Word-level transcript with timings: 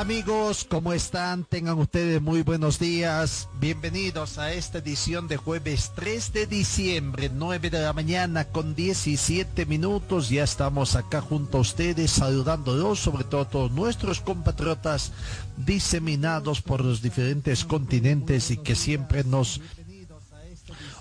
Amigos, 0.00 0.66
¿cómo 0.66 0.94
están? 0.94 1.44
Tengan 1.44 1.78
ustedes 1.78 2.22
muy 2.22 2.40
buenos 2.40 2.78
días. 2.78 3.50
Bienvenidos 3.60 4.38
a 4.38 4.50
esta 4.50 4.78
edición 4.78 5.28
de 5.28 5.36
jueves 5.36 5.92
3 5.94 6.32
de 6.32 6.46
diciembre, 6.46 7.30
9 7.30 7.68
de 7.68 7.80
la 7.82 7.92
mañana 7.92 8.46
con 8.46 8.74
17 8.74 9.66
minutos. 9.66 10.30
Ya 10.30 10.42
estamos 10.42 10.96
acá 10.96 11.20
junto 11.20 11.58
a 11.58 11.60
ustedes 11.60 12.12
saludándolos, 12.12 12.98
sobre 12.98 13.24
todo 13.24 13.42
a 13.42 13.48
todos 13.50 13.72
nuestros 13.72 14.22
compatriotas 14.22 15.12
diseminados 15.58 16.62
por 16.62 16.82
los 16.82 17.02
diferentes 17.02 17.66
continentes 17.66 18.50
y 18.50 18.56
que 18.56 18.76
siempre 18.76 19.22
nos 19.22 19.60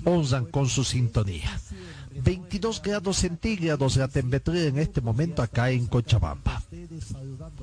honran 0.03 0.44
con 0.44 0.67
su 0.67 0.84
sintonía. 0.84 1.50
22 2.16 2.82
grados 2.82 3.18
centígrados 3.18 3.98
la 3.98 4.08
temperatura 4.08 4.62
en 4.62 4.80
este 4.80 5.02
momento 5.02 5.42
acá 5.42 5.72
en 5.72 5.88
Cochabamba. 5.88 6.62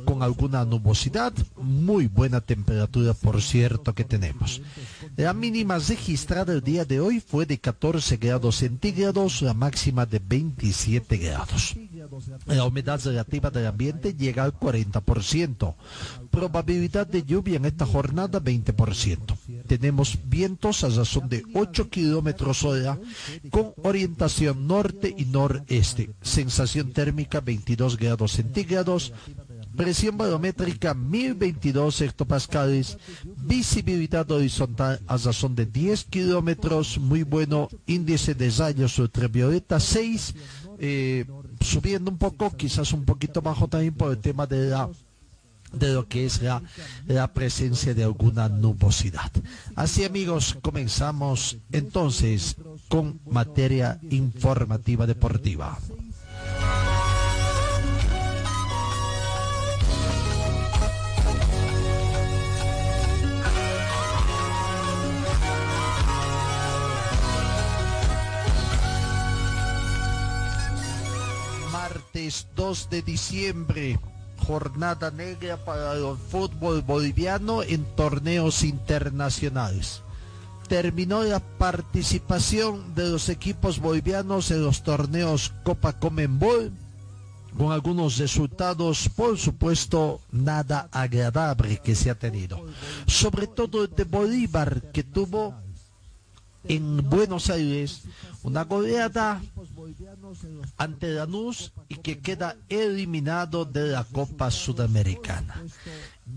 Con 0.05 0.23
alguna 0.23 0.65
nubosidad, 0.65 1.33
muy 1.57 2.07
buena 2.07 2.41
temperatura 2.41 3.15
por 3.15 3.43
cierto 3.43 3.95
que 3.95 4.05
tenemos. 4.05 4.63
La 5.17 5.33
mínima 5.33 5.79
registrada 5.79 6.53
el 6.53 6.61
día 6.61 6.85
de 6.85 7.01
hoy 7.01 7.21
fue 7.21 7.47
de 7.47 7.59
14 7.59 8.19
grados 8.19 8.57
centígrados, 8.57 9.41
la 9.41 9.55
máxima 9.55 10.05
de 10.05 10.19
27 10.19 11.17
grados. 11.17 11.75
La 12.45 12.65
humedad 12.65 13.01
relativa 13.03 13.51
del 13.51 13.67
ambiente 13.67 14.15
llega 14.15 14.45
al 14.45 14.53
40%. 14.53 15.75
Probabilidad 16.31 17.07
de 17.07 17.23
lluvia 17.23 17.57
en 17.57 17.65
esta 17.65 17.87
jornada 17.87 18.43
20%. 18.43 19.65
Tenemos 19.67 20.19
vientos 20.27 20.85
a 20.85 20.91
razón 20.91 21.31
de 21.31 21.43
8 21.55 21.89
kilómetros 21.89 22.63
hora 22.65 22.99
con 23.49 23.73
orientación 23.85 24.67
norte 24.67 25.15
y 25.17 25.25
noreste. 25.25 26.11
Sensación 26.21 26.93
térmica 26.93 27.41
22 27.41 27.97
grados 27.97 28.33
centígrados. 28.33 29.15
Presión 29.77 30.17
barométrica 30.17 30.95
1022 30.95 32.01
hectopascales. 32.01 32.99
Visibilidad 33.45 34.31
horizontal 34.31 35.01
a 35.07 35.17
razón 35.17 35.55
de 35.55 35.67
10 35.67 36.05
kilómetros. 36.05 36.99
Muy 36.99 37.23
bueno. 37.23 37.69
Índice 37.87 38.35
de 38.35 38.51
rayos 38.51 38.99
ultravioleta 38.99 39.79
6. 39.79 40.35
Eh, 40.79 41.25
subiendo 41.61 42.11
un 42.11 42.19
poco, 42.19 42.55
quizás 42.57 42.93
un 42.93 43.05
poquito 43.05 43.41
bajo 43.43 43.69
también 43.69 43.95
por 43.95 44.13
el 44.13 44.19
tema 44.19 44.47
de 44.47 44.71
la 44.71 44.89
de 45.73 45.93
lo 45.93 46.07
que 46.09 46.25
es 46.25 46.43
la, 46.43 46.63
la, 47.07 47.33
presencia 47.33 47.93
de 47.93 48.05
alguna 48.05 48.49
nubosidad. 48.49 49.31
Así 49.75 50.05
amigos, 50.05 50.57
comenzamos 50.63 51.59
entonces 51.73 52.57
con 52.89 53.21
materia 53.27 53.99
informativa 54.11 55.07
deportiva. 55.07 55.79
Martes 72.17 72.47
2 72.57 72.89
de 72.89 73.03
diciembre 73.03 74.01
jornada 74.39 75.11
negra 75.11 75.63
para 75.63 75.93
el 75.93 76.17
fútbol 76.17 76.81
boliviano 76.81 77.63
en 77.63 77.85
torneos 77.95 78.65
internacionales. 78.65 80.01
Terminó 80.67 81.23
la 81.25 81.41
participación 81.41 82.95
de 82.95 83.11
los 83.11 83.29
equipos 83.29 83.81
bolivianos 83.81 84.51
en 84.51 84.65
los 84.65 84.83
torneos 84.83 85.53
Copa 85.63 85.99
Comenbol 85.99 86.73
con 87.59 87.71
algunos 87.71 88.17
resultados, 88.17 89.11
por 89.15 89.37
supuesto, 89.37 90.23
nada 90.33 90.89
agradable 90.93 91.83
que 91.85 91.95
se 91.95 92.09
ha 92.09 92.15
tenido. 92.15 92.65
Sobre 93.07 93.47
todo 93.47 93.85
el 93.85 93.95
de 93.95 94.05
Bolívar, 94.05 94.91
que 94.91 95.03
tuvo 95.03 95.55
en 96.69 97.09
Buenos 97.09 97.51
Aires 97.51 98.03
una 98.43 98.65
goleada 98.65 99.43
ante 100.77 101.13
Lanús 101.13 101.73
y 101.89 101.97
que 101.97 102.19
queda 102.19 102.57
eliminado 102.69 103.65
de 103.65 103.89
la 103.89 104.05
Copa 104.05 104.51
Sudamericana. 104.51 105.63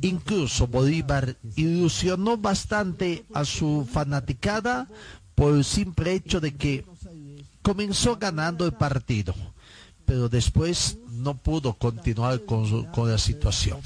Incluso 0.01 0.67
Bolívar 0.67 1.35
ilusionó 1.55 2.37
bastante 2.37 3.25
a 3.33 3.45
su 3.45 3.87
fanaticada 3.91 4.87
por 5.35 5.55
el 5.55 5.63
simple 5.63 6.13
hecho 6.13 6.39
de 6.39 6.55
que 6.55 6.85
comenzó 7.61 8.17
ganando 8.17 8.65
el 8.65 8.73
partido, 8.73 9.35
pero 10.05 10.29
después 10.29 10.97
no 11.19 11.35
pudo 11.35 11.73
continuar 11.73 12.41
con, 12.45 12.85
con, 12.85 13.09
la 13.09 13.17
situación. 13.17 13.79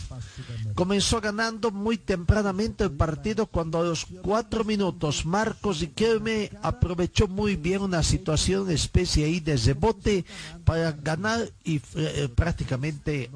Comenzó 0.75 1.19
ganando 1.19 1.71
muy 1.71 1.97
tempranamente 1.97 2.83
el 2.83 2.91
partido 2.91 3.45
cuando 3.47 3.79
a 3.79 3.83
los 3.83 4.05
cuatro 4.21 4.63
minutos 4.63 5.25
Marcos 5.25 5.79
Riquelme 5.79 6.51
aprovechó 6.61 7.27
muy 7.27 7.55
bien 7.55 7.81
una 7.81 8.03
situación 8.03 8.69
especie 8.71 9.25
ahí 9.25 9.39
de 9.39 9.57
rebote 9.57 10.25
para 10.63 10.91
ganar 10.91 11.49
y 11.63 11.81
eh, 11.95 12.29
prácticamente 12.33 13.29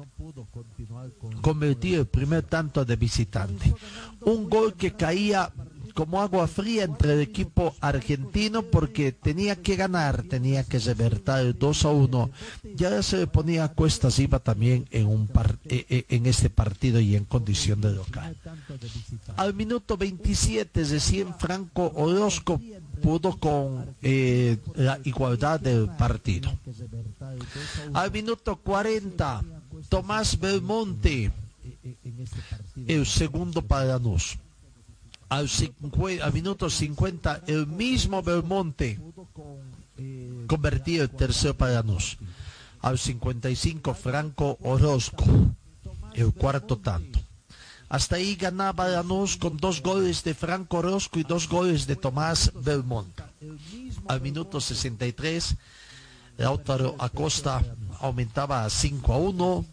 convertir 1.40 2.00
el 2.00 2.06
primer 2.06 2.42
tanto 2.44 2.84
de 2.84 2.96
visitante. 2.96 3.74
Un 4.20 4.48
gol 4.48 4.74
que 4.74 4.92
caía 4.92 5.52
como 5.98 6.22
agua 6.22 6.46
fría 6.46 6.84
entre 6.84 7.14
el 7.14 7.20
equipo 7.22 7.74
argentino 7.80 8.62
porque 8.62 9.10
tenía 9.10 9.56
que 9.56 9.74
ganar, 9.74 10.22
tenía 10.22 10.62
que 10.62 10.78
revertir 10.78 11.34
el 11.40 11.58
2 11.58 11.84
a 11.86 11.88
1. 11.90 12.30
Ya 12.76 13.02
se 13.02 13.16
le 13.16 13.26
ponía 13.26 13.64
a 13.64 13.72
cuestas, 13.72 14.16
iba 14.20 14.38
también 14.38 14.86
en, 14.92 15.08
un 15.08 15.26
par, 15.26 15.58
eh, 15.64 16.04
en 16.08 16.26
este 16.26 16.50
partido 16.50 17.00
y 17.00 17.16
en 17.16 17.24
condición 17.24 17.80
de 17.80 17.94
local. 17.94 18.36
Al 19.36 19.54
minuto 19.54 19.96
27, 19.96 20.84
recién 20.84 21.34
Franco 21.34 21.90
Orozco 21.96 22.60
pudo 23.02 23.36
con 23.36 23.96
eh, 24.00 24.56
la 24.76 25.00
igualdad 25.02 25.58
del 25.58 25.88
partido. 25.96 26.56
Al 27.92 28.12
minuto 28.12 28.54
40, 28.54 29.42
Tomás 29.88 30.38
Belmonte, 30.38 31.32
el 32.86 33.04
segundo 33.04 33.62
para 33.62 33.84
Lanús 33.98 34.38
al, 35.28 35.48
al, 36.22 36.32
minuto 36.32 36.70
50 36.70 37.42
el 37.46 37.66
mismo 37.66 38.22
Belmonte 38.22 38.98
convertido 40.46 41.04
el 41.04 41.10
tercero 41.10 41.54
para 41.54 41.72
Lanús. 41.72 42.16
Al 42.80 42.98
55 42.98 43.94
Franco 43.94 44.56
Orozco, 44.62 45.24
el 46.14 46.32
cuarto 46.32 46.78
tanto. 46.78 47.18
Hasta 47.88 48.16
ahí 48.16 48.36
ganaba 48.36 48.88
Lanús 48.88 49.36
con 49.36 49.56
dos 49.56 49.82
goles 49.82 50.22
de 50.22 50.34
Franco 50.34 50.78
Orozco 50.78 51.18
y 51.18 51.24
dos 51.24 51.48
goles 51.48 51.86
de 51.86 51.96
Tomás 51.96 52.52
Belmonte. 52.54 53.24
Al 54.06 54.20
minuto 54.20 54.60
63 54.60 55.56
Lautaro 56.38 56.94
Acosta 56.98 57.64
aumentaba 58.00 58.64
a 58.64 58.70
5 58.70 59.12
a 59.12 59.18
1. 59.18 59.64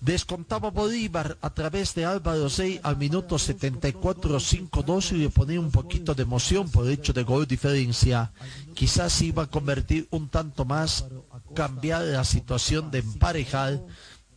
Descontaba 0.00 0.70
Bolívar 0.70 1.38
a 1.40 1.50
través 1.54 1.94
de 1.94 2.04
Álvaro 2.04 2.50
Sey 2.50 2.78
al 2.82 2.96
minuto 2.98 3.38
74 3.38 4.38
5-2 4.38 5.12
y 5.12 5.14
le 5.16 5.30
ponía 5.30 5.58
un 5.58 5.70
poquito 5.70 6.14
de 6.14 6.22
emoción 6.22 6.68
por 6.70 6.86
el 6.86 6.92
hecho 6.92 7.12
de 7.12 7.24
gol 7.24 7.46
diferencia. 7.46 8.30
Quizás 8.74 9.22
iba 9.22 9.44
a 9.44 9.50
convertir 9.50 10.06
un 10.10 10.28
tanto 10.28 10.64
más, 10.64 11.06
cambiar 11.54 12.02
la 12.02 12.24
situación 12.24 12.90
de 12.90 12.98
emparejar 12.98 13.82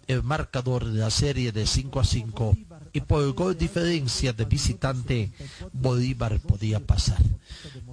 el 0.08 0.24
marcador 0.24 0.86
de 0.86 1.00
la 1.00 1.12
serie 1.12 1.52
de 1.52 1.68
5 1.68 2.00
a 2.00 2.04
5 2.04 2.58
y 2.94 3.02
por 3.02 3.24
el 3.24 3.34
gol 3.34 3.58
diferencia 3.58 4.34
de 4.34 4.46
visitante 4.46 5.32
Bolívar 5.74 6.40
podía 6.40 6.80
pasar. 6.80 7.22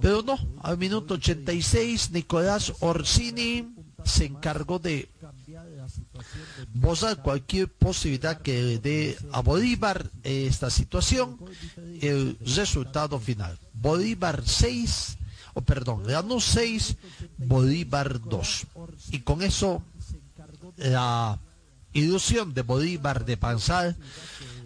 Pero 0.01 0.23
no, 0.23 0.39
al 0.63 0.77
minuto 0.77 1.15
86 1.15 2.11
Nicolás 2.11 2.73
Orsini 2.79 3.67
se 4.03 4.25
encargó 4.25 4.79
de 4.79 5.09
bozar 6.73 7.21
cualquier 7.21 7.67
posibilidad 7.67 8.41
que 8.41 8.79
dé 8.79 9.17
a 9.31 9.41
Bolívar 9.41 10.09
esta 10.23 10.69
situación 10.69 11.37
el 12.01 12.37
resultado 12.41 13.19
final. 13.19 13.57
Bolívar 13.73 14.43
6, 14.45 15.17
o 15.53 15.61
perdón, 15.61 16.03
Lanús 16.05 16.45
6, 16.45 16.95
Bolívar 17.37 18.21
2. 18.21 18.67
Y 19.11 19.19
con 19.19 19.41
eso 19.41 19.83
la 20.77 21.39
ilusión 21.93 22.53
de 22.53 22.61
Bolívar 22.61 23.25
de 23.25 23.37
pasar, 23.37 23.95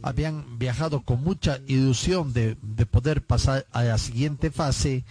habían 0.01 0.57
viajado 0.57 1.01
con 1.01 1.23
mucha 1.23 1.59
ilusión 1.67 2.33
de, 2.33 2.55
poder 2.89 3.21
pasar 3.21 3.65
a 3.71 3.83
la 3.83 3.97
siguiente 3.97 4.51
fase, 4.51 5.03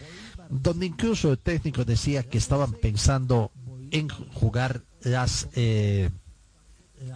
donde 0.48 0.86
incluso 0.86 1.32
el 1.32 1.38
técnico 1.38 1.84
decía 1.84 2.22
que 2.22 2.38
estaban 2.38 2.72
pensando 2.72 3.50
en 3.90 4.08
jugar 4.08 4.82
las 5.02 5.48
eh, 5.54 6.10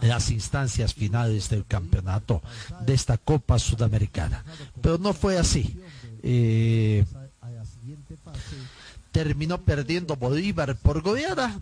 las 0.01 0.31
instancias 0.31 0.93
finales 0.93 1.49
del 1.49 1.65
campeonato 1.65 2.41
de 2.85 2.93
esta 2.93 3.17
Copa 3.17 3.59
Sudamericana. 3.59 4.43
Pero 4.81 4.97
no 4.97 5.13
fue 5.13 5.37
así. 5.37 5.79
Eh, 6.23 7.05
terminó 9.11 9.61
perdiendo 9.61 10.15
Bolívar 10.15 10.75
por 10.75 11.01
goleada 11.01 11.57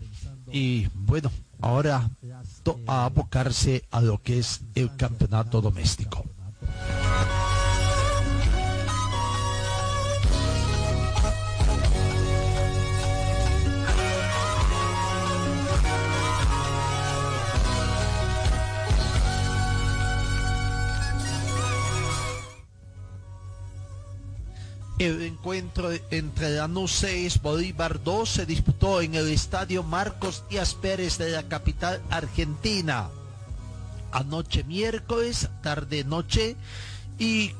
y 0.50 0.88
bueno, 0.94 1.30
ahora 1.60 2.10
a 2.86 3.04
abocarse 3.04 3.84
a 3.90 4.00
lo 4.00 4.20
que 4.22 4.38
es 4.38 4.60
el 4.74 4.96
campeonato 4.96 5.60
doméstico. 5.60 6.24
El 24.98 25.22
encuentro 25.22 25.90
entre 26.10 26.50
Lanús 26.50 26.92
6, 26.92 27.42
Bolívar 27.42 28.02
2 28.04 28.28
se 28.28 28.46
disputó 28.46 29.00
en 29.00 29.16
el 29.16 29.28
estadio 29.28 29.82
Marcos 29.82 30.44
Díaz 30.48 30.74
Pérez 30.74 31.18
de 31.18 31.32
la 31.32 31.42
capital 31.42 32.00
argentina. 32.10 33.08
Anoche 34.12 34.62
miércoles, 34.62 35.48
tarde 35.62 36.04
noche, 36.04 36.54
y 37.18 37.50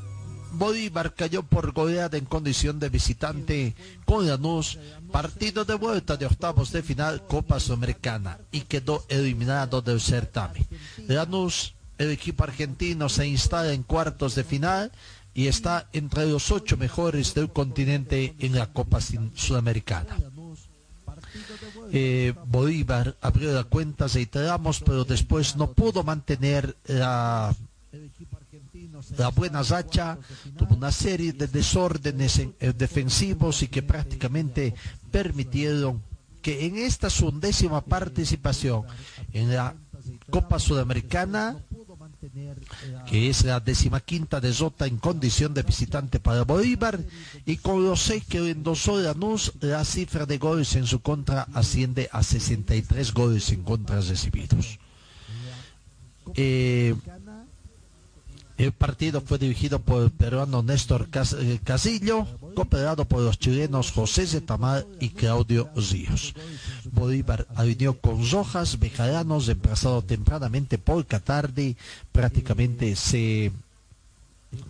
Bolívar 0.53 1.15
cayó 1.15 1.43
por 1.43 1.73
goleada 1.73 2.17
en 2.17 2.25
condición 2.25 2.79
de 2.79 2.89
visitante 2.89 3.75
con 4.05 4.29
Lanús, 4.29 4.79
partido 5.11 5.65
de 5.65 5.75
vuelta 5.75 6.17
de 6.17 6.27
octavos 6.27 6.71
de 6.71 6.85
final 6.85 7.27
Copa 7.27 7.59
Sudamericana 7.59 8.39
y 8.53 8.61
quedó 8.61 9.05
eliminado 9.09 9.83
del 9.83 10.01
certamen. 10.01 10.65
Lanús, 11.09 11.75
el 11.99 12.13
equipo 12.13 12.45
argentino, 12.45 13.09
se 13.09 13.27
instala 13.27 13.73
en 13.73 13.83
cuartos 13.83 14.37
de 14.37 14.45
final 14.45 14.93
y 15.35 15.49
está 15.49 15.89
entre 15.93 16.27
los 16.27 16.51
ocho 16.53 16.77
mejores 16.77 17.35
del 17.35 17.51
continente 17.51 18.35
en 18.39 18.55
la 18.55 18.73
Copa 18.73 19.01
Sudamericana. 19.01 20.17
Eh, 21.93 22.33
Bolívar 22.47 23.17
abrió 23.21 23.53
la 23.53 23.65
cuenta, 23.65 24.07
reiteramos, 24.07 24.81
pero 24.81 25.05
después 25.05 25.57
no 25.57 25.73
pudo 25.73 26.05
mantener 26.05 26.77
la, 26.87 27.55
buena 29.35 29.63
racha, 29.63 30.19
tuvo 30.57 30.77
una 30.77 30.93
serie 30.93 31.33
de 31.33 31.49
desórdenes 31.49 32.39
eh, 32.39 32.73
defensivos 32.77 33.63
y 33.63 33.69
que 33.69 33.83
prácticamente 33.83 34.75
permitieron 35.11 36.03
que 36.41 36.67
en 36.67 36.77
esta 36.77 37.11
su 37.11 37.29
undécima 37.29 37.81
participación 37.81 38.85
en 39.33 39.55
la 39.55 39.75
Copa 40.31 40.59
Sudamericana 40.59 41.57
que 43.07 43.31
es 43.31 43.45
la 43.45 43.61
decimaquinta 43.61 44.41
derrota 44.41 44.87
en 44.87 44.99
condición 44.99 45.55
de 45.55 45.63
visitante 45.63 46.21
para 46.21 46.45
Bolívar, 46.45 47.01
y 47.47 47.57
con 47.57 47.85
los 47.85 48.03
seis 48.03 48.25
que 48.29 48.39
endosó 48.51 49.01
Lanús, 49.01 49.53
la 49.61 49.85
cifra 49.85 50.27
de 50.27 50.39
goles 50.39 50.75
en 50.77 50.87
su 50.87 51.01
contra 51.01 51.47
asciende 51.55 52.09
a 52.13 52.23
63 52.23 53.13
goles 53.13 53.51
en 53.53 53.63
contra 53.63 54.01
recibidos. 54.01 54.79
Eh, 56.35 56.95
el 58.57 58.73
partido 58.73 59.21
fue 59.21 59.39
dirigido 59.39 59.81
por 59.81 60.03
el 60.03 60.11
peruano 60.11 60.63
Néstor 60.63 61.09
eh, 61.13 61.59
Casillo, 61.65 62.27
cooperado 62.55 63.05
por 63.05 63.21
los 63.21 63.39
chilenos 63.39 63.91
José 63.91 64.27
Zetamar 64.27 64.87
y 65.01 65.09
Claudio 65.11 65.71
Ríos. 65.75 66.35
Bolívar 66.93 67.47
alineó 67.57 67.99
con 67.99 68.29
Rojas, 68.31 68.79
Bejaranos, 68.79 69.47
reemplazado 69.47 70.03
tempranamente 70.03 70.79
por 70.79 71.05
Catardi, 71.05 71.77
prácticamente 72.13 72.95
se 72.95 73.51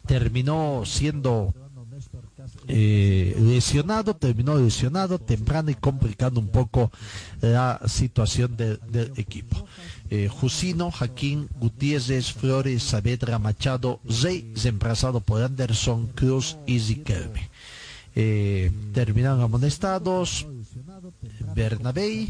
terminó 0.07 0.83
siendo 0.87 1.53
eh, 2.69 3.37
lesionado, 3.39 4.17
terminó 4.17 4.57
lesionado 4.57 5.19
temprano 5.19 5.71
y 5.71 5.75
complicando 5.75 6.41
un 6.41 6.49
poco 6.49 6.91
la 7.41 7.81
situación 7.87 8.57
del 8.57 9.13
equipo. 9.17 9.67
Eh, 10.11 10.29
Jusino, 10.29 10.91
Jaquín, 10.91 11.49
Gutiérrez, 11.59 12.33
Flores, 12.33 12.83
Saavedra, 12.83 13.39
Machado, 13.39 14.01
Rey, 14.23 14.53
reemplazado 14.62 15.21
por 15.21 15.43
Anderson, 15.43 16.09
Cruz 16.15 16.56
y 16.67 16.79
Ziquelme. 16.79 17.49
Eh, 18.15 18.71
terminaron 18.93 19.41
amonestados 19.41 20.47
Bernabé, 21.56 22.29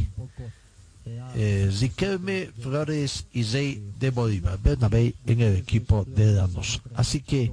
eh, 1.34 1.70
Ziquelme, 1.72 2.50
Flores 2.60 3.26
y 3.32 3.42
Rey 3.42 3.82
de 3.98 4.10
Bolívar. 4.10 4.58
Bernabé 4.62 5.14
en 5.26 5.40
el 5.40 5.56
equipo 5.56 6.04
de 6.04 6.32
Danos. 6.32 6.80
Así 6.94 7.20
que 7.20 7.52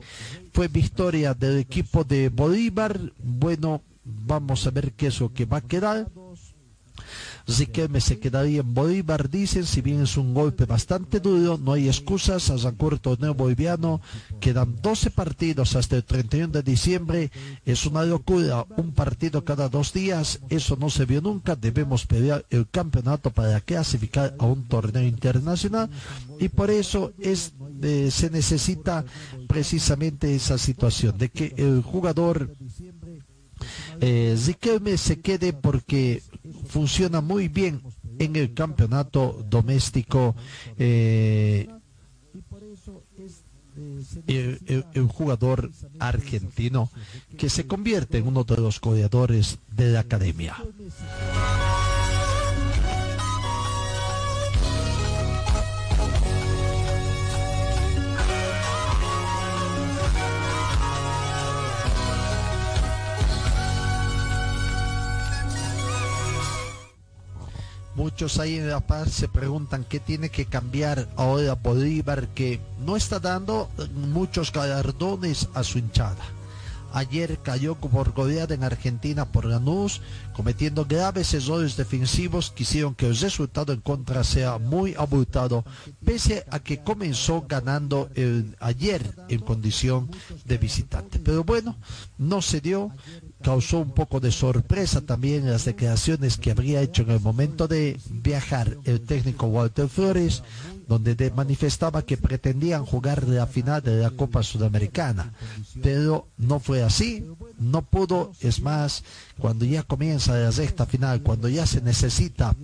fue 0.53 0.67
victoria 0.67 1.33
del 1.33 1.57
equipo 1.57 2.03
de 2.03 2.29
Bolívar. 2.29 2.99
Bueno, 3.21 3.81
vamos 4.05 4.65
a 4.67 4.71
ver 4.71 4.91
qué 4.93 5.07
es 5.07 5.19
lo 5.19 5.33
que 5.33 5.45
va 5.45 5.57
a 5.57 5.61
quedar. 5.61 6.07
Riquelme 7.47 8.01
se 8.01 8.19
quedaría 8.19 8.61
en 8.61 8.73
Bolívar, 8.73 9.29
dicen, 9.29 9.65
si 9.65 9.81
bien 9.81 10.01
es 10.01 10.17
un 10.17 10.33
golpe 10.33 10.65
bastante 10.65 11.19
duro, 11.19 11.57
no 11.57 11.73
hay 11.73 11.87
excusas, 11.87 12.49
arrancó 12.49 12.89
el 12.91 12.99
torneo 12.99 13.33
boliviano, 13.33 14.01
quedan 14.39 14.75
12 14.81 15.11
partidos 15.11 15.75
hasta 15.75 15.95
el 15.97 16.03
31 16.03 16.47
de 16.53 16.63
diciembre, 16.63 17.31
es 17.65 17.85
una 17.85 18.03
locura, 18.03 18.65
un 18.77 18.91
partido 18.93 19.43
cada 19.43 19.69
dos 19.69 19.93
días, 19.93 20.39
eso 20.49 20.77
no 20.79 20.89
se 20.89 21.05
vio 21.05 21.21
nunca, 21.21 21.55
debemos 21.55 22.05
pelear 22.05 22.45
el 22.49 22.67
campeonato 22.69 23.31
para 23.31 23.59
clasificar 23.61 24.35
a 24.39 24.45
un 24.45 24.67
torneo 24.67 25.03
internacional. 25.03 25.89
Y 26.39 26.49
por 26.49 26.69
eso 26.71 27.13
es, 27.19 27.53
eh, 27.81 28.09
se 28.11 28.29
necesita 28.29 29.05
precisamente 29.47 30.35
esa 30.35 30.57
situación 30.57 31.17
de 31.17 31.29
que 31.29 31.53
el 31.57 31.81
jugador 31.81 32.55
eh, 33.99 34.35
se 34.97 35.19
quede 35.21 35.53
porque 35.53 36.23
funciona 36.67 37.21
muy 37.21 37.47
bien 37.47 37.81
en 38.19 38.35
el 38.35 38.53
campeonato 38.53 39.45
doméstico. 39.49 40.35
Eh, 40.77 41.67
el, 44.27 45.07
jugador 45.07 45.71
argentino 45.99 46.89
que 47.37 47.49
se 47.49 47.67
convierte 47.67 48.17
en 48.17 48.27
uno 48.27 48.43
de 48.43 48.57
los 48.57 48.81
goleadores 48.81 49.59
de 49.75 49.91
la 49.91 50.01
academia. 50.01 50.57
Muchos 67.95 68.39
ahí 68.39 68.55
en 68.55 68.69
La 68.69 68.79
Paz 68.79 69.11
se 69.11 69.27
preguntan 69.27 69.83
qué 69.83 69.99
tiene 69.99 70.29
que 70.29 70.45
cambiar 70.45 71.09
ahora 71.17 71.55
Bolívar, 71.55 72.29
que 72.29 72.61
no 72.79 72.95
está 72.95 73.19
dando 73.19 73.69
muchos 73.93 74.51
galardones 74.51 75.49
a 75.53 75.63
su 75.63 75.77
hinchada. 75.77 76.23
Ayer 76.93 77.39
cayó 77.41 77.75
por 77.75 78.11
goleada 78.11 78.53
en 78.53 78.65
Argentina 78.65 79.25
por 79.25 79.45
Lanús, 79.45 80.01
cometiendo 80.33 80.83
graves 80.83 81.33
errores 81.33 81.77
defensivos 81.77 82.51
que 82.51 82.63
hicieron 82.63 82.95
que 82.95 83.07
el 83.07 83.17
resultado 83.17 83.71
en 83.71 83.79
contra 83.79 84.25
sea 84.25 84.57
muy 84.57 84.93
abultado, 84.95 85.63
pese 86.03 86.45
a 86.51 86.59
que 86.59 86.83
comenzó 86.83 87.45
ganando 87.47 88.09
ayer 88.59 89.15
en 89.29 89.39
condición 89.39 90.11
de 90.43 90.57
visitante. 90.57 91.19
Pero 91.19 91.45
bueno, 91.45 91.77
no 92.17 92.41
se 92.41 92.59
dio, 92.59 92.91
causó 93.41 93.79
un 93.79 93.91
poco 93.91 94.19
de 94.19 94.31
sorpresa 94.31 95.01
también 95.01 95.49
las 95.49 95.65
declaraciones 95.65 96.37
que 96.37 96.51
habría 96.51 96.81
hecho 96.81 97.03
en 97.03 97.11
el 97.11 97.19
momento 97.19 97.67
de 97.67 97.99
viajar 98.09 98.77
el 98.85 99.01
técnico 99.01 99.47
Walter 99.47 99.87
Flores, 99.89 100.43
donde 100.87 101.31
manifestaba 101.31 102.01
que 102.01 102.17
pretendían 102.17 102.85
jugar 102.85 103.27
la 103.27 103.47
final 103.47 103.81
de 103.81 103.97
la 103.97 104.09
Copa 104.11 104.43
Sudamericana, 104.43 105.33
pero 105.81 106.27
no 106.37 106.59
fue 106.59 106.83
así, 106.83 107.25
no 107.59 107.81
pudo, 107.81 108.33
es 108.41 108.61
más, 108.61 109.03
cuando 109.37 109.65
ya 109.65 109.83
comienza 109.83 110.37
la 110.37 110.51
sexta 110.51 110.85
final, 110.85 111.21
cuando 111.21 111.47
ya 111.47 111.65
se 111.65 111.81
necesita 111.81 112.55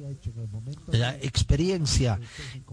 la 0.87 1.15
experiencia 1.15 2.19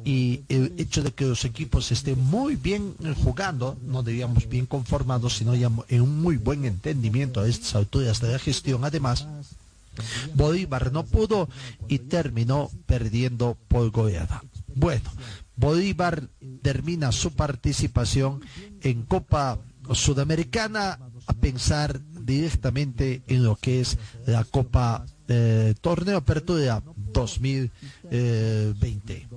y 0.05 0.43
el 0.49 0.75
hecho 0.79 1.03
de 1.03 1.13
que 1.13 1.25
los 1.25 1.45
equipos 1.45 1.91
estén 1.93 2.19
muy 2.19 2.57
bien 2.57 2.95
jugando, 3.23 3.77
no 3.83 4.03
digamos 4.03 4.49
bien 4.49 4.67
conformados, 4.67 5.37
sino 5.37 5.55
ya 5.55 5.71
en 5.89 6.01
un 6.01 6.23
muy 6.23 6.37
buen 6.37 6.65
entendimiento 6.65 7.41
a 7.41 7.49
estas 7.49 7.75
alturas 7.75 8.21
de 8.21 8.33
la 8.33 8.39
gestión. 8.39 8.85
Además, 8.85 9.27
Bolívar 10.35 10.93
no 10.93 11.05
pudo 11.05 11.49
y 11.89 11.99
terminó 12.01 12.71
perdiendo 12.87 13.57
por 13.69 13.91
goleada. 13.91 14.43
Bueno, 14.75 15.11
Bolívar 15.57 16.29
termina 16.63 17.13
su 17.13 17.33
participación 17.33 18.41
en 18.83 19.03
Copa 19.03 19.59
Sudamericana 19.93 20.99
a 21.27 21.33
pensar 21.35 22.01
directamente 22.25 23.23
en 23.27 23.45
lo 23.45 23.57
que 23.57 23.81
es 23.81 23.99
la 24.27 24.45
Copa 24.45 25.07
eh, 25.29 25.75
Torneo 25.81 26.19
Apertura 26.19 26.83
2020. 27.15 29.29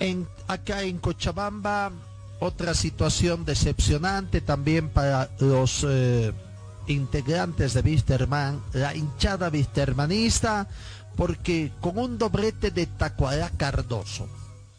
En, 0.00 0.26
acá 0.48 0.82
en 0.82 0.98
Cochabamba, 0.98 1.92
otra 2.40 2.74
situación 2.74 3.44
decepcionante 3.44 4.40
también 4.40 4.88
para 4.88 5.30
los 5.38 5.86
eh, 5.88 6.32
integrantes 6.86 7.74
de 7.74 7.80
Wisterman, 7.80 8.60
la 8.72 8.94
hinchada 8.94 9.48
wistermanista, 9.48 10.68
porque 11.16 11.72
con 11.80 11.98
un 11.98 12.18
doblete 12.18 12.70
de 12.70 12.86
Tacuará 12.86 13.50
Cardoso, 13.50 14.28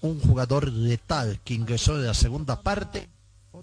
un 0.02 0.20
jugador 0.20 0.72
letal 0.72 1.40
que 1.44 1.54
ingresó 1.54 1.96
en 1.96 2.06
la 2.06 2.14
segunda 2.14 2.62
parte 2.62 3.10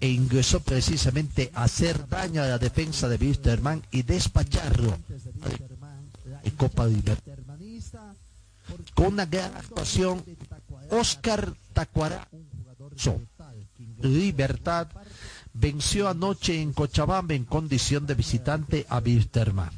e 0.01 0.09
ingresó 0.09 0.59
precisamente 0.59 1.51
a 1.53 1.63
hacer 1.63 2.07
daño 2.07 2.41
a 2.41 2.47
la 2.47 2.57
defensa 2.57 3.07
de 3.07 3.17
Wisterman 3.17 3.83
y 3.91 4.01
despacharlo 4.01 4.97
en 6.43 6.51
Copa 6.55 6.85
Libertad. 6.87 7.37
Con 8.93 9.07
una 9.07 9.25
gran 9.25 9.55
actuación, 9.55 10.23
Oscar 10.89 11.53
Tacuará 11.73 12.27
Libertad 14.01 14.87
venció 15.53 16.09
anoche 16.09 16.61
en 16.61 16.73
Cochabamba 16.73 17.33
en 17.35 17.45
condición 17.45 18.05
de 18.05 18.15
visitante 18.15 18.85
a 18.89 18.99
Wisterman. 18.99 19.69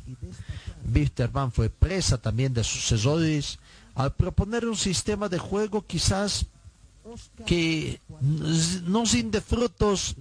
Wisterman 0.93 1.51
fue 1.51 1.69
presa 1.69 2.17
también 2.17 2.53
de 2.53 2.63
sucesores 2.63 3.59
al 3.95 4.13
proponer 4.13 4.65
un 4.65 4.75
sistema 4.75 5.29
de 5.29 5.39
juego 5.39 5.85
quizás 5.85 6.45
que 7.45 7.99
no 8.85 9.05
sin 9.05 9.31
de 9.31 9.41
frutos 9.41 10.15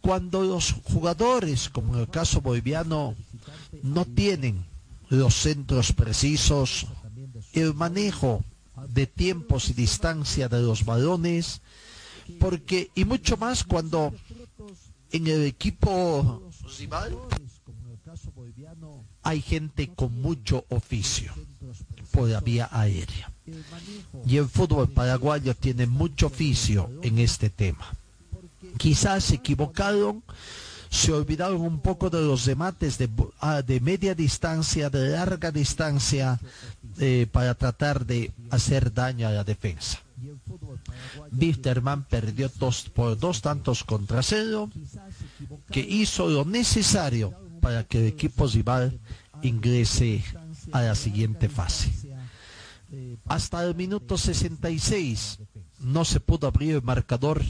cuando 0.00 0.42
los 0.42 0.72
jugadores, 0.72 1.68
como 1.68 1.94
en 1.94 2.00
el 2.00 2.08
caso 2.08 2.40
boliviano, 2.40 3.14
no 3.82 4.04
tienen 4.04 4.64
los 5.08 5.34
centros 5.34 5.92
precisos, 5.92 6.86
el 7.52 7.74
manejo 7.74 8.44
de 8.88 9.06
tiempos 9.06 9.68
y 9.70 9.74
distancia 9.74 10.48
de 10.48 10.60
los 10.60 10.84
balones, 10.84 11.60
porque 12.40 12.90
y 12.94 13.04
mucho 13.04 13.36
más 13.36 13.62
cuando 13.62 14.12
en 15.12 15.26
el 15.26 15.44
equipo 15.44 16.42
hay 19.22 19.40
gente 19.40 19.88
con 19.94 20.20
mucho 20.20 20.64
oficio 20.68 21.32
por 22.10 22.28
la 22.28 22.40
vía 22.40 22.68
aérea. 22.70 23.30
Y 24.26 24.36
el 24.36 24.48
fútbol 24.48 24.88
paraguayo 24.88 25.54
tiene 25.54 25.86
mucho 25.86 26.26
oficio 26.26 26.90
en 27.02 27.18
este 27.18 27.50
tema. 27.50 27.86
Quizás 28.78 29.24
se 29.24 29.36
equivocaron, 29.36 30.22
se 30.90 31.12
olvidaron 31.12 31.60
un 31.60 31.80
poco 31.80 32.10
de 32.10 32.20
los 32.20 32.44
remates 32.46 32.98
de, 32.98 33.08
ah, 33.40 33.62
de 33.62 33.80
media 33.80 34.14
distancia, 34.14 34.90
de 34.90 35.10
larga 35.10 35.50
distancia, 35.50 36.40
eh, 36.98 37.26
para 37.30 37.54
tratar 37.54 38.04
de 38.04 38.30
hacer 38.50 38.92
daño 38.92 39.28
a 39.28 39.32
la 39.32 39.44
defensa. 39.44 40.00
Wisterman 41.32 42.04
perdió 42.04 42.50
dos, 42.58 42.88
por 42.90 43.18
dos 43.18 43.42
tantos 43.42 43.84
contra 43.84 44.22
cero, 44.22 44.70
que 45.70 45.80
hizo 45.80 46.28
lo 46.28 46.44
necesario 46.44 47.34
para 47.60 47.84
que 47.84 47.98
el 47.98 48.06
equipo 48.06 48.46
rival 48.46 48.98
ingrese 49.42 50.24
a 50.72 50.82
la 50.82 50.94
siguiente 50.94 51.48
fase. 51.48 51.92
Hasta 53.26 53.64
el 53.64 53.74
minuto 53.74 54.18
66 54.18 55.38
no 55.80 56.04
se 56.04 56.20
pudo 56.20 56.46
abrir 56.46 56.74
el 56.74 56.82
marcador. 56.82 57.42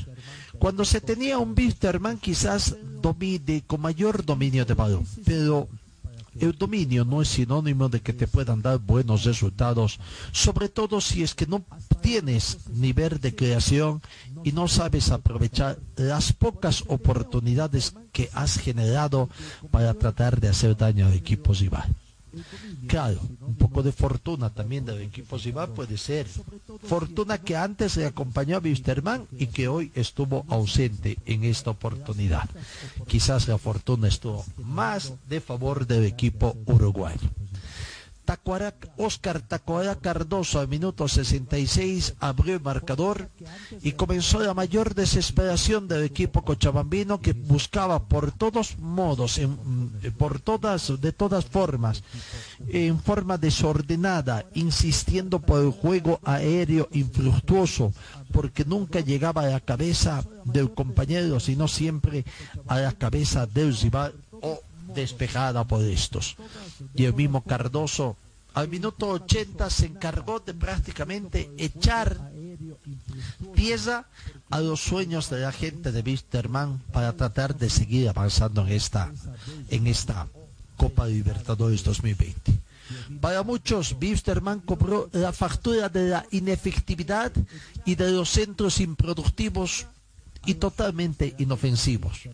Cuando 0.59 0.85
se 0.85 1.01
tenía 1.01 1.39
un 1.39 1.55
Wisterman 1.57 2.19
quizás 2.19 2.77
domine, 3.01 3.63
con 3.67 3.81
mayor 3.81 4.25
dominio 4.25 4.65
de 4.65 4.75
balón, 4.75 5.07
pero 5.25 5.69
el 6.41 6.53
dominio 6.53 7.05
no 7.05 7.23
es 7.23 7.29
sinónimo 7.29 7.89
de 7.89 8.01
que 8.01 8.13
te 8.13 8.27
puedan 8.27 8.63
dar 8.63 8.79
buenos 8.79 9.25
resultados, 9.25 9.99
sobre 10.33 10.69
todo 10.69 11.01
si 11.01 11.23
es 11.23 11.35
que 11.35 11.47
no 11.47 11.65
tienes 12.01 12.59
nivel 12.73 13.21
de 13.21 13.35
creación 13.35 14.01
y 14.45 14.53
no 14.53 14.69
sabes 14.69 15.11
aprovechar 15.11 15.79
las 15.97 16.33
pocas 16.33 16.85
oportunidades 16.89 17.95
que 18.13 18.31
has 18.33 18.59
generado 18.59 19.29
para 19.71 19.95
tratar 19.95 20.41
de 20.41 20.49
hacer 20.49 20.77
daño 20.77 21.07
al 21.07 21.15
equipo 21.15 21.53
rival. 21.53 21.95
Claro, 22.87 23.21
un 23.41 23.55
poco 23.57 23.83
de 23.83 23.93
fortuna 23.93 24.51
también 24.51 24.85
del 24.85 25.01
equipo 25.03 25.37
rival 25.37 25.69
puede 25.71 25.99
ser. 25.99 26.27
Fortuna 26.83 27.39
que 27.39 27.57
antes 27.57 27.97
le 27.97 28.07
acompañó 28.07 28.57
a 28.57 28.61
Wisterman 28.61 29.27
y 29.39 29.47
que 29.49 29.69
hoy 29.69 29.93
estuvo 29.95 30.45
ausente 30.49 31.19
en 31.27 31.45
esta 31.45 31.71
oportunidad. 31.71 32.49
Quizás 33.07 33.49
la 33.49 33.59
fortuna 33.59 34.09
estuvo 34.09 34.45
más 34.59 35.13
de 35.29 35.41
favor 35.41 35.87
del 35.87 36.05
equipo 36.05 36.57
uruguayo. 36.67 37.29
Oscar 38.97 39.41
Tacuara 39.43 39.97
Cardoso 39.97 40.61
al 40.61 40.69
minuto 40.69 41.07
66 41.07 42.15
abrió 42.21 42.55
el 42.55 42.61
marcador 42.63 43.29
y 43.83 43.93
comenzó 43.93 44.41
la 44.41 44.55
mayor 44.55 44.95
desesperación 44.95 45.87
del 45.87 46.05
equipo 46.05 46.43
cochabambino 46.43 47.21
que 47.21 47.33
buscaba 47.33 48.03
por 48.05 48.33
todos 48.33 48.79
modos, 48.79 49.41
por 50.17 50.41
todas, 50.41 51.01
de 51.01 51.13
todas 51.13 51.45
formas, 51.45 52.03
en 52.69 52.99
forma 53.01 53.39
desordenada, 53.39 54.47
insistiendo 54.55 55.41
por 55.41 55.63
el 55.63 55.71
juego 55.71 56.21
aéreo 56.25 56.89
infructuoso, 56.93 57.93
porque 58.33 58.65
nunca 58.65 59.01
llegaba 59.01 59.43
a 59.43 59.47
la 59.51 59.61
cabeza 59.61 60.25
del 60.45 60.73
compañero, 60.73 61.39
sino 61.39 61.69
siempre 61.69 62.25
a 62.67 62.79
la 62.79 62.93
cabeza 62.93 63.47
del 63.47 63.77
rival 63.77 64.15
despejada 64.95 65.65
por 65.65 65.83
estos. 65.83 66.37
Y 66.95 67.05
el 67.05 67.15
mismo 67.15 67.43
Cardoso 67.43 68.17
al 68.55 68.69
minuto 68.69 69.09
80 69.09 69.71
se 69.71 69.87
encargó 69.87 70.41
de 70.41 70.53
prácticamente 70.53 71.51
echar 71.57 72.31
pieza 73.55 74.07
a 74.51 74.61
los 74.61 74.81
sueños 74.81 75.31
de 75.31 75.41
la 75.41 75.53
gente 75.53 75.91
de 75.91 76.03
Wisterman 76.03 76.79
para 76.93 77.15
tratar 77.15 77.57
de 77.57 77.71
seguir 77.71 78.09
avanzando 78.09 78.63
en 78.67 78.73
esta, 78.73 79.11
en 79.71 79.87
esta 79.87 80.29
Copa 80.77 81.07
Libertadores 81.07 81.83
2020. 81.85 82.53
Para 83.21 83.43
muchos, 83.43 83.97
Wisterman 84.01 84.61
cobró 84.61 85.09
la 85.13 85.33
factura 85.33 85.89
de 85.89 86.09
la 86.11 86.27
inefectividad 86.31 87.33
y 87.87 87.95
de 87.95 88.11
los 88.11 88.29
centros 88.29 88.81
improductivos 88.81 89.87
y 90.45 90.55
totalmente 90.55 91.35
inofensivos. 91.39 92.29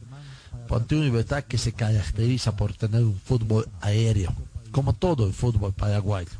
Una 0.69 1.05
libertad 1.05 1.45
que 1.45 1.59
se 1.59 1.73
caracteriza 1.73 2.57
por 2.57 2.73
tener 2.75 3.03
un 3.03 3.19
fútbol 3.19 3.69
aéreo 3.81 4.35
como 4.71 4.93
todo 4.93 5.27
el 5.27 5.33
fútbol 5.33 5.73
paraguayo. 5.73 6.31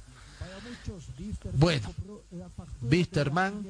Bueno, 1.55 1.93
Wisterman 2.83 3.67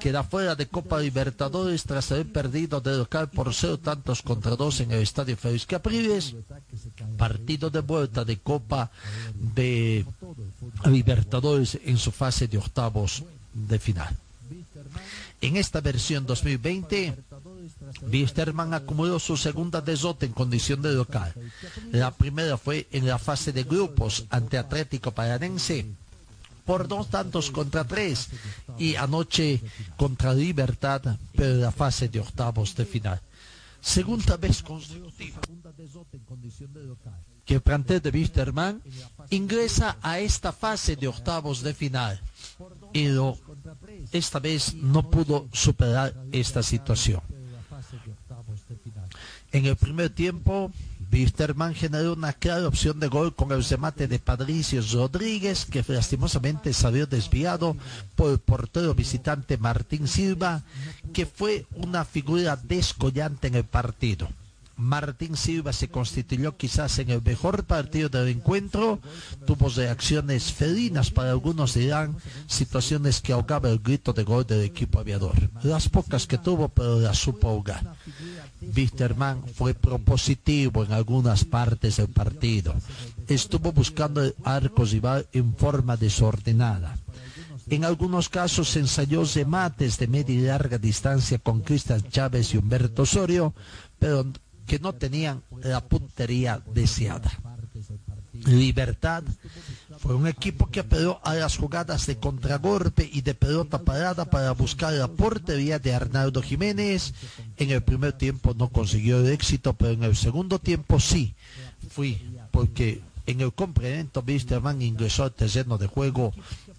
queda 0.00 0.22
fuera 0.22 0.54
de 0.54 0.66
Copa 0.66 1.00
Libertadores 1.00 1.84
tras 1.84 2.12
haber 2.12 2.30
perdido 2.30 2.80
de 2.80 2.96
local 2.96 3.30
por 3.30 3.52
cero 3.54 3.78
tantos 3.78 4.22
contra 4.22 4.56
dos 4.56 4.80
en 4.80 4.92
el 4.92 5.02
estadio 5.02 5.36
Félix 5.36 5.66
Capriles. 5.66 6.34
Partido 7.16 7.70
de 7.70 7.80
vuelta 7.80 8.24
de 8.24 8.38
Copa 8.38 8.90
de 9.34 10.04
Libertadores 10.84 11.78
en 11.84 11.96
su 11.98 12.12
fase 12.12 12.48
de 12.48 12.58
octavos 12.58 13.24
de 13.52 13.78
final. 13.78 14.16
En 15.40 15.56
esta 15.56 15.80
versión 15.80 16.26
2020, 16.26 17.14
Wisterman 18.10 18.74
acumuló 18.74 19.18
su 19.18 19.36
segunda 19.36 19.80
derrota 19.80 20.26
en 20.26 20.32
condición 20.32 20.82
de 20.82 20.92
local. 20.92 21.32
La 21.92 22.10
primera 22.10 22.56
fue 22.56 22.86
en 22.92 23.06
la 23.06 23.18
fase 23.18 23.52
de 23.52 23.64
grupos 23.64 24.26
ante 24.30 24.58
Atlético 24.58 25.10
Paranense 25.12 25.86
por 26.64 26.88
dos 26.88 27.08
tantos 27.08 27.50
contra 27.50 27.84
tres 27.84 28.28
y 28.76 28.96
anoche 28.96 29.62
contra 29.96 30.34
Libertad, 30.34 31.00
pero 31.34 31.52
en 31.52 31.60
la 31.60 31.70
fase 31.72 32.08
de 32.08 32.20
octavos 32.20 32.74
de 32.74 32.84
final. 32.84 33.20
segunda 33.80 34.36
vez 34.36 34.62
consecutiva 34.62 35.40
que 37.44 37.54
el 37.54 37.60
plantel 37.60 38.00
de 38.02 38.10
Wisterman 38.10 38.82
ingresa 39.30 39.96
a 40.02 40.18
esta 40.18 40.50
fase 40.52 40.96
de 40.96 41.06
octavos 41.06 41.62
de 41.62 41.72
final 41.72 42.20
y 42.92 43.06
esta 44.10 44.40
vez 44.40 44.74
no 44.74 45.08
pudo 45.08 45.48
superar 45.52 46.12
esta 46.32 46.62
situación. 46.64 47.22
En 49.56 49.64
el 49.64 49.74
primer 49.74 50.10
tiempo, 50.10 50.70
Wisterman 51.10 51.74
generó 51.74 52.12
una 52.12 52.34
clara 52.34 52.68
opción 52.68 53.00
de 53.00 53.08
gol 53.08 53.34
con 53.34 53.52
el 53.52 53.64
remate 53.64 54.06
de 54.06 54.18
Patricio 54.18 54.82
Rodríguez, 54.92 55.64
que 55.64 55.82
lastimosamente 55.88 56.74
salió 56.74 57.06
desviado 57.06 57.74
por 58.16 58.32
el 58.32 58.38
portero 58.38 58.94
visitante 58.94 59.56
Martín 59.56 60.08
Silva, 60.08 60.62
que 61.14 61.24
fue 61.24 61.64
una 61.74 62.04
figura 62.04 62.56
descollante 62.62 63.48
en 63.48 63.54
el 63.54 63.64
partido. 63.64 64.28
Martín 64.76 65.36
Silva 65.36 65.72
se 65.72 65.88
constituyó 65.88 66.56
quizás 66.56 66.98
en 66.98 67.10
el 67.10 67.22
mejor 67.22 67.64
partido 67.64 68.08
del 68.08 68.28
encuentro, 68.28 69.00
tuvo 69.46 69.68
reacciones 69.70 70.52
felinas 70.52 71.10
para 71.10 71.30
algunos 71.30 71.74
dirán, 71.74 72.16
situaciones 72.46 73.20
que 73.20 73.32
ahogaba 73.32 73.70
el 73.70 73.78
grito 73.78 74.12
de 74.12 74.24
gol 74.24 74.46
del 74.46 74.62
equipo 74.62 75.00
aviador. 75.00 75.34
Las 75.62 75.88
pocas 75.88 76.26
que 76.26 76.38
tuvo, 76.38 76.68
pero 76.68 77.00
las 77.00 77.18
supo 77.18 77.48
ahogar. 77.48 77.96
Wisterman 78.76 79.42
fue 79.54 79.74
propositivo 79.74 80.84
en 80.84 80.92
algunas 80.92 81.44
partes 81.44 81.96
del 81.96 82.08
partido. 82.08 82.74
Estuvo 83.28 83.72
buscando 83.72 84.22
el 84.22 84.34
arco 84.44 84.84
rival 84.84 85.26
en 85.32 85.54
forma 85.54 85.96
desordenada. 85.96 86.96
En 87.68 87.84
algunos 87.84 88.28
casos 88.28 88.76
ensayó 88.76 89.24
remates 89.24 89.98
de 89.98 90.06
media 90.06 90.34
y 90.34 90.40
larga 90.42 90.78
distancia 90.78 91.38
con 91.38 91.62
Cristian 91.62 92.02
Chávez 92.08 92.54
y 92.54 92.58
Humberto 92.58 93.02
Osorio, 93.02 93.54
pero 93.98 94.24
que 94.66 94.78
no 94.78 94.92
tenían 94.92 95.42
la 95.62 95.80
puntería 95.80 96.60
deseada. 96.72 97.30
Libertad 98.44 99.22
fue 99.98 100.14
un 100.14 100.26
equipo 100.26 100.68
que 100.70 100.80
apeló 100.80 101.20
a 101.24 101.34
las 101.34 101.56
jugadas 101.56 102.06
de 102.06 102.16
contragolpe 102.16 103.08
y 103.10 103.22
de 103.22 103.34
pelota 103.34 103.82
parada 103.82 104.26
para 104.26 104.52
buscar 104.52 104.92
la 104.92 105.08
portería 105.08 105.78
de 105.78 105.94
Arnaldo 105.94 106.42
Jiménez. 106.42 107.14
En 107.56 107.70
el 107.70 107.82
primer 107.82 108.12
tiempo 108.12 108.54
no 108.54 108.68
consiguió 108.68 109.20
el 109.20 109.32
éxito, 109.32 109.72
pero 109.72 109.92
en 109.92 110.04
el 110.04 110.16
segundo 110.16 110.58
tiempo 110.58 111.00
sí. 111.00 111.34
Fui, 111.88 112.20
porque 112.50 113.00
en 113.26 113.40
el 113.40 113.52
complemento 113.52 114.22
Wisterman 114.26 114.82
ingresó 114.82 115.24
al 115.24 115.32
terreno 115.32 115.78
de 115.78 115.86
juego, 115.86 116.32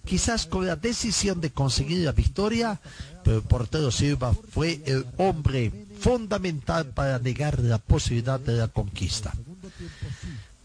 quizás 0.08 0.46
con 0.46 0.66
la 0.66 0.76
decisión 0.76 1.42
de 1.42 1.52
conseguir 1.52 2.00
la 2.06 2.14
victoria, 2.14 2.80
pero 3.24 3.44
portero 3.44 3.92
Silva 3.92 4.34
fue 4.34 4.82
el 4.86 5.06
hombre 5.18 5.72
fundamental 6.00 6.86
para 6.88 7.20
negar 7.20 7.60
la 7.60 7.78
posibilidad 7.78 8.40
de 8.40 8.54
la 8.54 8.70
conquista. 8.70 9.34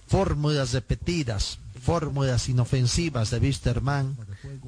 Fórmulas 0.07 0.73
repetidas, 0.73 1.59
fórmulas 1.83 2.49
inofensivas 2.49 3.31
de 3.31 3.39
Wisterman, 3.39 4.17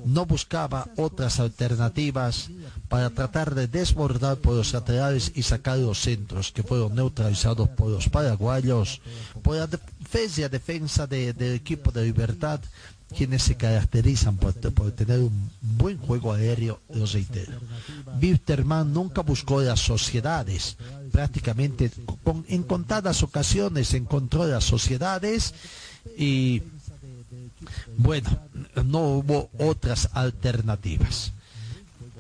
no 0.04 0.26
buscaba 0.26 0.88
otras 0.96 1.38
alternativas 1.38 2.48
para 2.88 3.10
tratar 3.10 3.54
de 3.54 3.68
desbordar 3.68 4.38
por 4.38 4.54
los 4.54 4.72
laterales 4.72 5.30
y 5.34 5.42
sacar 5.42 5.78
los 5.78 6.00
centros 6.00 6.50
que 6.50 6.62
fueron 6.62 6.94
neutralizados 6.94 7.68
por 7.68 7.90
los 7.90 8.08
paraguayos, 8.08 9.00
por 9.42 9.56
la 9.56 9.66
defensa, 9.68 10.48
defensa 10.48 11.06
del 11.06 11.54
equipo 11.54 11.92
de 11.92 12.04
Libertad 12.04 12.60
quienes 13.16 13.42
se 13.42 13.56
caracterizan 13.56 14.37
por, 14.37 14.52
tener 14.52 15.21
un 15.21 15.50
buen 15.61 15.99
juego 15.99 16.33
aéreo, 16.33 16.80
lo 16.92 17.06
reitero. 17.06 17.59
Bitterman 18.18 18.92
nunca 18.92 19.23
buscó 19.23 19.61
las 19.62 19.80
sociedades, 19.80 20.76
prácticamente 21.12 21.90
en 22.49 22.62
contadas 22.64 23.23
ocasiones 23.23 23.94
encontró 23.94 24.47
las 24.47 24.64
sociedades 24.64 25.54
y 26.18 26.62
bueno, 27.97 28.28
no 28.85 29.00
hubo 29.00 29.50
otras 29.59 30.11
alternativas. 30.12 31.33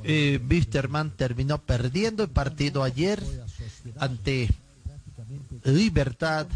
Eh, 0.04 0.38
terminó 1.16 1.58
perdiendo 1.58 2.22
el 2.22 2.28
partido 2.28 2.82
ayer 2.82 3.22
ante 3.98 4.50
Libertad 5.64 6.46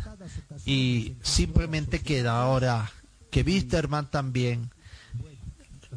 y 0.66 1.14
simplemente 1.22 2.00
queda 2.00 2.42
ahora 2.42 2.90
que 3.30 3.42
Wisterman 3.42 4.10
también 4.10 4.70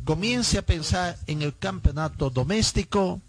comience 0.04 0.58
a 0.58 0.66
pensar 0.66 1.18
en 1.28 1.42
el 1.42 1.58
campeonato 1.58 2.30
doméstico, 2.30 3.22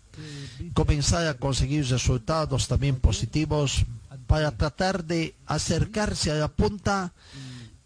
comenzar 0.74 1.26
a 1.26 1.34
conseguir 1.34 1.86
resultados 1.86 2.68
también 2.68 2.96
positivos 2.96 3.84
para 4.26 4.50
tratar 4.52 5.04
de 5.04 5.34
acercarse 5.46 6.30
a 6.30 6.34
la 6.34 6.48
punta 6.48 7.12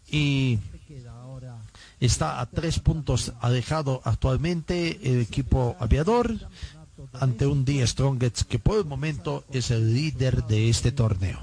y 0.09 0.59
está 1.99 2.39
a 2.39 2.45
tres 2.45 2.79
puntos 2.79 3.33
alejado 3.41 4.01
actualmente 4.05 4.99
el 5.03 5.21
equipo 5.21 5.75
aviador 5.79 6.35
ante 7.13 7.45
un 7.47 7.65
D 7.65 7.85
Strongets 7.85 8.43
que 8.43 8.59
por 8.59 8.77
el 8.77 8.85
momento 8.85 9.43
es 9.51 9.71
el 9.71 9.93
líder 9.93 10.45
de 10.45 10.69
este 10.69 10.91
torneo. 10.91 11.39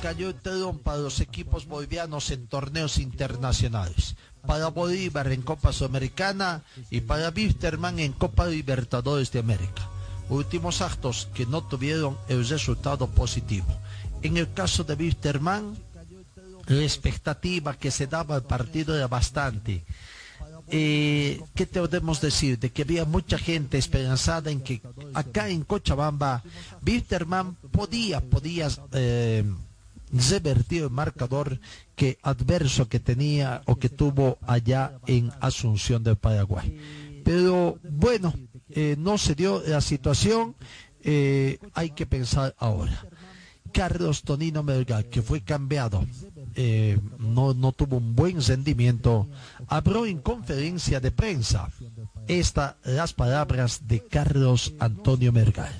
Cayó 0.00 0.28
el 0.28 0.34
telón 0.34 0.78
para 0.78 0.98
los 0.98 1.20
equipos 1.20 1.66
bolivianos 1.66 2.30
en 2.30 2.46
torneos 2.46 2.98
internacionales. 2.98 4.16
Para 4.46 4.68
Bolívar 4.68 5.30
en 5.32 5.42
Copa 5.42 5.72
Sudamericana 5.72 6.62
y 6.90 7.00
para 7.00 7.30
Wisterman 7.30 7.98
en 7.98 8.12
Copa 8.12 8.46
Libertadores 8.46 9.30
de 9.32 9.40
América. 9.40 9.88
Últimos 10.28 10.80
actos 10.80 11.28
que 11.34 11.46
no 11.46 11.64
tuvieron 11.64 12.16
el 12.28 12.48
resultado 12.48 13.08
positivo. 13.08 13.66
En 14.22 14.36
el 14.36 14.52
caso 14.52 14.84
de 14.84 14.94
Wisterman, 14.94 15.76
la 16.66 16.82
expectativa 16.82 17.76
que 17.76 17.90
se 17.90 18.06
daba 18.06 18.36
al 18.36 18.44
partido 18.44 18.96
era 18.96 19.08
bastante. 19.08 19.84
Eh, 20.70 21.40
¿qué 21.54 21.66
te 21.66 21.80
podemos 21.80 22.20
decir? 22.20 22.58
De 22.58 22.70
que 22.70 22.82
había 22.82 23.04
mucha 23.04 23.38
gente 23.38 23.78
esperanzada 23.78 24.50
en 24.50 24.60
que 24.60 24.82
acá 25.14 25.48
en 25.48 25.62
Cochabamba, 25.62 26.42
Wisterman 26.86 27.54
podía, 27.70 28.20
podía 28.20 28.68
eh, 28.92 29.44
revertir 30.12 30.82
el 30.82 30.90
marcador 30.90 31.58
que 31.96 32.18
adverso 32.22 32.88
que 32.88 33.00
tenía 33.00 33.62
o 33.66 33.76
que 33.76 33.88
tuvo 33.88 34.38
allá 34.46 34.98
en 35.06 35.32
Asunción 35.40 36.02
del 36.04 36.16
Paraguay. 36.16 36.76
Pero 37.24 37.78
bueno, 37.82 38.34
eh, 38.70 38.96
no 38.98 39.16
se 39.18 39.34
dio 39.34 39.62
la 39.66 39.80
situación, 39.80 40.54
hay 41.74 41.90
que 41.90 42.04
pensar 42.04 42.54
ahora. 42.58 43.06
Carlos 43.72 44.22
Tonino 44.22 44.62
Melgar, 44.62 45.06
que 45.06 45.22
fue 45.22 45.40
cambiado, 45.40 46.04
eh, 46.60 46.98
no, 47.20 47.54
no 47.54 47.70
tuvo 47.70 47.98
un 47.98 48.16
buen 48.16 48.42
rendimiento, 48.42 49.28
habló 49.68 50.06
en 50.06 50.18
conferencia 50.18 50.98
de 50.98 51.12
prensa. 51.12 51.70
Estas 52.26 52.74
las 52.82 53.12
palabras 53.12 53.86
de 53.86 54.04
Carlos 54.04 54.74
Antonio 54.80 55.32
Melgar. 55.32 55.70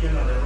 teníamos 0.00 0.39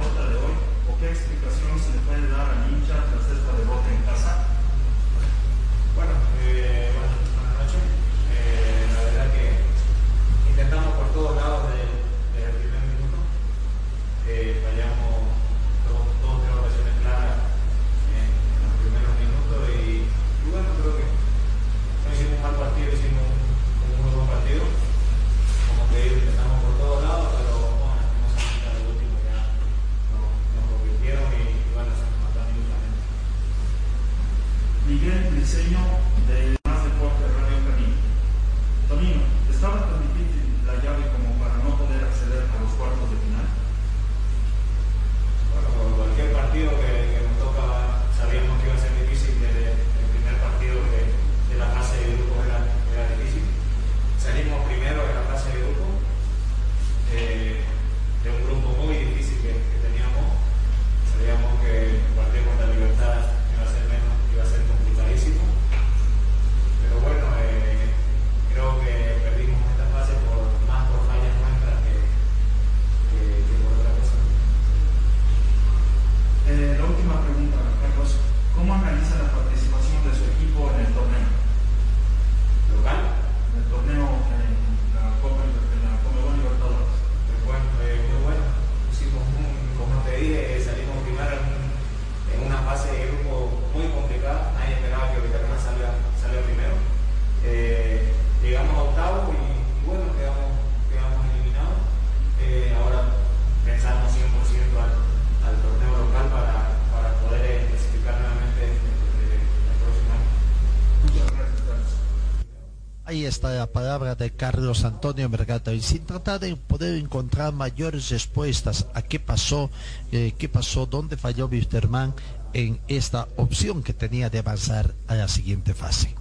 Está 113.35 113.53
la 113.53 113.67
palabra 113.67 114.15
de 114.15 114.31
Carlos 114.31 114.85
Antonio 114.85 115.27
Mergata 115.27 115.73
y 115.73 115.81
sin 115.81 116.05
tratar 116.05 116.39
de 116.39 116.55
poder 116.55 116.95
encontrar 116.95 117.51
mayores 117.51 118.09
respuestas 118.09 118.87
a 118.93 119.01
qué 119.01 119.19
pasó, 119.19 119.69
eh, 120.13 120.33
qué 120.37 120.47
pasó, 120.47 120.85
dónde 120.85 121.17
falló 121.17 121.47
Wisterman 121.47 122.13
en 122.53 122.79
esta 122.87 123.27
opción 123.35 123.83
que 123.83 123.93
tenía 123.93 124.29
de 124.29 124.39
avanzar 124.39 124.95
a 125.07 125.15
la 125.15 125.27
siguiente 125.27 125.73
fase. 125.73 126.15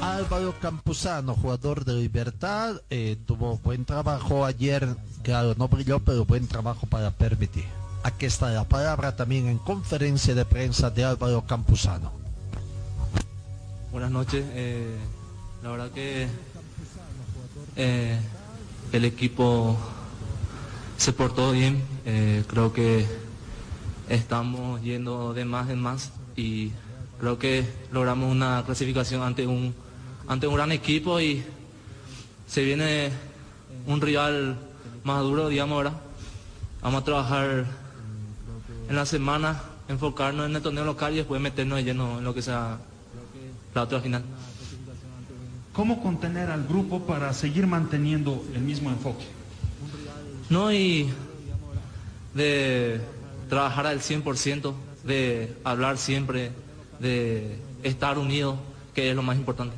Álvaro 0.00 0.52
Campuzano, 0.60 1.36
jugador 1.36 1.84
de 1.84 1.94
Libertad, 1.94 2.74
eh, 2.90 3.16
tuvo 3.24 3.58
buen 3.58 3.84
trabajo 3.84 4.44
ayer, 4.44 4.96
claro, 5.22 5.54
no 5.56 5.68
brilló, 5.68 6.00
pero 6.00 6.24
buen 6.24 6.48
trabajo 6.48 6.88
para 6.88 7.12
permitir. 7.12 7.83
Aquí 8.04 8.26
está 8.26 8.50
la 8.50 8.64
palabra 8.64 9.16
también 9.16 9.48
en 9.48 9.56
conferencia 9.56 10.34
de 10.34 10.44
prensa 10.44 10.90
de 10.90 11.04
Álvaro 11.04 11.40
Campuzano. 11.46 12.12
Buenas 13.90 14.10
noches. 14.10 14.44
eh, 14.50 14.94
la 15.62 15.70
verdad 15.70 15.90
que 15.90 16.28
eh, 17.76 18.20
el 18.92 19.06
equipo 19.06 19.78
se 20.98 21.14
portó 21.14 21.52
bien. 21.52 21.82
eh, 22.04 22.44
creo 22.46 22.74
que 22.74 23.06
estamos 24.10 24.82
yendo 24.82 25.32
de 25.32 25.46
más 25.46 25.70
en 25.70 25.80
más 25.80 26.12
y 26.36 26.72
creo 27.18 27.38
que 27.38 27.66
logramos 27.90 28.30
una 28.30 28.64
clasificación 28.66 29.22
ante 29.22 29.46
un 29.46 29.74
ante 30.28 30.46
un 30.46 30.56
gran 30.56 30.72
equipo 30.72 31.20
y 31.20 31.42
se 32.46 32.62
viene 32.64 33.10
un 33.86 33.98
rival 34.02 34.58
más 35.04 35.22
duro, 35.22 35.48
digamos, 35.48 35.78
¿verdad? 35.84 35.98
Vamos 36.82 37.00
a 37.00 37.04
trabajar 37.06 37.83
en 38.88 38.96
la 38.96 39.06
semana, 39.06 39.62
enfocarnos 39.88 40.46
en 40.46 40.56
el 40.56 40.62
torneo 40.62 40.84
local 40.84 41.12
y 41.12 41.16
después 41.16 41.40
meternos 41.40 41.78
de 41.78 41.84
lleno 41.84 42.18
en 42.18 42.24
lo 42.24 42.34
que 42.34 42.42
sea 42.42 42.78
la 43.74 43.82
otra 43.82 44.00
final. 44.00 44.24
¿Cómo 45.72 46.02
contener 46.02 46.50
al 46.50 46.64
grupo 46.66 47.00
para 47.04 47.32
seguir 47.32 47.66
manteniendo 47.66 48.44
el 48.54 48.62
mismo 48.62 48.90
enfoque? 48.90 49.24
No, 50.48 50.72
y 50.72 51.08
de 52.34 53.00
trabajar 53.48 53.86
al 53.86 54.00
100%, 54.00 54.74
de 55.04 55.56
hablar 55.64 55.98
siempre, 55.98 56.52
de 57.00 57.58
estar 57.82 58.18
unidos, 58.18 58.56
que 58.94 59.10
es 59.10 59.16
lo 59.16 59.22
más 59.22 59.36
importante. 59.36 59.74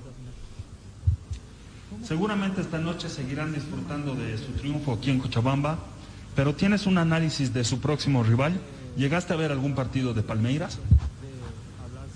Seguramente 2.05 2.61
esta 2.61 2.79
noche 2.79 3.09
seguirán 3.09 3.53
disfrutando 3.53 4.15
de 4.15 4.37
su 4.39 4.53
triunfo 4.53 4.93
aquí 4.93 5.11
en 5.11 5.19
Cochabamba, 5.19 5.79
pero 6.35 6.55
tienes 6.55 6.87
un 6.87 6.99
análisis 6.99 7.53
de 7.53 7.65
su 7.65 7.81
próximo 7.81 8.23
rival. 8.23 8.61
¿Llegaste 8.97 9.33
a 9.33 9.37
ver 9.37 9.53
algún 9.53 9.75
partido 9.75 10.15
de 10.15 10.23
Palmeiras? 10.23 10.79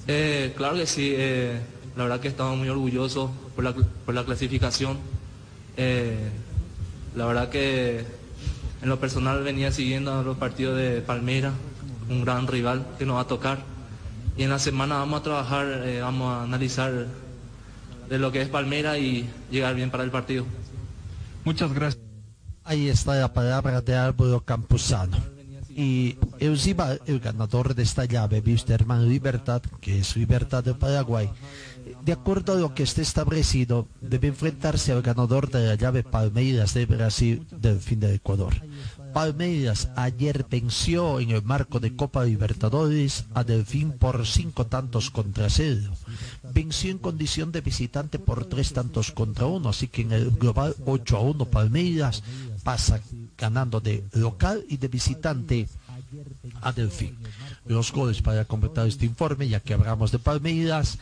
Eh, 0.06 0.54
claro 0.56 0.76
que 0.76 0.86
sí, 0.86 1.12
eh, 1.14 1.60
la 1.96 2.04
verdad 2.04 2.20
que 2.20 2.28
estamos 2.28 2.56
muy 2.56 2.68
orgullosos 2.68 3.30
por 3.54 3.64
la, 3.64 3.74
por 3.74 4.14
la 4.14 4.24
clasificación. 4.24 4.98
Eh, 5.76 6.30
la 7.14 7.26
verdad 7.26 7.48
que 7.50 8.04
en 8.82 8.88
lo 8.88 8.98
personal 8.98 9.42
venía 9.42 9.72
siguiendo 9.72 10.22
los 10.22 10.38
partidos 10.38 10.78
de 10.78 11.02
Palmeiras, 11.02 11.52
un 12.08 12.24
gran 12.24 12.46
rival 12.46 12.86
que 12.98 13.04
nos 13.04 13.16
va 13.16 13.22
a 13.22 13.26
tocar. 13.26 13.58
Y 14.36 14.44
en 14.44 14.50
la 14.50 14.58
semana 14.58 14.96
vamos 14.96 15.20
a 15.20 15.22
trabajar, 15.22 15.82
eh, 15.84 16.00
vamos 16.00 16.32
a 16.32 16.44
analizar 16.44 17.06
de 18.08 18.18
lo 18.18 18.32
que 18.32 18.40
es 18.40 18.48
Palmeiras 18.48 18.98
y 18.98 19.28
llegar 19.50 19.74
bien 19.74 19.90
para 19.90 20.02
el 20.02 20.10
partido. 20.10 20.46
Muchas 21.44 21.72
gracias. 21.72 22.02
Ahí 22.64 22.88
está 22.88 23.16
la 23.16 23.32
palabra 23.32 23.80
de 23.80 23.96
Álvaro 23.96 24.40
Campuzano. 24.40 25.39
Y 25.80 26.18
el 26.40 27.20
ganador 27.20 27.74
de 27.74 27.84
esta 27.84 28.04
llave, 28.04 28.42
Wisterman 28.44 29.08
Libertad, 29.08 29.62
que 29.80 30.00
es 30.00 30.14
Libertad 30.14 30.62
de 30.62 30.74
Paraguay, 30.74 31.30
de 32.04 32.12
acuerdo 32.12 32.52
a 32.52 32.56
lo 32.56 32.74
que 32.74 32.82
esté 32.82 33.00
establecido, 33.00 33.88
debe 34.02 34.28
enfrentarse 34.28 34.92
al 34.92 35.00
ganador 35.00 35.50
de 35.50 35.68
la 35.68 35.76
llave 35.76 36.02
Palmeiras 36.02 36.74
de 36.74 36.84
Brasil 36.84 37.46
del 37.50 37.80
fin 37.80 37.98
de 37.98 38.14
Ecuador. 38.14 38.54
Palmeiras 39.14 39.88
ayer 39.96 40.46
venció 40.48 41.18
en 41.18 41.30
el 41.30 41.42
marco 41.42 41.80
de 41.80 41.96
Copa 41.96 42.24
Libertadores 42.24 43.24
a 43.32 43.42
Delfín 43.42 43.92
por 43.92 44.26
cinco 44.26 44.66
tantos 44.66 45.10
contra 45.10 45.48
cero. 45.48 45.92
Venció 46.52 46.90
en 46.90 46.98
condición 46.98 47.52
de 47.52 47.62
visitante 47.62 48.18
por 48.18 48.44
tres 48.44 48.74
tantos 48.74 49.10
contra 49.12 49.46
uno, 49.46 49.70
así 49.70 49.88
que 49.88 50.02
en 50.02 50.12
el 50.12 50.30
global 50.30 50.76
8 50.84 51.16
a 51.16 51.20
1 51.20 51.44
Palmeiras 51.46 52.22
pasa 52.62 53.00
ganando 53.36 53.80
de 53.80 54.04
local 54.12 54.64
y 54.68 54.76
de 54.76 54.88
visitante 54.88 55.68
a 56.62 56.72
Delfín. 56.72 57.16
Los 57.66 57.92
goles 57.92 58.22
para 58.22 58.46
completar 58.46 58.86
este 58.86 59.04
informe, 59.04 59.46
ya 59.46 59.60
que 59.60 59.74
hablamos 59.74 60.10
de 60.10 60.18
Palmeiras, 60.18 60.98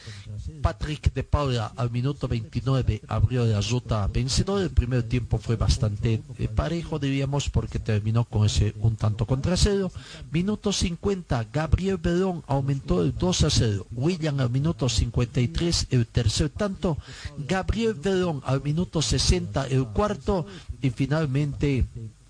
Patrick 0.61 1.15
de 1.15 1.23
Paula 1.23 1.73
al 1.77 1.91
minuto 1.91 2.27
29 2.27 3.03
abrió 3.07 3.45
la 3.45 3.61
ruta 3.61 4.07
vencedor. 4.09 4.63
El 4.63 4.71
primer 4.71 5.05
tiempo 5.05 5.39
fue 5.39 5.55
bastante 5.55 6.21
eh, 6.37 6.49
parejo, 6.49 6.99
diríamos, 6.99 7.49
porque 7.49 7.79
terminó 7.79 8.25
con 8.25 8.45
ese 8.45 8.75
un 8.81 8.97
tanto 8.97 9.25
contra 9.25 9.57
cero. 9.57 9.93
Minuto 10.33 10.73
50, 10.73 11.47
Gabriel 11.53 11.97
Verón 11.97 12.43
aumentó 12.49 13.03
el 13.03 13.17
2 13.17 13.45
a 13.45 13.51
0. 13.51 13.87
William 13.93 14.41
al 14.41 14.51
minuto 14.51 14.89
53, 14.89 15.87
el 15.91 16.07
tercer 16.07 16.49
tanto. 16.51 16.99
Gabriel 17.39 17.95
Verón 17.95 18.43
al 18.45 18.63
minuto 18.63 19.01
60, 19.01 19.69
el 19.69 19.87
cuarto. 19.87 20.45
Y 20.83 20.91
finalmente, 20.91 21.87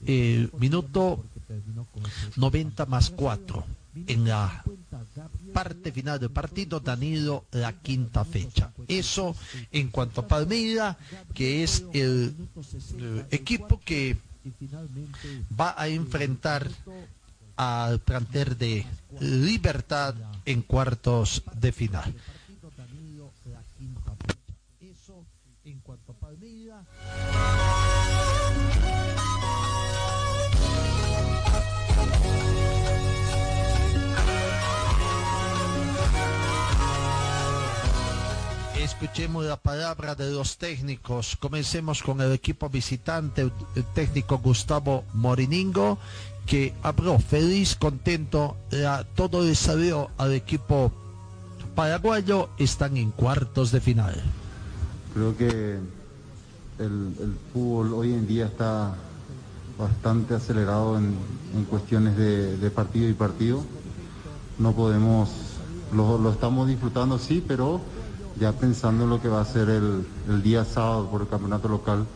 el 0.07 0.51
minuto 0.59 1.25
90 2.37 2.87
más 2.87 3.09
4 3.11 3.78
en 4.07 4.29
la 4.29 4.63
parte 5.53 5.93
final 5.93 6.19
del 6.19 6.31
partido 6.31 6.81
Danilo 6.81 7.47
la 7.53 7.73
quinta 7.73 8.25
fecha. 8.25 8.73
Eso 8.87 9.35
en 9.73 9.89
cuanto 9.89 10.23
a 10.23 10.29
Palmeiras, 10.29 10.97
que 11.35 11.63
es 11.65 11.85
el, 11.93 12.35
eh, 12.99 13.27
equipo 13.31 13.81
que 13.85 14.17
va 15.59 15.75
a 15.77 15.89
enfrentar 15.89 16.69
al 17.57 18.01
planter 18.01 18.57
de 18.57 18.87
Libertad 19.21 20.15
en 20.45 20.63
cuartos 20.63 21.43
de 21.55 21.73
final. 21.73 22.15
Escuchemos 38.81 39.45
la 39.45 39.57
palabra 39.57 40.15
de 40.15 40.31
los 40.31 40.57
técnicos. 40.57 41.37
Comencemos 41.37 42.01
con 42.01 42.21
el 42.21 42.33
equipo 42.33 42.69
visitante, 42.69 43.43
el, 43.43 43.53
técnico 43.93 44.39
Gustavo 44.39 45.05
Moriningo, 45.15 45.99
que 46.47 46.73
habló 46.83 47.19
feliz, 47.19 47.75
contento, 47.75 48.57
todo 49.17 49.43
le 49.43 49.57
salió 49.57 50.11
al 50.17 50.33
equipo 50.33 50.93
paraguayo, 51.75 52.51
están 52.57 52.97
en 52.97 53.11
cuartos 53.11 53.73
de 53.73 53.81
final. 53.81 54.23
Creo 55.13 55.37
que 55.37 55.79
el, 56.79 57.37
fútbol 57.53 57.95
hoy 57.95 58.13
en 58.13 58.29
día 58.29 58.47
está 58.47 58.95
bastante 59.77 60.35
acelerado 60.35 60.97
en, 60.99 61.17
cuestiones 61.69 62.17
de, 62.17 62.71
partido 62.71 63.09
y 63.09 63.15
partido. 63.15 63.65
No 64.57 64.73
podemos, 64.73 65.31
lo 65.93 66.31
estamos 66.31 66.69
disfrutando 66.69 67.19
sí, 67.19 67.45
pero 67.47 67.81
ya 68.39 68.53
pensando 68.53 69.05
en 69.05 69.11
lo 69.11 69.21
que 69.21 69.29
va 69.29 69.41
a 69.41 69.45
ser 69.45 69.69
el, 69.69 70.07
el 70.29 70.43
día 70.43 70.65
sábado 70.65 71.09
por 71.11 71.23
el 71.23 71.29
campeonato 71.29 71.69
local 71.69 72.07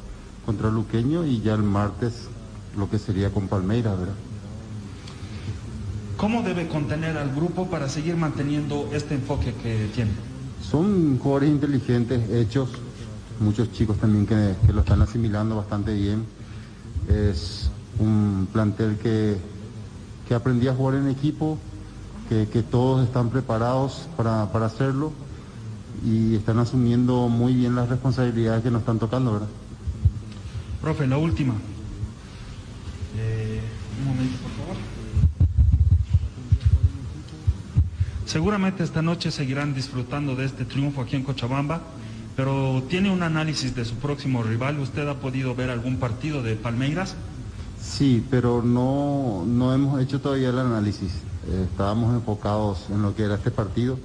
contra 0.46 0.70
Luqueño 0.70 1.24
y 1.24 1.40
ya 1.40 1.54
el 1.54 1.62
martes 1.62 2.28
lo 2.76 2.88
que 2.88 2.98
sería 2.98 3.30
con 3.30 3.48
Palmeiras, 3.48 3.98
¿verdad? 3.98 4.14
¿Cómo 6.16 6.42
debe 6.42 6.68
contener 6.68 7.16
al 7.18 7.34
grupo 7.34 7.66
para 7.68 7.88
seguir 7.88 8.16
manteniendo 8.16 8.88
este 8.92 9.14
enfoque 9.14 9.54
que 9.54 9.90
tiene? 9.94 10.12
Son 10.62 11.18
jugadores 11.18 11.50
inteligentes, 11.50 12.30
hechos, 12.30 12.70
muchos 13.40 13.72
chicos 13.72 13.96
también 13.98 14.26
que, 14.26 14.54
que 14.64 14.72
lo 14.72 14.80
están 14.80 15.02
asimilando 15.02 15.56
bastante 15.56 15.92
bien. 15.94 16.24
Es 17.08 17.70
un 17.98 18.46
plantel 18.52 18.96
que, 18.98 19.36
que 20.28 20.34
aprendí 20.34 20.68
a 20.68 20.74
jugar 20.74 20.94
en 20.96 21.08
equipo, 21.08 21.58
que, 22.28 22.48
que 22.48 22.62
todos 22.62 23.04
están 23.04 23.30
preparados 23.30 24.06
para, 24.16 24.50
para 24.52 24.66
hacerlo 24.66 25.12
y 26.04 26.34
están 26.34 26.58
asumiendo 26.58 27.28
muy 27.28 27.54
bien 27.54 27.74
las 27.74 27.88
responsabilidades 27.88 28.62
que 28.62 28.70
nos 28.70 28.80
están 28.80 28.98
tocando, 28.98 29.32
¿verdad? 29.34 29.48
Profe, 30.80 31.06
la 31.06 31.16
última. 31.16 31.54
Eh, 33.16 33.60
un 34.00 34.08
momento, 34.08 34.36
por 34.38 34.50
favor. 34.52 34.76
Seguramente 38.26 38.82
esta 38.82 39.02
noche 39.02 39.30
seguirán 39.30 39.74
disfrutando 39.74 40.34
de 40.34 40.46
este 40.46 40.64
triunfo 40.64 41.02
aquí 41.02 41.16
en 41.16 41.22
Cochabamba, 41.22 41.82
pero 42.34 42.82
¿tiene 42.88 43.10
un 43.10 43.22
análisis 43.22 43.74
de 43.74 43.84
su 43.84 43.96
próximo 43.96 44.42
rival? 44.42 44.78
¿Usted 44.78 45.06
ha 45.06 45.16
podido 45.16 45.54
ver 45.54 45.70
algún 45.70 45.98
partido 45.98 46.42
de 46.42 46.56
Palmeiras? 46.56 47.14
Sí, 47.80 48.24
pero 48.30 48.62
no, 48.62 49.44
no 49.46 49.74
hemos 49.74 50.00
hecho 50.00 50.20
todavía 50.20 50.48
el 50.48 50.58
análisis. 50.58 51.12
Eh, 51.48 51.66
estábamos 51.70 52.14
enfocados 52.14 52.86
en 52.90 53.02
lo 53.02 53.14
que 53.14 53.24
era 53.24 53.34
este 53.34 53.50
partido, 53.50 53.98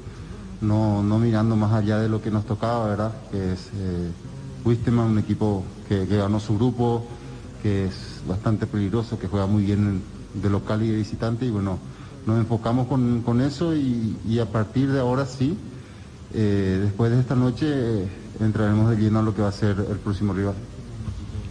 no, 0.62 1.04
no 1.04 1.20
mirando 1.20 1.56
más 1.56 1.74
allá 1.74 2.00
de 2.00 2.10
lo 2.10 2.22
que 2.22 2.32
nos 2.32 2.46
tocaba, 2.46 2.88
¿verdad? 2.88 3.14
Que 3.32 3.54
es 3.54 3.70
eh, 3.76 4.12
un 4.66 5.20
equipo 5.20 5.64
que, 5.88 6.06
ganó 6.06 6.40
su 6.40 6.56
grupo, 6.58 7.06
que 7.64 7.86
es 7.86 8.22
bastante 8.28 8.68
peligroso, 8.68 9.18
que 9.18 9.28
juega 9.28 9.46
muy 9.46 9.64
bien 9.64 10.02
de 10.34 10.50
local 10.50 10.84
y 10.84 10.90
de 10.90 10.98
visitante 10.98 11.46
y 11.46 11.50
bueno, 11.50 11.80
nos 12.26 12.38
enfocamos 12.38 12.88
con, 12.88 13.22
con 13.22 13.42
eso 13.42 13.74
y, 13.74 14.18
y, 14.28 14.40
a 14.40 14.46
partir 14.46 14.92
de 14.92 15.00
ahora 15.00 15.26
sí, 15.26 15.58
eh, 16.34 16.80
después 16.84 17.12
de 17.12 17.20
esta 17.22 17.36
noche 17.36 17.68
eh, 17.70 18.08
entraremos 18.42 18.90
de 18.90 18.98
lleno 18.98 19.20
a 19.20 19.22
lo 19.22 19.34
que 19.34 19.42
va 19.42 19.48
a 19.48 19.54
ser 19.54 19.78
el 19.90 19.98
próximo 19.98 20.34
rival. 20.34 20.56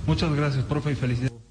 Muchas 0.06 0.32
gracias, 0.34 0.64
profe, 0.64 0.92
y 0.92 0.94
felicidades. 0.94 1.45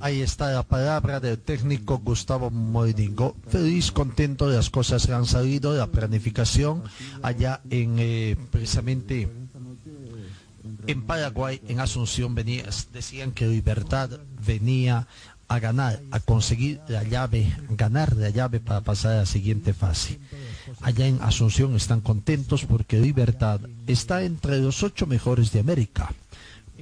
Ahí 0.00 0.20
está 0.20 0.50
la 0.52 0.62
palabra 0.62 1.20
del 1.20 1.38
técnico 1.38 1.98
Gustavo 1.98 2.50
Moedingo. 2.50 3.36
Feliz, 3.48 3.90
contento 3.90 4.48
de 4.48 4.56
las 4.56 4.70
cosas 4.70 5.06
que 5.06 5.12
han 5.12 5.26
salido, 5.26 5.74
la 5.76 5.88
planificación 5.88 6.82
allá 7.22 7.60
en 7.70 7.96
eh, 7.98 8.36
precisamente 8.50 9.28
en 10.86 11.02
Paraguay, 11.02 11.60
en 11.68 11.80
Asunción, 11.80 12.34
decían 12.92 13.32
que 13.32 13.46
Libertad 13.46 14.10
venía 14.46 15.06
a 15.48 15.58
ganar, 15.58 16.00
a 16.12 16.20
conseguir 16.20 16.80
la 16.88 17.02
llave, 17.02 17.52
ganar 17.70 18.16
la 18.16 18.30
llave 18.30 18.60
para 18.60 18.82
pasar 18.82 19.12
a 19.12 19.16
la 19.16 19.26
siguiente 19.26 19.74
fase. 19.74 20.20
Allá 20.80 21.06
en 21.06 21.20
Asunción 21.22 21.74
están 21.74 22.00
contentos 22.00 22.64
porque 22.64 23.00
Libertad 23.00 23.60
está 23.86 24.22
entre 24.22 24.58
los 24.58 24.82
ocho 24.82 25.06
mejores 25.06 25.50
de 25.52 25.60
América. 25.60 26.12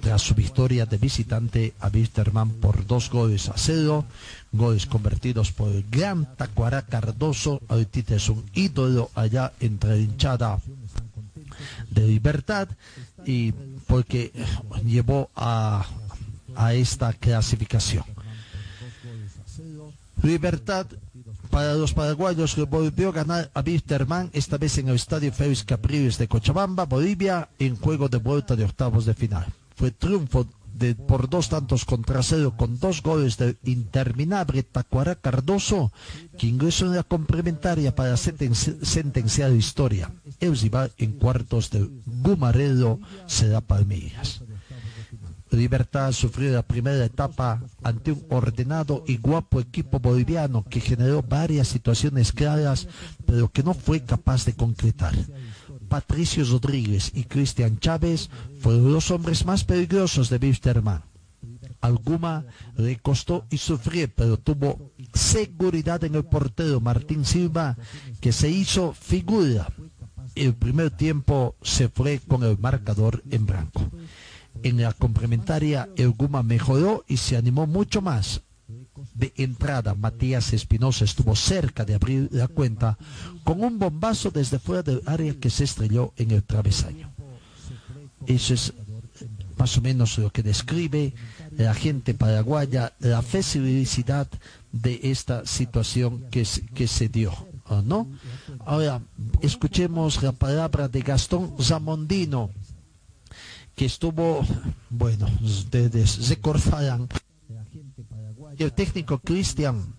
Tras 0.00 0.22
su 0.22 0.34
victoria 0.34 0.86
de 0.86 0.96
visitante 0.96 1.74
a 1.80 1.88
Wisterman 1.88 2.50
por 2.60 2.86
dos 2.86 3.10
goles 3.10 3.48
a 3.48 3.54
cero, 3.56 4.04
goles 4.52 4.86
convertidos 4.86 5.52
por 5.52 5.70
el 5.70 5.84
gran 5.90 6.36
Tacuara 6.36 6.82
Cardoso, 6.82 7.60
ahorita 7.68 8.14
es 8.14 8.28
un 8.28 8.44
ídolo 8.54 9.10
allá 9.14 9.52
entre 9.60 9.90
la 9.90 9.96
hinchada 9.96 10.60
de 11.90 12.06
Libertad 12.06 12.68
y 13.24 13.52
porque 13.86 14.32
llevó 14.84 15.30
a, 15.34 15.84
a 16.54 16.74
esta 16.74 17.12
clasificación. 17.12 18.04
Libertad 20.22 20.86
para 21.50 21.74
los 21.74 21.92
paraguayos 21.92 22.54
que 22.54 22.62
volvió 22.62 23.08
a 23.08 23.12
ganar 23.12 23.50
a 23.54 23.60
Wisterman, 23.60 24.30
esta 24.32 24.58
vez 24.58 24.78
en 24.78 24.88
el 24.88 24.96
estadio 24.96 25.32
Félix 25.32 25.64
Capriles 25.64 26.18
de 26.18 26.28
Cochabamba, 26.28 26.84
Bolivia, 26.84 27.48
en 27.58 27.76
juego 27.76 28.08
de 28.08 28.18
vuelta 28.18 28.54
de 28.54 28.64
octavos 28.64 29.06
de 29.06 29.14
final. 29.14 29.46
Fue 29.78 29.92
triunfo 29.92 30.44
por 31.06 31.28
dos 31.28 31.48
tantos 31.48 31.84
contra 31.84 32.22
cero 32.22 32.54
con 32.56 32.78
dos 32.78 33.02
goles 33.02 33.36
de 33.36 33.56
interminable 33.64 34.64
Tacuara 34.64 35.14
Cardoso, 35.14 35.92
que 36.36 36.48
ingresó 36.48 36.86
en 36.86 36.96
la 36.96 37.02
complementaria 37.02 37.94
para 37.94 38.16
sentenci 38.16 38.76
sentenciar 38.82 39.52
historia. 39.52 40.10
Eusibar 40.40 40.90
en 40.98 41.12
cuartos 41.12 41.70
de 41.70 41.88
Gumaredo 42.06 42.98
será 43.26 43.60
Palmeiras. 43.60 44.42
Libertad 45.50 46.12
sufrió 46.12 46.52
la 46.52 46.62
primera 46.62 47.04
etapa 47.04 47.62
ante 47.82 48.12
un 48.12 48.26
ordenado 48.28 49.02
y 49.06 49.16
guapo 49.16 49.60
equipo 49.60 49.98
boliviano 49.98 50.64
que 50.68 50.80
generó 50.80 51.22
varias 51.22 51.68
situaciones 51.68 52.32
claras, 52.32 52.86
pero 53.26 53.48
que 53.48 53.62
no 53.62 53.72
fue 53.74 54.02
capaz 54.02 54.44
de 54.44 54.54
concretar. 54.54 55.14
Patricio 55.88 56.44
Rodríguez 56.44 57.12
y 57.14 57.24
Cristian 57.24 57.78
Chávez 57.78 58.30
fueron 58.60 58.92
los 58.92 59.10
hombres 59.10 59.44
más 59.44 59.64
peligrosos 59.64 60.30
de 60.30 60.36
Wisterman. 60.36 61.02
Alguma 61.80 62.44
le 62.76 62.98
costó 62.98 63.46
y 63.50 63.58
sufrió, 63.58 64.08
pero 64.14 64.36
tuvo 64.36 64.92
seguridad 65.14 66.02
en 66.04 66.16
el 66.16 66.24
portero 66.24 66.80
Martín 66.80 67.24
Silva, 67.24 67.76
que 68.20 68.32
se 68.32 68.50
hizo 68.50 68.92
figura. 68.92 69.68
El 70.34 70.54
primer 70.54 70.90
tiempo 70.90 71.56
se 71.62 71.88
fue 71.88 72.20
con 72.20 72.42
el 72.42 72.58
marcador 72.58 73.22
en 73.30 73.46
blanco. 73.46 73.82
En 74.62 74.82
la 74.82 74.92
complementaria, 74.92 75.88
el 75.96 76.10
Guma 76.10 76.42
mejoró 76.42 77.04
y 77.06 77.16
se 77.18 77.36
animó 77.36 77.66
mucho 77.66 78.02
más. 78.02 78.42
De 79.14 79.32
entrada, 79.36 79.94
Matías 79.94 80.52
Espinosa 80.52 81.04
estuvo 81.04 81.34
cerca 81.36 81.84
de 81.84 81.94
abrir 81.94 82.28
la 82.32 82.48
cuenta 82.48 82.98
con 83.44 83.62
un 83.62 83.78
bombazo 83.78 84.30
desde 84.30 84.58
fuera 84.58 84.82
del 84.82 85.02
área 85.06 85.34
que 85.34 85.50
se 85.50 85.64
estrelló 85.64 86.12
en 86.16 86.30
el 86.30 86.42
travesaño. 86.42 87.10
Eso 88.26 88.54
es 88.54 88.72
más 89.56 89.76
o 89.76 89.80
menos 89.80 90.18
lo 90.18 90.30
que 90.30 90.42
describe 90.42 91.14
la 91.56 91.74
gente 91.74 92.14
paraguaya, 92.14 92.92
la 93.00 93.22
felicidad 93.22 94.28
de 94.70 95.00
esta 95.02 95.44
situación 95.46 96.24
que, 96.30 96.46
que 96.74 96.86
se 96.86 97.08
dio. 97.08 97.32
¿no? 97.84 98.06
Ahora, 98.64 99.02
escuchemos 99.42 100.22
la 100.22 100.32
palabra 100.32 100.88
de 100.88 101.00
Gastón 101.02 101.54
Zamondino 101.60 102.50
que 103.74 103.84
estuvo, 103.84 104.44
bueno, 104.90 105.26
desde 105.40 105.88
de. 105.88 106.04
El 108.58 108.72
técnico 108.72 109.18
Cristian 109.18 109.94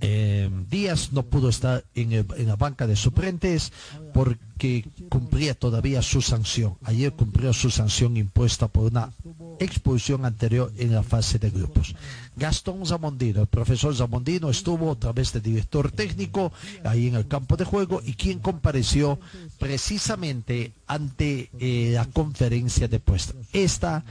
eh, 0.00 0.48
Díaz 0.70 1.12
no 1.12 1.24
pudo 1.24 1.48
estar 1.48 1.84
en, 1.94 2.26
la 2.46 2.56
banca 2.56 2.86
de 2.86 2.96
suplentes 2.96 3.72
porque 4.14 4.88
cumplía 5.08 5.54
todavía 5.54 6.00
su 6.00 6.22
sanción. 6.22 6.76
Ayer 6.84 7.12
cumplió 7.12 7.52
su 7.52 7.70
sanción 7.70 8.16
impuesta 8.16 8.68
por 8.68 8.90
una 8.90 9.12
expulsión 9.58 10.24
anterior 10.24 10.72
en 10.78 10.94
la 10.94 11.02
fase 11.02 11.38
de 11.38 11.50
grupos. 11.50 11.94
Gastón 12.36 12.86
Zamondino, 12.86 13.42
el 13.42 13.46
profesor 13.46 13.94
Zamondino 13.94 14.48
estuvo 14.48 14.92
a 14.92 14.98
través 14.98 15.32
de 15.32 15.40
director 15.40 15.90
técnico 15.90 16.52
ahí 16.84 17.08
en 17.08 17.16
el 17.16 17.28
campo 17.28 17.56
de 17.56 17.64
juego 17.64 18.00
y 18.04 18.14
quien 18.14 18.38
compareció 18.38 19.18
precisamente 19.58 20.72
ante 20.86 21.50
eh, 21.58 21.90
la 21.94 22.06
conferencia 22.06 22.88
de 22.88 23.00
puesto. 23.00 23.34
Esta 23.52 24.04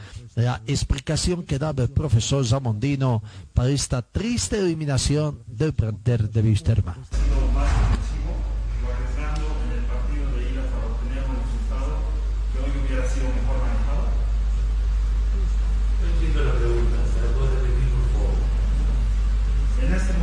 la 0.44 0.62
explicación 0.68 1.44
que 1.44 1.60
daba 1.60 1.84
el 1.84 1.90
profesor 1.90 2.46
Zamondino 2.46 3.22
para 3.54 3.70
esta 3.70 4.02
triste 4.02 4.58
eliminación 4.58 5.44
del 5.48 5.74
planter 5.74 6.30
de 6.30 6.42
Wisterman. 6.42 6.96
En 19.82 19.94
este 19.96 20.14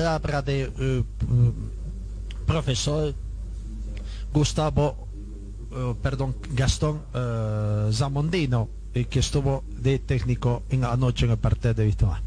palabra 0.00 0.40
de 0.40 0.62
eh, 0.62 0.70
eh, 0.78 1.02
profesor 2.46 3.14
Gustavo, 4.32 4.96
eh, 5.72 5.94
perdón, 6.02 6.34
Gastón 6.54 7.02
eh, 7.12 7.90
Zamondino, 7.92 8.70
que 8.94 9.18
estuvo 9.18 9.62
de 9.68 9.98
técnico 9.98 10.62
en 10.70 10.80
la 10.80 10.96
noche 10.96 11.26
en 11.26 11.32
el 11.32 11.36
partido 11.38 11.74
de 11.74 11.84
Wisterman. 11.84 12.22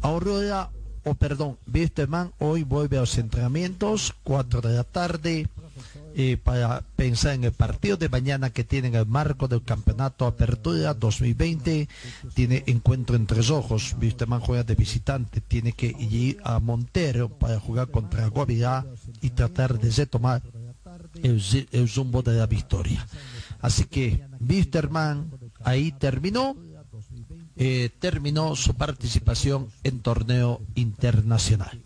Aurora, 0.00 0.70
o 1.04 1.14
perdón, 1.14 1.58
Wisterman 1.66 2.32
hoy 2.38 2.62
vuelve 2.62 2.98
a 2.98 3.00
los 3.00 3.18
entrenamientos, 3.18 4.14
4 4.22 4.60
de 4.60 4.76
la 4.76 4.84
tarde, 4.84 5.48
para 6.42 6.82
pensar 6.96 7.34
en 7.34 7.44
el 7.44 7.52
partido 7.52 7.96
de 7.96 8.08
mañana 8.08 8.50
que 8.50 8.64
tiene 8.64 8.88
en 8.88 8.96
el 8.96 9.06
marco 9.06 9.46
del 9.46 9.62
campeonato 9.62 10.26
Apertura 10.26 10.92
2020. 10.94 11.88
Tiene 12.34 12.64
encuentro 12.66 13.14
en 13.14 13.26
tres 13.26 13.50
ojos. 13.50 13.94
Wisterman 14.00 14.40
juega 14.40 14.64
de 14.64 14.74
visitante, 14.74 15.40
tiene 15.40 15.72
que 15.72 15.94
ir 15.98 16.38
a 16.42 16.58
Montero 16.58 17.28
para 17.28 17.60
jugar 17.60 17.90
contra 17.90 18.26
Guavirá 18.26 18.84
y 19.20 19.30
tratar 19.30 19.78
de 19.78 19.90
retomar 19.90 20.42
el, 21.22 21.40
el 21.70 21.88
zumbo 21.88 22.22
de 22.22 22.36
la 22.36 22.46
victoria. 22.46 23.06
Así 23.60 23.84
que 23.84 24.24
Wisterman 24.40 25.30
ahí 25.62 25.92
terminó, 25.92 26.56
eh, 27.56 27.90
terminó 28.00 28.56
su 28.56 28.74
participación 28.74 29.68
en 29.84 30.00
torneo 30.00 30.62
internacional. 30.74 31.80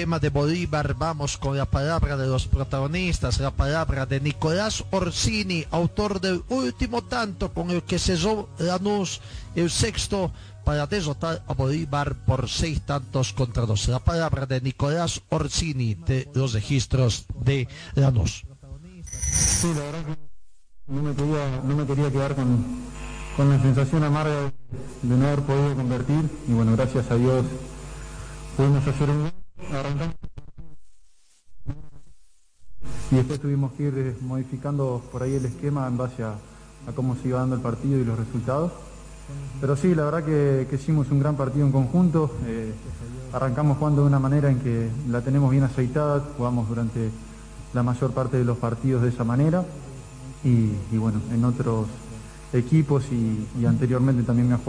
El 0.00 0.04
tema 0.04 0.18
de 0.18 0.30
Bolívar, 0.30 0.94
vamos 0.94 1.36
con 1.36 1.58
la 1.58 1.66
palabra 1.66 2.16
de 2.16 2.26
los 2.26 2.46
protagonistas, 2.46 3.38
la 3.38 3.50
palabra 3.50 4.06
de 4.06 4.18
Nicolás 4.18 4.82
Orsini, 4.92 5.66
autor 5.70 6.22
del 6.22 6.42
último 6.48 7.02
tanto 7.02 7.52
con 7.52 7.70
el 7.70 7.82
que 7.82 7.98
cesó 7.98 8.48
Lanús, 8.56 9.20
el 9.54 9.68
sexto, 9.68 10.32
para 10.64 10.86
derrotar 10.86 11.42
a 11.46 11.52
Bolívar 11.52 12.14
por 12.24 12.48
seis 12.48 12.80
tantos 12.80 13.34
contra 13.34 13.66
dos. 13.66 13.88
La 13.88 13.98
palabra 13.98 14.46
de 14.46 14.62
Nicolás 14.62 15.20
Orsini 15.28 15.96
de 15.96 16.30
los 16.32 16.54
registros 16.54 17.26
de 17.34 17.68
Lanús. 17.94 18.46
Sí, 19.04 19.68
la 19.74 19.82
verdad 19.82 20.04
que 20.06 20.94
no 20.94 21.02
me 21.02 21.14
quería, 21.14 21.60
no 21.62 21.76
me 21.76 21.86
quería 21.86 22.10
quedar 22.10 22.34
con, 22.34 22.64
con 23.36 23.50
la 23.50 23.60
sensación 23.60 24.02
amarga 24.02 24.50
de, 25.02 25.14
no 25.14 25.26
haber 25.26 25.42
podido 25.42 25.74
convertir 25.76 26.30
y 26.48 26.52
bueno, 26.54 26.72
gracias 26.74 27.10
a 27.10 27.16
Dios 27.16 27.44
pudimos 28.56 28.86
hacer 28.88 29.10
un 29.10 29.39
y 33.10 33.16
después 33.16 33.40
tuvimos 33.40 33.72
que 33.72 33.84
ir 33.84 33.94
eh, 33.98 34.16
modificando 34.20 35.02
por 35.10 35.22
ahí 35.22 35.34
el 35.34 35.44
esquema 35.44 35.86
en 35.86 35.96
base 35.96 36.22
a, 36.22 36.34
cómo 36.94 37.16
se 37.16 37.28
iba 37.28 37.40
dando 37.40 37.56
el 37.56 37.60
partido 37.60 37.98
y 37.98 38.04
los 38.04 38.18
resultados. 38.18 38.72
Pero 39.60 39.76
sí, 39.76 39.94
la 39.94 40.04
verdad 40.04 40.24
que, 40.24 40.66
hicimos 40.74 41.10
un 41.10 41.20
gran 41.20 41.36
partido 41.36 41.66
en 41.66 41.72
conjunto. 41.72 42.30
eh, 42.46 42.72
arrancamos 43.32 43.78
jugando 43.78 44.02
de 44.02 44.08
una 44.08 44.18
manera 44.18 44.50
en 44.50 44.58
que 44.58 44.88
la 45.08 45.20
tenemos 45.20 45.50
bien 45.50 45.64
aceitada, 45.64 46.24
jugamos 46.36 46.68
durante 46.68 47.10
la 47.72 47.82
mayor 47.82 48.12
parte 48.12 48.38
de 48.38 48.44
los 48.44 48.58
partidos 48.58 49.02
de 49.02 49.10
esa 49.10 49.24
manera. 49.24 49.64
Y, 50.42 50.96
bueno, 50.96 51.20
en 51.32 51.44
otros 51.44 51.86
equipos 52.52 53.04
y, 53.12 53.66
anteriormente 53.66 54.22
también 54.22 54.48
me 54.48 54.54
ha 54.54 54.60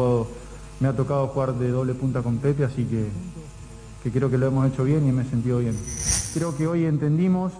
me 0.79 0.87
ha 0.87 0.95
tocado 0.95 1.27
jugar 1.27 1.53
de 1.53 1.69
doble 1.69 1.93
punta 1.93 2.21
con 2.21 2.37
Pepe, 2.37 2.65
así 2.65 2.83
que, 2.85 3.07
que 4.03 4.11
creo 4.11 4.29
que 4.29 4.37
lo 4.37 4.47
hemos 4.47 4.71
hecho 4.71 4.83
bien 4.83 5.07
y 5.07 5.11
me 5.11 5.21
he 5.21 5.25
sentido 5.25 5.59
bien. 5.59 5.77
Creo 6.33 6.55
que 6.55 6.67
hoy 6.67 6.85
entendimos 6.85 7.53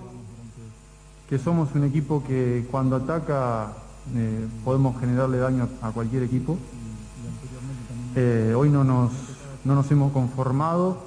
que 1.30 1.38
somos 1.38 1.70
un 1.76 1.84
equipo 1.84 2.24
que 2.28 2.68
cuando 2.72 2.96
ataca 2.96 3.74
eh, 4.16 4.48
podemos 4.66 5.00
generarle 5.00 5.38
daño 5.38 5.68
a, 5.82 5.92
cualquier 5.92 6.24
equipo. 6.24 6.58
Eh, 8.16 8.54
hoy 8.58 8.70
no 8.70 8.84
nos, 8.84 9.12
no 9.64 9.76
nos 9.76 9.90
hemos 9.92 10.12
conformado, 10.12 10.98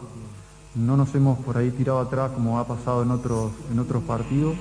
no 0.74 0.96
nos 0.96 1.14
hemos 1.14 1.38
por 1.40 1.58
ahí 1.58 1.70
tirado 1.70 2.00
atrás 2.00 2.30
como 2.32 2.58
ha 2.58 2.66
pasado 2.66 3.02
en 3.02 3.10
otros, 3.10 3.52
en 3.72 3.78
otros 3.78 4.02
partidos. 4.04 4.54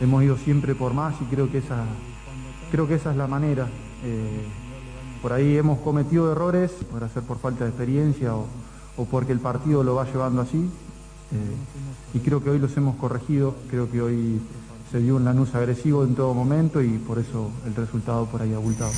Hemos 0.00 0.22
ido 0.22 0.36
siempre 0.36 0.74
por 0.74 0.92
más 0.92 1.14
y 1.20 1.24
creo 1.24 1.50
que 1.50 1.58
esa, 1.58 1.84
creo 2.70 2.86
que 2.86 2.96
esa 2.96 3.10
es 3.10 3.16
la 3.16 3.26
manera. 3.26 3.68
Eh, 4.04 4.44
por 5.22 5.32
ahí 5.32 5.56
hemos 5.56 5.78
cometido 5.78 6.30
errores, 6.30 6.70
por 6.90 7.08
ser 7.08 7.22
por 7.22 7.38
falta 7.38 7.64
de 7.64 7.70
experiencia 7.70 8.34
o, 8.34 8.46
o 8.96 9.04
porque 9.04 9.32
el 9.32 9.40
partido 9.40 9.82
lo 9.82 9.94
va 9.94 10.04
llevando 10.04 10.42
así. 10.42 10.58
eh, 11.32 12.16
y 12.16 12.20
creo 12.20 12.42
que 12.42 12.50
hoy 12.50 12.58
los 12.58 12.76
hemos 12.76 12.96
corregido, 12.96 13.56
creo 13.68 13.90
que 13.90 14.00
hoy 14.00 14.40
se 14.92 15.00
dio 15.00 15.16
un 15.16 15.24
Lanús 15.24 15.54
agresivo 15.54 16.04
en 16.04 16.14
todo 16.14 16.32
momento 16.34 16.80
y 16.80 16.98
por 16.98 17.18
eso 17.18 17.50
el 17.66 17.74
resultado 17.74 18.26
por 18.26 18.42
ahí 18.42 18.54
abultado. 18.54 18.92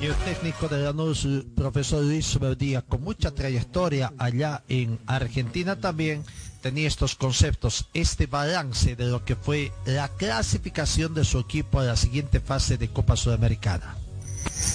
Y 0.00 0.06
el 0.06 0.14
técnico 0.14 0.68
de 0.68 0.78
Lanús, 0.80 1.26
profesor 1.56 2.04
Luis 2.04 2.38
Verdía, 2.38 2.82
con 2.82 3.02
mucha 3.02 3.32
trayectoria 3.32 4.12
allá 4.16 4.62
en 4.68 5.00
Argentina 5.06 5.74
también, 5.74 6.22
tenía 6.60 6.88
estos 6.88 7.14
conceptos, 7.14 7.86
este 7.94 8.26
balance 8.26 8.96
de 8.96 9.06
lo 9.06 9.24
que 9.24 9.36
fue 9.36 9.72
la 9.86 10.08
clasificación 10.08 11.14
de 11.14 11.24
su 11.24 11.38
equipo 11.38 11.80
a 11.80 11.84
la 11.84 11.96
siguiente 11.96 12.40
fase 12.40 12.78
de 12.78 12.88
Copa 12.88 13.16
Sudamericana. 13.16 13.96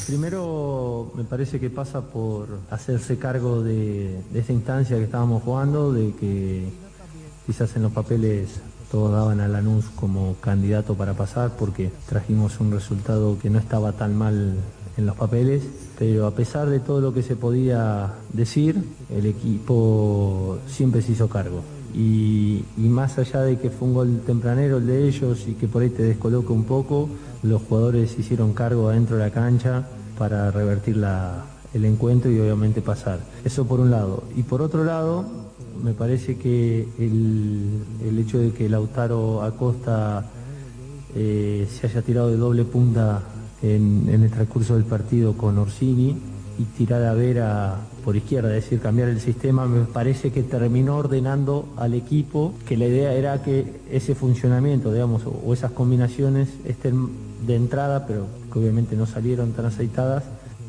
Primero 0.07 1.11
me 1.15 1.23
parece 1.23 1.59
que 1.59 1.69
pasa 1.69 2.01
por 2.01 2.59
hacerse 2.69 3.17
cargo 3.17 3.63
de, 3.63 4.21
esa 4.33 4.53
instancia 4.53 4.97
que 4.97 5.03
estábamos 5.03 5.43
jugando, 5.43 5.93
de 5.93 6.13
que 6.15 6.69
quizás 7.45 7.75
en 7.75 7.83
los 7.83 7.91
papeles 7.91 8.49
todos 8.91 9.11
daban 9.11 9.39
a 9.39 9.47
Lanús 9.47 9.85
como 9.95 10.35
candidato 10.35 10.95
para 10.95 11.13
pasar 11.13 11.55
porque 11.57 11.91
trajimos 12.07 12.59
un 12.59 12.71
resultado 12.71 13.39
que 13.39 13.49
no 13.49 13.57
estaba 13.57 13.93
tan 13.93 14.15
mal 14.15 14.55
en 14.97 15.05
los 15.05 15.15
papeles, 15.15 15.63
pero 15.97 16.27
a 16.27 16.31
pesar 16.31 16.69
de 16.69 16.79
todo 16.79 17.01
lo 17.01 17.13
que 17.13 17.23
se 17.23 17.35
podía 17.35 18.13
decir, 18.31 18.83
el 19.09 19.25
equipo 19.25 20.59
siempre 20.67 21.01
se 21.01 21.13
hizo 21.13 21.27
cargo. 21.27 21.61
Y, 21.95 22.63
más 22.77 23.17
allá 23.17 23.41
de 23.41 23.57
que 23.57 23.69
fue 23.69 23.87
un 23.87 23.93
gol 23.93 24.21
tempranero 24.25 24.77
el 24.77 24.87
de 24.87 25.07
ellos 25.07 25.45
y 25.47 25.53
que 25.53 25.67
por 25.67 25.83
ahí 25.83 25.89
te 25.89 26.03
descoloca 26.03 26.53
un 26.53 26.63
poco, 26.63 27.09
los 27.43 27.61
jugadores 27.63 28.17
hicieron 28.17 28.53
cargo 28.53 28.89
adentro 28.89 29.17
de 29.17 29.23
la 29.23 29.31
cancha 29.31 29.87
para 30.17 30.51
revertir 30.51 31.03
el 31.73 31.85
encuentro 31.85 32.31
y 32.31 32.39
obviamente 32.39 32.81
pasar. 32.81 33.19
Eso 33.43 33.65
por 33.65 33.79
un 33.79 33.91
lado. 33.91 34.23
Y 34.35 34.43
por 34.43 34.61
otro 34.61 34.83
lado, 34.83 35.25
me 35.83 35.93
parece 35.93 36.37
que 36.37 36.87
el, 36.99 37.83
el 38.05 38.19
hecho 38.19 38.39
de 38.39 38.51
que 38.51 38.69
Lautaro 38.69 39.43
Acosta 39.43 40.25
eh, 41.15 41.67
se 41.69 41.87
haya 41.87 42.01
tirado 42.01 42.29
de 42.29 42.37
doble 42.37 42.63
punta 42.63 43.21
en, 43.63 44.09
el 44.09 44.29
transcurso 44.29 44.75
del 44.75 44.83
partido 44.83 45.33
con 45.33 45.57
Orsini 45.57 46.15
y 46.59 46.63
tirar 46.77 47.03
a 47.03 47.13
Vera 47.13 47.77
por 48.05 48.15
izquierda, 48.15 48.55
es 48.55 48.65
decir, 48.65 48.79
cambiar 48.79 49.09
el 49.09 49.19
sistema, 49.19 49.65
me 49.65 49.85
parece 49.85 50.31
que 50.31 50.43
terminó 50.43 50.97
ordenando 50.97 51.69
al 51.77 51.93
equipo 51.93 52.53
que 52.67 52.77
la 52.77 52.85
idea 52.85 53.13
era 53.13 53.41
que 53.41 53.81
ese 53.89 54.13
funcionamiento, 54.13 54.91
digamos, 54.91 55.25
o, 55.25 55.29
o 55.45 55.53
esas 55.53 55.71
combinaciones 55.71 56.49
estén 56.65 57.09
de 57.47 57.55
entrada, 57.55 58.05
pero 58.05 58.25
que 58.51 58.59
obviamente 58.59 58.95
no 58.95 59.05
salieron 59.05 59.53
tan 59.53 59.65
aceitadas, 59.65 60.23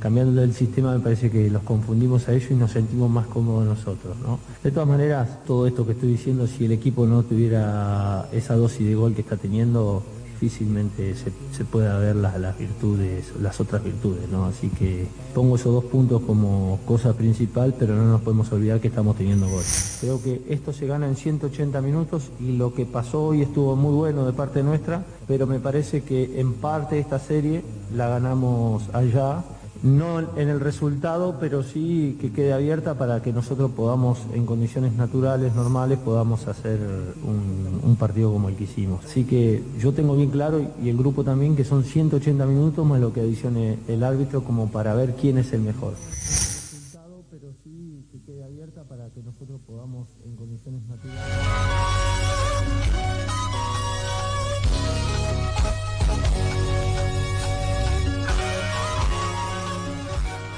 cambiando 0.04 0.42
el 0.42 0.52
sistema 0.52 0.92
me 0.92 1.00
parece 1.00 1.30
que 1.30 1.48
los 1.48 1.62
confundimos 1.62 2.28
a 2.28 2.34
ellos 2.34 2.50
y 2.50 2.54
nos 2.54 2.72
sentimos 2.72 3.10
más 3.10 3.26
cómodos 3.26 3.64
nosotros. 3.64 4.16
¿no? 4.22 4.38
De 4.62 4.70
todas 4.70 4.86
maneras, 4.86 5.42
todo 5.46 5.66
esto 5.66 5.86
que 5.86 5.92
estoy 5.92 6.10
diciendo, 6.10 6.46
si 6.46 6.66
el 6.66 6.72
equipo 6.72 7.06
no 7.06 7.22
tuviera 7.22 8.28
esa 8.30 8.54
dosis 8.54 8.86
de 8.86 8.94
gol 8.94 9.14
que 9.14 9.22
está 9.22 9.38
teniendo, 9.38 10.02
difícilmente 10.34 11.14
se, 11.14 11.32
se 11.56 11.64
pueda 11.64 11.98
ver 11.98 12.16
las, 12.16 12.38
las, 12.38 12.58
virtudes, 12.58 13.32
las 13.40 13.60
otras 13.60 13.82
virtudes. 13.82 14.28
¿no? 14.30 14.46
Así 14.46 14.68
que 14.68 15.06
pongo 15.34 15.56
esos 15.56 15.72
dos 15.72 15.84
puntos 15.84 16.22
como 16.22 16.80
cosa 16.86 17.12
principal, 17.14 17.74
pero 17.78 17.94
no 17.94 18.04
nos 18.04 18.20
podemos 18.20 18.50
olvidar 18.52 18.80
que 18.80 18.88
estamos 18.88 19.16
teniendo 19.16 19.48
gol. 19.48 19.62
Creo 20.00 20.22
que 20.22 20.42
esto 20.48 20.72
se 20.72 20.86
gana 20.86 21.06
en 21.06 21.16
180 21.16 21.80
minutos 21.80 22.30
y 22.40 22.56
lo 22.56 22.74
que 22.74 22.84
pasó 22.84 23.26
hoy 23.26 23.42
estuvo 23.42 23.76
muy 23.76 23.94
bueno 23.94 24.26
de 24.26 24.32
parte 24.32 24.62
nuestra, 24.62 25.04
pero 25.26 25.46
me 25.46 25.60
parece 25.60 26.02
que 26.02 26.40
en 26.40 26.54
parte 26.54 26.98
esta 26.98 27.18
serie 27.18 27.62
la 27.94 28.08
ganamos 28.08 28.82
allá 28.92 29.44
no 29.84 30.18
en 30.36 30.48
el 30.48 30.60
resultado, 30.60 31.36
pero 31.38 31.62
sí 31.62 32.16
que 32.18 32.32
quede 32.32 32.54
abierta 32.54 32.94
para 32.94 33.22
que 33.22 33.32
nosotros 33.32 33.70
podamos, 33.72 34.18
en 34.32 34.46
condiciones 34.46 34.94
naturales, 34.94 35.54
normales, 35.54 35.98
podamos 35.98 36.48
hacer 36.48 36.80
un, 37.22 37.96
partido 37.98 38.32
como 38.32 38.48
el 38.48 38.56
que 38.56 38.64
hicimos. 38.64 39.04
Así 39.04 39.24
que 39.24 39.62
yo 39.78 39.92
tengo 39.92 40.16
bien 40.16 40.30
claro, 40.30 40.60
y 40.82 40.88
el 40.88 40.96
grupo 40.96 41.22
también, 41.22 41.54
que 41.54 41.64
son 41.64 41.84
180 41.84 42.44
minutos 42.44 42.84
más 42.84 43.00
lo 43.00 43.12
que 43.12 43.20
adicione 43.20 43.78
el 43.86 44.02
árbitro 44.02 44.42
como 44.42 44.68
para 44.68 44.94
ver 44.94 45.14
quién 45.14 45.38
es 45.38 45.52
el 45.52 45.60
mejor. 45.60 45.94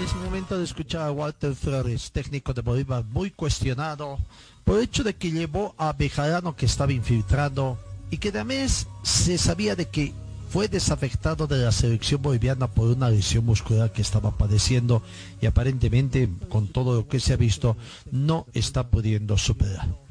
Es 0.06 0.14
momento 0.14 0.56
de 0.56 0.62
escuchar 0.62 1.02
a 1.02 1.10
Walter 1.10 1.52
Flores, 1.56 2.12
técnico 2.12 2.54
de 2.54 2.62
Bolívar, 2.62 3.04
muy 3.06 3.32
cuestionado 3.32 4.20
por 4.62 4.76
el 4.76 4.84
hecho 4.84 5.02
de 5.02 5.16
que 5.16 5.32
llevó 5.32 5.74
a 5.78 5.92
Bejarano 5.94 6.54
que 6.54 6.66
estaba 6.66 6.92
infiltrado 6.92 7.76
y 8.08 8.18
que 8.18 8.30
también 8.30 8.68
se 9.02 9.36
sabía 9.36 9.74
de 9.74 9.88
que 9.88 10.14
fue 10.48 10.68
desafectado 10.68 11.48
de 11.48 11.56
la 11.58 11.72
selección 11.72 12.22
boliviana 12.22 12.68
por 12.68 12.86
una 12.86 13.10
lesión 13.10 13.44
muscular 13.44 13.92
que 13.92 14.02
estaba 14.02 14.30
padeciendo 14.30 15.02
y 15.40 15.46
aparentemente 15.46 16.28
con 16.48 16.68
todo 16.68 16.94
lo 16.94 17.08
que 17.08 17.18
se 17.18 17.32
ha 17.32 17.36
visto 17.36 17.76
no 18.12 18.46
está 18.54 18.86
pudiendo 18.86 19.36
superar. 19.36 20.05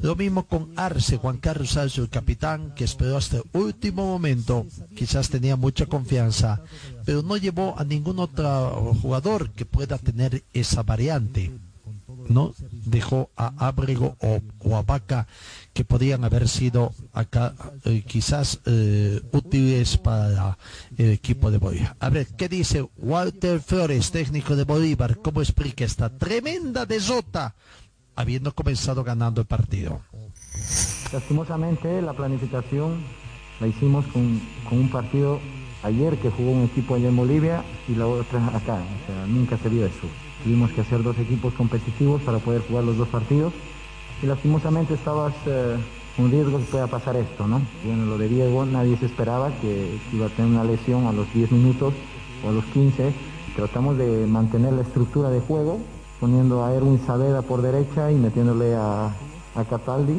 Lo 0.00 0.14
mismo 0.14 0.46
con 0.46 0.72
Arce, 0.76 1.16
Juan 1.16 1.38
Carlos 1.38 1.76
Arce, 1.76 2.00
el 2.00 2.08
capitán, 2.08 2.72
que 2.76 2.84
esperó 2.84 3.16
hasta 3.16 3.38
el 3.38 3.42
último 3.52 4.06
momento, 4.06 4.64
quizás 4.94 5.28
tenía 5.28 5.56
mucha 5.56 5.86
confianza, 5.86 6.60
pero 7.04 7.22
no 7.22 7.36
llevó 7.36 7.74
a 7.76 7.84
ningún 7.84 8.20
otro 8.20 8.94
jugador 9.02 9.50
que 9.50 9.64
pueda 9.64 9.98
tener 9.98 10.44
esa 10.52 10.84
variante. 10.84 11.50
No 12.28 12.54
dejó 12.70 13.30
a 13.36 13.66
Abrego 13.66 14.16
o, 14.20 14.40
o 14.60 14.76
a 14.76 14.82
Vaca 14.82 15.26
que 15.72 15.84
podían 15.84 16.24
haber 16.24 16.48
sido 16.48 16.92
acá 17.12 17.54
eh, 17.84 18.02
quizás 18.06 18.60
eh, 18.66 19.20
útiles 19.32 19.96
para 19.96 20.58
el 20.96 21.10
equipo 21.10 21.50
de 21.50 21.58
Bolívar. 21.58 21.96
A 21.98 22.08
ver, 22.10 22.26
¿qué 22.36 22.48
dice 22.48 22.86
Walter 22.98 23.60
Flores, 23.60 24.10
técnico 24.10 24.54
de 24.56 24.64
Bolívar? 24.64 25.18
¿Cómo 25.18 25.40
explica 25.40 25.84
esta 25.84 26.08
tremenda 26.08 26.86
desota 26.86 27.54
habiendo 28.18 28.52
comenzado 28.52 29.04
ganando 29.04 29.40
el 29.40 29.46
partido. 29.46 30.00
Lastimosamente 31.12 32.02
la 32.02 32.12
planificación 32.12 32.96
la 33.60 33.68
hicimos 33.68 34.04
con, 34.06 34.40
con, 34.68 34.78
un 34.78 34.90
partido 34.90 35.38
ayer 35.84 36.18
que 36.18 36.28
jugó 36.28 36.50
un 36.50 36.64
equipo 36.64 36.96
allá 36.96 37.08
en 37.08 37.16
Bolivia 37.16 37.62
y 37.86 37.94
la 37.94 38.08
otra 38.08 38.44
acá, 38.48 38.74
o 38.74 39.06
sea, 39.06 39.26
nunca 39.28 39.56
se 39.58 39.68
vio 39.68 39.86
eso. 39.86 40.08
Tuvimos 40.42 40.72
que 40.72 40.80
hacer 40.80 41.00
dos 41.04 41.16
equipos 41.18 41.54
competitivos 41.54 42.20
para 42.22 42.38
poder 42.38 42.62
jugar 42.62 42.82
los 42.82 42.96
dos 42.96 43.08
partidos 43.08 43.52
y 44.20 44.26
lastimosamente 44.26 44.94
estabas 44.94 45.34
eh, 45.46 45.76
un 46.18 46.30
riesgo 46.32 46.58
que 46.58 46.64
pueda 46.64 46.88
pasar 46.88 47.14
esto, 47.14 47.46
¿no? 47.46 47.62
Bueno, 47.84 48.04
lo 48.06 48.18
de 48.18 48.28
Diego 48.28 48.66
nadie 48.66 48.96
se 48.96 49.06
esperaba 49.06 49.52
que, 49.60 50.00
que 50.10 50.16
iba 50.16 50.26
a 50.26 50.30
tener 50.30 50.50
una 50.50 50.64
lesión 50.64 51.06
a 51.06 51.12
los 51.12 51.32
10 51.32 51.52
minutos 51.52 51.94
o 52.44 52.48
a 52.48 52.52
los 52.52 52.64
15. 52.66 53.12
Tratamos 53.54 53.96
de 53.96 54.26
mantener 54.26 54.72
la 54.72 54.82
estructura 54.82 55.30
de 55.30 55.40
juego, 55.40 55.80
poniendo 56.20 56.64
a 56.64 56.74
Erwin 56.74 57.00
Saavedra 57.06 57.42
por 57.42 57.62
derecha 57.62 58.10
y 58.10 58.16
metiéndole 58.16 58.74
a, 58.76 59.10
Cataldi 59.68 60.14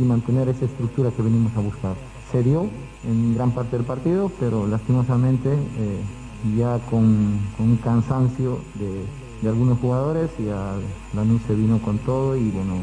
y 0.00 0.02
mantener 0.02 0.48
esa 0.48 0.64
estructura 0.64 1.12
que 1.12 1.22
venimos 1.22 1.56
a 1.56 1.60
buscar. 1.60 1.94
Se 2.32 2.42
dio 2.42 2.66
en 3.04 3.36
gran 3.36 3.52
parte 3.52 3.76
del 3.76 3.86
partido, 3.86 4.32
pero 4.40 4.66
lastimosamente 4.66 5.52
eh, 5.52 6.00
ya 6.56 6.76
con, 6.90 7.38
un 7.60 7.78
cansancio 7.84 8.58
de, 8.74 9.48
algunos 9.48 9.78
jugadores 9.78 10.28
y 10.40 10.48
a 10.48 10.74
se 11.46 11.54
vino 11.54 11.80
con 11.80 11.98
todo 11.98 12.36
y 12.36 12.50
bueno, 12.50 12.74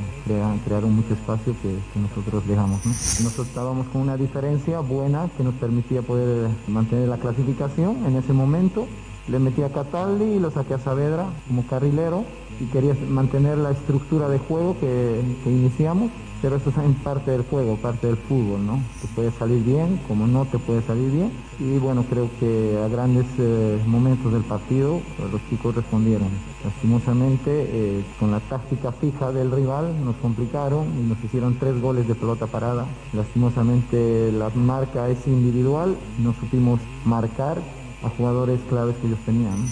crearon, 0.66 0.96
mucho 0.96 1.14
espacio 1.14 1.54
que, 1.62 1.76
que 1.94 2.00
nosotros 2.00 2.48
dejamos. 2.48 2.86
¿no? 2.86 2.92
Nosotros 2.92 3.48
estábamos 3.48 3.88
con 3.88 4.02
una 4.02 4.16
diferencia 4.16 4.80
buena 4.80 5.30
que 5.36 5.44
nos 5.44 5.56
permitía 5.56 6.02
poder 6.02 6.50
mantener 6.68 7.10
la 7.10 7.18
clasificación 7.18 8.06
en 8.06 8.16
ese 8.16 8.32
momento. 8.32 8.88
Le 9.28 9.40
metí 9.40 9.62
a 9.62 9.70
Cataldi 9.70 10.24
y 10.24 10.40
lo 10.40 10.52
saqué 10.52 10.76
a 10.76 10.80
Saavedra 10.80 11.26
como 11.48 11.68
carrilero 11.68 12.24
y 12.60 12.66
quería 12.66 12.96
mantener 13.10 13.58
la 13.58 13.72
estructura 13.72 14.30
de 14.30 14.40
juego 14.40 14.80
que, 14.80 15.22
que, 15.44 15.50
iniciamos, 15.50 16.12
pero 16.42 16.56
eso 16.56 16.70
es 16.70 16.76
parte 17.04 17.32
del 17.32 17.44
juego, 17.44 17.76
parte 17.76 18.08
del 18.08 18.18
fútbol, 18.18 18.66
¿no? 18.66 18.80
Te 19.02 19.08
puede 19.10 19.32
salir 19.32 19.64
bien, 19.64 20.00
como 20.08 20.28
no 20.28 20.46
te 20.46 20.58
puede 20.60 20.82
salir 20.82 21.12
bien, 21.12 21.32
y 21.60 21.78
bueno, 21.78 22.06
creo 22.10 22.30
que 22.40 22.80
a 22.84 22.88
grandes 22.88 23.26
eh, 23.40 23.80
momentos 23.86 24.32
del 24.32 24.44
partido 24.44 25.02
pues, 25.18 25.32
los 25.32 25.42
chicos 25.50 25.76
respondieron. 25.76 26.30
Lastimosamente, 26.64 27.50
eh, 27.50 28.06
con 28.20 28.32
la 28.32 28.40
táctica 28.40 28.92
fija 28.92 29.32
del 29.32 29.52
rival 29.52 29.94
nos 30.04 30.16
complicaron 30.18 30.86
y 31.00 31.08
nos 31.08 31.24
hicieron 31.24 31.58
tres 31.60 31.80
goles 31.82 32.08
de 32.08 32.16
pelota 32.16 32.48
parada. 32.48 32.86
Lastimosamente 33.14 34.32
la 34.32 34.50
marca 34.50 35.10
es 35.10 35.26
individual, 35.28 35.98
no 36.20 36.34
supimos 36.34 36.80
marcar 37.06 37.62
a 38.04 38.10
jugadores 38.10 38.60
claves 38.70 38.96
que 38.98 39.08
ellos 39.08 39.20
tenían. 39.26 39.66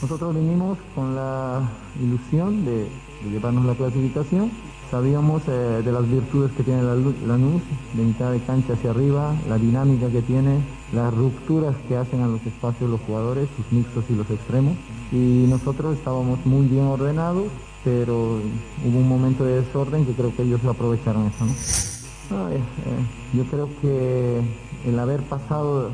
Nosotros 0.00 0.34
vinimos 0.34 0.78
con 0.94 1.16
la 1.16 1.68
ilusión 2.00 2.64
de, 2.64 2.86
llevarnos 3.28 3.64
la 3.64 3.74
clasificación. 3.74 4.50
Sabíamos 4.90 5.42
eh, 5.48 5.82
de 5.84 5.92
las 5.92 6.08
virtudes 6.08 6.52
que 6.52 6.62
tiene 6.62 6.82
la 6.82 6.94
Lanús, 7.26 7.60
de 7.94 8.04
mitad 8.04 8.30
de 8.30 8.40
cancha 8.40 8.74
hacia 8.74 8.90
arriba, 8.90 9.34
la 9.48 9.58
dinámica 9.58 10.08
que 10.08 10.22
tiene, 10.22 10.60
las 10.92 11.12
rupturas 11.12 11.74
que 11.88 11.96
hacen 11.96 12.22
a 12.22 12.28
los 12.28 12.40
espacios 12.46 12.88
los 12.88 13.00
jugadores, 13.00 13.48
sus 13.56 13.70
mixtos 13.72 14.04
y 14.08 14.14
los 14.14 14.30
extremos. 14.30 14.76
Y 15.10 15.46
nosotros 15.48 15.98
estábamos 15.98 16.46
muy 16.46 16.66
bien 16.66 16.84
ordenados, 16.84 17.48
pero 17.84 18.38
hubo 18.86 18.98
un 18.98 19.08
momento 19.08 19.44
de 19.44 19.62
desorden 19.62 20.06
que 20.06 20.12
creo 20.12 20.34
que 20.34 20.42
ellos 20.42 20.62
lo 20.62 20.70
aprovecharon 20.70 21.26
eso. 21.26 21.44
¿no? 21.44 22.46
Ay, 22.46 22.56
eh, 22.56 23.36
yo 23.36 23.44
creo 23.44 23.68
que 23.80 24.40
el 24.86 24.98
haber 24.98 25.22
pasado 25.22 25.90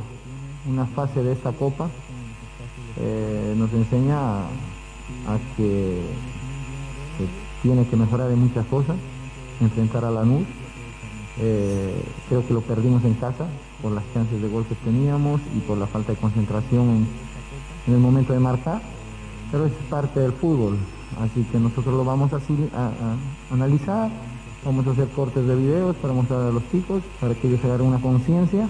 una 0.69 0.87
fase 0.87 1.23
de 1.23 1.33
esta 1.33 1.53
copa 1.53 1.89
eh, 2.99 3.55
nos 3.57 3.73
enseña 3.73 4.19
a, 4.19 5.39
que, 5.57 6.01
tiene 7.63 7.87
que 7.87 7.97
mejorar 7.97 8.31
en 8.31 8.41
muchas 8.41 8.67
cosas, 8.67 8.97
enfrentar 9.61 10.05
a 10.05 10.11
Lanús. 10.11 10.47
Eh, 11.41 12.03
creo 12.29 12.47
que 12.47 12.55
lo 12.55 12.61
perdimos 12.61 13.05
en 13.05 13.15
casa 13.15 13.47
por 13.83 13.93
las 13.93 14.05
chances 14.13 14.41
de 14.41 14.49
gol 14.49 14.65
que 14.67 14.77
teníamos 14.77 15.41
y 15.57 15.61
por 15.61 15.77
la 15.77 15.87
falta 15.87 16.13
de 16.13 16.19
concentración 16.19 16.89
en, 16.91 17.09
en 17.87 17.95
el 17.95 18.01
momento 18.01 18.33
de 18.33 18.39
marcar, 18.39 18.81
pero 19.51 19.67
es 19.67 19.73
parte 19.91 20.21
del 20.21 20.33
fútbol, 20.33 20.79
así 21.21 21.45
que 21.51 21.59
nosotros 21.59 21.95
lo 21.95 22.05
vamos 22.05 22.33
a, 22.33 22.41
analizar, 23.53 24.11
vamos 24.65 24.87
a 24.87 24.91
hacer 24.91 25.09
cortes 25.09 25.47
de 25.47 25.55
videos 25.55 25.97
para 25.97 26.15
mostrar 26.15 26.43
a 26.43 26.51
los 26.51 26.63
chicos, 26.71 27.03
para 27.21 27.35
que 27.35 27.49
ellos 27.49 27.61
se 27.61 27.71
hagan 27.71 27.87
una 27.87 28.01
conciencia 28.01 28.69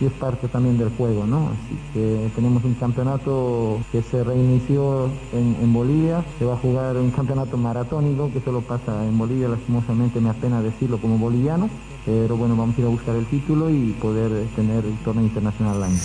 y 0.00 0.06
es 0.06 0.12
parte 0.12 0.48
también 0.48 0.78
del 0.78 0.90
juego, 0.90 1.26
¿no? 1.26 1.48
Así 1.48 1.78
que 1.92 2.30
tenemos 2.34 2.64
un 2.64 2.74
campeonato 2.74 3.80
que 3.92 4.02
se 4.02 4.22
reinició 4.22 5.06
en, 5.32 5.56
en, 5.62 5.72
Bolivia, 5.72 6.24
se 6.38 6.44
va 6.44 6.54
a 6.54 6.58
jugar 6.58 6.96
un 6.96 7.10
campeonato 7.10 7.56
maratónico 7.56 8.30
que 8.32 8.40
solo 8.40 8.60
pasa 8.60 9.04
en 9.04 9.16
Bolivia, 9.16 9.48
lastimosamente 9.48 10.20
me 10.20 10.30
apena 10.30 10.62
decirlo 10.62 10.98
como 10.98 11.18
boliviano, 11.18 11.70
pero 12.04 12.36
bueno, 12.36 12.56
vamos 12.56 12.76
a 12.76 12.80
ir 12.80 12.86
a 12.86 12.90
buscar 12.90 13.16
el 13.16 13.26
título 13.26 13.70
y 13.70 13.92
poder 14.00 14.46
tener 14.54 14.84
el 14.84 14.98
torneo 15.02 15.24
internacional 15.24 15.76
al 15.76 15.82
año. 15.84 15.98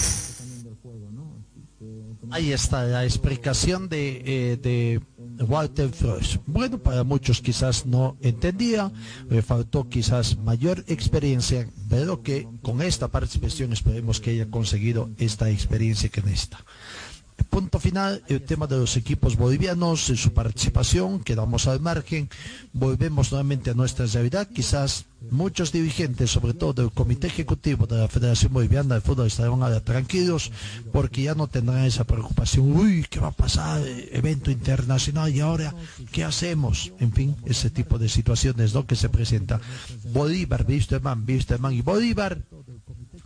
Ahí 2.32 2.54
está 2.54 2.86
la 2.86 3.04
explicación 3.04 3.90
de, 3.90 4.22
eh, 4.26 4.58
de 4.58 5.02
Walter 5.44 5.90
Frost. 5.90 6.38
Bueno, 6.46 6.78
para 6.78 7.04
muchos 7.04 7.42
quizás 7.42 7.86
no 7.86 8.18
entendía, 8.22 8.92
le 9.30 9.42
faltó 9.42 9.88
quizás 9.90 10.38
mayor 10.38 10.84
experiencia, 10.88 11.68
pero 11.90 12.22
que 12.22 12.48
con 12.62 12.82
esta 12.82 13.08
participación 13.08 13.74
esperemos 13.74 14.20
que 14.20 14.32
haya 14.32 14.50
conseguido 14.50 15.10
esta 15.18 15.50
experiencia 15.50 16.10
que 16.10 16.22
necesita. 16.22 16.64
Punto 17.50 17.80
final, 17.80 18.24
el 18.28 18.42
tema 18.42 18.68
de 18.68 18.78
los 18.78 18.98
equipos 18.98 19.36
bolivianos, 19.36 20.10
en 20.10 20.18
su 20.18 20.34
participación, 20.34 21.22
quedamos 21.22 21.68
al 21.68 21.80
margen, 21.80 22.30
volvemos 22.74 23.32
nuevamente 23.32 23.72
a 23.72 23.74
nuestra 23.74 24.06
realidad, 24.06 24.48
quizás 24.54 25.06
muchos 25.30 25.72
dirigentes, 25.72 26.32
sobre 26.32 26.54
todo 26.54 26.74
del 26.74 26.92
Comité 26.92 27.28
Ejecutivo 27.28 27.86
de 27.86 27.98
la 27.98 28.08
Federación 28.08 28.54
Boliviana 28.54 28.96
de 28.96 29.02
Fútbol, 29.02 29.28
estarán 29.28 29.84
tranquilos 29.84 30.52
porque 30.92 31.24
ya 31.24 31.36
no 31.36 31.48
tendrán 31.48 31.86
esa 31.86 32.04
preocupación, 32.04 32.72
uy, 32.76 33.06
¿qué 33.10 33.20
va 33.20 33.28
a 33.28 33.32
pasar? 33.32 33.82
Evento 34.12 34.52
internacional 34.52 35.34
y 35.34 35.40
ahora, 35.40 35.76
¿qué 36.12 36.24
hacemos? 36.24 36.92
En 37.00 37.12
fin, 37.12 37.36
ese 37.46 37.70
tipo 37.70 38.00
de 38.00 38.10
situaciones 38.10 38.74
¿no? 38.74 38.86
que 38.86 38.96
se 38.96 39.10
presenta. 39.10 39.62
Bolívar, 40.12 40.66
Wisterman, 40.68 41.24
Wisterman 41.28 41.74
y 41.74 41.82
Bolívar 41.82 42.40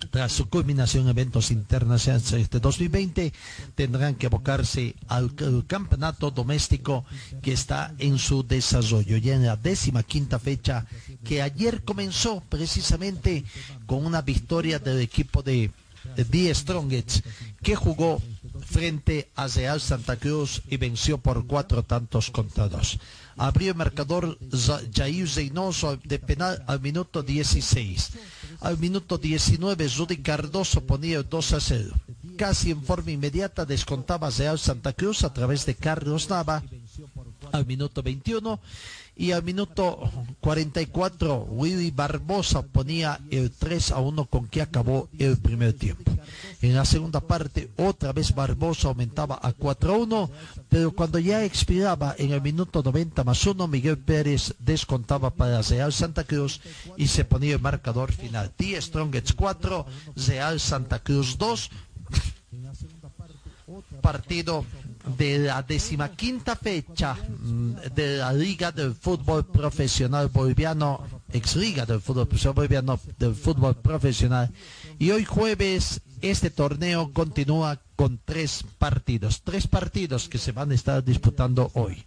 tras 0.09 0.31
su 0.31 0.49
culminación 0.49 1.03
en 1.03 1.09
eventos 1.09 1.51
internacionales 1.51 2.31
este 2.33 2.59
2020, 2.59 3.33
tendrán 3.75 4.15
que 4.15 4.27
abocarse 4.27 4.95
al, 5.07 5.33
campeonato 5.67 6.31
doméstico 6.31 7.05
que 7.41 7.53
está 7.53 7.93
en 7.99 8.17
su 8.17 8.43
desarrollo, 8.43 9.17
ya 9.17 9.35
en 9.35 9.45
la 9.45 9.55
décima 9.55 10.03
quinta 10.03 10.39
fecha, 10.39 10.85
que 11.23 11.41
ayer 11.41 11.83
comenzó 11.83 12.41
precisamente 12.49 13.43
con 13.85 14.05
una 14.05 14.21
victoria 14.21 14.79
del 14.79 15.01
equipo 15.01 15.41
de, 15.43 15.71
The 16.15 16.53
Strongets, 16.53 17.23
que 17.63 17.75
jugó 17.75 18.21
frente 18.65 19.29
a 19.35 19.47
Real 19.47 19.81
Santa 19.81 20.17
Cruz 20.17 20.61
y 20.69 20.77
venció 20.77 21.17
por 21.17 21.47
cuatro 21.47 21.83
tantos 21.83 22.29
contra 22.29 22.69
dos. 22.69 22.99
Abrió 23.37 23.71
el 23.71 23.77
marcador 23.77 24.37
Jair 24.93 25.27
Zeynoso 25.27 25.97
de 26.03 26.19
penal 26.19 26.63
al 26.67 26.79
minuto 26.79 27.21
16. 27.21 28.11
Al 28.61 28.77
minuto 28.77 29.17
19, 29.17 29.87
Rudy 29.97 30.17
Cardoso 30.17 30.81
ponía 30.81 31.21
2 31.23 31.53
a 31.53 31.59
0. 31.59 31.95
Casi 32.37 32.71
en 32.71 32.83
forma 32.83 33.11
inmediata 33.11 33.65
descontaba 33.65 34.29
Real 34.29 34.59
Santa 34.59 34.93
Cruz 34.93 35.23
a 35.23 35.33
través 35.33 35.65
de 35.65 35.75
Carlos 35.75 36.29
Nava 36.29 36.63
al 37.51 37.65
minuto 37.65 38.03
21 38.03 38.59
y 39.15 39.31
al 39.31 39.43
minuto 39.43 40.11
44 40.41 41.47
Willy 41.49 41.91
Barbosa 41.91 42.61
ponía 42.63 43.19
el 43.29 43.51
3 43.51 43.91
a 43.91 43.99
1 43.99 44.25
con 44.25 44.47
que 44.47 44.61
acabó 44.61 45.09
el 45.17 45.37
primer 45.37 45.73
tiempo. 45.73 46.11
En 46.61 46.75
la 46.75 46.85
segunda 46.85 47.21
parte 47.21 47.69
otra 47.77 48.11
vez 48.11 48.33
Barbosa 48.35 48.89
aumentaba 48.89 49.39
a 49.41 49.53
4 49.53 49.93
a 49.93 49.97
1, 49.97 50.29
pero 50.69 50.91
cuando 50.91 51.19
ya 51.19 51.43
expiraba 51.43 52.15
en 52.17 52.31
el 52.31 52.41
minuto 52.41 52.83
90 52.83 53.23
más 53.23 53.45
1 53.45 53.67
Miguel 53.67 53.97
Pérez 53.97 54.53
descontaba 54.59 55.29
para 55.29 55.61
Real 55.61 55.93
Santa 55.93 56.23
Cruz 56.23 56.59
y 56.97 57.07
se 57.07 57.23
ponía 57.23 57.55
el 57.55 57.61
marcador 57.61 58.11
final. 58.11 58.51
T 58.51 58.79
Strongets 58.81 59.33
4, 59.33 59.85
Real 60.27 60.59
Santa 60.59 60.99
Cruz 60.99 61.37
2. 61.37 61.69
Partido 64.01 64.65
de 65.17 65.39
la 65.39 65.61
decimaquinta 65.61 66.55
fecha 66.55 67.15
mm, 67.15 67.93
de 67.95 68.17
la 68.17 68.33
Liga 68.33 68.71
del 68.71 68.93
Fútbol 68.95 69.45
Profesional 69.45 70.29
Boliviano, 70.29 71.01
ex 71.31 71.55
Liga 71.55 71.85
del 71.85 72.01
Fútbol 72.01 72.27
Profesional 72.27 72.55
Boliviano 72.55 72.99
del 73.19 73.35
Fútbol 73.35 73.75
Profesional. 73.75 74.51
Y 74.99 75.11
hoy 75.11 75.25
jueves 75.25 76.01
este 76.21 76.49
torneo 76.49 77.11
continúa 77.13 77.79
con 77.95 78.19
tres 78.23 78.63
partidos, 78.77 79.41
tres 79.43 79.67
partidos 79.67 80.27
que 80.27 80.37
se 80.37 80.51
van 80.51 80.71
a 80.71 80.75
estar 80.75 81.03
disputando 81.03 81.71
hoy. 81.75 82.03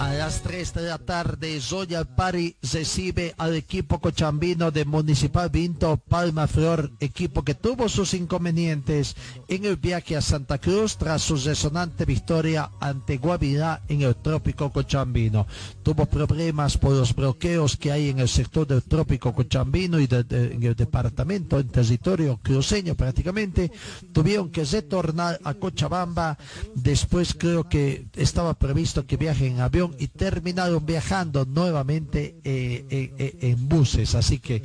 A 0.00 0.12
las 0.12 0.42
3 0.42 0.74
de 0.74 0.82
la 0.82 0.98
tarde, 0.98 1.60
Zoya 1.60 2.04
Pari 2.04 2.56
recibe 2.72 3.32
al 3.38 3.54
equipo 3.54 4.00
cochambino 4.00 4.70
de 4.72 4.84
Municipal 4.84 5.48
Vinto 5.50 5.96
Palma 5.96 6.48
Flor, 6.48 6.90
equipo 6.98 7.42
que 7.42 7.54
tuvo 7.54 7.88
sus 7.88 8.12
inconvenientes 8.12 9.14
en 9.46 9.64
el 9.64 9.76
viaje 9.76 10.16
a 10.16 10.20
Santa 10.20 10.58
Cruz 10.58 10.96
tras 10.96 11.22
su 11.22 11.36
resonante 11.36 12.04
victoria 12.04 12.70
ante 12.80 13.18
Guavirá 13.18 13.82
en 13.88 14.02
el 14.02 14.16
trópico 14.16 14.70
cochambino. 14.72 15.46
Tuvo 15.82 16.06
problemas 16.06 16.76
por 16.76 16.92
los 16.92 17.14
bloqueos 17.14 17.76
que 17.76 17.92
hay 17.92 18.08
en 18.08 18.18
el 18.18 18.28
sector 18.28 18.66
del 18.66 18.82
trópico 18.82 19.32
cochambino 19.32 20.00
y 20.00 20.08
en 20.10 20.62
el 20.62 20.74
departamento, 20.74 21.58
en 21.60 21.68
territorio 21.68 22.40
cruceño 22.42 22.96
prácticamente. 22.96 23.70
Tuvieron 24.12 24.50
que 24.50 24.64
retornar 24.64 25.38
a 25.44 25.54
Cochabamba. 25.54 26.36
Después 26.74 27.34
creo 27.34 27.68
que 27.68 28.06
estaba 28.14 28.54
previsto 28.54 29.06
que 29.06 29.16
viajen 29.16 29.52
en 29.54 29.60
avión 29.60 29.83
y 29.98 30.08
terminaron 30.08 30.84
viajando 30.86 31.44
nuevamente 31.44 32.36
eh, 32.44 32.86
eh, 32.90 33.14
eh, 33.18 33.36
en 33.40 33.68
buses. 33.68 34.14
Así 34.14 34.38
que 34.38 34.62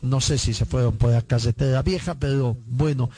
no 0.00 0.20
sé 0.20 0.38
si 0.38 0.54
se 0.54 0.64
fueron 0.64 0.96
por 0.96 1.10
la 1.10 1.22
carretera 1.22 1.82
vieja, 1.82 2.14
pero 2.14 2.56
bueno, 2.66 3.10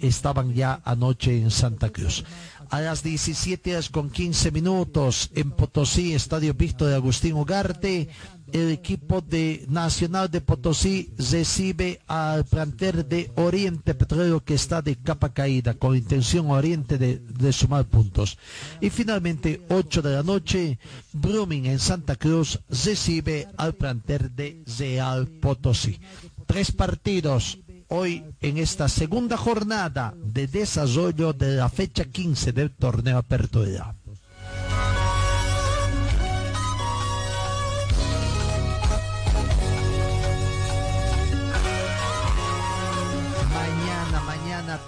estaban 0.00 0.54
ya 0.54 0.80
anoche 0.84 1.40
en 1.40 1.50
Santa 1.50 1.90
Cruz 1.90 2.24
a 2.70 2.80
las 2.80 3.02
17 3.02 3.72
horas 3.72 3.88
con 3.88 4.10
15 4.10 4.50
minutos 4.50 5.30
en 5.34 5.52
Potosí, 5.52 6.14
Estadio 6.14 6.52
Víctor 6.54 6.88
de 6.88 6.96
Agustín 6.96 7.32
Ugarte. 7.34 8.08
El 8.52 8.70
equipo 8.70 9.20
de 9.20 9.66
Nacional 9.68 10.30
de 10.30 10.40
Potosí 10.40 11.12
recibe 11.18 12.00
al 12.06 12.44
planter 12.44 13.06
de 13.06 13.30
Oriente 13.36 13.94
Petróleo 13.94 14.42
que 14.42 14.54
está 14.54 14.80
de 14.80 14.96
capa 14.96 15.32
caída 15.32 15.74
con 15.74 15.96
intención 15.96 16.50
Oriente 16.50 16.98
de, 16.98 17.52
sumar 17.52 17.84
puntos. 17.84 18.38
Y 18.80 18.90
finalmente, 18.90 19.60
8 19.68 20.02
de 20.02 20.12
la 20.12 20.22
noche, 20.22 20.78
Brumming 21.12 21.66
en 21.66 21.78
Santa 21.78 22.16
Cruz 22.16 22.60
recibe 22.68 23.48
al 23.56 23.74
planter 23.74 24.30
de 24.30 24.62
Real 24.78 25.26
Potosí. 25.26 26.00
Tres 26.46 26.72
partidos 26.72 27.58
hoy 27.88 28.24
en 28.40 28.58
esta 28.58 28.88
segunda 28.88 29.36
jornada 29.36 30.14
de 30.16 30.46
desarrollo 30.46 31.32
de 31.32 31.56
la 31.56 31.68
fecha 31.68 32.04
15 32.04 32.52
del 32.52 32.70
torneo 32.70 33.18
Apertura. 33.18 33.97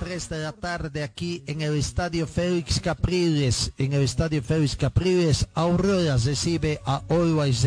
3 0.01 0.29
de 0.31 0.39
la 0.39 0.53
tarde 0.53 1.03
aquí 1.03 1.45
en 1.47 1.61
el 1.61 1.77
Estadio 1.77 2.27
Félix 2.27 2.81
Capriles, 2.81 3.73
en 3.77 3.93
el 3.93 4.01
Estadio 4.01 4.43
Félix 4.43 4.75
Capriles, 4.75 5.47
Aurora 5.53 6.17
recibe 6.17 6.81
a 6.87 7.03
Always. 7.11 7.67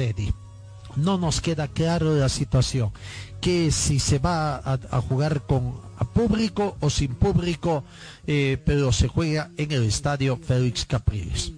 No 0.95 1.19
nos 1.19 1.41
queda 1.41 1.67
claro 1.67 2.15
la 2.15 2.29
situación 2.29 2.91
que 3.39 3.71
si 3.71 3.99
se 3.99 4.17
va 4.17 4.57
a, 4.57 5.01
jugar 5.01 5.45
con 5.45 5.79
público 6.15 6.75
o 6.79 6.89
sin 6.89 7.13
público, 7.13 7.83
eh, 8.25 8.57
pero 8.65 8.91
se 8.91 9.07
juega 9.07 9.51
en 9.55 9.71
el 9.71 9.83
estadio 9.83 10.35
Félix 10.37 10.85
Capriles. 10.85 11.51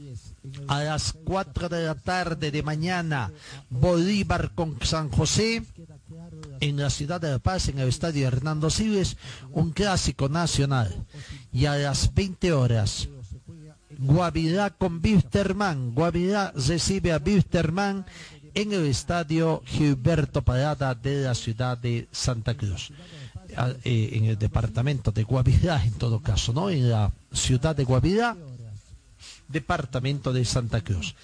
A 0.68 0.84
las 0.84 1.14
4 1.24 1.70
de 1.70 1.86
la 1.86 1.96
tarde 1.96 2.52
de 2.52 2.64
mañana, 2.64 3.32
Bolívar 3.70 4.52
con 4.54 4.78
San 4.82 5.10
José 5.10 5.64
en 6.60 6.78
la 6.78 6.90
ciudad 6.90 7.20
de 7.22 7.32
La 7.32 7.40
Paz, 7.40 7.68
en 7.70 7.80
el 7.80 7.88
estadio 7.90 8.28
Hernando 8.28 8.70
Siles, 8.70 9.18
un 9.52 9.72
clásico 9.72 10.30
nacional. 10.30 11.06
Y 11.52 11.66
a 11.66 11.76
las 11.76 12.14
20 12.14 12.52
horas, 12.54 13.08
Guavirá 13.98 14.72
con 14.72 15.02
Bisterman. 15.02 15.94
Guavirá 15.94 16.52
recibe 16.56 17.12
a 17.14 17.20
Bisterman 17.20 18.06
en 18.54 18.74
el 18.74 18.86
estadio 18.88 19.62
Gilberto 19.66 20.42
Parada 20.42 20.94
de 20.96 21.24
la 21.24 21.36
ciudad 21.36 21.78
de 21.78 22.08
Santa 22.12 22.56
Cruz. 22.56 22.92
a- 23.58 23.70
eh, 23.86 24.10
en 24.14 24.26
el 24.26 24.38
departamento 24.38 25.12
de 25.12 25.24
Guavirá, 25.24 25.82
en 25.86 25.94
todo 25.94 26.20
caso, 26.20 26.52
¿no? 26.52 26.70
En 26.70 26.90
la 26.90 27.12
ciudad 27.32 27.74
de 27.76 27.86
Guavirá, 27.86 28.36
departamento 29.48 30.34
de 30.34 30.46
Santa 30.46 30.82
Cruz. 30.82 31.16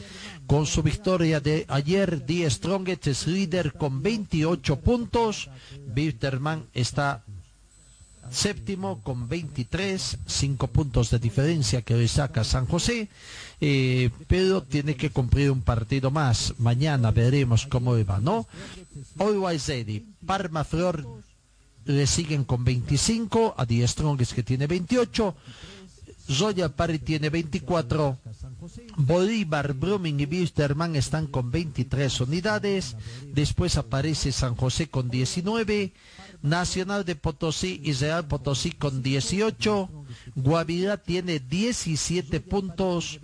Con 0.48 0.66
su 0.66 0.84
victoria 0.84 1.40
de 1.40 1.66
ayer, 1.68 2.26
Die 2.26 2.50
Strongest 2.50 3.08
es 3.08 3.28
líder 3.28 3.74
con 3.74 4.02
28 4.02 4.80
puntos. 4.80 5.50
Bitterman 5.94 6.66
está 6.74 7.24
séptimo 8.32 9.02
con 9.04 9.28
23, 9.28 10.20
5 10.26 10.68
puntos 10.68 11.10
de 11.10 11.20
diferencia 11.20 11.82
que 11.82 11.96
le 11.96 12.08
saca 12.08 12.44
San 12.44 12.66
José, 12.66 13.10
eh, 13.60 14.10
pero 14.28 14.64
tiene 14.64 14.96
que 14.96 15.10
cumplir 15.10 15.52
un 15.52 15.62
partido 15.62 16.12
más. 16.12 16.54
Mañana 16.58 17.12
veremos 17.12 17.68
cómo 17.68 17.94
va, 18.06 18.20
¿no? 18.20 18.48
Always 19.20 19.68
Ready, 19.68 20.06
Parma 20.26 20.64
Flor 20.64 21.06
le 21.86 22.08
siguen 22.08 22.44
con 22.44 22.64
25, 22.64 23.56
a 23.58 23.66
Die 23.66 23.88
Strongest 23.88 24.34
que 24.34 24.44
tiene 24.44 24.68
28, 24.68 25.36
Zoya 26.32 26.70
Pari 26.70 27.00
tiene 27.00 27.30
24, 27.30 28.18
Bolívar, 28.96 29.74
Brumming 29.74 30.20
y 30.22 30.26
Wisterman 30.26 30.96
están 30.96 31.28
con 31.28 31.52
23 31.52 32.22
unidades, 32.22 32.96
después 33.34 33.76
aparece 33.78 34.32
San 34.32 34.56
José 34.56 34.88
con 34.90 35.10
19, 35.10 35.94
Nacional 36.42 37.04
de 37.06 37.16
Potosí 37.16 37.82
y 37.84 37.92
Real 37.94 38.28
Potosí 38.28 38.72
con 38.72 39.04
18, 39.04 39.90
Guavirá 40.36 40.98
tiene 40.98 41.40
17 41.40 42.40
puntos, 42.40 43.20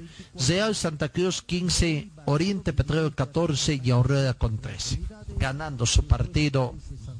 Real 0.47 0.75
Santa 0.75 1.09
Cruz 1.09 1.41
15, 1.41 2.11
Oriente 2.25 2.73
Petróleo 2.73 3.15
14 3.15 3.79
y 3.83 3.89
Aurora 3.91 4.33
con 4.33 4.57
13, 4.57 4.99
ganando 5.39 5.85
su 5.85 6.05
partido 6.05 6.75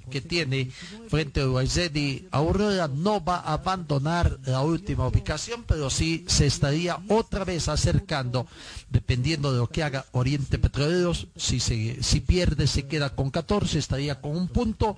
que 0.10 0.22
tiene 0.22 0.72
frente 1.10 1.42
a 1.42 1.46
Uruguay 1.46 2.28
Aurora 2.32 2.88
no 2.88 3.24
va 3.24 3.38
a 3.38 3.54
abandonar 3.54 4.40
la 4.46 4.62
última 4.62 5.08
ubicación, 5.08 5.64
pero 5.68 5.90
sí 5.90 6.26
se 6.28 6.46
estaría 6.46 7.00
otra 7.08 7.44
vez 7.44 7.68
acercando, 7.68 8.48
dependiendo 8.90 9.52
de 9.52 9.60
lo 9.60 9.68
que 9.68 9.84
haga 9.84 10.06
Oriente 10.12 10.60
Petroleros. 10.60 11.28
Si, 11.36 11.60
se, 11.60 12.02
si 12.02 12.22
pierde, 12.22 12.68
se 12.68 12.88
queda 12.88 13.10
con 13.16 13.30
14, 13.30 13.80
estaría 13.80 14.22
con 14.22 14.36
un 14.36 14.48
punto 14.48 14.98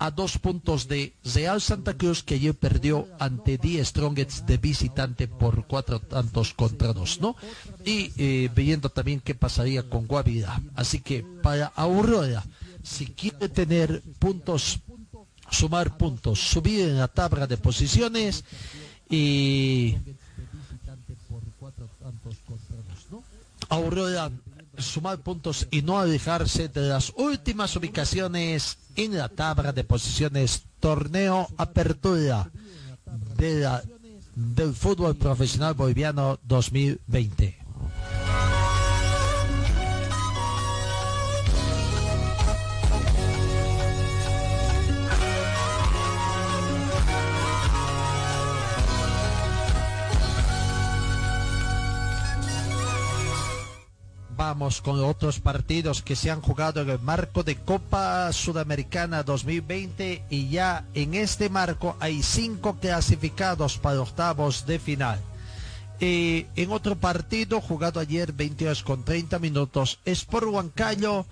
a 0.00 0.10
dos 0.10 0.38
puntos 0.38 0.88
de 0.88 1.12
Real 1.24 1.60
Santa 1.60 1.92
Cruz 1.94 2.22
que 2.22 2.34
ayer 2.34 2.54
perdió 2.54 3.06
ante 3.18 3.58
Die 3.58 3.84
Strongets 3.84 4.46
de 4.46 4.56
visitante 4.56 5.28
por 5.28 5.66
cuatro 5.66 6.00
tantos 6.00 6.54
contra 6.54 6.94
dos, 6.94 7.20
¿no? 7.20 7.36
Y 7.84 8.10
eh, 8.16 8.48
viendo 8.54 8.88
también 8.88 9.20
qué 9.20 9.34
pasaría 9.34 9.82
con 9.82 10.06
Guavirá. 10.06 10.62
Así 10.74 11.00
que 11.00 11.22
para 11.42 11.66
Aurora, 11.76 12.42
si 12.82 13.06
quiere 13.06 13.48
tener 13.48 14.02
puntos, 14.18 14.80
sumar 15.50 15.96
puntos, 15.96 16.40
subir 16.40 16.80
en 16.88 16.98
la 16.98 17.08
tabla 17.08 17.46
de 17.46 17.56
posiciones 17.56 18.44
y 19.08 19.96
Aurora 23.68 24.30
sumar 24.78 25.18
puntos 25.18 25.66
y 25.70 25.82
no 25.82 25.98
alejarse 25.98 26.68
de 26.68 26.88
las 26.88 27.12
últimas 27.16 27.74
ubicaciones 27.76 28.78
en 28.96 29.16
la 29.16 29.28
tabla 29.28 29.72
de 29.72 29.84
posiciones 29.84 30.62
torneo 30.80 31.46
apertura 31.56 32.50
del 34.34 34.74
fútbol 34.74 35.16
profesional 35.16 35.74
boliviano 35.74 36.38
2020. 36.44 37.59
Con 54.50 55.04
otros 55.04 55.38
partidos 55.38 56.02
que 56.02 56.16
se 56.16 56.28
han 56.28 56.40
jugado 56.40 56.80
en 56.80 56.90
el 56.90 56.98
marco 56.98 57.44
de 57.44 57.54
Copa 57.54 58.32
Sudamericana 58.32 59.22
2020 59.22 60.24
y 60.28 60.48
ya 60.48 60.84
en 60.92 61.14
este 61.14 61.48
marco 61.48 61.96
hay 62.00 62.20
cinco 62.24 62.76
clasificados 62.80 63.78
para 63.78 64.00
octavos 64.00 64.66
de 64.66 64.80
final. 64.80 65.20
Eh, 66.00 66.48
en 66.56 66.72
otro 66.72 66.96
partido 66.96 67.60
jugado 67.60 68.00
ayer 68.00 68.32
20 68.32 68.64
horas 68.64 68.82
con 68.82 69.04
30 69.04 69.38
minutos, 69.38 70.00
Sport 70.04 70.48
Huancayo 70.48 71.26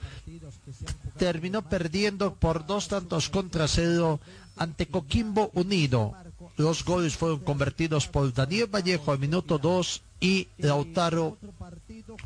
terminó 1.17 1.63
perdiendo 1.63 2.35
por 2.35 2.67
dos 2.67 2.87
tantos 2.87 3.31
contra 3.31 3.67
cero 3.67 4.21
ante 4.57 4.87
Coquimbo 4.87 5.51
Unido. 5.55 6.13
Los 6.57 6.85
goles 6.85 7.17
fueron 7.17 7.41
convertidos 7.41 8.07
por 8.07 8.33
Daniel 8.33 8.69
Vallejo 8.73 9.11
al 9.11 9.19
minuto 9.19 9.59
2 9.59 10.03
y 10.21 10.49
Lautaro 10.59 11.39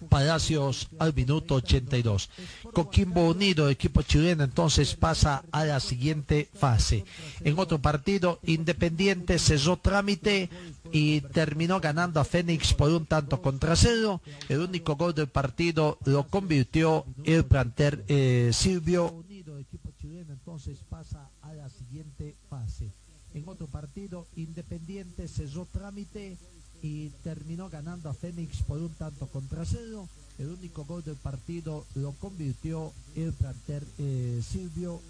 Palacios 0.08 0.88
al 0.98 1.14
minuto 1.14 1.56
82. 1.56 2.30
Coquimbo 2.72 3.28
Unido, 3.28 3.68
equipo 3.68 4.02
chileno, 4.02 4.44
entonces 4.44 4.94
pasa 4.94 5.44
a 5.50 5.64
la 5.64 5.80
siguiente 5.80 6.48
fase. 6.54 7.04
En 7.40 7.58
otro 7.58 7.80
partido, 7.80 8.38
Independiente 8.44 9.38
cesó 9.38 9.76
trámite 9.76 10.48
y 10.92 11.20
terminó 11.20 11.80
ganando 11.80 12.20
a 12.20 12.24
Fénix 12.24 12.74
por 12.74 12.90
un 12.90 13.06
tanto 13.06 13.40
contra 13.42 13.76
cero. 13.76 14.20
El 14.48 14.60
único 14.60 14.96
gol 14.96 15.14
del 15.14 15.28
partido 15.28 15.98
lo 16.04 16.26
convirtió 16.28 17.04
el 17.24 17.44
planter 17.44 18.04
eh, 18.08 18.50
Silvio. 18.52 19.24
Entonces 20.28 20.78
pasa 20.88 21.30
a 21.40 21.52
la 21.54 21.68
siguiente 21.70 22.36
fase. 22.48 22.90
En 23.34 23.48
otro 23.48 23.66
partido, 23.66 24.26
Independiente 24.36 25.26
cesó 25.28 25.66
trámite 25.72 26.36
y 26.82 27.10
terminó 27.22 27.70
ganando 27.70 28.10
a 28.10 28.14
Fénix 28.14 28.62
por 28.62 28.78
un 28.78 28.90
tanto 28.94 29.26
contra 29.28 29.64
cero. 29.64 30.08
El 30.38 30.48
único 30.48 30.84
gol 30.84 31.02
del 31.04 31.16
partido 31.16 31.86
lo 31.94 32.12
convirtió 32.12 32.92
el 33.14 33.32
planter 33.32 33.84
eh, 33.98 34.42
Silvio. 34.46 35.00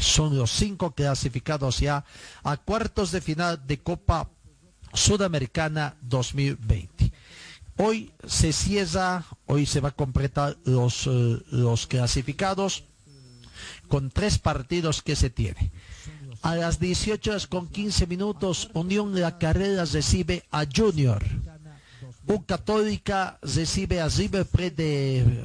Son 0.00 0.36
los 0.36 0.50
cinco 0.50 0.92
clasificados 0.92 1.80
ya 1.80 2.04
a 2.42 2.56
cuartos 2.56 3.12
de 3.12 3.20
final 3.20 3.66
de 3.66 3.78
Copa 3.78 4.28
Sudamericana 4.94 5.96
2020. 6.02 7.12
Hoy 7.76 8.12
se 8.26 8.52
cierra, 8.52 9.24
hoy 9.46 9.64
se 9.66 9.80
va 9.80 9.90
a 9.90 9.96
completar 9.96 10.56
los, 10.64 11.06
eh, 11.06 11.42
los 11.50 11.86
clasificados 11.86 12.84
con 13.88 14.10
tres 14.10 14.38
partidos 14.38 15.02
que 15.02 15.16
se 15.16 15.30
tiene. 15.30 15.70
A 16.42 16.56
las 16.56 16.80
18 16.80 17.30
horas 17.30 17.46
con 17.46 17.68
15 17.68 18.06
minutos, 18.06 18.70
Unión 18.72 19.18
La 19.20 19.36
Carrera 19.38 19.84
recibe 19.84 20.44
a 20.50 20.64
Junior. 20.64 21.22
U 22.26 22.44
Católica 22.44 23.38
recibe 23.42 24.00
a 24.00 24.08
River 24.08 24.46
Plate 24.46 24.70
de 24.70 25.44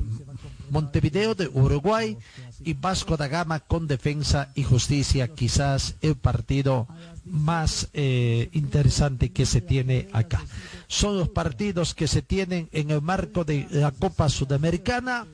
Montevideo 0.70 1.36
de 1.36 1.48
Uruguay 1.48 2.18
y 2.64 2.74
Vasco 2.74 3.18
da 3.18 3.28
Gama 3.28 3.60
con 3.60 3.88
Defensa 3.88 4.52
y 4.56 4.64
Justicia, 4.64 5.28
quizás 5.28 5.96
el 6.02 6.16
partido 6.16 6.88
más 7.26 7.90
eh, 7.94 8.50
interesante 8.54 9.32
que 9.32 9.46
se 9.46 9.62
tiene 9.62 10.08
acá. 10.14 10.44
Son 10.88 11.18
los 11.18 11.30
partidos 11.30 11.94
que 11.94 12.08
se 12.08 12.22
tienen 12.22 12.70
en 12.72 12.92
el 12.92 13.02
marco 13.02 13.44
de 13.44 13.68
la 13.72 13.92
Copa 13.92 14.30
Sudamericana. 14.30 15.28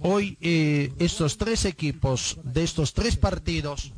Hoy 0.00 0.38
eh, 0.40 0.92
estos 0.98 1.36
tres 1.36 1.64
equipos 1.64 2.38
de 2.44 2.62
estos 2.62 2.94
tres 2.94 3.16
partidos 3.16 3.92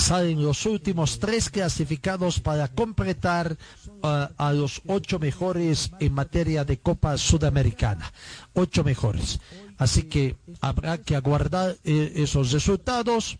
salen 0.00 0.42
los 0.42 0.66
últimos 0.66 1.18
tres 1.18 1.50
clasificados 1.50 2.40
para 2.40 2.68
completar 2.68 3.56
uh, 4.02 4.06
a 4.36 4.52
los 4.52 4.82
ocho 4.86 5.18
mejores 5.18 5.92
en 6.00 6.12
materia 6.14 6.64
de 6.64 6.78
Copa 6.78 7.16
Sudamericana. 7.18 8.12
Ocho 8.54 8.82
mejores. 8.82 9.40
Así 9.78 10.04
que 10.04 10.36
habrá 10.60 10.98
que 10.98 11.16
aguardar 11.16 11.76
eh, 11.84 12.12
esos 12.16 12.52
resultados. 12.52 13.38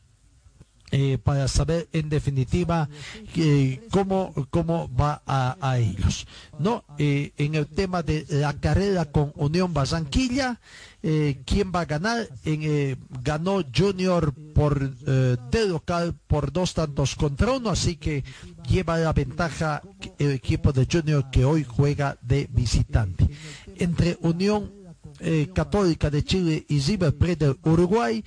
Eh, 0.91 1.19
para 1.23 1.49
saber 1.49 1.89
en 1.93 2.09
definitiva 2.09 2.89
eh, 3.37 3.81
cómo, 3.91 4.35
cómo 4.51 4.91
va 4.95 5.23
a, 5.27 5.57
a 5.61 5.79
ellos. 5.79 6.27
¿no? 6.59 6.85
Eh, 6.99 7.33
en 7.39 7.55
el 7.55 7.67
tema 7.67 8.03
de 8.03 8.27
la 8.29 8.53
carrera 8.55 9.07
con 9.07 9.33
Unión 9.37 9.73
Barranquilla, 9.73 10.61
eh, 11.03 11.41
quién 11.47 11.73
va 11.75 11.81
a 11.81 11.85
ganar. 11.87 12.29
En, 12.45 12.61
eh, 12.63 12.97
ganó 13.23 13.63
Junior 13.75 14.35
por 14.55 14.91
de 14.95 15.67
local 15.67 16.15
por 16.27 16.53
dos 16.53 16.75
tantos 16.75 17.17
contra 17.17 17.53
uno, 17.53 17.71
así 17.71 17.97
que 17.97 18.25
lleva 18.69 18.99
la 18.99 19.13
ventaja 19.13 19.83
el 20.19 20.33
equipo 20.33 20.73
de 20.73 20.87
Junior 20.91 21.31
que 21.31 21.45
hoy 21.45 21.65
juega 21.65 22.19
de 22.21 22.49
visitante. 22.51 23.29
Entre 23.77 24.19
Unión 24.21 24.80
eh, 25.21 25.51
Católica 25.55 26.11
de 26.11 26.25
Chile 26.25 26.65
y 26.69 26.81
River 26.81 27.15
Plate 27.15 27.47
de 27.47 27.57
Uruguay 27.65 28.25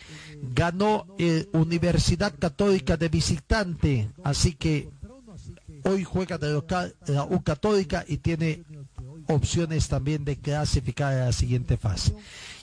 ganó 0.54 1.06
eh, 1.18 1.48
Universidad 1.54 2.34
Católica 2.38 2.98
de 2.98 3.10
visitante, 3.10 4.10
así 4.24 4.54
que 4.54 4.90
hoy 5.84 6.04
juega 6.04 6.38
de 6.38 6.52
local 6.52 6.96
la 7.08 7.24
U 7.26 7.42
Católica 7.44 8.06
y 8.08 8.18
tiene 8.18 8.64
opciones 9.28 9.88
también 9.88 10.26
de 10.26 10.38
clasificar 10.38 11.14
a 11.14 11.26
la 11.26 11.32
siguiente 11.32 11.78
fase. 11.78 12.14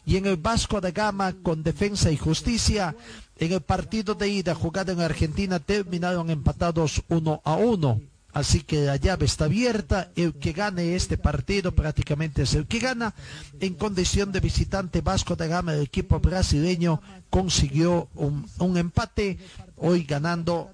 Y 0.06 0.16
en 0.16 0.26
el 0.26 0.36
Vasco 0.36 0.80
da 0.80 0.90
Gama, 0.90 1.34
con 1.42 1.62
defensa 1.62 2.10
y 2.10 2.16
justicia, 2.16 2.96
en 3.36 3.52
el 3.52 3.60
partido 3.60 4.14
de 4.14 4.28
ida 4.28 4.54
jugado 4.54 4.92
en 4.92 5.00
Argentina 5.00 5.58
terminaron 5.58 6.30
empatados 6.30 7.02
uno 7.08 7.40
a 7.44 7.56
uno. 7.56 8.00
Así 8.32 8.60
que 8.62 8.82
la 8.82 8.96
llave 8.96 9.26
está 9.26 9.46
abierta. 9.46 10.10
El 10.14 10.34
que 10.34 10.52
gane 10.52 10.94
este 10.94 11.16
partido 11.16 11.72
prácticamente 11.72 12.42
es 12.42 12.54
el 12.54 12.66
que 12.66 12.78
gana. 12.78 13.14
En 13.60 13.74
condición 13.74 14.32
de 14.32 14.40
visitante 14.40 15.00
Vasco 15.00 15.36
da 15.36 15.46
Gama, 15.46 15.74
el 15.74 15.82
equipo 15.82 16.20
brasileño 16.20 17.00
consiguió 17.28 18.08
un, 18.14 18.76
empate. 18.76 19.38
Hoy 19.76 20.04
ganando 20.04 20.70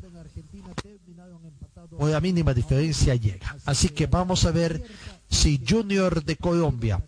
o 1.98 2.08
la 2.08 2.20
mínima 2.20 2.52
diferencia 2.52 3.14
llega. 3.14 3.56
Así 3.64 3.88
que 3.88 4.06
vamos 4.06 4.44
a 4.44 4.50
ver 4.50 4.82
si 5.28 5.62
Junior 5.66 6.24
de 6.24 6.36
Colombia, 6.36 7.02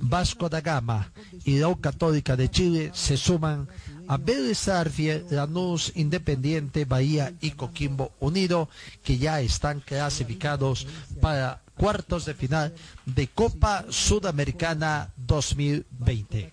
Vasco 0.00 0.48
da 0.48 0.60
Gama 0.60 1.12
y 1.44 1.58
la 1.58 1.74
Católica 1.76 2.36
de 2.36 2.50
Chile 2.50 2.90
se 2.94 3.16
suman 3.16 3.68
a 4.08 4.16
Vélez 4.16 4.68
Arfiel, 4.68 5.26
Lanús, 5.30 5.92
Independiente, 5.94 6.84
Bahía 6.84 7.32
y 7.40 7.52
Coquimbo 7.52 8.12
Unido, 8.20 8.68
que 9.02 9.18
ya 9.18 9.40
están 9.40 9.80
clasificados 9.80 10.86
para 11.20 11.62
cuartos 11.76 12.24
de 12.24 12.34
final 12.34 12.74
de 13.04 13.28
Copa 13.28 13.84
Sudamericana 13.90 15.12
2020. 15.16 16.52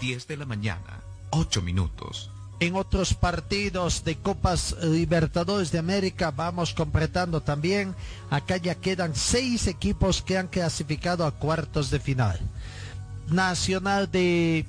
Diez 0.00 0.26
de 0.26 0.36
la 0.38 0.46
mañana, 0.46 1.00
ocho 1.30 1.62
minutos. 1.62 2.30
En 2.60 2.76
otros 2.76 3.14
partidos 3.14 4.04
de 4.04 4.16
Copas 4.16 4.76
Libertadores 4.82 5.72
de 5.72 5.78
América 5.78 6.30
vamos 6.30 6.74
completando 6.74 7.40
también. 7.40 7.94
Acá 8.28 8.58
ya 8.58 8.74
quedan 8.74 9.14
seis 9.14 9.66
equipos 9.66 10.20
que 10.20 10.36
han 10.36 10.48
clasificado 10.48 11.24
a 11.24 11.32
cuartos 11.32 11.88
de 11.88 12.00
final. 12.00 12.38
Nacional 13.28 14.10
de 14.10 14.66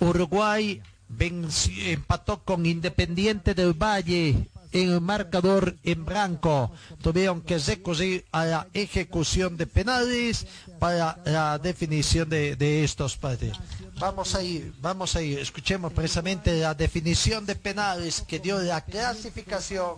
Uruguay 0.00 0.82
empató 1.18 2.42
con 2.42 2.66
Independiente 2.66 3.54
del 3.54 3.74
Valle 3.74 4.48
el 4.72 5.00
marcador 5.00 5.76
en 5.84 6.04
blanco. 6.04 6.72
Tuvieron 7.02 7.42
que 7.42 7.58
recurrir 7.58 8.24
a 8.32 8.44
la 8.44 8.68
ejecución 8.72 9.56
de 9.56 9.66
penales 9.66 10.46
para 10.78 11.18
la 11.24 11.58
definición 11.58 12.28
de, 12.28 12.84
estos 12.84 13.16
partidos. 13.16 13.60
Vamos 13.98 14.34
a 14.34 14.42
ir, 14.42 14.72
vamos 14.80 15.14
a 15.14 15.22
ir, 15.22 15.38
escuchemos 15.38 15.92
precisamente 15.92 16.58
la 16.58 16.74
definición 16.74 17.46
de 17.46 17.54
penales 17.54 18.22
que 18.22 18.40
dio 18.40 18.58
la 18.58 18.80
clasificación 18.80 19.96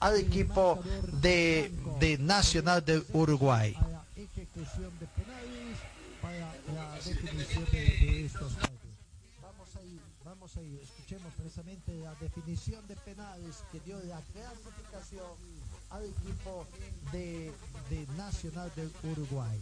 al 0.00 0.18
equipo 0.18 0.80
de, 1.20 1.70
de 2.00 2.18
Nacional 2.18 2.84
del 2.84 3.04
Uruguay. 3.12 3.76
Ejecución 4.16 4.90
de 4.98 5.06
penales 5.06 5.78
para 6.20 6.54
la 6.74 6.94
definición 6.96 7.64
de, 7.70 7.78
de 7.78 8.26
estos 8.26 8.52
partidos. 8.54 8.74
Vamos 9.42 9.76
a 9.76 9.82
ir, 9.82 10.00
vamos 10.24 10.56
a 10.56 10.62
ir, 10.62 10.80
escuchemos 10.82 11.32
precisamente 11.36 11.92
la 12.02 12.13
definición 12.24 12.86
de 12.88 12.96
penales 12.96 13.62
que 13.70 13.80
dio 13.80 13.98
la 14.04 14.18
clasificación 14.32 15.30
al 15.90 16.04
equipo 16.04 16.66
de, 17.12 17.52
de 17.90 18.06
Nacional 18.16 18.72
del 18.74 18.90
Uruguay. 19.12 19.60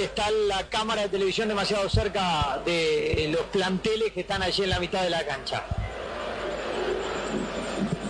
Está, 0.00 0.30
la 0.30 0.68
cámara 0.68 1.02
de 1.02 1.08
televisión 1.08 1.48
demasiado 1.48 1.88
cerca 1.88 2.60
de 2.64 3.28
los 3.32 3.42
planteles 3.46 4.12
que 4.12 4.20
están 4.20 4.42
allí 4.42 4.62
en 4.62 4.70
la 4.70 4.78
mitad 4.78 5.02
de 5.02 5.10
la 5.10 5.26
cancha. 5.26 5.64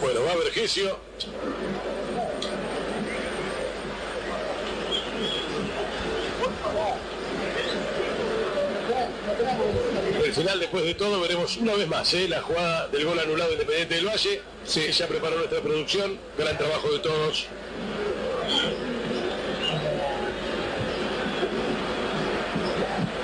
Bueno, 0.00 0.20
va 0.22 0.36
Vergesio. 0.36 0.98
El 10.22 10.34
final, 10.34 10.60
después 10.60 10.84
de 10.84 10.94
todo, 10.94 11.20
veremos 11.20 11.56
una 11.56 11.74
vez 11.74 11.88
más 11.88 12.12
¿eh? 12.12 12.28
la 12.28 12.42
jugada 12.42 12.88
del 12.88 13.06
gol 13.06 13.18
anulado 13.18 13.52
Independiente 13.52 13.94
del 13.94 14.06
Valle. 14.06 14.42
Sí, 14.64 14.92
ya 14.92 15.06
preparó 15.06 15.36
nuestra 15.38 15.60
producción. 15.60 16.18
Gran 16.36 16.58
trabajo 16.58 16.90
de 16.90 16.98
todos. 16.98 17.46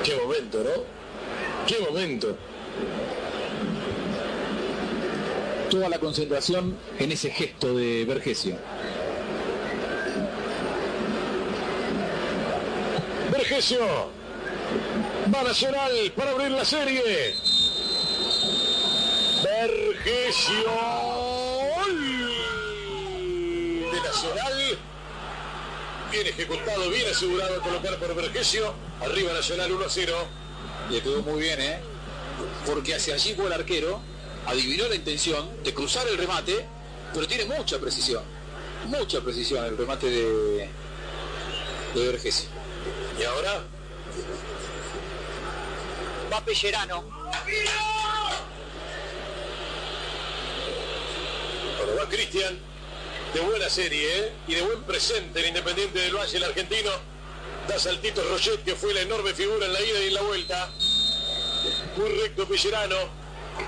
Qué 0.05 0.17
momento, 0.17 0.54
Qué 1.67 1.79
momento. 1.81 2.37
Toda 5.71 5.89
la 5.89 5.99
concentración 5.99 6.77
en 6.99 7.13
ese 7.13 7.31
gesto 7.31 7.75
de 7.75 8.05
Vergesio. 8.05 8.57
Vergesio. 13.31 14.11
Va 15.35 15.43
Nacional 15.43 16.13
para 16.17 16.31
abrir 16.31 16.51
la 16.51 16.65
serie. 16.65 17.35
Vergesio. 19.43 20.71
De 23.93 24.01
Nacional. 24.01 24.79
Bien 26.11 26.27
ejecutado, 26.27 26.89
bien 26.91 27.11
asegurado 27.11 27.61
colocar 27.61 27.99
por 27.99 28.15
Vergesio. 28.15 28.73
Arriba 29.01 29.33
Nacional 29.33 29.73
1 29.73 29.85
a 29.85 29.89
0. 29.91 30.44
Le 30.91 31.01
quedó 31.03 31.23
muy 31.23 31.41
bien, 31.41 31.61
¿eh? 31.61 31.81
Porque 32.67 32.95
hacia 32.95 33.15
allí 33.15 33.35
fue 33.35 33.47
el 33.47 33.53
arquero, 33.53 34.01
adivinó 34.47 34.89
la 34.89 34.95
intención 34.95 35.63
de 35.63 35.73
cruzar 35.73 36.07
el 36.09 36.19
remate, 36.19 36.67
pero 37.13 37.27
tiene 37.27 37.45
mucha 37.45 37.79
precisión. 37.79 38.23
Mucha 38.87 39.21
precisión 39.21 39.65
el 39.65 39.77
remate 39.77 40.11
de, 40.11 40.69
de. 41.95 42.43
Y 43.19 43.23
ahora 43.25 43.65
Va 46.33 46.41
Pellerano. 46.41 47.03
Bueno, 51.79 51.93
va 52.01 52.09
Cristian, 52.09 52.59
de 53.33 53.41
buena 53.41 53.69
serie 53.69 54.19
¿eh? 54.19 54.33
y 54.49 54.55
de 54.55 54.63
buen 54.63 54.83
presente 54.85 55.41
el 55.41 55.47
Independiente 55.47 55.99
del 55.99 56.17
Valle, 56.17 56.37
el 56.37 56.45
argentino. 56.45 56.91
Da 57.69 57.79
saltito 57.79 58.23
Roget, 58.23 58.63
que 58.63 58.75
fue 58.75 58.93
la 58.93 59.01
enorme 59.01 59.33
figura 59.33 59.65
en 59.65 59.73
la 59.73 59.81
ida 59.81 60.03
y 60.03 60.07
en 60.09 60.15
la 60.15 60.23
vuelta. 60.23 60.71
Muy 61.97 62.11
recto 62.11 62.47
Pellerano. 62.47 62.97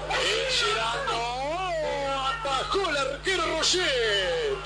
Pellerano 0.08 1.70
atajó 2.28 2.90
el 2.90 2.96
arquero 2.96 3.42
Roget. 3.56 4.64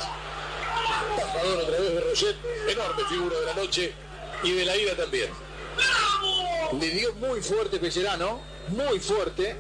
Tajador 1.16 1.59
otra 1.59 1.78
vez 1.78 1.95
de 1.95 2.01
Roget, 2.01 2.37
enorme 2.68 3.05
figura 3.09 3.39
de 3.39 3.47
la 3.47 3.55
noche 3.55 3.95
y 4.43 4.53
de 4.53 4.64
la 4.64 4.76
ida 4.76 4.97
también. 4.97 5.31
Le 6.81 6.91
dio 6.91 7.14
muy 7.14 7.41
fuerte 7.41 7.78
Pellerano, 7.78 8.43
muy 8.68 8.99
fuerte. 8.99 9.57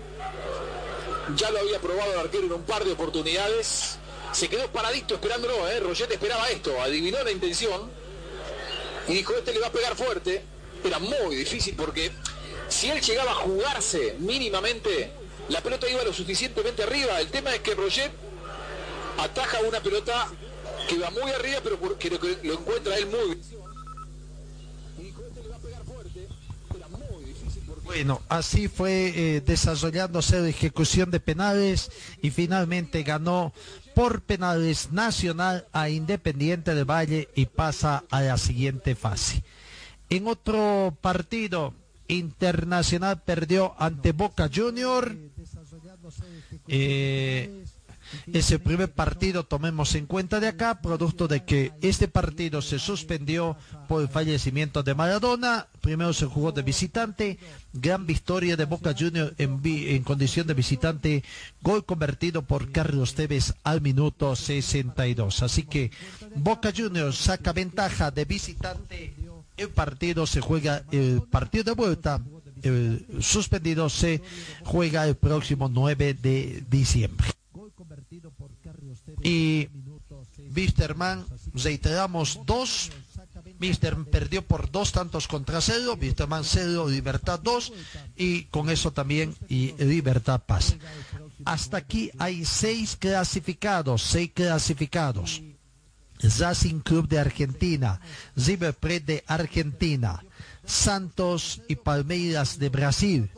Ya 1.36 1.50
lo 1.52 1.60
había 1.60 1.78
probado 1.78 2.12
el 2.12 2.18
arquero 2.18 2.46
en 2.46 2.52
un 2.54 2.64
par 2.64 2.84
de 2.84 2.92
oportunidades. 2.92 3.98
Se 4.32 4.48
quedó 4.48 4.66
paradito 4.72 5.14
esperándolo, 5.14 5.68
¿eh? 5.68 5.78
Roget 5.78 6.10
esperaba 6.10 6.48
esto, 6.50 6.80
adivinó 6.82 7.22
la 7.22 7.30
intención 7.30 7.99
y 9.08 9.14
dijo, 9.14 9.34
este 9.34 9.52
le 9.52 9.60
va 9.60 9.68
a 9.68 9.72
pegar 9.72 9.96
fuerte. 9.96 10.42
Era 10.84 10.98
muy 10.98 11.36
difícil 11.36 11.74
porque 11.76 12.10
si 12.68 12.88
él 12.88 13.00
llegaba 13.00 13.32
a 13.32 13.34
jugarse 13.34 14.16
mínimamente, 14.18 15.10
la 15.48 15.60
pelota 15.60 15.88
iba 15.88 16.02
lo 16.04 16.12
suficientemente 16.12 16.82
arriba. 16.82 17.20
El 17.20 17.28
tema 17.28 17.54
es 17.54 17.60
que 17.60 17.74
Roget 17.74 18.12
ataja 19.18 19.60
una 19.60 19.80
pelota 19.80 20.28
que 20.88 20.98
va 20.98 21.10
muy 21.10 21.30
arriba, 21.30 21.58
pero 21.62 21.98
que 21.98 22.10
lo, 22.42 22.54
encuentra 22.54 22.96
él 22.96 23.06
muy. 23.06 23.40
Bueno, 27.84 28.22
así 28.28 28.68
fue 28.68 29.12
eh, 29.16 29.40
desarrollándose 29.40 30.40
la 30.40 30.48
ejecución 30.48 31.10
de 31.10 31.18
penales 31.18 31.90
y 32.22 32.30
finalmente 32.30 33.02
ganó 33.02 33.52
por 33.94 34.22
penales 34.22 34.92
Nacional 34.92 35.66
a 35.72 35.88
Independiente 35.88 36.74
del 36.74 36.84
Valle 36.84 37.28
y 37.34 37.46
pasa 37.46 38.04
a 38.10 38.20
la 38.22 38.38
siguiente 38.38 38.94
fase. 38.94 39.42
En 40.08 40.26
otro 40.26 40.96
partido, 41.00 41.74
Internacional 42.10 43.22
perdió 43.22 43.74
ante 43.78 44.12
Boca 44.12 44.50
Junior. 44.52 45.16
Eh, 46.66 47.64
ese 48.32 48.58
primer 48.58 48.90
partido 48.90 49.44
tomemos 49.44 49.94
en 49.94 50.06
cuenta 50.06 50.40
de 50.40 50.48
acá, 50.48 50.80
producto 50.80 51.28
de 51.28 51.44
que 51.44 51.72
este 51.80 52.08
partido 52.08 52.62
se 52.62 52.78
suspendió 52.78 53.56
por 53.88 54.02
el 54.02 54.08
fallecimiento 54.08 54.82
de 54.82 54.94
Maradona. 54.94 55.66
Primero 55.80 56.12
se 56.12 56.26
jugó 56.26 56.52
de 56.52 56.62
visitante, 56.62 57.38
gran 57.72 58.06
victoria 58.06 58.56
de 58.56 58.64
Boca 58.64 58.94
Juniors 58.98 59.32
en, 59.38 59.60
en 59.64 60.02
condición 60.02 60.46
de 60.46 60.54
visitante, 60.54 61.24
gol 61.62 61.84
convertido 61.84 62.42
por 62.42 62.70
Carlos 62.72 63.14
Tevez 63.14 63.54
al 63.64 63.80
minuto 63.80 64.36
62. 64.36 65.42
Así 65.42 65.64
que 65.64 65.90
Boca 66.34 66.72
Juniors 66.76 67.16
saca 67.16 67.52
ventaja 67.52 68.10
de 68.10 68.24
visitante. 68.24 69.14
El 69.56 69.68
partido 69.68 70.26
se 70.26 70.40
juega, 70.40 70.84
el 70.90 71.22
partido 71.22 71.64
de 71.64 71.72
vuelta, 71.72 72.20
el 72.62 73.06
suspendido 73.20 73.88
se 73.88 74.22
juega 74.64 75.06
el 75.06 75.16
próximo 75.16 75.68
9 75.68 76.14
de 76.14 76.64
diciembre. 76.70 77.28
Y 79.22 79.68
Wisterman, 80.54 81.26
reiteramos, 81.54 82.40
dos. 82.44 82.90
Wisterman 83.60 84.04
perdió 84.06 84.42
por 84.42 84.70
dos 84.70 84.92
tantos 84.92 85.28
contra 85.28 85.60
cero. 85.60 85.96
Wisterman 86.00 86.44
cero, 86.44 86.88
Libertad 86.88 87.38
dos. 87.40 87.72
Y 88.16 88.44
con 88.44 88.68
eso 88.70 88.92
también 88.92 89.34
y 89.48 89.72
Libertad 89.82 90.40
pasa. 90.44 90.76
Hasta 91.44 91.76
aquí 91.76 92.10
hay 92.18 92.44
seis 92.44 92.96
clasificados, 92.96 94.02
seis 94.02 94.32
clasificados. 94.34 95.42
Racing 96.38 96.80
Club 96.80 97.08
de 97.08 97.18
Argentina, 97.18 98.00
River 98.36 98.74
Plate 98.74 99.00
de 99.00 99.24
Argentina, 99.26 100.22
Santos 100.66 101.62
y 101.66 101.76
Palmeiras 101.76 102.58
de 102.58 102.68
Brasil, 102.68 103.30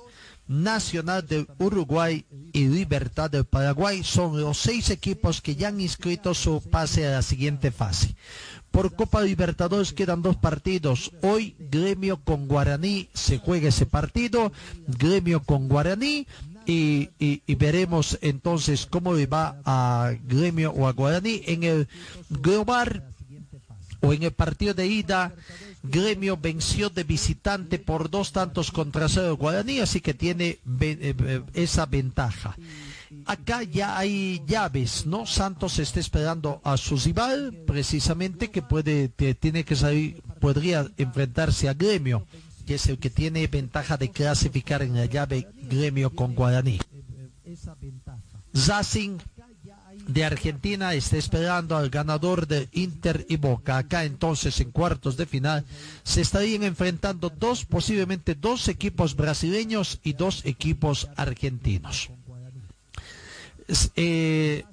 Nacional 0.52 1.26
de 1.26 1.46
Uruguay 1.58 2.24
y 2.52 2.68
Libertad 2.68 3.30
del 3.30 3.44
Paraguay 3.44 4.04
son 4.04 4.38
los 4.40 4.58
seis 4.58 4.90
equipos 4.90 5.40
que 5.40 5.56
ya 5.56 5.68
han 5.68 5.80
inscrito 5.80 6.34
su 6.34 6.60
pase 6.60 7.06
a 7.06 7.12
la 7.12 7.22
siguiente 7.22 7.70
fase. 7.70 8.14
Por 8.70 8.94
Copa 8.94 9.22
Libertadores 9.22 9.92
quedan 9.92 10.22
dos 10.22 10.36
partidos. 10.36 11.12
Hoy 11.22 11.54
Gremio 11.58 12.18
con 12.18 12.48
Guaraní 12.48 13.08
se 13.12 13.38
juega 13.38 13.68
ese 13.68 13.86
partido. 13.86 14.52
Gremio 14.86 15.42
con 15.42 15.68
Guaraní. 15.68 16.26
Y, 16.64 17.10
veremos 17.56 18.18
entonces 18.22 18.86
cómo 18.86 19.14
le 19.14 19.26
va 19.26 19.60
a 19.64 20.12
Gremio 20.24 20.70
o 20.72 20.86
a 20.86 20.92
Guaraní 20.92 21.42
en 21.46 21.64
el 21.64 21.88
global 22.30 23.04
o 24.00 24.12
en 24.12 24.22
el 24.22 24.32
partido 24.32 24.74
de 24.74 24.86
ida, 24.86 25.32
Gremio 25.82 26.36
venció 26.36 26.90
de 26.90 27.04
visitante 27.04 27.78
por 27.78 28.08
dos 28.08 28.32
tantos 28.32 28.70
contra 28.70 29.08
cero 29.08 29.36
Guaraní, 29.36 29.80
así 29.80 30.00
que 30.00 30.14
tiene 30.14 30.46
eh, 30.46 30.58
eh, 30.80 31.42
esa 31.54 31.86
ventaja. 31.86 32.56
Acá 33.26 33.62
ya 33.62 33.98
hay 33.98 34.42
llaves, 34.46 35.06
¿no? 35.06 35.26
Santos 35.26 35.78
está 35.78 36.00
esperando 36.00 36.60
a 36.64 36.76
su 36.76 36.96
rival, 36.96 37.52
precisamente 37.66 38.50
que 38.50 38.62
puede, 38.62 39.10
que 39.16 39.34
tiene 39.34 39.64
que 39.64 39.76
salir, 39.76 40.22
podría 40.40 40.86
enfrentarse 40.96 41.68
a 41.68 41.74
Gremio, 41.74 42.26
que 42.66 42.76
es 42.76 42.86
el 42.86 42.98
que 42.98 43.10
tiene 43.10 43.46
ventaja 43.48 43.96
de 43.96 44.10
clasificar 44.10 44.82
en 44.82 44.94
la 44.94 45.06
llave 45.06 45.48
Gremio 45.68 46.10
con 46.10 46.34
Guaraní. 46.34 46.78
Racing 48.54 49.18
de 50.12 50.24
Argentina 50.24 50.94
está 50.94 51.16
esperando 51.16 51.76
al 51.76 51.90
ganador 51.90 52.46
de 52.46 52.68
Inter 52.72 53.26
y 53.28 53.36
Boca. 53.36 53.78
Acá 53.78 54.04
entonces 54.04 54.60
en 54.60 54.70
cuartos 54.70 55.16
de 55.16 55.26
final 55.26 55.64
se 56.02 56.20
estarían 56.20 56.62
enfrentando 56.62 57.30
dos, 57.30 57.64
posiblemente 57.64 58.34
dos 58.34 58.68
equipos 58.68 59.16
brasileños 59.16 60.00
y 60.02 60.12
dos 60.12 60.44
equipos 60.44 61.08
argentinos. 61.16 62.10
Eh, 63.96 64.64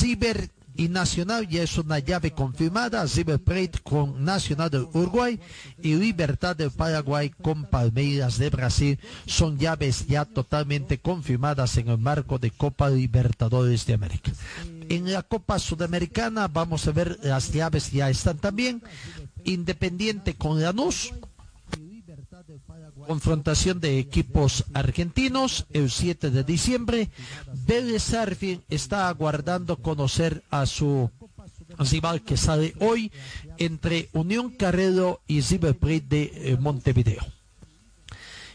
River 0.00 0.50
y 0.74 0.88
Nacional 0.88 1.48
ya 1.48 1.62
es 1.62 1.76
una 1.78 1.98
llave 1.98 2.30
confirmada, 2.30 3.04
River 3.04 3.38
Plate 3.38 3.78
con 3.82 4.24
Nacional 4.24 4.70
del 4.70 4.86
Uruguay 4.92 5.38
y 5.82 5.94
Libertad 5.94 6.56
del 6.56 6.70
Paraguay 6.70 7.30
con 7.30 7.64
Palmeiras 7.66 8.38
de 8.38 8.50
Brasil 8.50 8.98
son 9.26 9.58
llaves 9.58 10.06
ya 10.06 10.24
totalmente 10.24 10.98
confirmadas 10.98 11.76
en 11.76 11.88
el 11.88 11.98
marco 11.98 12.38
de 12.38 12.50
Copa 12.50 12.88
Libertadores 12.88 13.86
de 13.86 13.94
América. 13.94 14.32
En 14.88 15.12
la 15.12 15.22
Copa 15.22 15.58
Sudamericana 15.58 16.48
vamos 16.48 16.86
a 16.86 16.92
ver 16.92 17.18
las 17.22 17.52
llaves 17.52 17.90
ya 17.90 18.10
están 18.10 18.38
también. 18.38 18.82
Independiente 19.44 20.34
con 20.34 20.60
Lanús, 20.60 21.12
confrontación 23.06 23.80
de 23.80 23.98
equipos 23.98 24.64
argentinos 24.74 25.66
el 25.72 25.90
7 25.90 26.30
de 26.30 26.44
diciembre. 26.44 27.10
Vélez 27.66 28.02
Sarsfield 28.02 28.62
está 28.68 29.08
aguardando 29.08 29.76
conocer 29.76 30.42
a 30.50 30.66
su 30.66 31.10
rival 31.78 32.22
que 32.22 32.36
sale 32.36 32.74
hoy 32.80 33.10
entre 33.58 34.08
Unión 34.12 34.50
Carrero 34.50 35.20
y 35.26 35.40
River 35.40 35.76
de 35.78 36.32
eh, 36.34 36.56
Montevideo. 36.58 37.22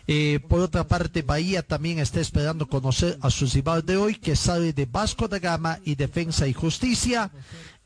Eh, 0.08 0.39
por 0.47 0.62
otra 0.62 0.88
parte, 0.88 1.22
Bahía 1.22 1.62
también 1.62 1.99
está 1.99 2.22
esperando 2.22 2.68
conocer 2.68 3.18
a 3.22 3.30
su 3.30 3.45
rival 3.45 3.86
de 3.86 3.97
hoy, 3.97 4.16
que 4.16 4.36
sale 4.36 4.72
de 4.72 4.86
Vasco 4.86 5.28
da 5.28 5.39
Gama 5.39 5.80
y 5.84 5.95
Defensa 5.95 6.47
y 6.47 6.53
Justicia. 6.53 7.30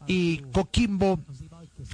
Y 0.06 0.40
Coquimbo 0.54 1.20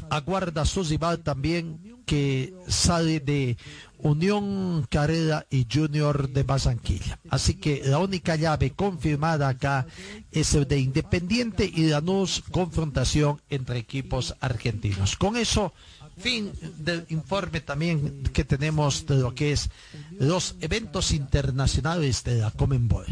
aguarda 0.09 0.61
a 0.61 0.65
su 0.65 0.83
rival 0.83 1.19
también, 1.19 1.97
que 2.05 2.53
sale 2.67 3.19
de 3.19 3.57
Unión 3.99 4.85
Carrera 4.89 5.45
y 5.49 5.65
Junior 5.71 6.29
de 6.29 6.43
Barranquilla. 6.43 7.19
Así 7.29 7.55
que 7.55 7.81
la 7.85 7.99
única 7.99 8.35
llave 8.35 8.71
confirmada 8.71 9.49
acá 9.49 9.87
es 10.31 10.53
el 10.53 10.67
de 10.67 10.79
Independiente 10.79 11.69
y 11.73 11.87
Lanús, 11.87 12.43
confrontación 12.51 13.41
entre 13.49 13.79
equipos 13.79 14.35
argentinos. 14.39 15.15
Con 15.15 15.35
eso, 15.35 15.73
fin 16.17 16.51
del 16.77 17.05
informe 17.09 17.61
también 17.61 18.23
que 18.33 18.43
tenemos 18.43 19.05
de 19.05 19.17
lo 19.17 19.33
que 19.33 19.51
es 19.51 19.69
los 20.19 20.55
eventos 20.61 21.11
internacionales 21.11 22.23
de 22.23 22.37
la 22.37 22.51
Comenbol. 22.51 23.05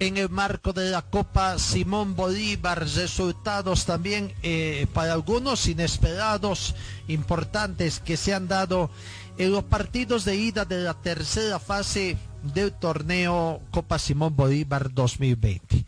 En 0.00 0.16
el 0.16 0.28
marco 0.28 0.72
de 0.72 0.90
la 0.90 1.02
Copa 1.02 1.58
Simón 1.58 2.14
Bolívar, 2.14 2.80
resultados 2.80 3.84
también 3.84 4.32
eh, 4.42 4.86
para 4.92 5.12
algunos 5.12 5.66
inesperados, 5.66 6.74
importantes 7.08 7.98
que 7.98 8.16
se 8.16 8.32
han 8.32 8.46
dado 8.46 8.90
en 9.38 9.52
los 9.52 9.64
partidos 9.64 10.24
de 10.24 10.36
ida 10.36 10.64
de 10.64 10.82
la 10.82 10.94
tercera 10.94 11.58
fase 11.58 12.16
del 12.42 12.72
torneo 12.72 13.60
Copa 13.70 13.98
Simón 13.98 14.36
Bolívar 14.36 14.92
2020. 14.92 15.84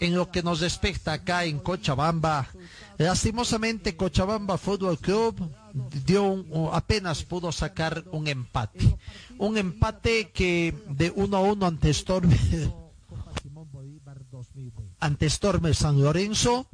En 0.00 0.14
lo 0.14 0.30
que 0.30 0.42
nos 0.42 0.60
respecta 0.60 1.12
acá 1.12 1.44
en 1.44 1.58
Cochabamba, 1.58 2.48
lastimosamente 2.98 3.94
Cochabamba 3.94 4.58
Fútbol 4.58 4.98
Club 4.98 5.36
dio 6.04 6.44
apenas 6.72 7.22
pudo 7.22 7.52
sacar 7.52 8.04
un 8.10 8.26
empate. 8.26 8.96
Un 9.38 9.56
empate 9.58 10.30
que 10.30 10.74
de 10.88 11.12
1 11.14 11.36
a 11.36 11.40
1 11.40 11.66
ante 11.66 11.90
Storm 11.90 12.30
ante 15.00 15.26
Storm 15.26 15.72
San 15.74 16.00
Lorenzo 16.00 16.66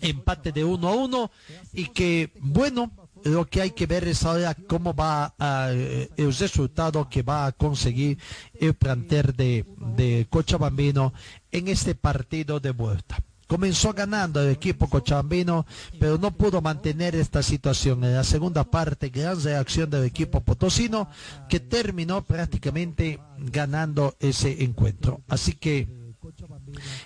empate 0.00 0.52
de 0.52 0.64
uno 0.64 0.88
a 0.88 0.94
uno 0.94 1.30
y 1.72 1.86
que 1.86 2.32
bueno 2.40 2.90
lo 3.24 3.46
que 3.46 3.62
hay 3.62 3.70
que 3.70 3.86
ver 3.86 4.06
es 4.06 4.24
ahora 4.24 4.54
cómo 4.54 4.94
va 4.94 5.34
a, 5.38 5.68
eh, 5.72 6.10
el 6.16 6.34
resultado 6.34 7.08
que 7.08 7.22
va 7.22 7.46
a 7.46 7.52
conseguir 7.52 8.18
el 8.60 8.74
planter 8.74 9.34
de, 9.34 9.64
de 9.96 10.26
Cochabambino 10.28 11.14
en 11.50 11.68
este 11.68 11.94
partido 11.94 12.60
de 12.60 12.72
vuelta. 12.72 13.16
Comenzó 13.46 13.92
ganando 13.92 14.42
el 14.42 14.50
equipo 14.50 14.88
cochabambino, 14.88 15.66
pero 16.00 16.16
no 16.16 16.30
pudo 16.30 16.62
mantener 16.62 17.14
esta 17.14 17.42
situación. 17.42 18.02
En 18.02 18.14
la 18.14 18.24
segunda 18.24 18.64
parte, 18.64 19.10
gran 19.10 19.42
reacción 19.42 19.90
del 19.90 20.04
equipo 20.04 20.40
potosino, 20.40 21.08
que 21.48 21.60
terminó 21.60 22.24
prácticamente 22.24 23.20
ganando 23.38 24.16
ese 24.18 24.64
encuentro. 24.64 25.20
Así 25.28 25.52
que 25.52 25.86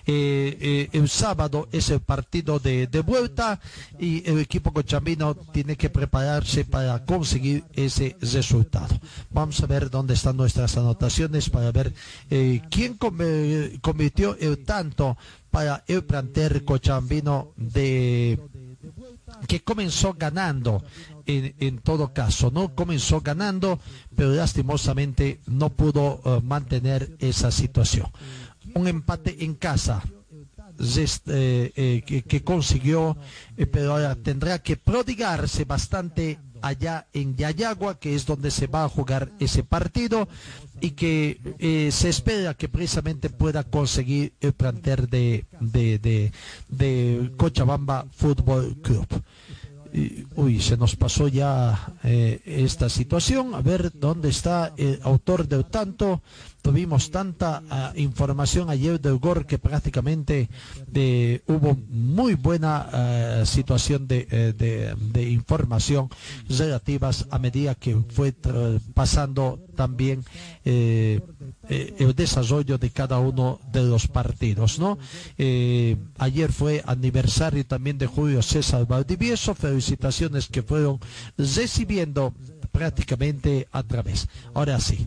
eh, 0.07 0.59
eh, 0.61 0.89
el 0.93 1.09
sábado 1.09 1.69
es 1.73 1.91
el 1.91 2.01
partido 2.01 2.59
de, 2.59 2.87
vuelta 3.05 3.61
y 3.99 4.29
el 4.29 4.39
equipo 4.41 4.73
cochambino 4.73 5.35
tiene 5.35 5.77
que 5.77 5.91
prepararse 5.91 6.64
para 6.64 7.05
conseguir 7.05 7.64
ese 7.75 8.16
resultado. 8.21 8.99
Vamos 9.31 9.62
a 9.62 9.66
ver 9.66 9.91
dónde 9.91 10.14
están 10.14 10.37
nuestras 10.37 10.77
anotaciones 10.77 11.51
para 11.51 11.71
ver 11.73 11.93
eh, 12.31 12.61
quién 12.71 12.97
convirtió 13.81 14.37
el 14.39 14.64
tanto 14.64 15.16
para 15.51 15.85
el 15.87 16.05
planter 16.05 16.64
cochambino 16.64 17.53
de 17.57 18.39
que 19.47 19.61
comenzó 19.61 20.14
ganando 20.14 20.83
en, 21.27 21.79
todo 21.79 22.12
caso, 22.14 22.51
¿no? 22.51 22.75
Comenzó 22.75 23.21
ganando, 23.21 23.79
pero 24.16 24.31
lastimosamente 24.31 25.41
no 25.47 25.69
pudo 25.69 26.41
mantener 26.43 27.16
esa 27.21 27.51
situación 27.51 28.11
un 28.79 28.89
empate 28.89 29.45
en 29.45 29.55
casa 29.55 30.03
eh, 31.26 32.03
que, 32.29 32.45
consiguió, 32.45 33.16
eh, 33.57 33.66
pero 33.66 33.93
ahora 33.93 34.14
tendrá 34.14 34.61
que 34.61 34.76
prodigarse 34.76 35.64
bastante 35.64 36.39
allá 36.62 37.07
en 37.12 37.37
Yayagua, 37.37 37.99
que 37.99 38.14
es 38.14 38.26
donde 38.26 38.53
se 38.53 38.68
va 38.68 38.85
a 38.85 38.89
jugar 38.89 39.33
ese 39.41 39.64
partido 39.64 40.29
y 40.81 40.93
que 40.93 41.89
se 41.93 42.09
espera 42.09 42.55
que 42.55 42.68
precisamente 42.68 43.31
pueda 43.31 43.64
conseguir 43.64 44.33
el 44.41 44.53
planter 44.53 45.09
de, 45.09 45.47
de, 45.61 46.33
de, 46.68 47.33
Cochabamba 47.37 48.07
Fútbol 48.12 48.76
Club. 48.83 49.07
Uy, 50.37 50.61
se 50.61 50.76
nos 50.76 50.95
pasó 50.97 51.29
ya 51.29 51.95
esta 52.45 52.89
situación. 52.89 53.55
A 53.55 53.62
ver 53.62 53.93
dónde 53.95 54.29
está 54.29 54.72
el 54.76 55.01
autor 55.03 55.47
del 55.47 55.64
tanto 55.64 56.22
tuvimos 56.63 57.11
tanta 57.11 57.63
uh, 57.71 57.99
información 57.99 58.71
ayer 58.71 59.01
del 59.01 59.19
GOR 59.19 59.47
que 59.47 59.59
prácticamente 59.59 60.49
hubo 61.47 61.77
muy 61.89 62.35
buena 62.35 62.89
uh, 63.43 63.47
situación 63.47 64.07
de, 64.09 64.27
uh, 64.31 65.13
de, 65.13 65.31
información 65.31 66.09
relativas 66.49 67.27
a 67.31 67.39
medida 67.39 67.75
que 67.75 67.97
fue 68.11 68.33
pasando 68.95 69.61
también 69.79 70.25
eh, 70.65 71.21
eh, 71.69 71.95
el 71.99 72.15
desarrollo 72.15 72.79
de 72.79 72.91
cada 72.91 73.21
uno 73.21 73.61
de 73.71 73.85
los 73.85 74.09
partidos, 74.09 74.79
¿no? 74.81 74.99
Eh, 75.39 75.97
ayer 76.19 76.53
fue 76.53 76.83
aniversario 76.85 77.65
también 77.65 77.97
de 77.97 78.07
Julio 78.09 78.43
César 78.43 78.87
Valdivieso, 78.87 79.55
felicitaciones 79.55 80.49
que 80.49 80.63
fueron 80.63 80.99
recibiendo 81.37 82.35
prácticamente 82.73 83.69
a 83.71 83.83
través. 83.85 84.27
Ahora 84.53 84.81
sí. 84.81 85.07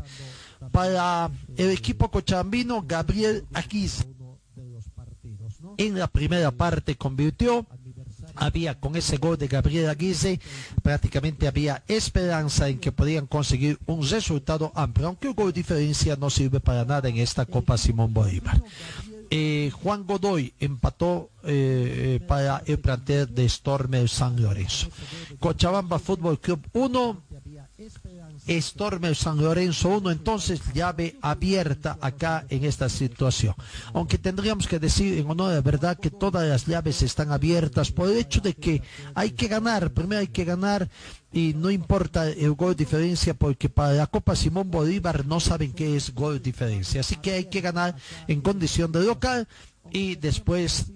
Para 0.72 1.30
el 1.58 1.70
equipo 1.72 2.10
cochambino, 2.10 2.84
Gabriel 2.88 3.46
Aquís 3.54 4.06
en 5.78 5.98
la 5.98 6.08
primera 6.08 6.52
parte 6.52 6.96
convirtió. 6.96 7.66
Había 8.36 8.80
con 8.80 8.96
ese 8.96 9.18
gol 9.18 9.38
de 9.38 9.48
Gabriel 9.48 9.90
Aguise, 9.90 10.40
prácticamente 10.82 11.48
había 11.48 11.84
esperanza 11.88 12.70
en 12.70 12.80
que 12.80 12.92
podían 12.92 13.28
conseguir 13.28 13.78
un 13.86 14.08
resultado 14.08 14.72
amplio, 14.74 15.08
aunque 15.08 15.28
el 15.28 15.34
gol 15.34 15.52
diferencia 15.52 16.16
no 16.16 16.30
sirve 16.30 16.62
para 16.62 16.86
nada 16.86 17.10
en 17.10 17.18
esta 17.18 17.46
Copa 17.46 17.78
Simón 17.78 18.14
Bolívar. 18.14 18.64
Eh, 19.30 19.72
Juan 19.84 20.06
Godoy 20.06 20.54
empató 20.60 21.30
eh, 21.44 22.20
para 22.28 22.64
el 22.66 22.80
plantel 22.80 23.34
de 23.34 23.48
Stormer 23.48 24.08
San 24.08 24.42
Lorenzo. 24.42 24.88
Cochabamba 25.40 26.00
Fútbol 26.00 26.40
Club 26.40 26.66
1, 26.74 27.22
Stormer 28.60 29.16
San 29.16 29.38
Lorenzo 29.38 29.90
1, 29.90 30.12
entonces 30.12 30.62
llave 30.74 31.16
abierta 31.22 31.98
acá 32.02 32.46
en 32.50 32.66
esta 32.66 32.90
situación. 32.90 33.54
Aunque 33.94 34.18
tendríamos 34.18 34.68
que 34.68 34.80
decir 34.80 35.18
en 35.18 35.30
honor 35.30 35.54
de 35.54 35.62
verdad 35.62 35.98
que 35.98 36.10
todas 36.10 36.48
las 36.48 36.66
llaves 36.66 37.02
están 37.04 37.32
abiertas 37.32 37.92
por 37.92 38.10
el 38.10 38.18
hecho 38.18 38.42
de 38.42 38.54
que 38.54 38.82
hay 39.14 39.32
que 39.32 39.48
ganar, 39.48 39.92
primero 39.92 40.22
hay 40.22 40.28
que 40.28 40.44
ganar 40.44 40.90
y 41.32 41.54
no 41.56 41.70
importa 41.70 42.28
el 42.28 42.54
gol 42.54 42.76
diferencia 42.76 43.34
porque 43.34 43.70
para 43.70 43.94
la 43.94 44.08
Copa 44.08 44.36
Simón 44.36 44.72
Bolívar 44.72 45.26
no 45.26 45.40
saben 45.40 45.72
qué 45.74 45.96
es 45.96 46.14
gol 46.14 46.42
diferencia, 46.42 47.02
así 47.02 47.16
que 47.18 47.34
hay 47.34 47.46
que 47.46 47.62
ganar 47.62 47.96
en 48.28 48.42
condición 48.42 48.92
de 48.92 49.04
local 49.04 49.48
y 49.92 50.16
después 50.16 50.88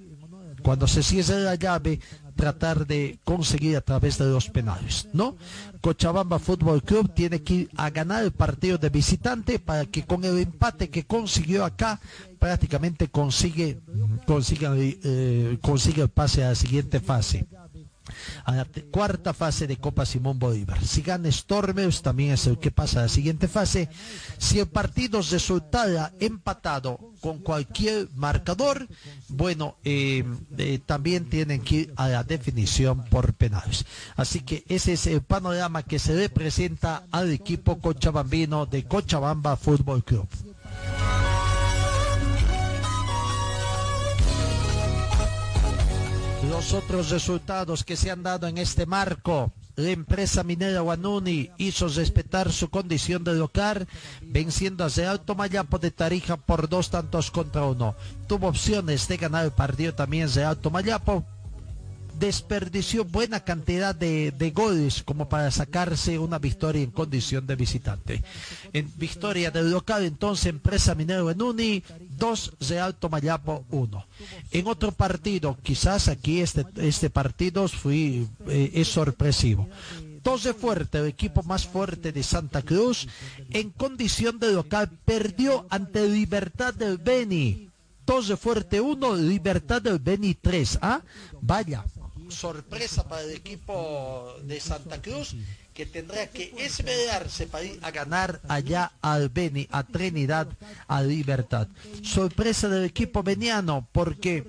cuando 0.65 0.87
se 0.87 1.03
cierre 1.03 1.41
la 1.41 1.53
llave 1.53 1.99
tratar 2.35 2.87
de 2.87 3.19
conseguir 3.23 3.77
a 3.77 3.81
través 3.81 4.17
de 4.17 4.25
los 4.25 4.49
penales, 4.49 5.07
¿no? 5.13 5.37
Cochabamba 5.79 6.39
Fútbol 6.39 6.81
Club 6.81 7.13
tiene 7.13 7.43
que 7.43 7.53
ir 7.53 7.69
a 7.77 7.91
ganar 7.91 8.23
el 8.23 8.31
partido 8.31 8.79
de 8.79 8.89
visitante 8.89 9.59
para 9.59 9.85
que 9.85 10.05
con 10.05 10.25
el 10.25 10.39
empate 10.39 10.89
que 10.89 11.05
consiguió 11.05 11.63
acá 11.65 12.01
prácticamente 12.39 13.09
consigue 13.09 13.79
consiga, 14.25 14.73
eh, 14.75 15.59
consigue 15.61 16.01
el 16.01 16.09
pase 16.09 16.43
a 16.43 16.49
la 16.49 16.55
siguiente 16.55 16.99
fase 16.99 17.45
a 18.43 18.51
la 18.55 18.67
cuarta 18.91 19.33
fase 19.33 19.67
de 19.67 19.77
Copa 19.77 20.05
Simón 20.05 20.39
Bolívar. 20.39 20.83
Si 20.83 21.01
gana 21.01 21.31
Stormers, 21.31 22.01
también 22.01 22.31
es 22.31 22.47
el 22.47 22.59
que 22.59 22.71
pasa 22.71 22.99
a 22.99 23.03
la 23.03 23.09
siguiente 23.09 23.47
fase. 23.47 23.89
Si 24.37 24.59
el 24.59 24.67
partido 24.67 25.21
resultara 25.21 26.13
empatado 26.19 26.99
con 27.21 27.39
cualquier 27.39 28.07
marcador, 28.15 28.87
bueno, 29.29 29.75
eh, 29.83 30.23
eh, 30.57 30.79
también 30.85 31.29
tienen 31.29 31.61
que 31.61 31.75
ir 31.75 31.93
a 31.95 32.07
la 32.07 32.23
definición 32.23 33.05
por 33.05 33.33
penales. 33.33 33.85
Así 34.15 34.41
que 34.41 34.63
ese 34.67 34.93
es 34.93 35.07
el 35.07 35.21
panorama 35.21 35.83
que 35.83 35.99
se 35.99 36.15
le 36.15 36.29
presenta 36.29 37.03
al 37.11 37.31
equipo 37.31 37.79
cochabambino 37.79 38.65
de 38.65 38.83
Cochabamba 38.83 39.55
Fútbol 39.57 40.03
Club. 40.03 40.27
Los 46.55 46.71
otros 46.71 47.09
resultados 47.09 47.83
que 47.83 47.97
se 47.97 48.09
han 48.09 48.23
dado 48.23 48.47
en 48.47 48.57
este 48.57 48.85
marco. 48.85 49.51
La 49.75 49.89
empresa 49.89 50.41
minera 50.41 50.79
Guanuni 50.79 51.49
hizo 51.57 51.89
respetar 51.89 52.49
su 52.49 52.69
condición 52.69 53.25
de 53.25 53.33
local, 53.33 53.89
venciendo 54.21 54.85
a 54.85 54.87
Real 54.87 55.19
Tomayapo 55.19 55.79
de 55.79 55.91
Tarija 55.91 56.37
por 56.37 56.69
dos 56.69 56.89
tantos 56.91 57.29
contra 57.29 57.65
uno. 57.65 57.93
Tuvo 58.27 58.47
opciones 58.47 59.09
de 59.09 59.17
ganar 59.17 59.43
el 59.43 59.51
partido 59.51 59.95
también 59.95 60.33
Real 60.33 60.55
Tomayapo, 60.55 61.25
desperdició 62.19 63.05
buena 63.05 63.39
cantidad 63.41 63.93
de, 63.93 64.31
de, 64.31 64.51
goles 64.51 65.03
como 65.03 65.27
para 65.29 65.51
sacarse 65.51 66.17
una 66.19 66.39
victoria 66.39 66.81
en 66.81 66.91
condición 66.91 67.47
de 67.47 67.55
visitante. 67.55 68.23
En 68.73 68.91
victoria 68.97 69.51
del 69.51 69.71
local, 69.71 70.03
entonces, 70.05 70.47
Empresa 70.47 70.95
Minero 70.95 71.25
Benuni, 71.25 71.83
2, 72.17 72.53
Real 72.69 72.95
Tomayapo 72.95 73.65
1. 73.71 74.05
En 74.51 74.67
otro 74.67 74.91
partido, 74.91 75.57
quizás 75.61 76.07
aquí 76.07 76.41
este, 76.41 76.65
este 76.77 77.09
partido 77.09 77.67
fue, 77.67 78.25
eh, 78.47 78.71
es 78.73 78.87
sorpresivo. 78.87 79.67
Tose 80.25 80.55
Fuerte, 80.55 80.97
el 80.97 81.05
equipo 81.05 81.43
más 81.43 81.67
fuerte 81.67 82.11
de 82.11 82.23
Santa 82.23 82.63
Cruz, 82.63 83.07
en 83.51 83.69
condición 83.69 84.39
de 84.39 84.53
local, 84.53 84.89
perdió 85.05 85.67
ante 85.69 86.09
Libertad 86.09 86.73
del 86.73 86.97
Beni. 86.97 87.69
Tose 88.05 88.35
Fuerte 88.35 88.81
1, 88.81 89.15
Libertad 89.17 89.83
del 89.83 89.99
Beni 89.99 90.33
3. 90.33 90.79
¿Ah? 90.81 91.01
Vaya, 91.41 91.85
sorpresa 92.29 93.07
para 93.07 93.23
el 93.23 93.31
equipo 93.31 94.35
de 94.43 94.59
Santa 94.59 95.01
Cruz 95.01 95.35
que 95.75 95.85
tendrá 95.85 96.27
que 96.27 96.53
esmerarse 96.57 97.47
para 97.47 97.65
ir 97.65 97.79
a 97.83 97.91
ganar 97.91 98.39
allá 98.47 98.93
al 99.01 99.27
Beni, 99.27 99.67
a 99.71 99.83
Trinidad, 99.83 100.47
a 100.87 101.03
Libertad. 101.03 101.67
Sorpresa 102.01 102.69
del 102.69 102.85
equipo 102.85 103.21
veniano 103.23 103.85
porque 103.91 104.47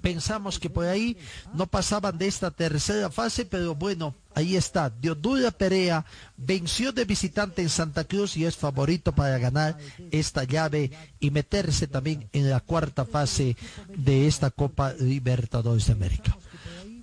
pensamos 0.00 0.58
que 0.58 0.70
por 0.70 0.86
ahí 0.86 1.18
no 1.52 1.66
pasaban 1.66 2.16
de 2.16 2.28
esta 2.28 2.50
tercera 2.50 3.10
fase, 3.10 3.44
pero 3.44 3.74
bueno, 3.74 4.14
ahí 4.34 4.56
está. 4.56 4.88
Diodura 4.88 5.50
Perea 5.50 6.06
venció 6.38 6.92
de 6.92 7.04
visitante 7.04 7.60
en 7.60 7.68
Santa 7.68 8.04
Cruz 8.04 8.34
y 8.38 8.46
es 8.46 8.56
favorito 8.56 9.12
para 9.12 9.36
ganar 9.36 9.76
esta 10.10 10.44
llave 10.44 10.90
y 11.20 11.30
meterse 11.30 11.86
también 11.88 12.26
en 12.32 12.48
la 12.48 12.60
cuarta 12.60 13.04
fase 13.04 13.54
de 13.94 14.26
esta 14.26 14.50
Copa 14.50 14.94
Libertadores 14.94 15.86
de 15.86 15.92
América 15.92 16.38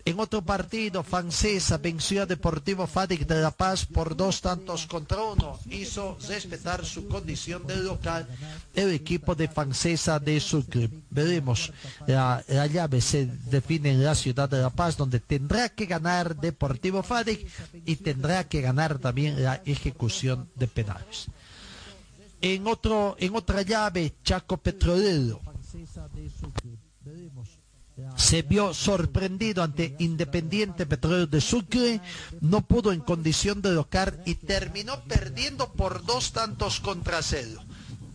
En 0.08 0.20
otro 0.20 0.44
partido, 0.44 1.02
Francesa 1.02 1.80
venció 1.80 2.22
a 2.22 2.26
Deportivo 2.28 2.86
Fádic 2.86 3.26
de 3.26 3.42
La 3.42 3.50
Paz 3.50 3.88
por 3.88 4.16
dos 4.16 4.40
tantos 4.40 4.86
contra 4.86 5.24
uno. 5.24 5.58
Hizo 5.68 6.16
respetar 6.28 6.86
su 6.86 7.08
condición 7.08 7.66
de 7.66 7.78
local 7.78 8.28
el 8.76 8.92
equipo 8.92 9.34
de 9.34 9.48
Francesa 9.48 10.20
de 10.20 10.40
Sucre. 10.40 10.92
Veremos, 11.10 11.74
la, 12.06 12.44
la, 12.48 12.68
llave 12.68 13.02
se 13.02 13.26
define 13.26 13.94
en 13.94 14.04
la 14.04 14.14
ciudad 14.14 14.48
de 14.48 14.62
La 14.62 14.70
Paz, 14.70 14.96
donde 14.96 15.20
tendrá 15.20 15.70
que 15.70 15.88
ganar 15.88 16.36
Deportivo 16.36 17.02
Fádic 17.02 17.48
y 17.84 17.96
tendrá 17.96 18.48
que 18.48 18.62
ganar 18.62 19.00
también 19.00 19.44
la 19.44 19.64
ejecución 19.66 20.48
de 20.54 20.68
penales. 20.68 21.26
En, 22.42 22.68
otro, 22.68 23.16
en 23.18 23.36
otra 23.36 23.64
llave, 23.64 24.14
Chaco 24.24 24.58
Petrolero 24.58 25.42
se 28.16 28.42
vio 28.42 28.74
sorprendido 28.74 29.64
ante 29.64 29.96
Independiente 30.00 30.86
Petróleo 30.86 31.28
de 31.28 31.42
Sucre, 31.42 32.02
no 32.42 32.62
pudo 32.62 32.92
en 32.92 33.00
condición 33.02 33.62
de 33.62 33.72
local 33.72 34.22
y 34.26 34.36
terminó 34.36 35.02
perdiendo 35.04 35.72
por 35.74 36.06
dos 36.06 36.32
tantos 36.34 36.80
contra 36.80 37.22
cero. 37.22 37.62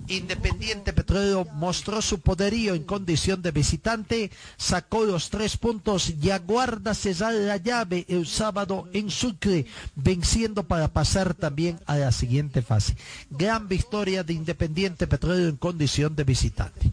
Independiente 0.08 0.92
Petróleo 0.92 1.46
mostró 1.54 2.02
su 2.02 2.18
poderío 2.20 2.74
en 2.74 2.82
condición 2.82 3.42
de 3.42 3.52
visitante, 3.52 4.32
sacó 4.56 5.04
los 5.04 5.30
tres 5.30 5.56
puntos 5.56 6.12
y 6.20 6.30
aguarda 6.30 6.94
cesar 6.94 7.32
la 7.34 7.56
llave 7.58 8.06
el 8.08 8.26
sábado 8.26 8.88
en 8.92 9.08
Sucre, 9.10 9.66
venciendo 9.94 10.64
para 10.64 10.88
pasar 10.88 11.34
también 11.34 11.78
a 11.86 11.96
la 11.96 12.10
siguiente 12.10 12.60
fase. 12.60 12.96
Gran 13.30 13.68
victoria 13.68 14.24
de 14.24 14.32
Independiente 14.32 15.06
Petróleo 15.06 15.48
en 15.48 15.56
condición 15.56 16.16
de 16.16 16.24
visitante. 16.24 16.90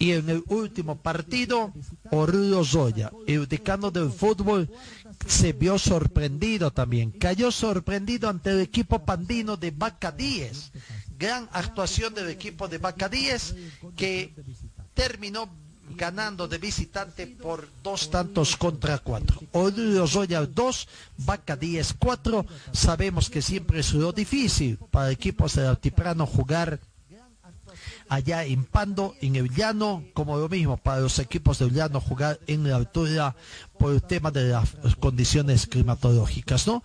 Y 0.00 0.12
en 0.12 0.30
el 0.30 0.42
último 0.48 0.96
partido, 0.96 1.74
Oruro 2.10 2.64
Zoya, 2.64 3.12
el 3.26 3.46
del 3.90 4.10
fútbol, 4.10 4.66
se 5.26 5.52
vio 5.52 5.78
sorprendido 5.78 6.70
también. 6.70 7.10
Cayó 7.10 7.52
sorprendido 7.52 8.30
ante 8.30 8.48
el 8.48 8.60
equipo 8.60 9.04
pandino 9.04 9.58
de 9.58 9.70
10. 10.10 10.72
Gran 11.18 11.50
actuación 11.52 12.14
del 12.14 12.30
equipo 12.30 12.66
de 12.66 12.78
10 13.10 13.56
que 13.94 14.34
terminó 14.94 15.50
ganando 15.96 16.48
de 16.48 16.56
visitante 16.56 17.26
por 17.26 17.68
dos 17.82 18.08
tantos 18.08 18.56
contra 18.56 18.96
cuatro. 19.00 19.42
Oruro 19.52 20.06
Zoya 20.06 20.46
2, 20.46 20.88
Vaca 21.18 21.56
10 21.56 21.94
4. 21.98 22.46
Sabemos 22.72 23.28
que 23.28 23.42
siempre 23.42 23.80
es 23.80 23.92
difícil 24.12 24.78
para 24.90 25.10
equipos 25.10 25.56
de 25.56 25.66
Altiplano 25.66 26.24
jugar 26.26 26.80
allá 28.10 28.44
en 28.44 28.64
Pando, 28.64 29.14
en 29.20 29.36
el 29.36 29.48
llano, 29.54 30.04
como 30.14 30.36
lo 30.36 30.48
mismo 30.48 30.76
para 30.76 31.00
los 31.00 31.20
equipos 31.20 31.60
del 31.60 31.72
llano 31.72 32.00
jugar 32.00 32.40
en 32.48 32.68
la 32.68 32.74
altura 32.74 33.36
por 33.78 33.92
el 33.92 34.02
tema 34.02 34.32
de 34.32 34.48
las 34.48 34.74
condiciones 34.98 35.68
climatológicas, 35.68 36.66
¿no? 36.66 36.82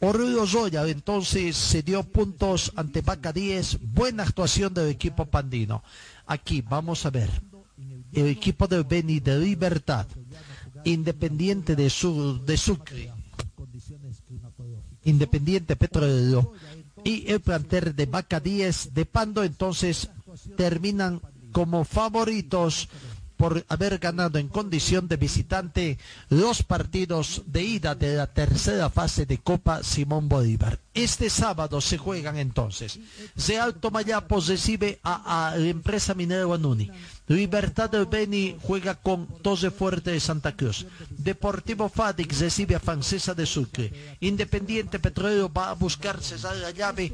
Oruro 0.00 0.46
Zoya 0.46 0.86
entonces 0.86 1.56
se 1.56 1.82
dio 1.82 2.02
puntos 2.02 2.72
ante 2.76 3.00
Vaca 3.00 3.32
10, 3.32 3.78
buena 3.94 4.24
actuación 4.24 4.74
del 4.74 4.90
equipo 4.90 5.24
pandino. 5.24 5.82
Aquí 6.26 6.60
vamos 6.60 7.06
a 7.06 7.10
ver, 7.10 7.30
el 8.12 8.26
equipo 8.26 8.68
del 8.68 8.84
Beni 8.84 9.20
de 9.20 9.38
Libertad, 9.38 10.06
Independiente 10.84 11.74
de, 11.74 11.88
Sur, 11.88 12.44
de 12.44 12.56
Sucre, 12.58 13.12
Independiente 15.04 15.74
Petrolero 15.74 16.52
y 17.02 17.30
el 17.32 17.40
plantel 17.40 17.96
de 17.96 18.04
Vaca 18.04 18.40
10 18.40 18.92
de 18.92 19.06
Pando, 19.06 19.42
entonces 19.42 20.10
terminan 20.56 21.20
como 21.52 21.84
favoritos 21.84 22.88
por 23.36 23.64
haber 23.68 23.98
ganado 23.98 24.38
en 24.38 24.48
condición 24.48 25.08
de 25.08 25.16
visitante 25.16 25.98
los 26.30 26.62
partidos 26.62 27.42
de 27.46 27.62
ida 27.62 27.94
de 27.94 28.16
la 28.16 28.26
tercera 28.26 28.88
fase 28.90 29.26
de 29.26 29.38
Copa 29.38 29.82
Simón 29.82 30.28
Bolívar. 30.28 30.78
Este 30.94 31.28
sábado 31.28 31.80
se 31.82 31.98
juegan 31.98 32.38
entonces. 32.38 32.98
Real 33.46 33.74
Tomayapos 33.74 34.46
recibe 34.48 34.98
a, 35.02 35.50
a 35.50 35.56
la 35.56 35.68
empresa 35.68 36.14
minera 36.14 36.44
Guanuni. 36.44 36.90
Libertad 37.28 37.90
del 37.90 38.06
Beni 38.06 38.56
juega 38.62 38.94
con 38.94 39.26
Tose 39.42 39.70
Fuerte 39.70 40.12
de 40.12 40.20
Santa 40.20 40.56
Cruz. 40.56 40.86
Deportivo 41.10 41.88
Fadix 41.88 42.40
recibe 42.40 42.76
a 42.76 42.80
Francesa 42.80 43.34
de 43.34 43.44
Sucre. 43.44 44.16
Independiente 44.20 44.98
Petrolero 44.98 45.52
va 45.52 45.70
a 45.70 45.74
buscar 45.74 46.22
cesar 46.22 46.56
la 46.56 46.70
llave 46.70 47.12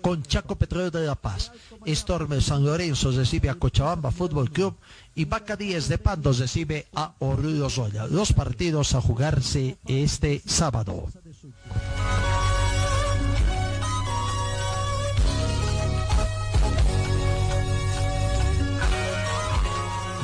con 0.00 0.22
Chaco 0.22 0.56
Petrolero 0.56 0.90
de 0.90 1.06
La 1.06 1.14
Paz. 1.14 1.52
Storm 1.86 2.40
San 2.40 2.64
Lorenzo 2.64 3.12
recibe 3.12 3.48
a 3.48 3.54
Cochabamba 3.54 4.10
Fútbol 4.10 4.50
Club 4.50 4.76
y 5.14 5.24
Vaca 5.24 5.56
10 5.56 5.88
de 5.88 5.98
Pandos 5.98 6.38
recibe 6.38 6.86
a 6.94 7.14
Oruro 7.18 7.70
Zoya. 7.70 8.06
Los 8.06 8.32
partidos 8.32 8.94
a 8.94 9.00
jugarse 9.00 9.78
este 9.86 10.42
sábado. 10.44 11.08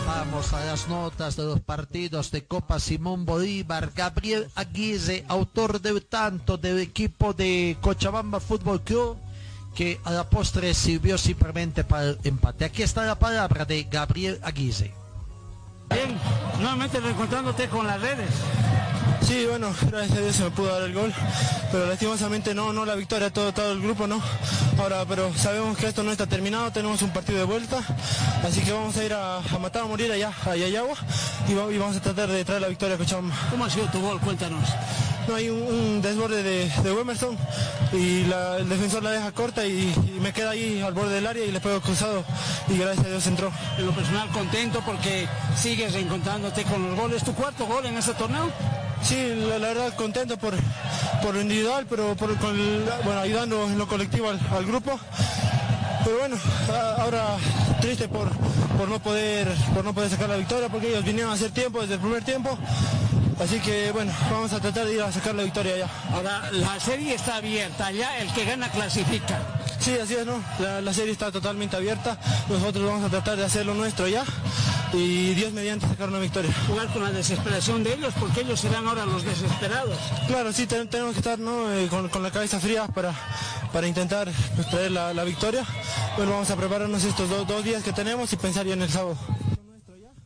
Vamos 0.07 0.53
a 0.53 0.65
las 0.65 0.89
notas 0.89 1.37
de 1.37 1.45
los 1.45 1.61
partidos 1.61 2.31
de 2.31 2.45
Copa 2.45 2.79
Simón 2.79 3.25
Bolívar. 3.25 3.93
Gabriel 3.95 4.49
Aguirre, 4.55 5.25
autor 5.29 5.81
del 5.81 6.05
tanto 6.05 6.57
del 6.57 6.79
equipo 6.79 7.33
de 7.33 7.77
Cochabamba 7.81 8.41
Fútbol 8.41 8.83
Club 8.83 9.17
que 9.75 10.01
a 10.05 10.11
la 10.11 10.29
postre 10.29 10.75
sirvió 10.75 11.17
simplemente 11.19 11.85
para 11.85 12.05
el 12.05 12.19
empate. 12.25 12.65
Aquí 12.65 12.83
está 12.83 13.05
la 13.05 13.15
palabra 13.19 13.65
de 13.65 13.85
Gabriel 13.85 14.39
Aguirre. 14.43 14.93
Bien, 15.93 16.17
nuevamente 16.61 17.01
reencontrándote 17.01 17.69
con 17.69 17.87
las 17.87 18.01
redes. 18.01 18.31
Sí, 19.23 19.47
bueno, 19.49 19.73
gracias 19.91 20.19
a 20.19 20.21
Dios 20.23 20.37
se 20.37 20.43
me 20.45 20.51
pudo 20.51 20.73
dar 20.73 20.83
el 20.83 20.95
gol, 20.95 21.13
pero 21.71 21.87
lastimosamente 21.87 22.55
no, 22.55 22.73
no 22.73 22.85
la 22.85 22.95
victoria, 22.95 23.31
todo, 23.33 23.53
todo 23.53 23.73
el 23.73 23.81
grupo 23.81 24.07
no. 24.07 24.21
Ahora, 24.79 25.05
pero 25.07 25.33
sabemos 25.37 25.77
que 25.77 25.87
esto 25.87 26.03
no 26.03 26.11
está 26.11 26.27
terminado, 26.27 26.71
tenemos 26.73 27.03
un 27.03 27.11
partido 27.11 27.39
de 27.39 27.45
vuelta, 27.45 27.81
así 28.45 28.61
que 28.63 28.73
vamos 28.73 28.97
a 28.97 29.05
ir 29.05 29.13
a, 29.13 29.37
a 29.39 29.59
matar 29.59 29.83
a 29.83 29.87
morir 29.87 30.11
allá, 30.11 30.33
a 30.47 30.57
Yayagua, 30.57 30.97
y, 31.49 31.55
va- 31.55 31.71
y 31.73 31.79
vamos 31.79 31.97
a 31.97 32.01
tratar 32.01 32.29
de 32.29 32.45
traer 32.45 32.63
la 32.63 32.69
victoria 32.69 32.95
a 32.95 32.99
Cochabamba. 32.99 33.35
¿Cómo 33.51 33.65
ha 33.65 33.71
sido 33.71 33.87
tu 33.87 34.01
gol? 34.01 34.19
Cuéntanos. 34.21 34.69
No 35.31 35.37
hay 35.37 35.49
un, 35.49 35.63
un 35.63 36.03
desborde 36.03 36.43
de, 36.43 36.69
de 36.83 36.93
Wemerson 36.93 37.37
y 37.93 38.25
la- 38.25 38.57
el 38.57 38.69
defensor 38.69 39.01
la 39.05 39.13
deja 39.13 39.31
corta 39.31 39.65
y, 39.65 39.95
y 40.17 40.19
me 40.21 40.33
queda 40.33 40.51
ahí 40.51 40.81
al 40.83 40.93
borde 40.93 41.15
del 41.15 41.27
área 41.29 41.45
y 41.45 41.53
le 41.53 41.61
pego 41.61 41.81
cruzado 41.81 42.25
y 42.69 42.77
gracias 42.77 43.07
a 43.07 43.09
Dios 43.11 43.27
entró. 43.29 43.53
En 43.79 43.87
lo 43.87 43.93
personal 43.93 44.29
contento 44.31 44.83
porque 44.85 45.29
sigues 45.57 45.93
reencontrándote 45.93 46.65
con 46.65 46.85
los 46.85 46.99
goles. 46.99 47.23
¿Tu 47.23 47.33
cuarto 47.33 47.65
gol 47.67 47.87
en 47.87 47.97
este 47.97 48.13
torneo? 48.15 48.51
Sí, 49.05 49.17
la, 49.49 49.61
la 49.61 49.69
verdad 49.69 49.95
contento 49.95 50.37
por, 50.37 50.55
por 51.23 51.33
lo 51.35 51.41
individual, 51.41 51.87
pero 51.89 52.17
por, 52.17 52.37
con 52.39 52.59
el- 52.59 52.85
bueno, 53.05 53.21
ayudando 53.21 53.67
en 53.69 53.79
lo 53.79 53.87
colectivo 53.87 54.31
al, 54.31 54.41
al 54.51 54.67
grupo. 54.67 54.99
Pero 56.05 56.19
bueno, 56.19 56.37
a- 56.73 57.03
ahora 57.03 57.37
triste 57.81 58.09
por, 58.09 58.29
por 58.77 58.89
no 58.89 58.99
poder 58.99 59.47
por 59.75 59.85
no 59.85 59.95
poder 59.95 60.11
sacar 60.11 60.29
la 60.29 60.37
victoria 60.37 60.69
porque 60.69 60.89
ellos 60.89 61.05
vinieron 61.05 61.31
a 61.31 61.35
hacer 61.35 61.53
tiempo 61.53 61.81
desde 61.83 61.95
el 61.95 62.01
primer 62.01 62.25
tiempo. 62.25 62.59
Así 63.41 63.59
que 63.61 63.91
bueno, 63.93 64.13
vamos 64.31 64.53
a 64.53 64.61
tratar 64.61 64.87
de 64.87 64.95
ir 64.95 65.03
a 65.03 65.11
sacar 65.11 65.35
la 65.35 65.43
victoria 65.43 65.77
ya. 65.79 65.89
Ahora, 66.13 66.51
la 66.53 66.79
serie 66.79 67.15
está 67.15 67.37
abierta, 67.37 67.91
ya 67.91 68.19
el 68.19 68.31
que 68.35 68.45
gana 68.45 68.69
clasifica. 68.71 69.39
Sí, 69.79 69.97
así 69.99 70.15
es, 70.15 70.27
¿no? 70.27 70.43
La, 70.59 70.83
la 70.83 70.93
serie 70.93 71.13
está 71.13 71.33
totalmente 71.33 71.75
abierta. 71.75 72.19
Nosotros 72.51 72.85
vamos 72.87 73.03
a 73.05 73.09
tratar 73.09 73.37
de 73.39 73.45
hacer 73.47 73.65
lo 73.65 73.75
nuestro 73.75 74.07
ya. 74.09 74.25
Y 74.93 75.33
Dios 75.35 75.53
mediante 75.55 75.87
sacar 75.89 76.09
una 76.11 76.19
victoria. 76.19 76.53
Jugar 76.67 76.89
con 76.93 77.03
la 77.03 77.13
desesperación 77.13 77.83
de 77.83 77.95
ellos, 77.95 78.13
porque 78.21 78.41
ellos 78.43 78.61
serán 78.61 78.87
ahora 78.87 79.07
los 79.07 79.25
desesperados. 79.25 79.97
Claro, 80.27 80.53
sí, 80.53 80.67
ten- 80.67 80.89
tenemos 80.91 81.13
que 81.13 81.21
estar 81.21 81.39
¿no? 81.39 81.73
Eh, 81.73 81.87
con, 81.89 82.09
con 82.11 82.23
la 82.23 82.31
cabeza 82.31 82.61
fría 82.61 82.89
para, 82.89 83.15
para 83.73 83.87
intentar 83.87 84.29
pues, 84.57 84.69
traer 84.69 84.91
la, 84.91 85.15
la 85.15 85.25
victoria. 85.25 85.65
Bueno, 86.17 86.33
vamos 86.33 86.51
a 86.51 86.57
prepararnos 86.57 87.05
estos 87.05 87.31
do- 87.31 87.45
dos 87.47 87.65
días 87.65 87.83
que 87.83 87.93
tenemos 87.95 88.31
y 88.33 88.37
pensar 88.37 88.67
ya 88.67 88.75
en 88.75 88.83
el 88.83 88.91
sábado. 88.91 89.17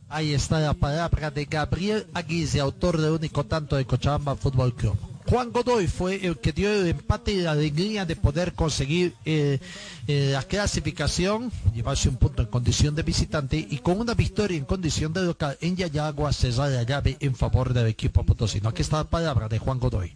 Ahí 0.07 0.33
está 0.33 0.59
la 0.59 0.73
palabra 0.73 1.31
de 1.31 1.45
Gabriel 1.45 2.05
Aguirre, 2.13 2.59
autor 2.59 3.01
del 3.01 3.11
único 3.11 3.43
tanto 3.43 3.75
de 3.75 3.85
Cochabamba 3.85 4.35
Fútbol 4.35 4.75
Club. 4.75 5.14
Juan 5.27 5.51
Godoy 5.51 5.87
fue 5.87 6.23
el 6.25 6.37
que 6.37 6.51
dio 6.51 6.71
el 6.71 6.87
empate 6.87 7.31
y 7.31 7.41
la 7.41 7.51
alegría 7.51 8.05
de 8.05 8.15
poder 8.15 8.53
conseguir 8.53 9.15
eh, 9.25 9.59
eh, 10.07 10.29
la 10.33 10.43
clasificación, 10.43 11.51
llevarse 11.73 12.09
un 12.09 12.17
punto 12.17 12.43
en 12.43 12.47
condición 12.47 12.93
de 12.93 13.01
visitante 13.01 13.57
y 13.57 13.79
con 13.79 13.99
una 13.99 14.13
victoria 14.13 14.57
en 14.57 14.65
condición 14.65 15.13
de 15.13 15.23
local 15.23 15.57
en 15.61 15.75
Yayagua 15.77 16.31
cerrar 16.31 16.69
la 16.69 16.83
llave 16.83 17.17
en 17.19 17.35
favor 17.35 17.73
del 17.73 17.87
equipo 17.87 18.23
potosino. 18.23 18.69
Aquí 18.69 18.83
está 18.83 18.97
la 18.97 19.03
palabra 19.05 19.47
de 19.47 19.57
Juan 19.57 19.79
Godoy. 19.79 20.13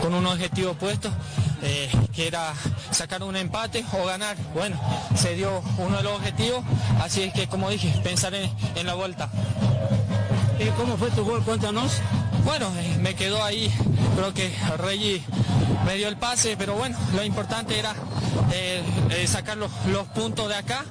con 0.00 0.12
un 0.12 0.26
objetivo 0.26 0.74
puesto, 0.74 1.08
eh, 1.62 1.88
que 2.12 2.26
era 2.26 2.52
sacar 2.90 3.22
un 3.22 3.36
empate 3.36 3.84
o 3.92 4.06
ganar. 4.06 4.36
Bueno, 4.54 4.80
se 5.14 5.36
dio 5.36 5.62
uno 5.78 5.98
de 5.98 6.02
los 6.02 6.14
objetivos, 6.14 6.64
así 7.00 7.22
es 7.22 7.32
que 7.32 7.46
como 7.46 7.70
dije, 7.70 7.94
pensar 8.02 8.34
en, 8.34 8.50
en 8.74 8.86
la 8.86 8.94
vuelta. 8.94 9.30
¿Y 10.58 10.68
cómo 10.76 10.96
fue 10.96 11.10
tu 11.10 11.24
gol? 11.24 11.42
Cuéntanos. 11.44 12.00
Bueno, 12.44 12.72
eh, 12.76 12.98
me 13.00 13.14
quedó 13.14 13.42
ahí, 13.42 13.70
creo 14.16 14.34
que 14.34 14.52
Reggie 14.78 15.22
me 15.84 15.96
dio 15.96 16.08
el 16.08 16.16
pase, 16.16 16.56
pero 16.56 16.74
bueno, 16.74 16.96
lo 17.14 17.24
importante 17.24 17.78
era 17.78 17.94
eh, 18.52 18.82
eh, 19.10 19.26
sacar 19.26 19.56
los, 19.56 19.70
los, 19.86 20.06
puntos 20.08 20.48
de 20.48 20.54
acá 20.54 20.84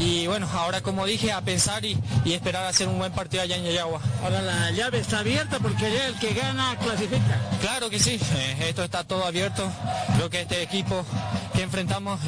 y 0.00 0.26
bueno, 0.26 0.48
ahora 0.52 0.80
como 0.80 1.04
dije, 1.04 1.32
a 1.32 1.40
pensar 1.40 1.84
y, 1.84 1.98
y 2.24 2.32
esperar 2.32 2.64
a 2.64 2.68
hacer 2.68 2.88
un 2.88 2.98
buen 2.98 3.12
partido 3.12 3.42
allá 3.42 3.56
en 3.56 3.64
Yayagua. 3.64 4.00
Ahora 4.22 4.40
la 4.42 4.70
llave 4.70 5.00
está 5.00 5.20
abierta 5.20 5.58
porque 5.58 6.06
el 6.06 6.14
que 6.18 6.32
gana 6.34 6.76
clasifica. 6.80 7.40
Claro 7.60 7.90
que 7.90 7.98
sí, 7.98 8.20
eh, 8.36 8.68
esto 8.68 8.84
está 8.84 9.04
todo 9.04 9.24
abierto, 9.24 9.68
creo 10.16 10.30
que 10.30 10.42
este 10.42 10.62
equipo 10.62 11.04
que 11.54 11.62
enfrentamos 11.62 12.20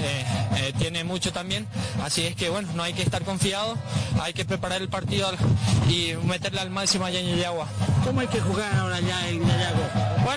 tiene 0.79 1.05
mucho 1.05 1.33
también, 1.33 1.67
así 2.03 2.27
es 2.27 2.35
que 2.35 2.49
bueno, 2.49 2.69
no 2.75 2.83
hay 2.83 2.93
que 2.93 3.03
estar 3.03 3.23
confiado, 3.23 3.77
hay 4.21 4.33
que 4.33 4.45
preparar 4.45 4.83
el 4.83 4.89
partido 4.89 5.31
y 5.89 6.15
meterle 6.25 6.61
al 6.61 6.71
máximo 6.71 7.05
allá 7.05 7.21
en 7.21 7.29
Yayagua. 7.29 7.67
¿Cómo 8.05 8.21
hay 8.21 8.27
que 8.27 8.41
jugar 8.41 8.70
ahora 8.79 9.01
Yayagua? 9.01 9.40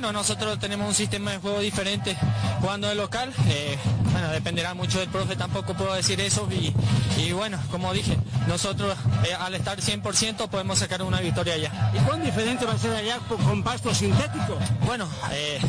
Bueno, 0.03 0.19
nosotros 0.19 0.59
tenemos 0.59 0.85
un 0.85 0.93
sistema 0.93 1.31
de 1.31 1.37
juego 1.37 1.61
diferente 1.61 2.17
jugando 2.59 2.89
de 2.89 2.95
local. 2.95 3.33
Eh, 3.47 3.77
bueno, 4.11 4.27
dependerá 4.31 4.73
mucho 4.73 4.99
del 4.99 5.07
profe, 5.07 5.37
tampoco 5.37 5.75
puedo 5.75 5.93
decir 5.93 6.19
eso. 6.19 6.45
Y, 6.51 6.73
y 7.21 7.31
bueno, 7.31 7.57
como 7.71 7.93
dije, 7.93 8.17
nosotros 8.45 8.97
eh, 9.25 9.33
al 9.33 9.55
estar 9.55 9.79
100% 9.79 10.49
podemos 10.49 10.79
sacar 10.79 11.03
una 11.03 11.21
victoria 11.21 11.53
allá. 11.53 11.91
¿Y 11.93 11.99
cuán 11.99 12.21
diferente 12.21 12.65
va 12.65 12.73
a 12.73 12.77
ser 12.77 12.93
allá 12.93 13.19
con 13.29 13.63
pasto 13.63 13.95
sintético? 13.95 14.59
Bueno, 14.85 15.07
eh, 15.31 15.61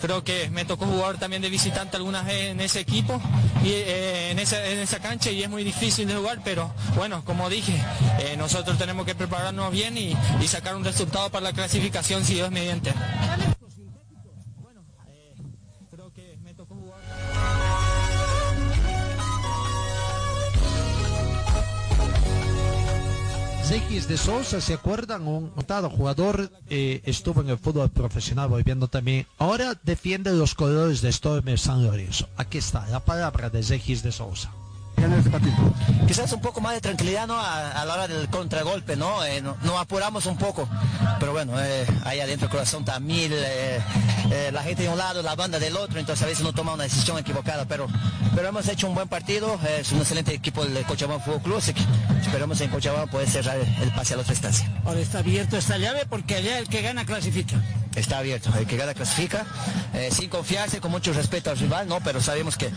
creo 0.00 0.22
que 0.22 0.48
me 0.50 0.64
tocó 0.64 0.86
jugar 0.86 1.18
también 1.18 1.42
de 1.42 1.48
visitante 1.48 1.96
algunas 1.96 2.24
veces 2.24 2.52
en 2.52 2.60
ese 2.60 2.78
equipo 2.78 3.20
y 3.64 3.72
en, 3.74 4.38
esa, 4.38 4.64
en 4.66 4.78
esa 4.78 5.00
cancha 5.00 5.32
y 5.32 5.42
es 5.42 5.50
muy 5.50 5.64
difícil 5.64 6.06
de 6.06 6.14
jugar, 6.14 6.38
pero 6.44 6.72
bueno, 6.94 7.24
como 7.24 7.50
dije, 7.50 7.74
nosotros 8.38 8.78
tenemos 8.78 9.04
que 9.04 9.16
prepararnos 9.16 9.72
bien 9.72 9.98
y, 9.98 10.16
y 10.40 10.46
sacar 10.46 10.76
un 10.76 10.84
resultado 10.84 11.28
para 11.30 11.42
la 11.42 11.52
clasificación 11.52 12.24
si 12.24 12.34
Dios 12.34 12.52
mediante. 12.52 12.94
X 23.70 24.08
de 24.08 24.16
Sousa, 24.16 24.60
¿se 24.60 24.74
acuerdan? 24.74 25.28
Un 25.28 25.52
notado 25.54 25.90
jugador 25.90 26.50
eh, 26.68 27.02
estuvo 27.04 27.40
en 27.40 27.50
el 27.50 27.58
fútbol 27.58 27.88
profesional 27.88 28.48
volviendo 28.48 28.88
también. 28.88 29.26
Ahora 29.38 29.78
defiende 29.84 30.32
los 30.32 30.56
colores 30.56 31.02
de 31.02 31.10
Storm 31.10 31.56
San 31.56 31.84
Lorenzo. 31.84 32.28
Aquí 32.36 32.58
está 32.58 32.88
la 32.88 32.98
palabra 32.98 33.48
de 33.48 33.60
X 33.60 34.02
de 34.02 34.10
Sousa. 34.10 34.50
Quizás 36.06 36.32
un 36.32 36.40
poco 36.40 36.60
más 36.60 36.74
de 36.74 36.80
tranquilidad 36.80 37.26
¿no? 37.26 37.38
a, 37.38 37.84
la 37.84 37.94
hora 37.94 38.08
del 38.08 38.28
contragolpe, 38.28 38.96
¿no? 38.96 39.24
Eh, 39.24 39.40
nos 39.40 39.80
apuramos 39.80 40.26
un 40.26 40.36
poco, 40.36 40.68
pero 41.18 41.32
bueno, 41.32 41.52
eh, 41.60 41.86
ahí 42.04 42.20
adentro 42.20 42.46
el 42.46 42.50
corazón 42.50 42.80
está 42.80 43.00
mil, 43.00 43.32
eh, 43.32 43.80
la 44.52 44.62
gente 44.62 44.82
de 44.82 44.88
un 44.88 44.98
lado, 44.98 45.22
la 45.22 45.34
banda 45.34 45.58
del 45.58 45.76
otro, 45.76 45.98
entonces 45.98 46.22
a 46.24 46.26
veces 46.26 46.44
no 46.44 46.52
toma 46.52 46.74
una 46.74 46.84
decisión 46.84 47.18
equivocada, 47.18 47.64
pero, 47.64 47.86
pero 48.34 48.48
hemos 48.48 48.68
hecho 48.68 48.88
un 48.88 48.94
buen 48.94 49.08
partido, 49.08 49.58
es 49.78 49.92
un 49.92 49.98
excelente 50.00 50.34
equipo 50.34 50.64
del 50.64 50.84
Cochabamba 50.84 51.24
Fútbol 51.24 51.42
Club, 51.42 51.56
así 51.58 51.72
que 51.72 51.82
esperamos 52.20 52.60
en 52.60 52.70
Cochabamba 52.70 53.10
poder 53.10 53.28
cerrar 53.28 53.58
el 53.58 53.92
pase 53.92 54.14
a 54.14 54.16
la 54.16 54.22
otra 54.22 54.34
estancia. 54.34 54.70
Ahora 54.84 55.00
está 55.00 55.20
abierto 55.20 55.56
esta 55.56 55.78
llave 55.78 56.06
porque 56.08 56.36
allá 56.36 56.58
el 56.58 56.68
que 56.68 56.82
gana 56.82 57.04
clasifica 57.04 57.56
está 57.94 58.18
abierto. 58.18 58.50
El 58.56 58.66
que 58.66 58.76
gana 58.76 58.94
clasifica, 58.94 59.44
eh, 59.94 60.10
sin 60.12 60.28
confiarse, 60.28 60.80
con 60.80 60.90
mucho 60.90 61.12
respeto 61.12 61.50
al 61.50 61.58
rival, 61.58 61.88
¿no? 61.88 62.00
Pero 62.00 62.20
sabemos 62.20 62.56
que, 62.56 62.70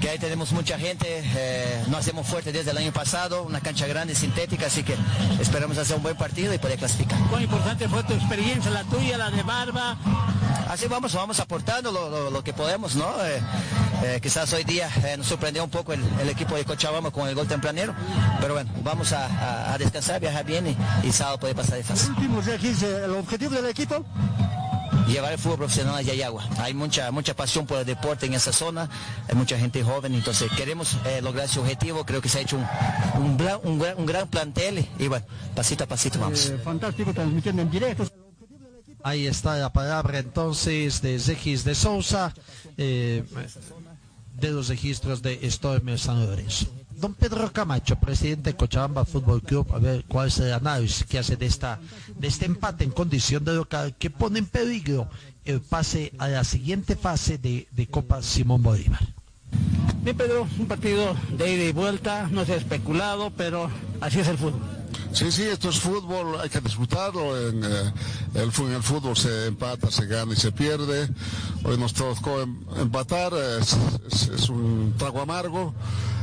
que 0.00 0.10
ahí 0.10 0.18
tenemos 0.18 0.52
mucha 0.52 0.78
gente, 0.78 1.06
eh, 1.08 1.84
no 1.88 1.98
hacemos 1.98 2.26
fuerte 2.26 2.52
desde 2.52 2.70
el 2.70 2.78
año 2.78 2.92
pasado, 2.92 3.42
una 3.42 3.60
cancha 3.60 3.86
grande, 3.86 4.14
sintética, 4.14 4.66
así 4.66 4.82
que 4.82 4.96
esperamos 5.40 5.76
hacer 5.78 5.96
un 5.96 6.02
buen 6.02 6.16
partido 6.16 6.54
y 6.54 6.58
poder 6.58 6.78
clasificar. 6.78 7.18
¿Cuán 7.28 7.42
importante 7.42 7.88
fue 7.88 8.02
tu 8.04 8.14
experiencia, 8.14 8.70
la 8.70 8.84
tuya, 8.84 9.18
la 9.18 9.30
de 9.30 9.42
Barba? 9.42 9.96
Así 10.68 10.86
vamos, 10.88 11.12
vamos 11.14 11.38
aportando 11.38 11.92
lo, 11.92 12.44
que 12.44 12.52
podemos, 12.52 12.96
¿no? 12.96 13.14
Eh, 14.02 14.20
quizás 14.20 14.52
hoy 14.52 14.64
día 14.64 14.90
nos 15.16 15.26
sorprendió 15.26 15.64
un 15.64 15.70
poco 15.70 15.92
el, 15.92 16.28
equipo 16.28 16.56
de 16.56 16.64
Cochabamba 16.64 17.10
con 17.10 17.28
el 17.28 17.34
gol 17.34 17.46
tempranero, 17.46 17.94
pero 18.40 18.54
bueno, 18.54 18.70
vamos 18.82 19.12
a, 19.12 19.76
descansar, 19.78 20.20
viajar 20.20 20.44
bien 20.44 20.66
y, 20.66 21.06
y 21.06 21.12
sábado 21.12 21.38
puede 21.38 21.54
pasar 21.54 21.76
de 21.76 21.84
fácil. 21.84 22.10
Último, 22.10 22.40
el 22.40 23.10
objetivo 23.12 23.54
del 23.54 23.66
equipo 23.66 24.04
llevar 25.06 25.32
el 25.32 25.38
fútbol 25.38 25.58
profesional 25.58 25.94
a 25.96 26.02
Yayagua. 26.02 26.48
Hay 26.58 26.74
mucha, 26.74 27.10
mucha 27.10 27.34
pasión 27.34 27.66
por 27.66 27.78
el 27.78 27.86
deporte 27.86 28.26
en 28.26 28.34
esa 28.34 28.52
zona, 28.52 28.88
hay 29.28 29.34
mucha 29.34 29.58
gente 29.58 29.82
joven, 29.82 30.14
entonces 30.14 30.50
queremos 30.56 30.96
eh, 31.06 31.20
lograr 31.22 31.46
ese 31.46 31.60
objetivo, 31.60 32.04
creo 32.04 32.20
que 32.20 32.28
se 32.28 32.38
ha 32.38 32.40
hecho 32.42 32.56
un, 32.56 33.40
un, 33.64 33.82
un, 33.96 34.06
gran 34.06 34.28
plantel 34.28 34.86
y 34.98 35.08
bueno, 35.08 35.24
pasito 35.54 35.84
a 35.84 35.86
pasito 35.86 36.18
vamos. 36.18 36.46
Eh, 36.48 36.58
fantástico, 36.58 37.12
transmitiendo 37.12 37.62
en 37.62 37.70
directo. 37.70 38.06
Ahí 39.02 39.26
está 39.26 39.56
la 39.56 39.72
palabra 39.72 40.18
entonces 40.18 41.00
de 41.00 41.18
Zegis 41.20 41.62
de 41.64 41.74
Sousa, 41.74 42.34
eh, 42.76 43.22
de 44.34 44.50
los 44.50 44.68
registros 44.68 45.22
de 45.22 45.48
Stormer 45.48 45.98
San 45.98 46.26
Lorenzo. 46.26 46.66
Don 46.98 47.12
Pedro 47.14 47.52
Camacho, 47.52 47.96
presidente 47.96 48.50
de 48.50 48.56
Cochabamba 48.56 49.04
Fútbol 49.04 49.42
Club, 49.42 49.66
a 49.74 49.78
ver 49.78 50.04
cuál 50.08 50.28
es 50.28 50.38
el 50.38 50.52
análisis 50.52 51.04
que 51.04 51.18
hace 51.18 51.36
de, 51.36 51.44
esta, 51.44 51.78
de 52.16 52.26
este 52.26 52.46
empate 52.46 52.84
en 52.84 52.90
condición 52.90 53.44
de 53.44 53.54
local 53.54 53.94
que 53.98 54.08
pone 54.08 54.38
en 54.38 54.46
peligro 54.46 55.08
el 55.44 55.60
pase 55.60 56.12
a 56.18 56.28
la 56.28 56.42
siguiente 56.42 56.96
fase 56.96 57.36
de, 57.38 57.88
Copa 57.90 58.22
Simón 58.22 58.62
Bolívar. 58.62 59.00
Bien, 60.02 60.16
Pedro, 60.16 60.48
un 60.58 60.66
partido 60.66 61.14
de 61.36 61.52
ida 61.52 61.64
y 61.64 61.72
vuelta, 61.72 62.28
no 62.30 62.44
se 62.44 62.54
ha 62.54 62.56
especulado, 62.56 63.30
pero 63.36 63.70
así 64.00 64.20
es 64.20 64.28
el 64.28 64.38
fútbol. 64.38 64.60
Sí, 65.12 65.30
sí, 65.32 65.42
esto 65.42 65.68
es 65.68 65.78
fútbol, 65.78 66.40
hay 66.40 66.48
que 66.48 66.60
disfrutarlo. 66.60 67.48
En, 67.48 67.62
eh, 67.62 67.92
el, 68.34 68.52
fútbol 68.52 69.16
se 69.16 69.46
empata, 69.46 69.90
se 69.90 70.06
gana 70.06 70.32
y 70.32 70.36
se 70.36 70.52
pierde. 70.52 71.08
Hoy 71.64 71.78
nos 71.78 71.94
tocó 71.94 72.40
em, 72.40 72.56
empatar, 72.78 73.32
es 73.34 74.48
un 74.48 74.94
trago 74.98 75.20
amargo. 75.20 75.74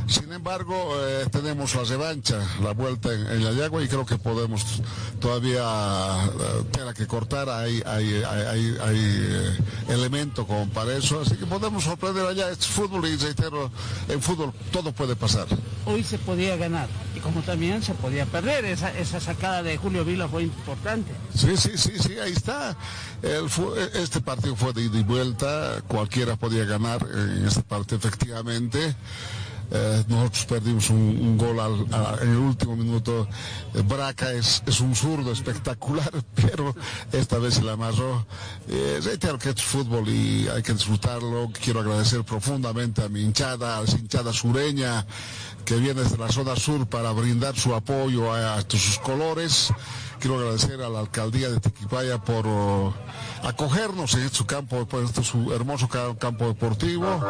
Sin 0.06 0.30
embargo, 0.32 0.94
eh, 1.00 1.26
tenemos 1.30 1.74
la 1.74 1.84
revancha, 1.84 2.38
la 2.62 2.72
vuelta 2.72 3.12
en, 3.12 3.26
en, 3.26 3.56
Yagua 3.56 3.82
y 3.82 3.88
creo 3.88 4.04
que 4.04 4.18
podemos 4.18 4.62
todavía 5.18 5.62
eh, 6.26 6.64
tener 6.70 6.94
que 6.94 7.06
cortar, 7.06 7.48
hay, 7.48 7.82
hay, 7.86 8.22
hay, 8.22 8.76
hay 8.82 8.98
eh, 8.98 9.58
elemento 9.88 10.46
como 10.46 10.68
para 10.68 10.94
eso, 10.94 11.22
así 11.22 11.36
que 11.36 11.46
podemos 11.46 11.84
sorprender 11.84 12.26
allá, 12.26 12.50
es 12.50 12.66
fútbol 12.66 13.06
y 13.06 13.16
reitero, 13.16 13.70
en 14.08 14.20
fútbol 14.20 14.52
todo 14.70 14.92
puede 14.92 15.16
pasar. 15.16 15.46
Hoy 15.86 16.04
se 16.04 16.18
podía 16.18 16.56
ganar 16.56 16.88
y 17.16 17.20
como 17.20 17.40
también 17.42 17.82
se 17.82 17.94
podía 17.94 18.26
perder, 18.26 18.66
esa, 18.66 18.96
esa 18.98 19.20
sacada 19.20 19.62
de 19.62 19.78
Julio 19.78 20.04
Vila 20.04 20.28
fue 20.28 20.42
importante. 20.42 21.12
Sí, 21.34 21.56
sí, 21.56 21.72
sí, 21.76 21.92
sí, 21.98 22.18
ahí 22.18 22.32
está. 22.32 22.76
este 23.94 24.20
partido 24.20 24.54
fue 24.54 24.74
de 24.74 24.82
ida 24.82 24.98
y 24.98 25.02
vuelta, 25.02 25.82
cualquiera 25.88 26.36
podía 26.36 26.64
ganar 26.64 27.06
en 27.10 27.46
este 27.46 27.62
partido 27.62 27.96
efectivamente. 27.98 28.94
Eh, 29.70 30.04
nosotros 30.08 30.44
perdimos 30.44 30.90
un, 30.90 31.36
gol 31.38 31.58
en 32.20 32.30
el 32.30 32.36
último 32.36 32.76
minuto. 32.76 33.26
Eh, 33.74 33.82
Braca 33.82 34.32
es, 34.32 34.62
un 34.80 34.94
zurdo 34.94 35.32
espectacular, 35.32 36.10
pero 36.34 36.74
esta 37.12 37.38
vez 37.38 37.54
se 37.54 37.62
la 37.62 37.72
amarró. 37.72 38.26
Eh, 38.68 39.00
que 39.40 39.50
es 39.50 39.62
fútbol 39.62 40.08
y 40.08 40.48
hay 40.48 40.62
que 40.62 40.72
disfrutarlo. 40.72 41.50
Quiero 41.62 41.80
agradecer 41.80 42.22
profundamente 42.24 43.02
a 43.02 43.08
mi 43.08 43.22
hinchada, 43.22 43.78
a 43.78 43.82
la 43.82 43.90
hinchada 43.90 44.32
sureña 44.32 45.06
que 45.64 45.76
viene 45.76 46.02
desde 46.02 46.18
la 46.18 46.28
zona 46.30 46.56
sur 46.56 46.86
para 46.86 47.10
brindar 47.12 47.56
su 47.56 47.74
apoyo 47.74 48.32
a, 48.32 48.60
sus 48.68 48.98
colores. 48.98 49.72
Quiero 50.24 50.38
agradecer 50.38 50.80
a 50.80 50.88
la 50.88 51.00
alcaldía 51.00 51.50
de 51.50 51.60
Tiquipaya 51.60 52.16
por 52.16 52.46
acogernos 53.42 54.14
en 54.14 54.32
su 54.32 54.46
campo, 54.46 54.86
pues, 54.86 55.04
este 55.04 55.22
su 55.22 55.52
hermoso 55.52 55.86
campo 55.86 56.46
deportivo 56.46 57.22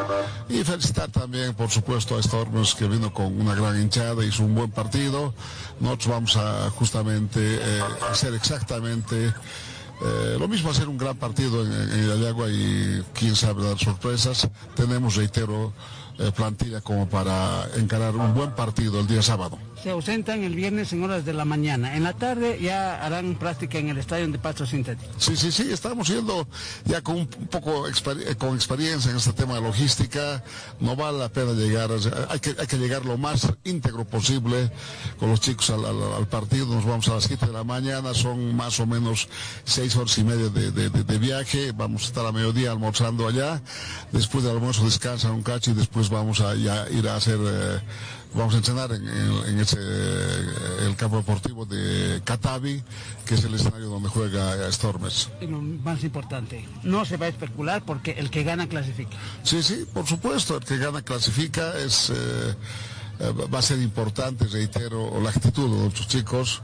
y 0.48 0.62
felicitar 0.62 1.10
también, 1.10 1.54
por 1.54 1.70
supuesto, 1.70 2.16
a 2.16 2.22
Stormers 2.22 2.76
que 2.76 2.86
vino 2.86 3.12
con 3.12 3.40
una 3.40 3.56
gran 3.56 3.82
hinchada, 3.82 4.24
hizo 4.24 4.44
un 4.44 4.54
buen 4.54 4.70
partido. 4.70 5.34
Nosotros 5.80 6.08
vamos 6.08 6.36
a 6.36 6.70
justamente 6.70 7.40
eh, 7.40 7.82
hacer 8.12 8.32
exactamente 8.32 9.26
eh, 9.26 10.36
lo 10.38 10.46
mismo 10.46 10.70
hacer 10.70 10.86
un 10.88 10.96
gran 10.96 11.16
partido 11.16 11.66
en, 11.66 11.72
en 11.72 12.52
y 12.52 13.02
quién 13.12 13.34
sabe 13.34 13.64
dar 13.64 13.76
sorpresas. 13.76 14.48
Tenemos, 14.76 15.16
reitero, 15.16 15.72
eh, 16.20 16.30
plantilla 16.30 16.80
como 16.80 17.08
para 17.08 17.66
encarar 17.74 18.14
un 18.14 18.34
buen 18.34 18.52
partido 18.52 19.00
el 19.00 19.08
día 19.08 19.20
sábado 19.20 19.58
se 19.84 19.90
ausentan 19.90 20.42
el 20.42 20.54
viernes 20.54 20.94
en 20.94 21.04
horas 21.04 21.26
de 21.26 21.34
la 21.34 21.44
mañana. 21.44 21.94
En 21.94 22.04
la 22.04 22.14
tarde 22.14 22.58
ya 22.58 23.04
harán 23.04 23.34
práctica 23.34 23.76
en 23.76 23.90
el 23.90 23.98
estadio 23.98 24.26
de 24.28 24.38
pasto 24.38 24.64
sintético. 24.64 25.12
Sí, 25.18 25.36
sí, 25.36 25.52
sí, 25.52 25.70
estamos 25.70 26.08
yendo 26.08 26.48
ya 26.86 27.02
con 27.02 27.16
un 27.16 27.26
poco 27.26 27.86
eh, 27.86 27.92
con 28.38 28.54
experiencia 28.54 29.10
en 29.10 29.18
este 29.18 29.34
tema 29.34 29.56
de 29.56 29.60
logística. 29.60 30.42
No 30.80 30.96
vale 30.96 31.18
la 31.18 31.28
pena 31.28 31.52
llegar, 31.52 31.90
hay 32.30 32.40
que, 32.40 32.56
hay 32.58 32.66
que 32.66 32.78
llegar 32.78 33.04
lo 33.04 33.18
más 33.18 33.46
íntegro 33.64 34.06
posible 34.06 34.72
con 35.18 35.28
los 35.28 35.42
chicos 35.42 35.68
al, 35.68 36.26
partido. 36.28 36.64
Nos 36.64 36.86
vamos 36.86 37.06
a 37.08 37.16
las 37.16 37.24
7 37.24 37.44
de 37.44 37.52
la 37.52 37.64
mañana, 37.64 38.14
son 38.14 38.56
más 38.56 38.80
o 38.80 38.86
menos 38.86 39.28
6 39.64 39.96
horas 39.96 40.16
y 40.16 40.24
media 40.24 40.48
de, 40.48 41.18
viaje. 41.18 41.72
Vamos 41.72 42.04
a 42.04 42.06
estar 42.06 42.24
a 42.24 42.32
mediodía 42.32 42.70
almorzando 42.70 43.28
allá. 43.28 43.60
Después 44.12 44.44
del 44.44 44.54
almuerzo 44.54 44.82
descansan 44.86 45.32
un 45.32 45.42
cacho 45.42 45.72
y 45.72 45.74
después 45.74 46.08
vamos 46.08 46.40
a 46.40 46.54
ir 46.56 47.06
a 47.06 47.16
hacer... 47.16 47.38
Eh, 47.38 47.80
Vamos 48.34 48.54
a 48.54 48.56
entrenar 48.56 48.90
en, 48.92 49.08
en- 49.08 49.44
en 49.46 49.60
ese, 49.60 49.76
eh, 49.80 50.86
el 50.86 50.96
campo 50.96 51.18
deportivo 51.18 51.64
de 51.66 52.20
Catavi, 52.24 52.82
que 53.24 53.36
es 53.36 53.44
el 53.44 53.54
escenario 53.54 53.86
donde 53.88 54.08
juega 54.08 54.70
Stormers. 54.72 55.30
Y 55.40 55.46
lo 55.46 55.60
más 55.62 56.02
importante, 56.02 56.64
no 56.82 57.04
se 57.04 57.16
va 57.16 57.26
a 57.26 57.28
especular 57.28 57.84
porque 57.84 58.12
el 58.12 58.30
que 58.30 58.42
gana 58.42 58.66
clasifica. 58.68 59.16
Sí, 59.44 59.62
sí, 59.62 59.86
por 59.92 60.06
supuesto, 60.06 60.56
el 60.56 60.64
que 60.64 60.78
gana 60.78 61.02
clasifica 61.02 61.78
es 61.78 62.10
eh, 62.10 62.54
eh, 63.20 63.32
va 63.52 63.60
a 63.60 63.62
ser 63.62 63.78
importante, 63.78 64.46
reitero, 64.48 65.20
la 65.22 65.30
actitud 65.30 65.70
de 65.70 65.82
nuestros 65.82 66.08
chicos. 66.08 66.60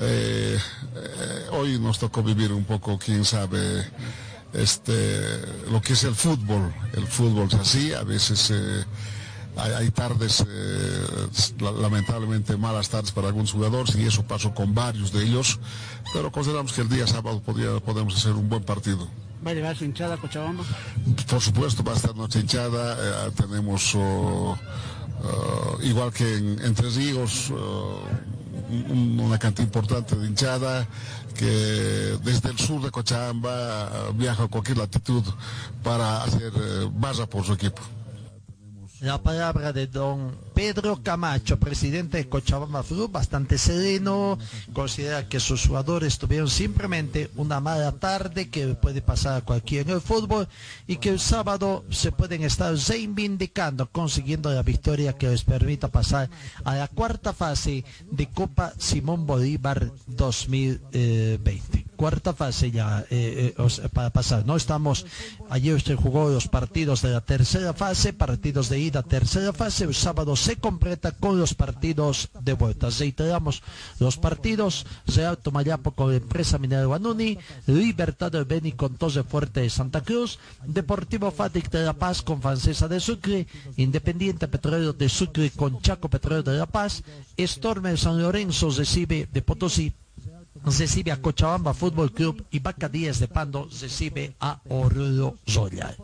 Eh, 0.00 0.58
eh, 0.96 1.46
hoy 1.52 1.78
nos 1.78 2.00
tocó 2.00 2.22
vivir 2.24 2.52
un 2.52 2.64
poco, 2.64 2.98
quién 2.98 3.24
sabe, 3.24 3.86
este, 4.52 5.40
lo 5.70 5.80
que 5.80 5.92
es 5.92 6.02
el 6.04 6.16
fútbol. 6.16 6.74
El 6.94 7.06
fútbol 7.06 7.46
es 7.48 7.54
así, 7.54 7.92
a 7.92 8.02
veces 8.02 8.50
eh, 8.50 8.84
hay, 9.56 9.72
hay 9.72 9.90
tardes, 9.90 10.44
eh, 10.48 11.06
la- 11.60 11.72
lamentablemente 11.72 12.56
malas 12.56 12.88
tardes 12.88 13.10
para 13.12 13.28
algunos 13.28 13.52
jugadores 13.52 13.94
y 13.96 14.04
eso 14.04 14.22
pasó 14.22 14.54
con 14.54 14.74
varios 14.74 15.12
de 15.12 15.24
ellos, 15.24 15.58
pero 16.12 16.30
consideramos 16.30 16.72
que 16.72 16.82
el 16.82 16.88
día 16.88 17.06
sábado 17.06 17.40
podría- 17.40 17.80
podemos 17.80 18.16
hacer 18.16 18.32
un 18.32 18.48
buen 18.48 18.62
partido. 18.64 19.08
¿Va 19.46 19.50
a 19.50 19.54
llevar 19.54 19.76
su 19.76 19.84
hinchada 19.84 20.14
a 20.14 20.16
Cochabamba? 20.18 20.64
Por 21.28 21.40
supuesto, 21.40 21.84
va 21.84 21.92
a 21.92 21.96
estar 21.96 22.14
noche 22.16 22.40
hinchada. 22.40 22.96
eh, 23.28 23.30
tenemos, 23.36 23.94
oh, 23.94 24.56
oh, 25.22 25.78
igual 25.82 26.12
que 26.12 26.36
en, 26.36 26.58
en 26.64 26.74
Tres 26.74 26.96
Ríos, 26.96 27.50
oh, 27.52 28.00
un- 28.70 29.20
una 29.20 29.38
cantidad 29.38 29.64
importante 29.66 30.16
de 30.16 30.26
hinchada 30.26 30.86
que 31.36 32.18
desde 32.24 32.48
el 32.50 32.58
sur 32.58 32.80
de 32.82 32.90
Cochabamba 32.90 33.90
eh, 33.92 34.12
viaja 34.14 34.44
a 34.44 34.48
cualquier 34.48 34.78
latitud 34.78 35.22
para 35.84 36.22
hacer 36.24 36.52
eh, 36.56 36.88
barra 36.92 37.26
por 37.26 37.44
su 37.44 37.52
equipo. 37.52 37.82
La 39.00 39.22
palabra 39.22 39.74
de 39.74 39.86
don 39.86 40.34
Pedro 40.54 41.02
Camacho, 41.02 41.58
presidente 41.58 42.16
de 42.16 42.28
Cochabamba 42.30 42.82
Club, 42.82 43.12
bastante 43.12 43.58
sereno, 43.58 44.38
considera 44.72 45.28
que 45.28 45.38
sus 45.38 45.66
jugadores 45.66 46.18
tuvieron 46.18 46.48
simplemente 46.48 47.30
una 47.36 47.60
mala 47.60 47.92
tarde 47.92 48.48
que 48.48 48.68
puede 48.68 49.02
pasar 49.02 49.36
a 49.36 49.44
cualquiera 49.44 49.90
en 49.90 49.96
el 49.96 50.00
fútbol 50.00 50.48
y 50.86 50.96
que 50.96 51.10
el 51.10 51.20
sábado 51.20 51.84
se 51.90 52.10
pueden 52.10 52.42
estar 52.42 52.74
reivindicando, 52.74 53.86
consiguiendo 53.90 54.50
la 54.50 54.62
victoria 54.62 55.12
que 55.12 55.28
les 55.28 55.44
permita 55.44 55.88
pasar 55.88 56.30
a 56.64 56.74
la 56.74 56.88
cuarta 56.88 57.34
fase 57.34 57.84
de 58.10 58.30
Copa 58.30 58.72
Simón 58.78 59.26
Bolívar 59.26 59.90
2020. 60.06 61.85
Cuarta 61.96 62.34
fase 62.34 62.70
ya 62.70 63.04
eh, 63.10 63.54
eh, 63.56 63.88
para 63.92 64.10
pasar. 64.10 64.44
No 64.44 64.56
estamos, 64.56 65.06
ayer 65.48 65.74
usted 65.74 65.96
jugó 65.96 66.28
los 66.28 66.46
partidos 66.46 67.02
de 67.02 67.10
la 67.10 67.22
tercera 67.22 67.72
fase, 67.72 68.12
partidos 68.12 68.68
de 68.68 68.78
ida, 68.78 69.02
tercera 69.02 69.52
fase. 69.52 69.84
El 69.84 69.94
sábado 69.94 70.36
se 70.36 70.56
completa 70.56 71.12
con 71.12 71.40
los 71.40 71.54
partidos 71.54 72.28
de 72.40 72.52
vuelta. 72.52 72.88
Reiteramos 72.90 73.62
los 73.98 74.16
partidos: 74.18 74.86
Real 75.06 75.38
Tomayapo 75.38 75.92
con 75.92 76.10
la 76.10 76.16
empresa 76.18 76.58
minera 76.58 76.84
Guanuni, 76.84 77.38
Libertad 77.66 78.30
del 78.30 78.44
Beni 78.44 78.72
con 78.72 78.96
Tos 78.96 79.14
de 79.14 79.24
Fuerte 79.24 79.60
de 79.60 79.70
Santa 79.70 80.02
Cruz, 80.02 80.38
Deportivo 80.66 81.30
Fatic 81.30 81.70
de 81.70 81.84
La 81.84 81.94
Paz 81.94 82.22
con 82.22 82.42
Francesa 82.42 82.88
de 82.88 83.00
Sucre, 83.00 83.46
Independiente 83.76 84.48
Petrolero 84.48 84.92
de 84.92 85.08
Sucre 85.08 85.50
con 85.50 85.80
Chaco 85.80 86.08
Petrolero 86.08 86.52
de 86.52 86.58
La 86.58 86.66
Paz, 86.66 87.02
Stormer 87.38 87.98
San 87.98 88.20
Lorenzo 88.22 88.70
recibe 88.70 89.28
de 89.32 89.42
Potosí 89.42 89.92
recibe 90.66 91.12
a 91.12 91.20
Cochabamba 91.20 91.72
Fútbol 91.72 92.12
Club 92.12 92.44
y 92.50 92.58
Vaca 92.58 92.88
Díaz 92.88 93.20
de 93.20 93.28
Pando 93.28 93.68
recibe 93.80 94.34
a 94.40 94.60
Oruro 94.68 95.36
Royal. 95.54 95.96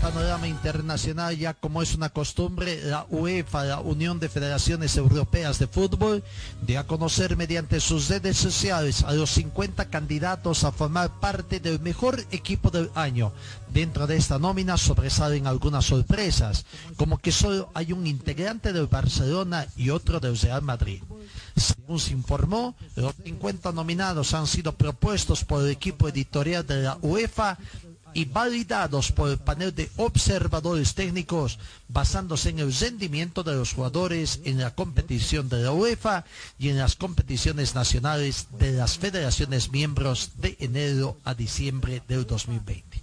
Panorama 0.00 0.48
internacional, 0.48 1.36
ya 1.36 1.52
como 1.54 1.82
es 1.82 1.94
una 1.94 2.08
costumbre, 2.08 2.80
la 2.84 3.06
UEFA, 3.10 3.64
la 3.64 3.80
Unión 3.80 4.18
de 4.18 4.28
Federaciones 4.28 4.96
Europeas 4.96 5.58
de 5.58 5.66
Fútbol, 5.66 6.24
dio 6.62 6.80
a 6.80 6.86
conocer 6.86 7.36
mediante 7.36 7.80
sus 7.80 8.08
redes 8.08 8.36
sociales 8.38 9.04
a 9.04 9.12
los 9.12 9.30
50 9.30 9.90
candidatos 9.90 10.64
a 10.64 10.72
formar 10.72 11.10
parte 11.20 11.60
del 11.60 11.80
mejor 11.80 12.24
equipo 12.30 12.70
del 12.70 12.90
año. 12.94 13.32
Dentro 13.72 14.06
de 14.06 14.16
esta 14.16 14.38
nómina 14.38 14.78
sobresalen 14.78 15.46
algunas 15.46 15.84
sorpresas, 15.84 16.64
como 16.96 17.18
que 17.18 17.30
solo 17.30 17.70
hay 17.74 17.92
un 17.92 18.06
integrante 18.06 18.72
del 18.72 18.86
Barcelona 18.86 19.66
y 19.76 19.90
otro 19.90 20.18
del 20.18 20.38
Real 20.38 20.62
Madrid. 20.62 21.02
Según 21.56 22.00
se 22.00 22.12
informó, 22.12 22.74
los 22.96 23.14
50 23.22 23.72
nominados 23.72 24.32
han 24.34 24.46
sido 24.46 24.72
propuestos 24.72 25.44
por 25.44 25.62
el 25.62 25.70
equipo 25.70 26.08
editorial 26.08 26.66
de 26.66 26.82
la 26.82 26.98
UEFA 27.02 27.58
y 28.14 28.24
validados 28.24 29.12
por 29.12 29.30
el 29.30 29.38
panel 29.38 29.74
de 29.74 29.90
observadores 29.96 30.94
técnicos 30.94 31.58
basándose 31.88 32.50
en 32.50 32.58
el 32.60 32.72
rendimiento 32.74 33.42
de 33.42 33.54
los 33.54 33.72
jugadores 33.74 34.40
en 34.44 34.58
la 34.58 34.74
competición 34.74 35.48
de 35.48 35.62
la 35.62 35.72
UEFA 35.72 36.24
y 36.58 36.68
en 36.68 36.78
las 36.78 36.96
competiciones 36.96 37.74
nacionales 37.74 38.48
de 38.58 38.72
las 38.72 38.98
federaciones 38.98 39.70
miembros 39.70 40.30
de 40.38 40.56
enero 40.60 41.16
a 41.24 41.34
diciembre 41.34 42.02
del 42.08 42.26
2020. 42.26 43.02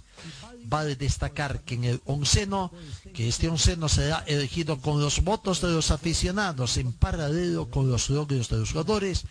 Vale 0.64 0.96
destacar 0.96 1.60
que 1.60 1.74
en 1.76 1.84
el 1.84 2.00
onceno, 2.04 2.70
que 3.14 3.28
este 3.28 3.48
onceno 3.48 3.88
será 3.88 4.22
elegido 4.26 4.78
con 4.80 5.00
los 5.00 5.24
votos 5.24 5.62
de 5.62 5.68
los 5.68 5.90
aficionados 5.90 6.76
en 6.76 6.92
paralelo 6.92 7.70
con 7.70 7.90
los 7.90 8.10
logros 8.10 8.50
de 8.50 8.58
los 8.58 8.72
jugadores, 8.72 9.24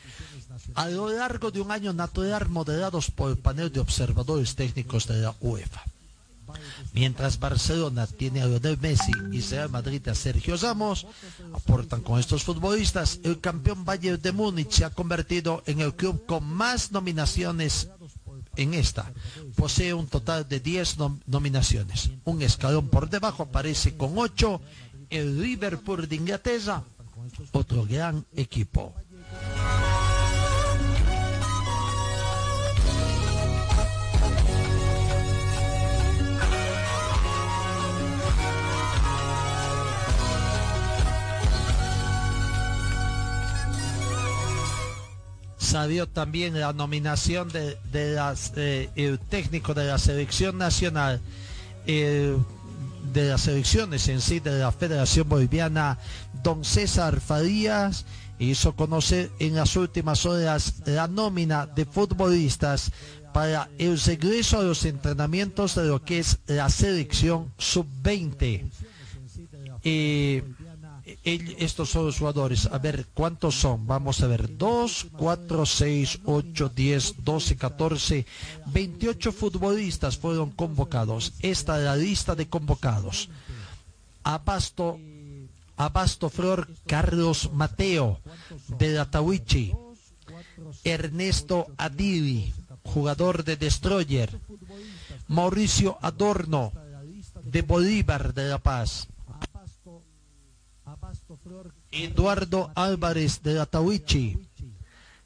a 0.75 0.87
lo 0.89 1.09
largo 1.09 1.51
de 1.51 1.61
un 1.61 1.71
año 1.71 1.93
natural 1.93 2.49
moderados 2.49 3.11
por 3.11 3.29
el 3.31 3.37
panel 3.37 3.71
de 3.71 3.79
observadores 3.79 4.55
técnicos 4.55 5.07
de 5.07 5.21
la 5.21 5.35
UEFA. 5.41 5.83
Mientras 6.93 7.39
Barcelona 7.39 8.07
tiene 8.07 8.41
a 8.41 8.45
Lionel 8.47 8.77
Messi 8.79 9.11
y 9.31 9.41
Real 9.41 9.69
Madrid 9.69 10.07
a 10.07 10.15
Sergio 10.15 10.55
Ramos, 10.55 11.05
aportan 11.53 12.01
con 12.01 12.19
estos 12.19 12.43
futbolistas, 12.43 13.19
el 13.23 13.39
campeón 13.41 13.83
Bayern 13.83 14.21
de 14.21 14.31
Múnich 14.31 14.71
se 14.71 14.85
ha 14.85 14.89
convertido 14.89 15.61
en 15.65 15.81
el 15.81 15.93
club 15.93 16.25
con 16.25 16.45
más 16.45 16.91
nominaciones 16.93 17.89
en 18.55 18.73
esta. 18.73 19.11
Posee 19.55 19.93
un 19.93 20.07
total 20.07 20.47
de 20.47 20.59
10 20.61 20.97
nom- 20.97 21.19
nominaciones. 21.27 22.11
Un 22.23 22.41
escalón 22.41 22.87
por 22.87 23.09
debajo 23.09 23.43
aparece 23.43 23.97
con 23.97 24.17
8 24.17 24.61
el 25.09 25.41
Liverpool 25.41 26.07
de 26.07 26.15
Inglaterra, 26.15 26.81
otro 27.51 27.85
gran 27.85 28.25
equipo. 28.35 28.93
Salió 45.67 46.07
también 46.07 46.57
la 46.59 46.71
nominación 46.71 47.49
de, 47.49 47.77
de 47.91 48.13
las, 48.13 48.53
eh, 48.55 49.17
técnico 49.29 49.73
de 49.73 49.85
la 49.85 49.97
selección 49.97 50.57
nacional, 50.57 51.19
eh, 51.85 52.35
de 53.13 53.29
las 53.29 53.41
selecciones 53.41 54.07
en 54.07 54.21
sí 54.21 54.39
de 54.39 54.59
la 54.59 54.71
Federación 54.71 55.27
Boliviana, 55.27 55.99
don 56.41 56.63
César 56.63 57.19
Farías, 57.19 58.05
hizo 58.39 58.75
conocer 58.75 59.29
en 59.39 59.55
las 59.55 59.75
últimas 59.75 60.25
horas 60.25 60.75
la 60.85 61.07
nómina 61.07 61.65
de 61.65 61.85
futbolistas 61.85 62.91
para 63.33 63.69
el 63.77 63.99
regreso 63.99 64.59
a 64.59 64.63
los 64.63 64.85
entrenamientos 64.85 65.75
de 65.75 65.85
lo 65.85 66.01
que 66.01 66.19
es 66.19 66.39
la 66.47 66.69
selección 66.69 67.51
sub-20. 67.57 68.69
Eh, 69.83 70.43
estos 71.23 71.89
son 71.89 72.05
los 72.05 72.19
jugadores. 72.19 72.67
A 72.67 72.77
ver, 72.77 73.05
¿cuántos 73.13 73.55
son? 73.55 73.87
Vamos 73.87 74.21
a 74.21 74.27
ver. 74.27 74.57
2, 74.57 75.07
4, 75.17 75.65
6, 75.65 76.19
8, 76.25 76.71
10, 76.75 77.15
12, 77.23 77.55
14, 77.55 78.25
28 78.67 79.31
futbolistas 79.31 80.17
fueron 80.17 80.51
convocados. 80.51 81.33
Esta 81.39 81.77
es 81.77 81.85
la 81.85 81.95
lista 81.95 82.35
de 82.35 82.47
convocados. 82.47 83.29
Abasto, 84.23 84.99
Abasto 85.77 86.29
Flor 86.29 86.67
Carlos 86.85 87.51
Mateo 87.53 88.19
de 88.67 88.93
la 88.93 89.09
Tawichi. 89.09 89.73
Ernesto 90.83 91.67
Adili, 91.77 92.53
jugador 92.83 93.43
de 93.43 93.55
Destroyer. 93.55 94.39
Mauricio 95.27 95.97
Adorno 96.01 96.73
de 97.43 97.61
Bolívar 97.61 98.33
de 98.33 98.49
La 98.49 98.57
Paz. 98.57 99.07
Eduardo 102.03 102.71
Álvarez 102.75 103.41
de 103.43 103.55
la 103.55 103.65
Tawichi, 103.65 104.37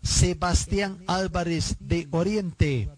Sebastián 0.02 1.04
Álvarez 1.08 1.76
de 1.80 2.08
Oriente, 2.12 2.90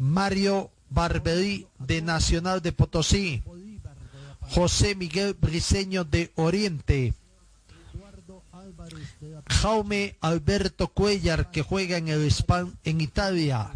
Mario 0.00 0.70
Barberí 0.90 1.66
de 1.78 2.02
Nacional 2.02 2.60
de 2.62 2.72
Potosí, 2.72 3.42
José 4.50 4.94
Miguel 4.94 5.34
Briceño 5.34 6.04
de 6.04 6.32
Oriente, 6.34 7.14
Jaume 9.48 10.16
Alberto 10.20 10.88
Cuellar, 10.88 11.50
que 11.50 11.62
juega 11.62 11.96
en 11.96 12.08
el 12.08 12.30
Span 12.30 12.76
en 12.84 13.00
Italia. 13.00 13.70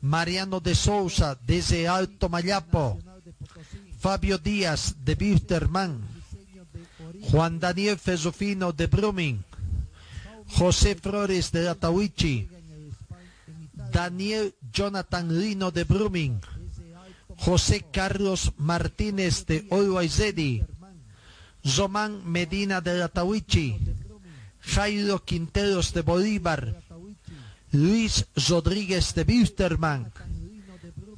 Mariano 0.00 0.60
de 0.60 0.74
Sousa, 0.74 1.38
desde 1.46 1.86
Alto 1.88 2.28
Mayapo. 2.28 2.98
Fabio 3.98 4.38
Díaz, 4.38 4.94
de 5.04 5.14
Wisterman. 5.14 6.19
Juan 7.22 7.60
Daniel 7.60 7.98
Fesofino, 7.98 8.72
de 8.72 8.86
Brumming. 8.86 9.42
José 10.46 10.94
Flores, 10.94 11.52
de 11.52 11.68
Atahuichi. 11.68 12.48
Daniel 13.92 14.54
Jonathan 14.72 15.28
Lino, 15.40 15.70
de 15.70 15.84
Brumming. 15.84 16.40
José 17.36 17.84
Carlos 17.92 18.52
Martínez, 18.56 19.46
de 19.46 19.66
Olwaizedi. 19.70 20.64
Zomán 21.66 22.22
Medina, 22.24 22.80
de 22.80 23.02
Atahuichi. 23.02 23.76
Jairo 24.60 25.24
Quinteros, 25.24 25.92
de 25.92 26.02
Bolívar. 26.02 26.82
Luis 27.72 28.26
Rodríguez 28.48 29.14
de 29.14 29.22
Wisterman, 29.22 30.12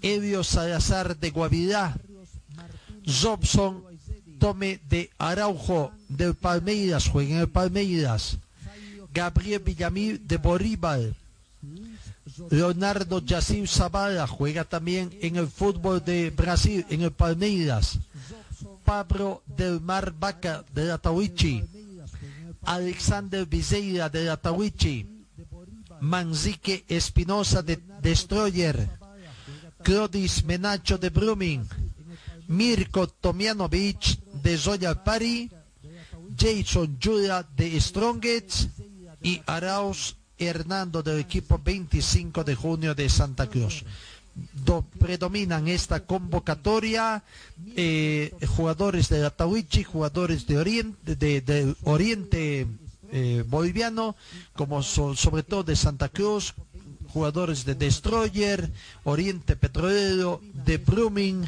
Evio 0.03 0.45
Salazar 0.45 1.16
de 1.16 1.31
Guavirá, 1.31 1.97
Jobson 3.07 3.83
Tome 4.43 4.81
de 4.90 5.09
Araujo 5.19 5.93
del 6.09 6.35
Palmeiras, 6.35 7.09
juega 7.09 7.35
en 7.36 7.40
el 7.43 7.48
Palmeiras, 7.48 8.39
Gabriel 9.14 9.60
Villamil 9.60 10.27
de 10.27 10.36
Bolívar, 10.36 11.01
Leonardo 12.51 13.24
Yacir 13.24 13.69
Zavala 13.69 14.27
juega 14.27 14.64
también 14.64 15.16
en 15.23 15.36
el 15.36 15.47
fútbol 15.47 16.05
de 16.05 16.31
Brasil, 16.31 16.85
en 16.90 17.02
el 17.02 17.12
Palmeiras, 17.12 18.01
Pablo 18.85 19.44
del 19.47 19.81
Mar 19.81 20.12
Vaca 20.19 20.64
de 20.74 20.90
Atahuichi, 20.90 21.62
Alexander 22.62 23.47
Viseira 23.47 24.09
de 24.09 24.28
Atahuichi, 24.28 25.06
Manzique 26.01 26.85
Espinosa 26.89 27.62
de 27.62 27.78
Destroyer, 28.01 28.90
Clodis 29.85 30.44
Menacho 30.44 30.98
de 30.98 31.10
Brumming, 31.10 31.64
Mirko 32.48 33.06
Tomianovic 33.06 34.19
de 34.43 34.56
Zoya 34.56 35.02
Pari, 35.05 35.51
Jason 36.39 36.98
Jura 37.02 37.43
de 37.56 37.78
Strongets 37.81 38.69
y 39.23 39.40
Arauz 39.47 40.16
Hernando 40.39 41.02
del 41.02 41.20
equipo 41.20 41.60
25 41.62 42.43
de 42.44 42.55
junio 42.55 42.94
de 42.94 43.09
Santa 43.09 43.47
Cruz. 43.48 43.85
Do- 44.64 44.82
predominan 44.98 45.69
esta 45.69 46.01
convocatoria 46.06 47.23
eh, 47.77 48.32
jugadores 48.56 49.09
de 49.10 49.24
Atahuichi, 49.27 49.85
jugadores 49.85 50.47
de 50.47 50.56
Oriente, 51.85 52.66
eh, 53.12 53.44
boliviano, 53.47 54.16
como 54.55 54.82
so- 54.82 55.14
sobre 55.14 55.43
todo 55.43 55.64
de 55.64 55.77
Santa 55.77 56.09
Cruz, 56.09 56.55
jugadores 57.12 57.64
de 57.64 57.74
Destroyer, 57.74 58.70
Oriente 59.05 59.56
Petrolero, 59.56 60.40
de 60.64 60.78
Brumming, 60.78 61.44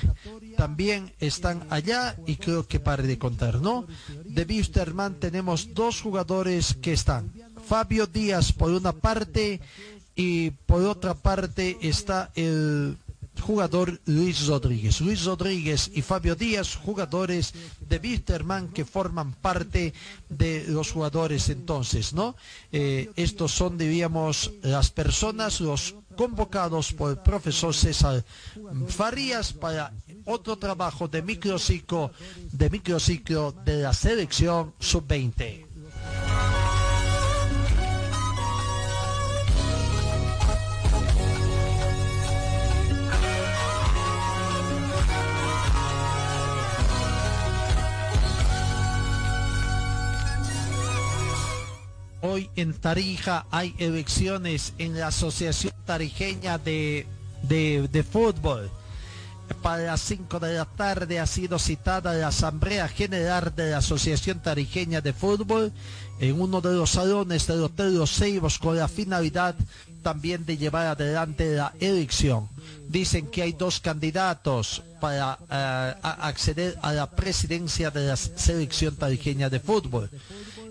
también 0.57 1.13
están 1.21 1.67
allá 1.71 2.17
y 2.27 2.37
creo 2.37 2.67
que 2.67 2.81
pare 2.81 3.05
de 3.07 3.19
contar, 3.19 3.61
¿no? 3.61 3.87
De 4.25 4.45
Wisterman 4.45 5.15
tenemos 5.15 5.75
dos 5.75 6.01
jugadores 6.01 6.75
que 6.81 6.93
están. 6.93 7.33
Fabio 7.67 8.07
Díaz 8.07 8.53
por 8.53 8.71
una 8.71 8.93
parte 8.93 9.61
y 10.15 10.51
por 10.51 10.83
otra 10.83 11.15
parte 11.15 11.79
está 11.81 12.31
el 12.35 12.97
jugador 13.41 14.01
Luis 14.07 14.47
Rodríguez. 14.47 15.01
Luis 15.01 15.25
Rodríguez 15.25 15.91
y 15.95 16.03
Fabio 16.03 16.35
Díaz, 16.35 16.77
jugadores 16.77 17.53
de 17.81 17.99
Wisterman 17.99 18.69
que 18.69 18.85
forman 18.85 19.33
parte 19.33 19.93
de 20.29 20.65
los 20.69 20.93
jugadores 20.93 21.49
entonces, 21.49 22.13
¿no? 22.13 22.37
Eh, 22.73 23.11
estos 23.17 23.53
son, 23.53 23.79
diríamos, 23.79 24.53
las 24.63 24.91
personas, 24.91 25.61
los 25.61 25.95
convocados 26.17 26.93
por 26.93 27.11
el 27.11 27.19
profesor 27.19 27.75
César 27.75 28.25
Farías 28.89 29.53
para 29.53 29.93
otro 30.25 30.57
trabajo 30.57 31.09
de 31.09 31.23
microciclo, 31.23 32.13
de 32.53 32.71
microciclo 32.71 33.53
de 33.65 33.83
la 33.83 33.93
selección 33.93 34.75
sub-20. 34.79 35.67
Hoy 52.27 52.49
en 52.57 52.73
Tarija 52.73 53.45
hay 53.51 53.75
elecciones 53.77 54.73
en 54.79 54.99
la 54.99 55.09
Asociación 55.09 55.75
Tarijeña 55.85 56.57
de, 56.57 57.07
de, 57.43 57.87
de 57.93 58.03
Fútbol. 58.03 58.71
Para 59.61 59.83
las 59.83 60.01
5 60.01 60.41
de 60.41 60.55
la 60.55 60.65
tarde 60.65 61.21
ha 61.21 61.27
sido 61.27 61.59
citada 61.59 62.15
la 62.15 62.29
Asamblea 62.29 62.89
General 62.89 63.53
de 63.55 63.73
la 63.73 63.77
Asociación 63.77 64.41
Tarijeña 64.41 65.03
de 65.03 65.13
Fútbol 65.13 65.71
en 66.19 66.41
uno 66.41 66.63
de 66.63 66.73
los 66.73 66.93
salones 66.93 67.47
del 67.47 67.63
Hotel 67.63 67.95
Los 67.95 68.13
Ceibos 68.17 68.59
con 68.59 68.79
la 68.79 68.89
finalidad 68.89 69.55
también 70.03 70.47
de 70.47 70.57
llevar 70.57 70.87
adelante 70.87 71.55
la 71.55 71.75
elección. 71.79 72.49
Dicen 72.89 73.27
que 73.27 73.43
hay 73.43 73.53
dos 73.53 73.81
candidatos 73.81 74.83
para 74.99 75.39
eh, 75.51 75.95
acceder 76.03 76.79
a 76.81 76.93
la 76.95 77.11
presidencia 77.11 77.91
de 77.91 78.07
la 78.07 78.17
Selección 78.17 78.97
Tarijeña 78.97 79.51
de 79.51 79.61
Fútbol. 79.61 80.09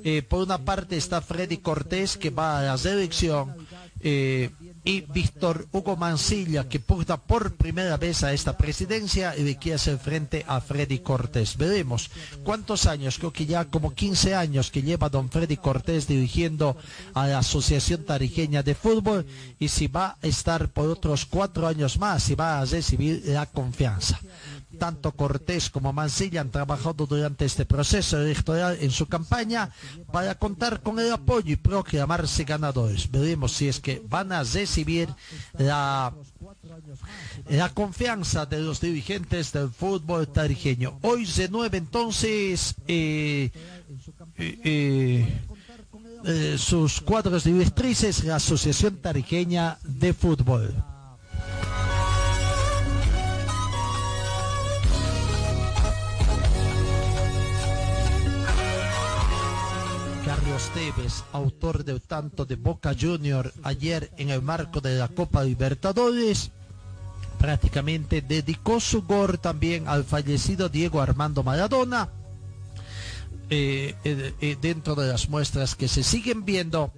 Eh, 0.06 0.22
por 0.22 0.44
una 0.44 0.58
parte 0.58 0.98
está 0.98 1.22
Freddy 1.22 1.58
Cortés 1.58 2.18
que 2.18 2.30
va 2.30 2.60
a 2.60 2.64
la 2.64 2.78
selección 2.78 3.56
eh, 4.02 4.50
y 4.84 5.00
Víctor 5.00 5.70
Hugo 5.72 5.96
Mancilla 5.96 6.68
que 6.68 6.82
porta 6.82 7.16
por 7.16 7.56
primera 7.56 7.96
vez 7.96 8.22
a 8.24 8.34
esta 8.34 8.58
presidencia 8.58 9.34
y 9.38 9.44
le 9.44 9.56
quiere 9.56 9.76
hacer 9.76 9.98
frente 9.98 10.44
a 10.46 10.60
Freddy 10.60 11.00
Cortés. 11.00 11.56
Veremos 11.56 12.12
cuántos 12.44 12.86
años, 12.86 13.18
creo 13.18 13.32
que 13.32 13.46
ya 13.46 13.64
como 13.64 13.94
15 13.94 14.36
años 14.36 14.72
que 14.72 14.82
lleva 14.82 15.08
don 15.08 15.30
Freddy 15.30 15.56
Cortés 15.56 16.06
dirigiendo 16.06 16.76
a 17.14 17.28
la 17.28 17.40
Asociación 17.40 18.04
Tarijeña 18.04 18.62
de 18.62 18.76
Fútbol 18.76 19.26
y 19.58 19.70
si 19.70 19.88
va 19.88 20.18
a 20.22 20.28
estar 20.28 20.68
por 20.68 20.90
otros 20.90 21.26
cuatro 21.26 21.66
años 21.66 21.98
más, 21.98 22.24
si 22.24 22.36
va 22.36 22.60
a 22.60 22.66
recibir 22.66 23.24
la 23.26 23.46
confianza. 23.46 24.20
Tanto 24.78 25.12
Cortés 25.12 25.70
como 25.70 25.94
Mancilla 25.94 26.42
han 26.42 26.50
trabajado 26.52 27.06
durante 27.06 27.46
este 27.46 27.66
proceso 27.66 28.20
electoral 28.22 28.78
en 28.82 28.92
su 28.92 29.08
campaña 29.08 29.70
para 30.12 30.36
contar 30.36 30.82
con 30.82 31.00
el 31.00 31.12
apoyo 31.12 31.54
y 31.54 31.56
proclamarse 31.56 32.44
ganadores. 32.44 33.10
Veremos 33.10 33.54
si 33.54 33.68
es 33.68 33.80
que 33.80 34.02
van 34.08 34.32
a 34.32 34.44
recibir 34.44 35.10
la, 35.58 36.14
confianza 37.74 38.46
de 38.46 38.60
los 38.60 38.82
dirigentes 38.82 39.52
del 39.52 39.70
fútbol 39.70 40.28
tarijeño. 40.28 41.00
Hoy 41.02 41.26
se 41.26 41.50
nueve 41.50 41.78
entonces 41.78 42.76
eh, 42.88 43.52
eh, 44.38 45.40
eh, 46.26 46.56
sus 46.58 47.02
cuadros 47.02 47.44
directrices 47.44 48.24
la 48.24 48.38
Asociación 48.38 48.98
Tarijeña 48.98 49.78
de 49.84 50.14
Fútbol. 50.14 50.74
Carlos 60.54 60.72
Tevez, 60.76 61.24
autor 61.32 61.84
del 61.84 62.00
tanto 62.00 62.46
de 62.46 62.58
Boca 62.58 62.94
Junior 62.94 63.52
ayer 63.64 64.12
en 64.18 64.30
el 64.30 64.44
marco 64.44 64.82
de 64.82 65.00
la 65.00 65.08
Copa 65.08 65.44
Libertadores, 65.44 66.52
prácticamente 67.40 68.22
dedicó 68.22 68.80
su 68.80 69.02
gol 69.02 69.40
también 69.40 69.88
al 69.88 70.04
fallecido 70.04 70.70
Diego 70.70 71.02
Armando 71.02 71.42
Maradona. 71.42 72.08
Eh, 73.50 73.96
eh, 74.04 74.36
eh, 74.42 74.56
dentro 74.62 74.94
de 74.94 75.08
las 75.08 75.28
muestras 75.28 75.74
que 75.74 75.88
se 75.88 76.04
siguen 76.04 76.46
viendo, 76.46 76.94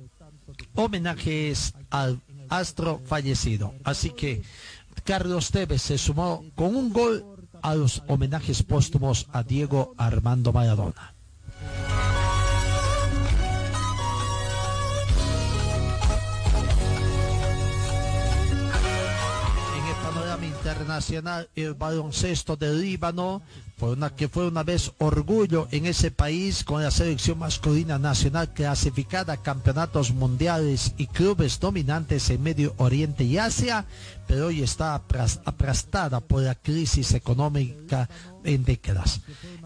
homenajes 0.73 1.75
al 1.89 2.19
astro 2.49 3.01
fallecido. 3.05 3.73
Así 3.85 4.09
que 4.09 4.43
Carlos 5.05 5.51
Tevez 5.51 5.81
se 5.81 5.97
sumó 5.97 6.43
con 6.55 6.75
un 6.75 6.91
gol 6.91 7.23
a 7.61 7.73
los 7.73 8.03
homenajes 8.09 8.63
póstumos 8.63 9.27
a 9.31 9.43
Diego 9.43 9.93
Armando 9.97 10.51
Maradona. 10.51 11.14
Internacional, 20.75 21.47
el 21.55 21.73
baloncesto 21.73 22.57
de 22.57 22.73
Líbano 22.73 23.41
una 23.81 24.09
que 24.09 24.29
fue 24.29 24.47
una 24.47 24.63
vez 24.63 24.91
orgullo 24.97 25.67
en 25.71 25.85
ese 25.85 26.09
país 26.09 26.63
con 26.63 26.81
la 26.81 26.91
selección 26.91 27.37
masculina 27.37 27.99
nacional 27.99 28.53
clasificada 28.53 29.33
a 29.33 29.41
campeonatos 29.41 30.11
mundiales 30.11 30.93
y 30.97 31.07
clubes 31.07 31.59
dominantes 31.59 32.29
en 32.29 32.41
Medio 32.41 32.73
Oriente 32.77 33.23
y 33.25 33.37
Asia, 33.37 33.85
pero 34.27 34.47
hoy 34.47 34.61
está 34.61 34.95
aplastada 34.95 36.19
por 36.19 36.41
la 36.41 36.55
crisis 36.55 37.13
económica 37.13 38.09
en 38.43 38.63
décadas. 38.63 39.21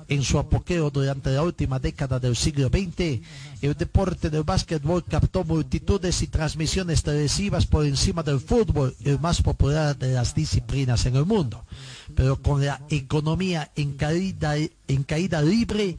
En 0.07 0.23
su 0.23 0.39
apogeo 0.39 0.89
durante 0.89 1.31
la 1.31 1.43
última 1.43 1.79
década 1.79 2.19
del 2.19 2.35
siglo 2.35 2.69
XX, 2.69 3.21
el 3.61 3.75
deporte 3.75 4.29
del 4.29 4.43
básquetbol 4.43 5.03
captó 5.03 5.43
multitudes 5.43 6.21
y 6.21 6.27
transmisiones 6.27 7.03
televisivas 7.03 7.65
por 7.65 7.85
encima 7.85 8.23
del 8.23 8.39
fútbol, 8.39 8.95
el 9.03 9.19
más 9.19 9.41
popular 9.41 9.97
de 9.97 10.13
las 10.13 10.33
disciplinas 10.33 11.05
en 11.05 11.15
el 11.15 11.25
mundo. 11.25 11.63
Pero 12.15 12.41
con 12.41 12.65
la 12.65 12.81
economía 12.89 13.71
en 13.75 13.93
caída, 13.93 14.55
en 14.55 15.03
caída 15.03 15.41
libre, 15.41 15.97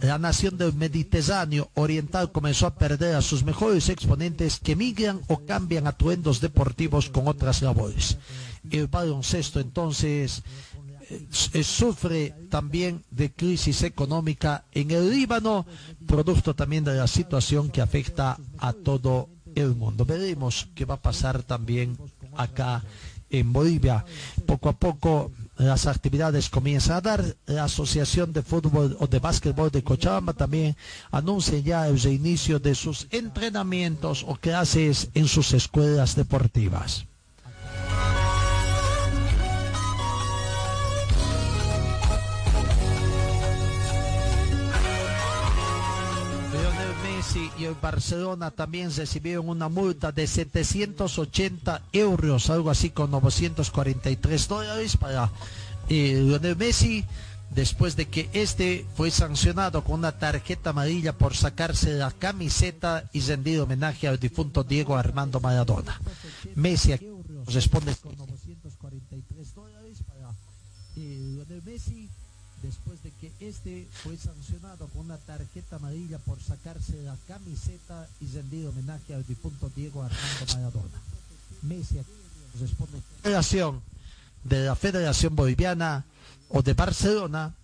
la 0.00 0.18
nación 0.18 0.56
del 0.56 0.74
Mediterráneo 0.74 1.70
oriental 1.74 2.32
comenzó 2.32 2.66
a 2.66 2.74
perder 2.74 3.16
a 3.16 3.22
sus 3.22 3.44
mejores 3.44 3.88
exponentes 3.88 4.58
que 4.60 4.76
migran 4.76 5.20
o 5.28 5.44
cambian 5.44 5.86
atuendos 5.86 6.40
deportivos 6.40 7.10
con 7.10 7.28
otras 7.28 7.62
labores. 7.62 8.16
El 8.70 8.86
baloncesto 8.86 9.60
entonces 9.60 10.42
eh, 11.10 11.64
sufre 11.64 12.34
también 12.48 13.02
de 13.10 13.32
crisis 13.32 13.82
económica 13.82 14.64
en 14.72 14.90
el 14.92 15.10
Líbano, 15.10 15.66
producto 16.06 16.54
también 16.54 16.84
de 16.84 16.94
la 16.94 17.06
situación 17.06 17.70
que 17.70 17.80
afecta 17.82 18.38
a 18.58 18.72
todo 18.72 19.28
el 19.54 19.74
mundo. 19.74 20.04
Veremos 20.04 20.68
qué 20.74 20.84
va 20.84 20.94
a 20.94 21.02
pasar 21.02 21.42
también 21.42 21.96
acá 22.36 22.84
en 23.28 23.52
Bolivia. 23.52 24.04
Poco 24.46 24.68
a 24.68 24.72
poco 24.72 25.32
las 25.64 25.86
actividades 25.86 26.48
comienzan 26.48 26.96
a 26.96 27.00
dar. 27.00 27.36
La 27.46 27.64
Asociación 27.64 28.32
de 28.32 28.42
Fútbol 28.42 28.96
o 28.98 29.06
de 29.06 29.18
Básquetbol 29.18 29.70
de 29.70 29.84
Cochabamba 29.84 30.32
también 30.32 30.76
anuncia 31.10 31.58
ya 31.58 31.86
el 31.86 32.00
reinicio 32.00 32.58
de 32.58 32.74
sus 32.74 33.06
entrenamientos 33.10 34.24
o 34.26 34.36
clases 34.36 35.08
en 35.14 35.28
sus 35.28 35.52
escuelas 35.52 36.16
deportivas. 36.16 37.04
Y 47.60 47.64
el 47.66 47.74
Barcelona 47.74 48.50
también 48.50 48.90
recibieron 48.94 49.48
una 49.48 49.68
multa 49.68 50.12
de 50.12 50.26
780 50.26 51.82
euros, 51.92 52.48
algo 52.48 52.70
así 52.70 52.90
con 52.90 53.10
943 53.10 54.48
dólares 54.48 54.96
para 54.96 55.30
eh, 55.88 56.22
Lionel 56.24 56.56
Messi, 56.56 57.04
después 57.50 57.96
de 57.96 58.08
que 58.08 58.30
este 58.32 58.86
fue 58.96 59.10
sancionado 59.10 59.84
con 59.84 59.96
una 59.96 60.12
tarjeta 60.12 60.70
amarilla 60.70 61.12
por 61.12 61.36
sacarse 61.36 61.92
la 61.92 62.10
camiseta 62.12 63.10
y 63.12 63.20
rendido 63.20 63.64
homenaje 63.64 64.08
al 64.08 64.18
difunto 64.18 64.64
Diego 64.64 64.96
Armando 64.96 65.38
Maradona. 65.40 66.00
Messi 66.54 66.94
responde 67.46 67.94
con 67.96 68.16
943 68.16 69.54
dólares 69.54 70.02
para 70.06 70.30
eh, 70.96 71.60
Messi 71.64 72.09
después 72.62 73.02
de 73.02 73.10
que 73.20 73.32
este 73.40 73.86
fue 74.02 74.16
sancionado 74.16 74.86
con 74.88 75.06
una 75.06 75.16
tarjeta 75.18 75.76
amarilla 75.76 76.18
por 76.18 76.40
sacarse 76.40 77.02
la 77.02 77.16
camiseta 77.26 78.08
y 78.20 78.26
rendido 78.26 78.70
homenaje 78.70 79.14
al 79.14 79.26
difunto 79.26 79.70
Diego 79.74 80.02
Armando 80.02 80.54
Maradona. 80.54 81.00
Messi 81.62 82.00
responde 82.58 83.00
de 84.44 84.64
la 84.64 84.74
Federación 84.74 85.36
Boliviana 85.36 86.04
o 86.48 86.62
de 86.62 86.74
Barcelona 86.74 87.54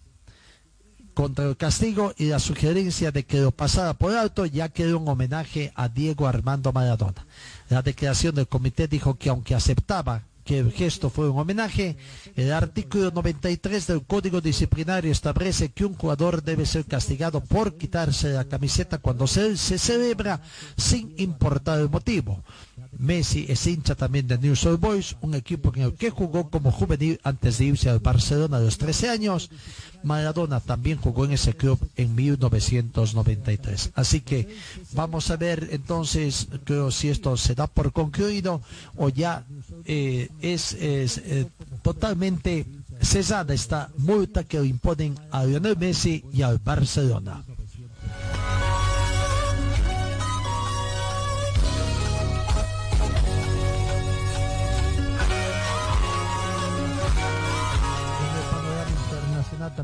contra 1.15 1.47
el 1.47 1.57
castigo 1.57 2.13
y 2.19 2.27
la 2.27 2.39
sugerencia 2.39 3.11
de 3.11 3.25
que 3.25 3.41
lo 3.41 3.51
pasara 3.51 3.95
por 3.95 4.15
alto 4.15 4.45
ya 4.45 4.69
que 4.69 4.95
un 4.95 5.09
homenaje 5.09 5.73
a 5.75 5.89
Diego 5.89 6.27
Armando 6.27 6.73
Maradona. 6.75 7.25
La 7.71 7.81
declaración 7.81 8.35
del 8.35 8.47
comité 8.47 8.87
dijo 8.87 9.17
que 9.17 9.31
aunque 9.31 9.55
aceptaba 9.55 10.23
que 10.47 10.61
el 10.61 10.73
gesto 10.73 11.11
fue 11.11 11.29
un 11.29 11.39
homenaje, 11.39 11.97
el 12.37 12.53
artículo 12.53 13.11
93 13.11 13.89
del 13.89 14.07
Código 14.07 14.41
Disciplinario 14.41 15.11
establece 15.11 15.71
que 15.73 15.85
un 15.85 15.95
jugador 15.95 16.43
debe 16.43 16.65
ser 16.65 16.85
castigado 16.85 17.43
por 17.43 17.77
quitarse 17.77 18.29
la 18.29 18.45
camiseta 18.45 18.99
cuando 18.99 19.27
se, 19.27 19.57
se 19.57 19.77
celebra 19.77 20.41
sin 20.77 21.13
importar 21.19 21.81
el 21.81 21.91
motivo. 21.91 22.45
Messi 22.99 23.47
es 23.49 23.67
hincha 23.67 23.95
también 23.95 24.27
de 24.27 24.39
News 24.39 24.65
Old 24.67 24.81
Boys, 24.81 25.17
un 25.21 25.35
equipo 25.35 25.73
en 25.75 25.83
el 25.83 25.95
que 25.95 26.11
jugó 26.11 26.51
como 26.51 26.71
juvenil 26.71 27.21
antes 27.23 27.59
de 27.59 27.67
irse 27.67 27.91
al 27.91 28.01
Barcelona 28.01 28.57
a 28.57 28.61
los 28.61 28.79
13 28.79 29.09
años. 29.11 29.51
Maradona 30.03 30.61
también 30.61 30.99
jugó 30.99 31.25
en 31.25 31.33
ese 31.33 31.55
club 31.55 31.79
en 31.97 32.15
1993. 32.15 33.91
Así 33.95 34.21
que 34.21 34.49
vamos 34.93 35.31
a 35.31 35.37
ver 35.37 35.69
entonces 35.73 36.49
creo 36.65 36.91
si 36.91 37.09
esto 37.09 37.37
se 37.37 37.55
da 37.55 37.67
por 37.67 37.93
concluido 37.93 38.61
o 38.97 39.09
ya 39.09 39.45
eh, 39.85 40.29
es, 40.41 40.75
eh, 40.79 41.47
totalmente 41.83 42.67
cesada 43.01 43.53
esta 43.53 43.91
multa 43.99 44.45
que 44.45 44.63
imponen 44.65 45.15
a 45.31 45.45
Lionel 45.45 45.77
Messi 45.77 46.25
y 46.33 46.43
al 46.43 46.59
Barcelona. 46.59 47.45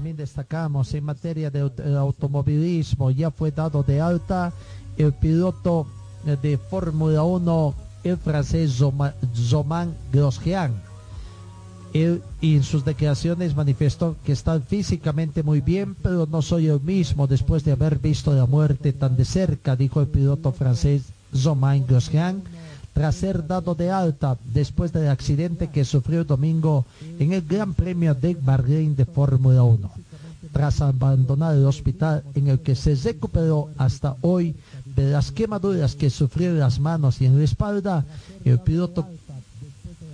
También 0.02 0.16
destacamos 0.16 0.92
en 0.94 1.04
materia 1.04 1.48
de, 1.48 1.60
automovilismo, 1.96 3.12
ya 3.12 3.30
fue 3.30 3.52
dado 3.52 3.84
de 3.84 4.00
alta 4.00 4.52
el 4.96 5.12
piloto 5.12 5.86
eh, 6.26 6.36
de 6.42 6.58
Fórmula 6.58 7.22
1, 7.22 7.74
el 8.02 8.16
francés 8.16 8.82
Zoman 9.32 9.94
Grosjean. 10.12 10.72
Él 11.92 12.20
en 12.40 12.64
sus 12.64 12.84
declaraciones 12.84 13.54
manifestó 13.54 14.16
que 14.24 14.32
está 14.32 14.58
físicamente 14.58 15.44
muy 15.44 15.60
bien, 15.60 15.94
pero 15.94 16.26
no 16.26 16.42
soy 16.42 16.66
el 16.66 16.80
mismo 16.80 17.28
después 17.28 17.62
de 17.62 17.70
haber 17.70 18.00
visto 18.00 18.34
la 18.34 18.46
muerte 18.46 18.92
tan 18.92 19.16
de 19.16 19.24
cerca, 19.24 19.76
dijo 19.76 20.00
el 20.00 20.08
piloto 20.08 20.50
francés 20.50 21.12
Zoman 21.32 21.86
Grosjean 21.86 22.42
tras 22.92 23.16
ser 23.16 23.46
dado 23.46 23.74
de 23.74 23.90
alta 23.90 24.36
después 24.52 24.92
del 24.92 25.08
accidente 25.08 25.68
que 25.68 25.84
sufrió 25.84 26.20
el 26.20 26.26
domingo 26.26 26.84
en 27.18 27.32
el 27.32 27.42
Gran 27.42 27.74
Premio 27.74 28.14
de 28.14 28.34
Bahrein 28.34 28.94
de 28.94 29.06
Fórmula 29.06 29.62
1. 29.62 29.90
Tras 30.52 30.82
abandonar 30.82 31.54
el 31.54 31.64
hospital 31.64 32.22
en 32.34 32.48
el 32.48 32.60
que 32.60 32.74
se 32.74 32.94
recuperó 32.94 33.70
hasta 33.78 34.16
hoy 34.20 34.54
de 34.84 35.10
las 35.10 35.32
quemaduras 35.32 35.94
que 35.94 36.10
sufrió 36.10 36.50
en 36.50 36.58
las 36.58 36.78
manos 36.78 37.20
y 37.20 37.26
en 37.26 37.38
la 37.38 37.44
espalda, 37.44 38.04
el 38.44 38.58
piloto 38.58 39.06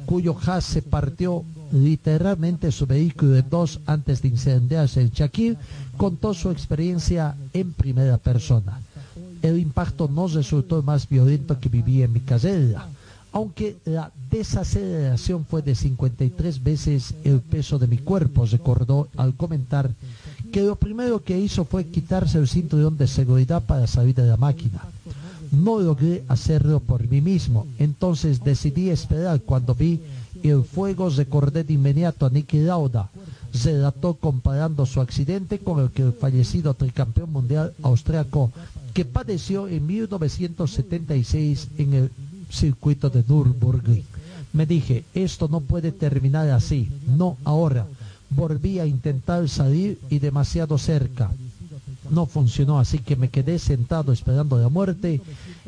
cuyo 0.07 0.37
Haas 0.47 0.65
se 0.65 0.81
partió 0.81 1.45
literalmente 1.73 2.73
su 2.73 2.87
vehículo 2.87 3.37
en 3.37 3.51
dos 3.51 3.81
antes 3.87 4.23
de 4.23 4.29
incendiarse 4.29 5.03
en 5.03 5.11
Shakir, 5.11 5.59
contó 5.97 6.33
su 6.33 6.51
experiencia 6.51 7.35
en 7.53 7.73
primera 7.73 8.17
persona 8.17 8.81
el 9.43 9.59
impacto 9.59 10.09
no 10.09 10.29
resultó 10.29 10.83
más 10.83 11.09
violento 11.09 11.59
que 11.59 11.69
vivía 11.69 12.05
en 12.05 12.13
mi 12.13 12.21
carrera, 12.21 12.89
aunque 13.33 13.77
la 13.85 14.11
desaceleración 14.31 15.45
fue 15.45 15.63
de 15.63 15.75
53 15.75 16.63
veces 16.63 17.15
el 17.25 17.41
peso 17.41 17.79
de 17.79 17.87
mi 17.87 17.99
cuerpo, 17.99 18.47
recordó 18.47 19.09
al 19.17 19.35
comentar 19.35 19.91
que 20.51 20.63
lo 20.63 20.77
primero 20.77 21.23
que 21.23 21.39
hizo 21.39 21.65
fue 21.65 21.87
quitarse 21.87 22.39
el 22.39 22.49
cinturón 22.49 22.97
de 22.97 23.07
seguridad 23.07 23.63
para 23.63 23.87
salir 23.87 24.15
de 24.15 24.27
la 24.27 24.37
máquina. 24.37 24.83
No 25.51 25.81
logré 25.81 26.25
hacerlo 26.29 26.81
por 26.81 27.07
mí 27.09 27.21
mismo, 27.21 27.67
entonces 27.79 28.43
decidí 28.43 28.91
esperar 28.91 29.41
cuando 29.41 29.75
vi 29.75 30.01
el 30.43 30.63
fuego, 30.63 31.11
recordé 31.11 31.65
de 31.65 31.75
inmediato 31.75 32.27
a 32.27 32.31
Nicky 32.31 32.61
Lauda, 32.61 33.11
relató 33.65 34.15
comparando 34.15 34.87
su 34.87 35.01
accidente 35.01 35.59
con 35.59 35.81
el 35.81 35.91
que 35.91 36.03
el 36.03 36.13
fallecido 36.13 36.75
tricampeón 36.75 37.33
mundial 37.33 37.73
austriaco 37.83 38.53
que 38.95 39.05
padeció 39.05 39.69
en 39.69 39.87
1976 39.87 41.69
en 41.79 41.95
el 41.95 42.11
circuito 42.51 43.11
de 43.11 43.23
Nürburgring. 43.27 44.05
Me 44.53 44.67
dije, 44.67 45.05
esto 45.15 45.49
no 45.49 45.61
puede 45.61 45.93
terminar 45.93 46.51
así, 46.51 46.89
no 47.07 47.37
ahora. 47.45 47.87
Volví 48.31 48.79
a 48.79 48.87
intentar 48.87 49.49
salir 49.49 49.99
y 50.11 50.19
demasiado 50.19 50.79
cerca. 50.79 51.31
No 52.11 52.27
funcionó, 52.27 52.79
así 52.79 52.99
que 52.99 53.17
me 53.17 53.29
quedé 53.29 53.59
sentado 53.59 54.13
esperando 54.13 54.59
la 54.59 54.69
muerte, 54.69 55.21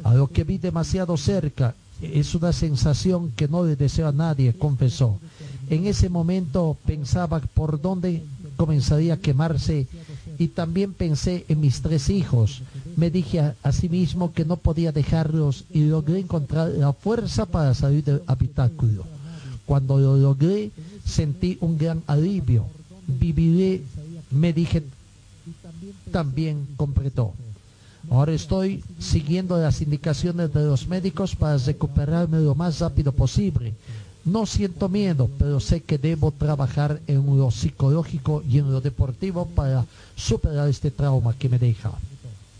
a 0.02 0.14
lo 0.14 0.28
que 0.28 0.44
vi 0.44 0.58
demasiado 0.58 1.16
cerca. 1.16 1.74
Es 2.00 2.34
una 2.34 2.52
sensación 2.52 3.30
que 3.36 3.46
no 3.46 3.64
le 3.64 3.76
deseo 3.76 4.08
a 4.08 4.12
nadie, 4.12 4.54
confesó. 4.54 5.18
En 5.70 5.86
ese 5.86 6.08
momento 6.08 6.76
pensaba 6.84 7.40
por 7.40 7.80
dónde 7.80 8.24
comenzaría 8.56 9.14
a 9.14 9.16
quemarse 9.16 9.86
y 10.36 10.48
también 10.48 10.92
pensé 10.92 11.44
en 11.48 11.60
mis 11.60 11.80
tres 11.80 12.10
hijos. 12.10 12.62
Me 12.96 13.08
dije 13.08 13.54
a, 13.62 13.72
sí 13.72 13.88
mismo 13.88 14.32
que 14.32 14.44
no 14.44 14.56
podía 14.56 14.90
dejarlos 14.90 15.64
y 15.70 15.84
logré 15.84 16.18
encontrar 16.18 16.70
la 16.70 16.92
fuerza 16.92 17.46
para 17.46 17.72
salir 17.74 18.02
del 18.02 18.22
habitáculo. 18.26 19.04
Cuando 19.64 19.98
lo 19.98 20.16
logré, 20.16 20.72
sentí 21.04 21.56
un 21.60 21.78
gran 21.78 22.02
alivio. 22.08 22.66
viviré, 23.06 23.82
me 24.30 24.52
dije, 24.52 24.82
también 26.10 26.66
completó. 26.76 27.32
Ahora 28.10 28.32
estoy 28.32 28.82
siguiendo 28.98 29.56
las 29.56 29.80
indicaciones 29.82 30.52
de 30.52 30.64
los 30.64 30.88
médicos 30.88 31.36
para 31.36 31.58
recuperarme 31.58 32.40
lo 32.40 32.54
más 32.54 32.80
rápido 32.80 33.12
posible. 33.12 33.74
No 34.24 34.44
siento 34.46 34.88
miedo, 34.88 35.30
pero 35.38 35.60
sé 35.60 35.82
que 35.82 35.98
debo 35.98 36.30
trabajar 36.30 37.00
en 37.06 37.24
lo 37.38 37.50
psicológico 37.50 38.42
y 38.48 38.58
en 38.58 38.70
lo 38.70 38.80
deportivo 38.80 39.46
para 39.46 39.86
superar 40.14 40.68
este 40.68 40.90
trauma 40.90 41.34
que 41.34 41.48
me 41.48 41.58
deja. 41.58 41.92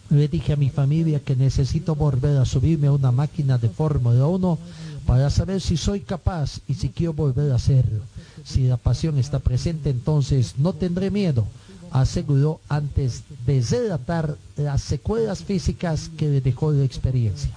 Le 0.09 0.27
dije 0.27 0.55
a 0.55 0.57
mi 0.57 0.71
familia 0.71 1.21
que 1.21 1.37
necesito 1.37 1.95
volver 1.95 2.39
a 2.39 2.45
subirme 2.45 2.89
a 2.89 2.93
una 2.93 3.13
máquina 3.13 3.59
de 3.59 3.69
Fórmula 3.69 4.27
1 4.27 4.59
para 5.07 5.31
saber 5.31 5.61
si 5.61 5.77
soy 5.77 6.01
capaz 6.01 6.61
y 6.67 6.75
si 6.75 6.89
quiero 6.89 7.13
volver 7.13 7.53
a 7.53 7.57
hacerlo. 7.57 8.03
Si 8.45 8.67
la 8.67 8.77
pasión 8.77 9.19
está 9.19 9.39
presente, 9.39 9.91
entonces 9.91 10.55
no 10.59 10.73
tendré 10.73 11.11
miedo, 11.11 11.47
aseguró 11.93 12.61
antes 12.69 13.23
de 13.47 13.61
relatar 13.61 14.37
las 14.57 14.83
secuelas 14.83 15.45
físicas 15.45 16.11
que 16.17 16.29
le 16.29 16.41
dejó 16.41 16.73
la 16.73 16.85
experiencia. 16.85 17.51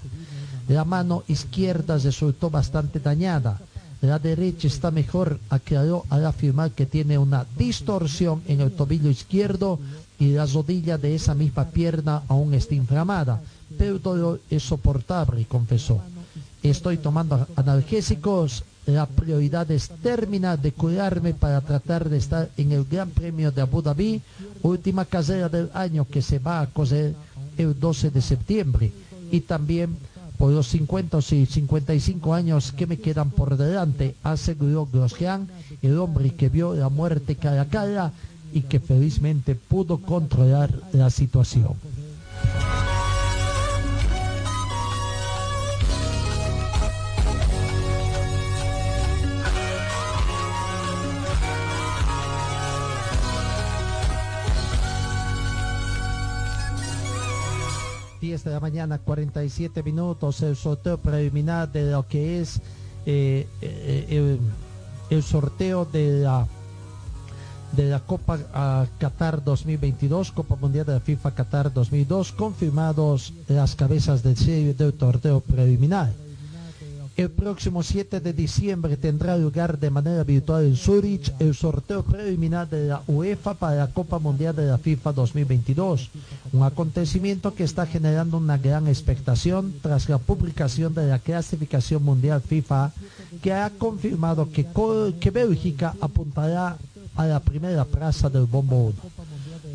La 0.67 0.85
mano 0.85 1.23
izquierda 1.27 1.97
resultó 1.97 2.49
bastante 2.49 2.99
dañada. 2.99 3.59
La 4.03 4.19
derecha 4.19 4.67
está 4.67 4.91
mejor, 4.91 5.39
aclaró 5.49 6.03
al 6.09 6.25
afirmar 6.25 6.71
que 6.71 6.85
tiene 6.85 7.17
una 7.17 7.45
distorsión 7.57 8.41
en 8.47 8.59
el 8.59 8.73
tobillo 8.73 9.09
izquierdo 9.09 9.80
y 10.19 10.34
la 10.34 10.45
rodilla 10.45 10.97
de 10.97 11.15
esa 11.15 11.34
misma 11.34 11.69
pierna 11.69 12.21
aún 12.27 12.53
está 12.53 12.75
inflamada, 12.75 13.41
pero 13.77 13.99
todo 13.99 14.39
es 14.49 14.61
soportable, 14.61 15.45
confesó. 15.45 16.01
Estoy 16.61 16.97
tomando 16.97 17.47
analgésicos, 17.55 18.65
la 18.88 19.05
prioridad 19.05 19.71
es 19.71 19.88
terminar 19.88 20.59
de 20.59 20.73
cuidarme 20.73 21.34
para 21.34 21.61
tratar 21.61 22.09
de 22.09 22.17
estar 22.17 22.49
en 22.57 22.73
el 22.73 22.84
Gran 22.84 23.09
Premio 23.09 23.53
de 23.53 23.61
Abu 23.61 23.81
Dhabi, 23.81 24.21
última 24.63 25.05
carrera 25.05 25.47
del 25.47 25.69
año 25.73 26.05
que 26.05 26.21
se 26.21 26.39
va 26.39 26.59
a 26.59 26.67
correr 26.67 27.15
el 27.57 27.80
12 27.80 28.11
de 28.11 28.21
septiembre, 28.21 28.91
y 29.31 29.39
también 29.39 29.95
por 30.44 30.52
los 30.52 30.68
50 30.68 31.15
o 31.15 31.22
55 31.22 32.34
años 32.34 32.74
que 32.74 32.86
me 32.86 32.98
quedan 32.98 33.30
por 33.32 33.56
delante, 33.56 34.15
aseguró 34.24 34.86
Grosjean, 34.91 35.48
el 35.82 35.98
hombre 35.98 36.36
que 36.36 36.49
vio 36.49 36.76
la 36.76 36.90
muerte 36.90 37.38
cara 37.38 37.61
a 37.61 37.70
cara 37.70 38.11
y 38.52 38.64
que 38.64 38.82
felizmente 38.82 39.56
pudo 39.56 39.99
controlar 39.99 40.70
la 40.91 41.10
situación. 41.11 41.76
De 58.44 58.52
la 58.52 58.60
mañana, 58.60 58.99
47 58.99 59.84
minutos, 59.84 60.41
el 60.41 60.56
sorteo 60.56 60.98
preliminar 60.98 61.72
de 61.72 61.91
lo 61.91 62.07
que 62.07 62.41
es 62.41 62.61
eh, 63.06 63.48
eh, 63.61 64.40
el, 65.10 65.24
sorteo 65.24 65.86
de 65.86 66.22
la 66.22 66.48
de 67.72 67.90
la 67.90 67.99
Copa 67.99 68.36
uh, 68.36 68.99
Qatar 68.99 69.44
2022, 69.44 70.32
Copa 70.32 70.56
Mundial 70.56 70.86
de 70.86 70.94
la 70.94 70.99
FIFA 70.99 71.32
Qatar 71.34 71.74
2002, 71.74 72.32
confirmados 72.34 73.34
las 73.48 73.76
cabezas 73.76 74.22
del 74.22 74.38
serie 74.38 74.74
del 74.74 74.98
sorteo 74.98 75.40
preliminar. 75.40 76.22
El 77.15 77.30
próximo 77.30 77.84
7 77.84 78.22
de 78.22 78.34
diciembre 78.34 78.98
tendrá 78.98 79.38
lugar 79.38 79.77
de 79.77 79.91
manera 79.91 80.23
virtual 80.23 80.65
en 80.65 80.76
Zurich 80.76 81.31
el 81.38 81.53
sorteo 81.53 82.02
preliminar 82.02 82.68
de 82.68 82.88
la 82.88 83.03
UEFA 83.07 83.53
para 83.53 83.76
la 83.76 83.88
Copa 83.88 84.18
Mundial 84.18 84.56
de 84.56 84.65
la 84.65 84.80
FIFA 84.80 85.14
2022, 85.14 86.10
un 86.53 86.64
acontecimiento 86.64 87.53
que 87.53 87.65
está 87.65 87.85
generando 87.85 88.38
una 88.38 88.57
gran 88.57 88.88
expectación 88.88 89.76
tras 89.84 90.10
la 90.10 90.18
publicación 90.18 90.95
de 90.95 91.06
la 91.06 91.19
clasificación 91.19 92.03
mundial 92.03 92.41
FIFA 92.41 92.91
que 93.44 93.53
ha 93.53 93.69
confirmado 93.69 94.49
que, 94.49 94.65
que 95.19 95.30
Bélgica 95.30 95.95
apuntará 96.02 96.77
a 97.15 97.26
la 97.27 97.40
primera 97.40 97.85
plaza 97.85 98.27
del 98.27 98.45
Bombo 98.45 98.85
1. 98.85 98.95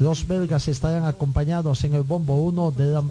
Los 0.01 0.27
belgas 0.27 0.67
estarán 0.67 1.05
acompañados 1.05 1.85
en 1.85 1.95
el 1.95 2.03
Bombo 2.03 2.35
1 2.43 2.73
de 2.73 2.87
la 2.87 3.05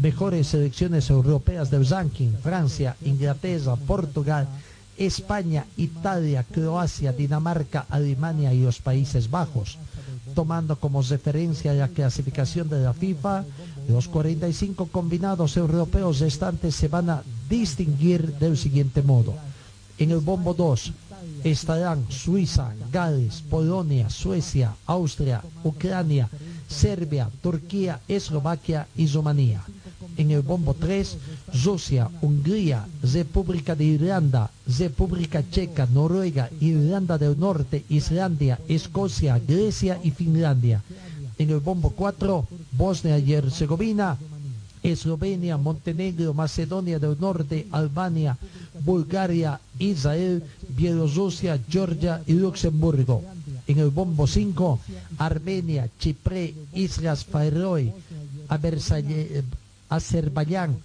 mejores 0.00 0.48
selecciones 0.48 1.10
europeas 1.10 1.70
del 1.70 1.86
ranking, 1.86 2.32
Francia, 2.42 2.96
Inglaterra, 3.04 3.76
Portugal, 3.76 4.48
España, 4.96 5.66
Italia, 5.76 6.44
Croacia, 6.44 7.12
Dinamarca, 7.12 7.86
Alemania 7.88 8.52
y 8.52 8.62
los 8.62 8.80
Países 8.80 9.30
Bajos. 9.30 9.78
Tomando 10.34 10.76
como 10.76 11.02
referencia 11.02 11.72
la 11.74 11.88
clasificación 11.88 12.68
de 12.68 12.80
la 12.80 12.94
FIFA, 12.94 13.44
los 13.88 14.08
45 14.08 14.86
combinados 14.86 15.56
europeos 15.56 16.20
restantes 16.20 16.74
se 16.74 16.88
van 16.88 17.10
a 17.10 17.22
distinguir 17.48 18.34
del 18.38 18.56
siguiente 18.56 19.02
modo. 19.02 19.34
En 19.98 20.12
el 20.12 20.18
bombo 20.20 20.54
2 20.54 20.92
estarán 21.44 22.06
Suiza, 22.08 22.72
Gales, 22.90 23.42
Polonia, 23.50 24.08
Suecia, 24.08 24.74
Austria, 24.86 25.42
Ucrania, 25.64 26.28
Serbia, 26.68 27.28
Turquía, 27.42 28.00
Eslovaquia 28.08 28.86
y 28.96 29.06
Rumanía 29.08 29.62
en 30.20 30.30
el 30.32 30.42
bombo 30.42 30.74
3, 30.74 31.16
Rusia, 31.64 32.10
Hungría, 32.20 32.86
República 33.02 33.74
de 33.74 33.84
Irlanda, 33.84 34.50
República 34.78 35.42
Checa, 35.50 35.86
Noruega, 35.86 36.50
Irlanda 36.60 37.16
del 37.16 37.40
Norte, 37.40 37.84
Islandia, 37.88 38.58
Escocia, 38.68 39.38
Grecia 39.38 39.98
y 40.04 40.10
Finlandia. 40.10 40.82
En 41.38 41.48
el 41.48 41.60
bombo 41.60 41.88
4, 41.96 42.46
Bosnia 42.72 43.18
y 43.18 43.32
Herzegovina, 43.32 44.18
Eslovenia, 44.82 45.56
Montenegro, 45.56 46.34
Macedonia 46.34 46.98
del 46.98 47.18
Norte, 47.18 47.66
Albania, 47.70 48.36
Bulgaria, 48.84 49.58
Israel, 49.78 50.42
Bielorrusia, 50.68 51.58
Georgia 51.66 52.22
y 52.26 52.34
Luxemburgo. 52.34 53.22
En 53.66 53.78
el 53.78 53.88
bombo 53.88 54.26
5, 54.26 54.80
Armenia, 55.16 55.88
Chipre, 55.98 56.54
Islas 56.74 57.24
Faroe, 57.24 57.94
Azerbaiyán, 59.90 60.78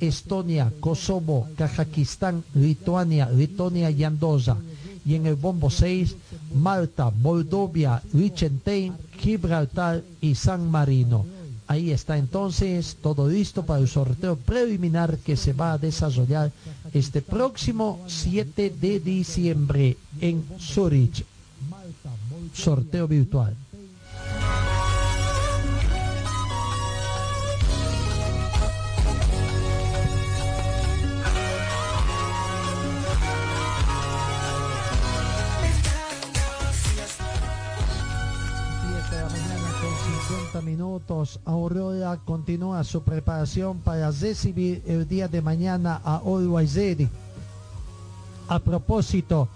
Estonia, 0.00 0.72
Kosovo, 0.78 1.48
Kazajistán, 1.56 2.44
Lituania, 2.54 3.28
Letonia 3.28 3.90
y 3.90 4.04
Andorra. 4.04 4.56
Y 5.04 5.16
en 5.16 5.26
el 5.26 5.34
bombo 5.34 5.68
6, 5.68 6.14
Malta, 6.54 7.10
Moldovia, 7.10 8.00
Liechtenstein, 8.12 8.92
Gibraltar 9.18 10.04
y 10.20 10.34
San 10.36 10.70
Marino. 10.70 11.24
Ahí 11.66 11.90
está 11.90 12.18
entonces 12.18 12.98
todo 13.00 13.28
listo 13.28 13.64
para 13.64 13.80
el 13.80 13.88
sorteo 13.88 14.36
preliminar 14.36 15.18
que 15.18 15.36
se 15.36 15.52
va 15.52 15.72
a 15.72 15.78
desarrollar 15.78 16.52
este 16.92 17.22
próximo 17.22 18.00
7 18.06 18.74
de 18.78 19.00
diciembre 19.00 19.96
en 20.20 20.44
Zurich. 20.60 21.24
Sorteo 22.52 23.08
virtual. 23.08 23.56
50 40.52 40.70
minutos. 40.70 41.40
Aurora 41.46 42.18
continúa 42.24 42.84
su 42.84 43.02
preparación 43.02 43.78
para 43.78 44.10
recibir 44.10 44.82
el 44.86 45.08
día 45.08 45.26
de 45.26 45.40
mañana 45.40 46.00
a 46.04 46.20
Ready. 46.24 47.08
A 48.48 48.58
propósito, 48.58 49.48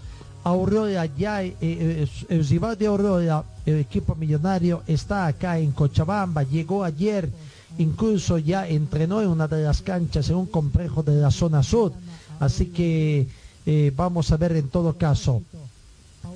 Aurora 0.42 1.04
ya, 1.04 1.42
eh, 1.42 1.54
eh, 1.60 2.08
el 2.28 2.48
rival 2.48 2.78
de 2.78 2.86
Aurora, 2.86 3.44
el 3.66 3.76
equipo 3.80 4.14
millonario, 4.14 4.82
está 4.86 5.26
acá 5.26 5.58
en 5.58 5.72
Cochabamba. 5.72 6.44
Llegó 6.44 6.82
ayer, 6.82 7.28
incluso 7.76 8.38
ya 8.38 8.66
entrenó 8.66 9.20
en 9.20 9.28
una 9.28 9.46
de 9.48 9.64
las 9.64 9.82
canchas 9.82 10.30
en 10.30 10.36
un 10.36 10.46
complejo 10.46 11.02
de 11.02 11.16
la 11.16 11.30
zona 11.30 11.62
sur. 11.62 11.92
Así 12.40 12.66
que 12.66 13.28
eh, 13.66 13.92
vamos 13.94 14.32
a 14.32 14.38
ver 14.38 14.52
en 14.52 14.68
todo 14.68 14.96
caso. 14.96 15.42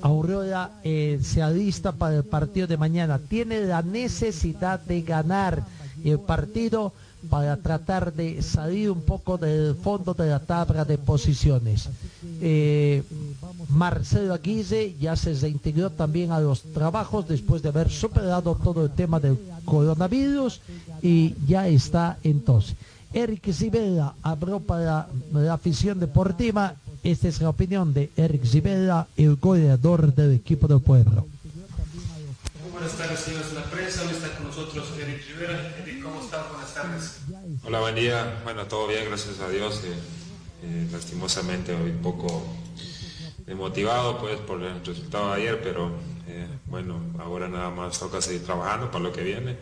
Aurora 0.01 0.79
eh, 0.83 1.19
se 1.21 1.41
alista 1.41 1.91
para 1.91 2.15
el 2.15 2.23
partido 2.23 2.67
de 2.67 2.77
mañana. 2.77 3.19
Tiene 3.19 3.61
la 3.61 3.81
necesidad 3.81 4.79
de 4.79 5.01
ganar 5.01 5.63
el 6.03 6.19
partido 6.19 6.93
para 7.29 7.55
tratar 7.57 8.13
de 8.13 8.41
salir 8.41 8.89
un 8.89 9.01
poco 9.01 9.37
del 9.37 9.75
fondo 9.75 10.13
de 10.13 10.29
la 10.29 10.39
tabla 10.39 10.85
de 10.85 10.97
posiciones. 10.97 11.89
Eh, 12.41 13.03
Marcelo 13.69 14.33
Aguirre 14.33 14.95
ya 14.99 15.15
se 15.15 15.33
reintegró 15.33 15.91
también 15.91 16.31
a 16.31 16.39
los 16.39 16.63
trabajos 16.63 17.27
después 17.27 17.61
de 17.61 17.69
haber 17.69 17.89
superado 17.89 18.55
todo 18.55 18.83
el 18.83 18.91
tema 18.91 19.19
del 19.19 19.37
coronavirus 19.65 20.61
y 21.01 21.35
ya 21.45 21.67
está 21.67 22.17
entonces. 22.23 22.75
Eric 23.13 23.51
Zibela 23.51 24.15
habló 24.23 24.61
para 24.61 25.07
la 25.33 25.53
afición 25.53 25.99
deportiva 25.99 26.75
esta 27.03 27.27
es 27.27 27.41
la 27.41 27.49
opinión 27.49 27.93
de 27.93 28.09
Eric 28.15 28.45
Zibela, 28.45 29.07
el 29.17 29.35
goleador 29.35 30.13
del 30.13 30.35
equipo 30.35 30.67
del 30.67 30.81
pueblo. 30.81 31.27
Buenas 32.71 32.93
tardes, 32.93 33.19
señores 33.19 33.49
de 33.49 33.55
la 33.55 33.63
prensa. 33.65 34.01
Hoy 34.03 34.09
está 34.09 34.35
con 34.35 34.47
nosotros 34.47 34.87
Eric 34.99 35.23
Rivera. 35.27 35.75
Eric, 35.81 36.03
¿cómo 36.03 36.21
está? 36.21 36.47
Buenas 36.49 36.73
tardes. 36.73 37.17
Hola, 37.63 37.79
buen 37.79 37.95
día. 37.95 38.41
Bueno, 38.43 38.65
todo 38.65 38.87
bien, 38.87 39.05
gracias 39.05 39.39
a 39.39 39.49
Dios. 39.49 39.81
Eh, 39.83 39.93
eh, 40.63 40.87
lastimosamente 40.91 41.73
hoy 41.73 41.89
un 41.91 42.01
poco 42.01 42.43
desmotivado 43.45 44.19
pues 44.19 44.37
por 44.39 44.61
el 44.61 44.85
resultado 44.85 45.33
de 45.33 45.41
ayer, 45.41 45.61
pero 45.61 45.91
eh, 46.27 46.47
bueno, 46.67 47.01
ahora 47.19 47.47
nada 47.47 47.69
más 47.69 47.99
toca 47.99 48.21
seguir 48.21 48.43
trabajando 48.43 48.91
para 48.91 49.03
lo 49.03 49.11
que 49.11 49.23
viene, 49.23 49.57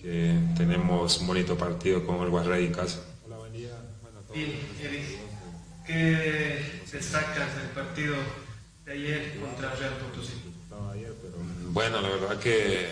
que 0.00 0.34
tenemos 0.56 1.18
un 1.20 1.26
bonito 1.26 1.56
partido 1.56 2.06
con 2.06 2.22
el 2.22 2.30
Guarrey 2.30 2.66
en 2.66 2.72
casa. 2.72 3.00
Bien, 4.32 4.52
Eric, 4.82 5.29
¿qué 5.90 6.82
destacas 6.92 7.56
del 7.56 7.68
partido 7.74 8.14
de 8.84 8.92
ayer 8.92 9.40
contra 9.40 9.74
Real 9.74 9.96
Potosí? 9.96 10.34
Bueno, 11.72 12.00
la 12.00 12.08
verdad 12.08 12.38
que 12.38 12.88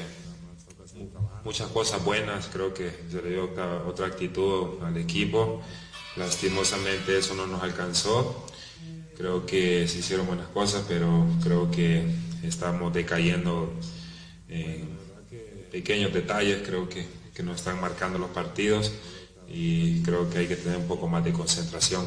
muchas 1.44 1.68
cosas 1.68 2.04
buenas, 2.04 2.48
creo 2.52 2.74
que 2.74 2.90
se 3.10 3.22
le 3.22 3.30
dio 3.30 3.44
otra, 3.86 4.06
actitud 4.06 4.82
al 4.82 4.96
equipo. 4.96 5.62
Lastimosamente 6.16 7.18
eso 7.18 7.34
no 7.34 7.46
nos 7.46 7.62
alcanzó. 7.62 8.46
Creo 9.16 9.46
que 9.46 9.86
se 9.88 9.98
hicieron 9.98 10.26
buenas 10.26 10.48
cosas, 10.48 10.84
pero 10.88 11.26
creo 11.42 11.70
que 11.70 12.04
estamos 12.42 12.92
decayendo 12.92 13.72
en 14.48 14.98
pequeños 15.70 16.12
detalles, 16.12 16.66
creo 16.66 16.88
que, 16.88 17.06
que 17.34 17.42
nos 17.42 17.56
están 17.56 17.80
marcando 17.80 18.18
los 18.18 18.30
partidos 18.30 18.92
y 19.48 20.02
creo 20.02 20.28
que 20.30 20.38
hay 20.38 20.46
que 20.46 20.56
tener 20.56 20.78
un 20.78 20.88
poco 20.88 21.08
más 21.08 21.24
de 21.24 21.32
concentración. 21.32 22.06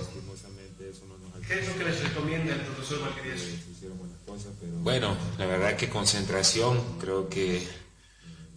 ¿Qué 1.51 1.59
es 1.59 1.67
lo 1.67 1.77
que 1.77 1.83
les 1.83 2.01
recomienda 2.01 2.53
el 2.53 2.61
profesor 2.61 3.01
Valquerías? 3.01 3.41
Bueno, 4.83 5.17
la 5.37 5.45
verdad 5.45 5.75
que 5.75 5.89
concentración, 5.89 6.79
creo 6.97 7.27
que, 7.27 7.67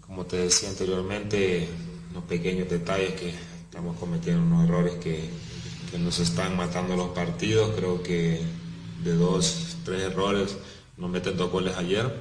como 0.00 0.26
te 0.26 0.36
decía 0.36 0.68
anteriormente, 0.68 1.68
los 2.12 2.22
pequeños 2.22 2.68
detalles 2.70 3.14
que 3.14 3.34
estamos 3.64 3.98
cometiendo 3.98 4.42
unos 4.42 4.68
errores 4.68 4.94
que, 5.02 5.28
que 5.90 5.98
nos 5.98 6.20
están 6.20 6.56
matando 6.56 6.94
los 6.94 7.08
partidos, 7.08 7.74
creo 7.74 8.00
que 8.00 8.40
de 9.02 9.14
dos, 9.14 9.76
tres 9.84 10.02
errores 10.02 10.56
nos 10.96 11.10
meten 11.10 11.36
dos 11.36 11.50
goles 11.50 11.76
ayer 11.76 12.14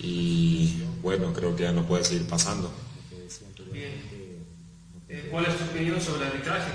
y 0.00 0.82
bueno, 1.02 1.32
creo 1.32 1.54
que 1.54 1.62
ya 1.62 1.72
no 1.72 1.86
puede 1.86 2.02
seguir 2.02 2.26
pasando. 2.26 2.68
Bien. 3.72 3.92
Eh, 5.08 5.28
¿Cuál 5.30 5.46
es 5.46 5.56
tu 5.56 5.64
opinión 5.66 6.00
sobre 6.00 6.22
el 6.22 6.32
arbitraje? 6.32 6.72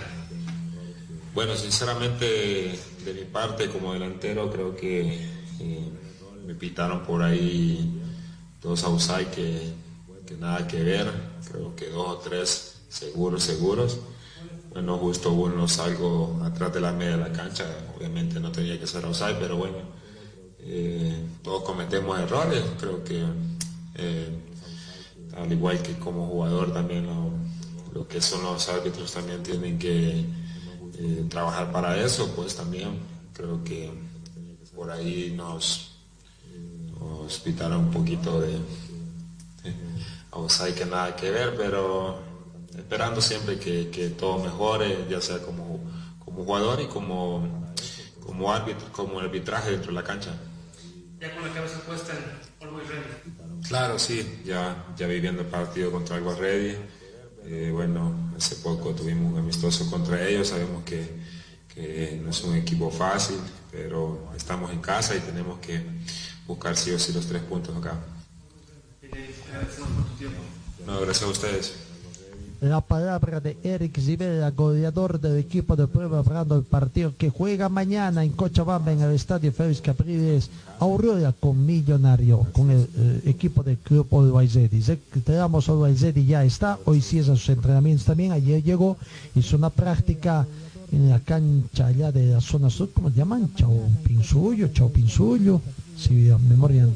Bueno, 1.34 1.56
sinceramente, 1.56 2.80
de 3.14 3.22
mi 3.22 3.26
parte 3.26 3.69
como 3.69 3.94
delantero, 3.94 4.52
creo 4.52 4.76
que 4.76 5.27
eh, 5.60 5.90
me 6.45 6.53
pitaron 6.53 7.03
por 7.03 7.23
ahí 7.23 8.02
dos 8.61 8.84
outside 8.84 9.27
que, 9.27 9.73
que 10.26 10.36
nada 10.36 10.68
que 10.68 10.84
ver, 10.84 11.11
creo 11.49 11.76
que 11.76 11.90
dos 11.90 12.07
o 12.07 12.18
tres 12.18 12.81
seguros, 12.90 13.44
seguros. 13.44 13.99
Bueno, 14.72 14.98
justo 14.99 15.31
uno 15.31 15.68
salgo 15.68 16.40
atrás 16.44 16.72
de 16.73 16.81
la 16.81 16.91
media 16.91 17.18
de 17.18 17.30
la 17.30 17.31
cancha, 17.31 17.65
obviamente 17.98 18.40
no 18.40 18.52
tenía 18.52 18.80
que 18.80 18.86
ser 18.86 19.03
outside, 19.06 19.38
pero 19.40 19.57
bueno, 19.57 19.77
eh, 20.60 21.26
todos 21.44 21.64
cometemos 21.64 22.19
errores, 22.19 22.64
creo 22.80 23.03
que 23.03 23.23
eh, 23.95 24.30
al 25.36 25.52
igual 25.52 25.81
que 25.81 25.98
como 25.98 26.27
jugador 26.27 26.72
también 26.72 27.07
lo, 27.07 27.31
lo 27.94 28.07
que 28.07 28.22
son 28.22 28.44
los 28.44 28.69
árbitros 28.69 29.11
también 29.11 29.41
tienen 29.41 29.80
que 29.80 30.26
eh, 31.02 31.26
trabajar 31.30 31.72
para 31.72 31.98
eso, 31.98 32.36
pues 32.36 32.58
también 32.58 33.00
creo 33.34 33.64
que 33.64 33.90
por 34.76 34.92
ahí 34.92 35.34
nos, 35.34 35.92
nos 37.00 37.40
pitaron 37.40 37.86
un 37.86 37.92
poquito 37.92 38.42
de, 38.42 38.52
de 39.64 39.74
outside 40.32 40.74
que 40.74 40.86
nada 40.86 41.16
que 41.16 41.32
ver, 41.32 41.56
pero 41.56 42.20
esperando 42.78 43.22
siempre 43.22 43.58
que, 43.58 43.90
que 43.90 44.10
todo 44.10 44.40
mejore, 44.40 45.06
ya 45.10 45.22
sea 45.22 45.40
como, 45.40 45.80
como 46.24 46.44
jugador 46.44 46.82
y 46.82 46.88
como, 46.88 47.74
como 48.26 48.52
árbitro, 48.52 48.92
como 48.92 49.22
arbitraje 49.22 49.72
dentro 49.72 49.92
de 49.92 49.96
la 49.96 50.04
cancha. 50.04 50.34
Ya 51.18 51.34
con 51.34 51.48
la 51.48 51.54
cabeza 51.54 51.80
puesta 51.82 52.12
en 52.12 52.68
Always 52.68 52.90
Ready. 52.90 53.68
Claro, 53.70 53.98
sí, 53.98 54.42
ya, 54.44 54.86
ya 54.98 55.08
viviendo 55.08 55.44
el 55.44 55.48
partido 55.48 55.92
contra 55.92 56.18
Algo 56.18 56.34
Ready. 56.34 56.78
Eh, 57.52 57.72
bueno, 57.74 58.32
hace 58.38 58.58
poco 58.58 58.94
tuvimos 58.94 59.34
un 59.34 59.40
amistoso 59.40 59.90
contra 59.90 60.24
ellos, 60.28 60.50
sabemos 60.50 60.84
que, 60.84 61.04
que, 61.74 62.22
no 62.24 62.30
es 62.30 62.44
un 62.44 62.56
equipo 62.56 62.92
fácil, 62.92 63.38
pero 63.72 64.32
estamos 64.38 64.72
en 64.72 64.80
casa 64.82 65.16
y 65.16 65.20
tenemos 65.20 65.58
que 65.58 65.82
buscar 66.46 66.78
sí 66.78 66.92
o 66.92 67.00
sí 67.00 67.12
los 67.12 67.26
tres 67.26 67.42
puntos 67.42 67.76
acá. 67.76 68.00
No, 70.86 71.02
gracias 71.02 71.24
a 71.24 71.32
ustedes. 71.32 71.74
La 72.61 72.81
palabra 72.81 73.40
de 73.40 73.56
Eric 73.64 73.99
Rivera, 74.06 74.52
goleador 74.52 75.22
del 75.22 75.38
equipo 75.38 75.77
de 75.77 75.88
prueba 75.88 76.19
hablando 76.19 76.56
del 76.56 76.65
partido 76.65 77.14
que 77.18 77.30
juega 77.30 77.69
mañana 77.69 78.26
en 78.26 78.34
Cochabamba 78.34 78.91
en 78.91 78.99
el 78.99 79.14
estadio 79.14 79.53
Félix 79.53 79.80
Capriles, 79.80 80.49
Aurora 80.77 81.34
con 81.40 81.65
Millonario, 81.65 82.45
con 82.52 82.69
el 82.69 82.86
eh, 82.98 83.22
equipo 83.27 83.64
del 83.64 83.77
club 83.77 84.07
Olvaizedi. 84.10 84.81
Reiteramos, 84.81 85.69
Olvaizedi 85.69 86.26
ya 86.26 86.44
está, 86.44 86.77
hoy 86.84 86.99
cierra 86.99 87.38
sus 87.38 87.48
entrenamientos 87.48 88.06
también, 88.06 88.34
ayer 88.34 88.61
llegó, 88.61 88.98
hizo 89.36 89.56
una 89.56 89.69
práctica 89.69 90.45
en 90.91 91.10
la 91.10 91.22
cancha 91.22 91.86
allá 91.86 92.11
de 92.11 92.26
la 92.26 92.41
zona 92.41 92.69
sur, 92.69 92.90
¿cómo 92.94 93.10
se 93.10 93.15
llaman? 93.15 93.56
Chao 93.56 93.73
Pinsullo, 94.03 94.68
Chao 94.73 94.90
Pinsullo, 94.90 95.61
si 95.95 96.26
la 96.26 96.38
memoria 96.38 96.90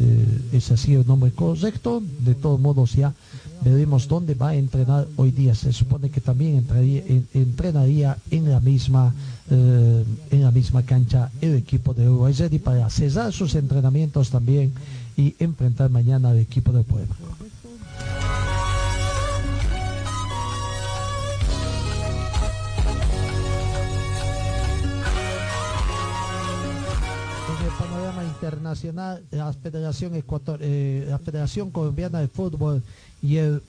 eh, 0.00 0.40
es 0.52 0.70
así 0.70 0.94
el 0.94 1.06
nombre 1.06 1.32
correcto, 1.32 2.02
de 2.20 2.34
todos 2.34 2.60
modos 2.60 2.94
ya 2.94 3.14
veremos 3.62 4.06
dónde 4.06 4.34
va 4.34 4.50
a 4.50 4.54
entrenar 4.54 5.08
hoy 5.16 5.32
día. 5.32 5.54
Se 5.54 5.72
supone 5.72 6.10
que 6.10 6.20
también 6.20 6.56
entraría, 6.56 7.02
en, 7.06 7.26
entrenaría 7.34 8.16
en 8.30 8.50
la 8.50 8.60
misma 8.60 9.12
eh, 9.50 10.04
en 10.30 10.42
la 10.42 10.50
misma 10.50 10.82
cancha 10.82 11.30
el 11.40 11.54
equipo 11.54 11.94
de 11.94 12.08
Uruguay 12.08 12.34
para 12.62 12.90
cesar 12.90 13.32
sus 13.32 13.54
entrenamientos 13.54 14.30
también 14.30 14.72
y 15.16 15.34
enfrentar 15.38 15.90
mañana 15.90 16.30
al 16.30 16.38
equipo 16.38 16.70
de 16.70 16.84
Puebla. 16.84 17.16
Internacional, 28.48 29.22
la 29.30 29.52
Federación, 29.52 30.14
Ecuator, 30.14 30.58
eh, 30.62 31.06
la 31.08 31.18
Federación 31.18 31.70
Colombiana 31.70 32.20
de 32.20 32.28
Fútbol 32.28 32.82
y 33.22 33.36
el 33.36 33.62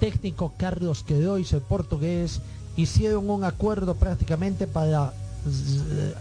técnico 0.00 0.54
Carlos 0.56 1.02
Queiroz, 1.02 1.52
el 1.52 1.60
portugués, 1.60 2.40
hicieron 2.76 3.28
un 3.28 3.44
acuerdo 3.44 3.94
prácticamente 3.94 4.66
para 4.66 5.12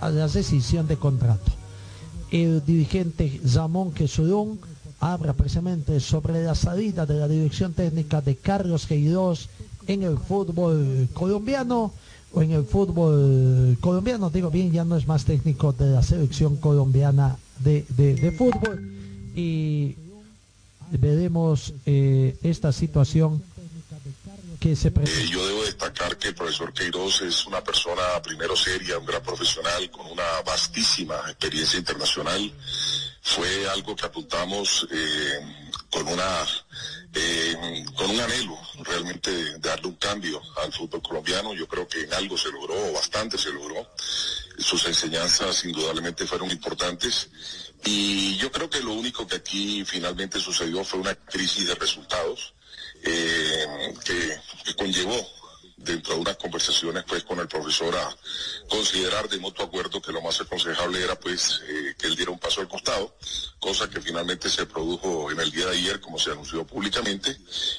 la 0.01 0.27
rescisión 0.27 0.87
de 0.87 0.97
contrato. 0.97 1.51
El 2.29 2.63
dirigente 2.65 3.39
Ramón 3.53 3.93
Quesurón 3.93 4.59
habla 4.99 5.33
precisamente 5.33 5.99
sobre 5.99 6.43
la 6.43 6.55
salida 6.55 7.05
de 7.05 7.15
la 7.15 7.27
dirección 7.27 7.73
técnica 7.73 8.21
de 8.21 8.35
Carlos 8.35 8.85
Queiroz 8.85 9.49
en 9.87 10.03
el 10.03 10.17
fútbol 10.17 11.07
colombiano 11.13 11.93
o 12.33 12.41
en 12.41 12.51
el 12.51 12.65
fútbol 12.65 13.77
colombiano, 13.79 14.29
digo 14.29 14.49
bien, 14.49 14.71
ya 14.71 14.83
no 14.83 14.97
es 14.97 15.07
más 15.07 15.25
técnico 15.25 15.71
de 15.71 15.91
la 15.91 16.01
selección 16.01 16.57
colombiana 16.57 17.37
de, 17.59 17.85
de, 17.89 18.31
fútbol 18.31 18.91
y 19.35 19.95
veremos 20.91 21.73
eh, 21.85 22.35
esta 22.43 22.71
situación 22.71 23.41
que 24.59 24.75
se 24.75 24.87
eh, 24.87 25.27
yo 25.29 25.45
debo 25.45 25.63
destacar 25.65 26.17
que 26.17 26.29
el 26.29 26.35
profesor 26.35 26.73
Queiroz 26.73 27.21
es 27.21 27.45
una 27.45 27.61
persona 27.61 28.01
primero 28.23 28.55
seria, 28.55 28.97
un 28.97 29.05
gran 29.05 29.21
profesional 29.21 29.91
con 29.91 30.05
una 30.07 30.23
vastísima 30.45 31.15
experiencia 31.27 31.77
internacional. 31.77 32.51
Fue 33.21 33.67
algo 33.69 33.95
que 33.95 34.05
apuntamos 34.05 34.87
eh, 34.89 35.75
con 35.91 36.07
una 36.07 36.45
eh, 37.15 37.85
con 37.95 38.09
un 38.09 38.19
anhelo 38.19 38.57
realmente 38.79 39.31
de 39.31 39.59
darle 39.59 39.87
un 39.87 39.95
cambio 39.95 40.41
al 40.63 40.73
fútbol 40.73 41.01
colombiano. 41.01 41.53
Yo 41.53 41.67
creo 41.67 41.87
que 41.87 42.01
en 42.01 42.13
algo 42.13 42.37
se 42.37 42.51
logró, 42.51 42.91
bastante 42.93 43.37
se 43.37 43.51
logró. 43.51 43.87
Sus 44.57 44.85
enseñanzas 44.85 45.65
indudablemente 45.65 46.25
fueron 46.25 46.49
importantes 46.51 47.29
y 47.85 48.37
yo 48.37 48.51
creo 48.51 48.69
que 48.69 48.79
lo 48.79 48.93
único 48.93 49.27
que 49.27 49.35
aquí 49.35 49.83
finalmente 49.85 50.39
sucedió 50.39 50.83
fue 50.83 50.99
una 50.99 51.15
crisis 51.15 51.67
de 51.67 51.75
resultados 51.75 52.53
eh, 53.03 53.93
que, 54.05 54.73
conllevó 54.75 55.15
dentro 55.77 56.13
de 56.13 56.21
unas 56.21 56.37
conversaciones 56.37 57.03
pues 57.07 57.23
con 57.23 57.39
el 57.39 57.47
profesor 57.47 57.95
a 57.95 58.15
considerar 58.69 59.27
de 59.29 59.37
mutuo 59.37 59.65
acuerdo 59.65 60.01
que 60.01 60.11
lo 60.11 60.21
más 60.21 60.39
aconsejable 60.39 61.03
era 61.03 61.19
pues 61.19 61.61
eh, 61.67 61.95
que 61.97 62.07
él 62.07 62.15
diera 62.15 62.31
un 62.31 62.39
paso 62.39 62.61
al 62.61 62.67
costado, 62.67 63.15
cosa 63.59 63.89
que 63.89 64.01
finalmente 64.01 64.49
se 64.49 64.65
produjo 64.65 65.31
en 65.31 65.39
el 65.39 65.51
día 65.51 65.65
de 65.67 65.77
ayer 65.77 65.99
como 65.99 66.19
se 66.19 66.31
anunció 66.31 66.65
públicamente 66.65 67.37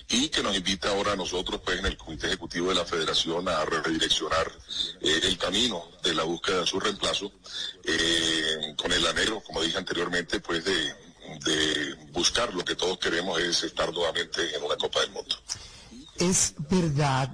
y 0.09 0.29
que 0.29 0.43
nos 0.43 0.57
invita 0.57 0.91
ahora 0.91 1.13
a 1.13 1.17
nosotros 1.17 1.61
pues 1.65 1.79
en 1.79 1.87
el 1.87 1.97
comité 1.97 2.27
ejecutivo 2.27 2.69
de 2.69 2.75
la 2.77 2.85
federación 2.85 3.49
a 3.49 3.65
redireccionar 3.65 4.51
eh, 5.01 5.21
el 5.23 5.39
camino 5.39 5.89
de 6.03 6.15
la 6.15 6.25
búsqueda 6.25 6.61
de 6.61 6.67
su 6.67 6.81
reemplazo 6.81 7.33
eh, 7.85 8.75
con 8.77 8.93
el 8.93 9.07
anhelo, 9.07 9.41
como 9.43 9.63
dije 9.63 9.79
anteriormente, 9.79 10.41
pues 10.41 10.65
de 10.65 11.05
de 11.45 11.95
buscar 12.13 12.53
lo 12.55 12.65
que 12.65 12.75
todos 12.75 12.99
queremos 12.99 13.41
es 13.41 13.63
estar 13.63 13.93
nuevamente 13.93 14.55
en 14.55 14.63
una 14.63 14.77
Copa 14.77 15.01
del 15.01 15.11
Mundo. 15.11 15.37
Es 16.19 16.55
verdad, 16.71 17.31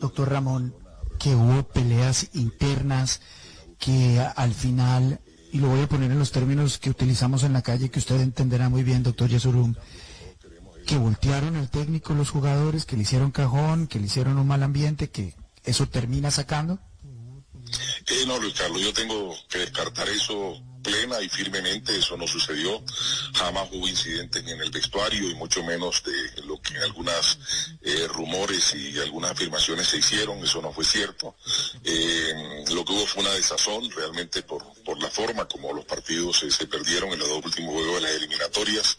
doctor 0.00 0.30
Ramón, 0.30 0.74
que 1.18 1.34
hubo 1.34 1.62
peleas 1.68 2.28
internas 2.34 3.20
que 3.78 4.20
al 4.36 4.54
final, 4.54 5.20
y 5.52 5.58
lo 5.58 5.68
voy 5.68 5.82
a 5.82 5.88
poner 5.88 6.10
en 6.10 6.18
los 6.18 6.32
términos 6.32 6.78
que 6.78 6.90
utilizamos 6.90 7.42
en 7.42 7.52
la 7.52 7.62
calle, 7.62 7.90
que 7.90 7.98
usted 7.98 8.20
entenderá 8.20 8.68
muy 8.68 8.82
bien, 8.82 9.02
doctor 9.02 9.28
Yesurum, 9.28 9.74
que 10.86 10.98
voltearon 10.98 11.56
al 11.56 11.70
técnico 11.70 12.14
los 12.14 12.30
jugadores, 12.30 12.84
que 12.84 12.96
le 12.96 13.02
hicieron 13.02 13.30
cajón, 13.30 13.86
que 13.86 13.98
le 13.98 14.06
hicieron 14.06 14.38
un 14.38 14.46
mal 14.46 14.62
ambiente, 14.62 15.10
que 15.10 15.34
eso 15.64 15.86
termina 15.86 16.30
sacando? 16.30 16.78
Eh, 18.06 18.24
no, 18.26 18.38
Luis 18.38 18.54
Carlos, 18.54 18.82
yo 18.82 18.92
tengo 18.92 19.34
que 19.48 19.58
descartar 19.58 20.08
eso 20.08 20.62
plena 20.84 21.20
y 21.20 21.28
firmemente, 21.28 21.96
eso 21.96 22.16
no 22.16 22.28
sucedió, 22.28 22.80
jamás 23.34 23.68
hubo 23.72 23.88
incidentes 23.88 24.46
en 24.46 24.60
el 24.60 24.70
vestuario 24.70 25.30
y 25.30 25.34
mucho 25.34 25.64
menos 25.64 26.02
de 26.04 26.42
lo 26.42 26.60
que 26.60 26.76
algunas 26.78 27.38
eh, 27.82 28.06
rumores 28.08 28.74
y 28.74 28.96
algunas 29.00 29.32
afirmaciones 29.32 29.88
se 29.88 29.98
hicieron, 29.98 30.38
eso 30.44 30.62
no 30.62 30.72
fue 30.72 30.84
cierto. 30.84 31.34
Eh, 31.82 32.64
lo 32.72 32.84
que 32.84 32.92
hubo 32.92 33.06
fue 33.06 33.22
una 33.22 33.32
desazón 33.32 33.90
realmente 33.90 34.42
por, 34.42 34.62
por 34.84 35.02
la 35.02 35.10
forma 35.10 35.48
como 35.48 35.72
los 35.72 35.86
partidos 35.86 36.42
eh, 36.42 36.50
se 36.50 36.66
perdieron 36.66 37.12
en 37.12 37.18
los 37.18 37.28
dos 37.28 37.44
últimos 37.44 37.72
juegos 37.72 37.96
de 37.96 38.00
las 38.02 38.12
eliminatorias. 38.12 38.96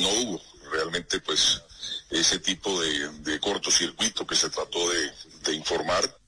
no 0.00 0.08
hubo 0.08 0.42
realmente 0.72 1.20
pues 1.20 1.60
ese 2.10 2.38
tipo 2.38 2.80
de, 2.80 3.08
de 3.20 3.38
cortocircuito 3.38 4.26
que 4.26 4.34
se 4.34 4.50
trató 4.50 4.90
de, 4.90 5.12
de 5.44 5.54
informar. 5.54 6.21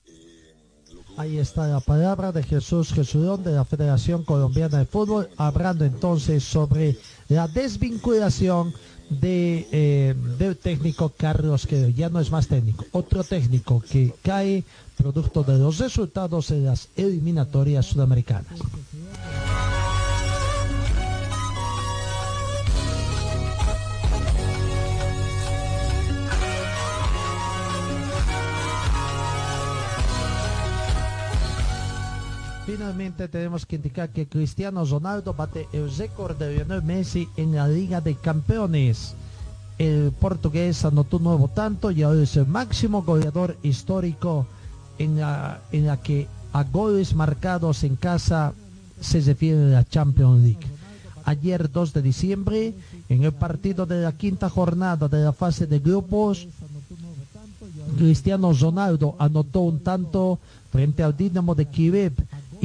Ahí 1.17 1.37
está 1.37 1.67
la 1.67 1.79
palabra 1.79 2.33
de 2.33 2.43
Jesús 2.43 2.91
Jesudón 2.91 3.41
de 3.43 3.53
la 3.53 3.63
Federación 3.63 4.23
Colombiana 4.23 4.79
de 4.79 4.85
Fútbol, 4.85 5.29
hablando 5.37 5.85
entonces 5.85 6.43
sobre 6.43 6.97
la 7.29 7.47
desvinculación 7.47 8.73
de, 9.09 9.65
eh, 9.71 10.15
del 10.37 10.57
técnico 10.57 11.13
Carlos 11.15 11.67
que 11.67 11.93
ya 11.93 12.09
no 12.09 12.19
es 12.19 12.31
más 12.31 12.47
técnico, 12.47 12.85
otro 12.91 13.23
técnico 13.23 13.81
que 13.81 14.13
cae 14.23 14.65
producto 14.97 15.43
de 15.43 15.57
los 15.57 15.77
resultados 15.77 16.49
de 16.49 16.59
las 16.59 16.89
eliminatorias 16.97 17.85
sudamericanas. 17.85 18.59
Finalmente 32.65 33.27
tenemos 33.27 33.63
que 33.63 33.75
indicar 33.75 34.09
que 34.09 34.27
Cristiano 34.27 34.83
Ronaldo 34.83 35.35
bate 35.35 35.67
el 35.71 35.95
récord 35.95 36.35
de 36.35 36.55
Lionel 36.55 36.81
Messi 36.81 37.29
en 37.37 37.53
la 37.53 37.67
Liga 37.67 38.01
de 38.01 38.15
Campeones. 38.15 39.13
El 39.77 40.11
portugués 40.11 40.83
anotó 40.83 41.17
un 41.17 41.25
nuevo 41.25 41.47
tanto 41.47 41.91
y 41.91 42.01
ahora 42.01 42.23
es 42.23 42.35
el 42.37 42.47
máximo 42.47 43.03
goleador 43.03 43.55
histórico 43.61 44.47
en 44.97 45.19
la, 45.19 45.61
en 45.71 45.85
la 45.85 46.01
que 46.01 46.27
a 46.53 46.63
goles 46.63 47.13
marcados 47.13 47.83
en 47.83 47.97
casa 47.97 48.53
se 48.99 49.21
refiere 49.21 49.69
la 49.69 49.83
Champions 49.83 50.41
League. 50.41 50.67
Ayer 51.25 51.71
2 51.71 51.93
de 51.93 52.01
diciembre, 52.01 52.73
en 53.09 53.23
el 53.23 53.33
partido 53.33 53.85
de 53.85 54.01
la 54.01 54.13
quinta 54.13 54.49
jornada 54.49 55.07
de 55.07 55.23
la 55.23 55.33
fase 55.33 55.67
de 55.67 55.77
grupos, 55.77 56.47
Cristiano 57.97 58.53
Ronaldo 58.53 59.15
anotó 59.19 59.61
un 59.61 59.79
tanto 59.81 60.39
frente 60.71 61.03
al 61.03 61.15
Dinamo 61.15 61.53
de 61.55 61.67
Kiev 61.67 62.13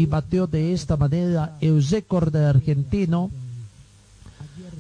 y 0.01 0.07
batió 0.07 0.47
de 0.47 0.73
esta 0.73 0.97
manera 0.97 1.59
el 1.61 1.87
récord 1.87 2.35
argentino 2.35 3.31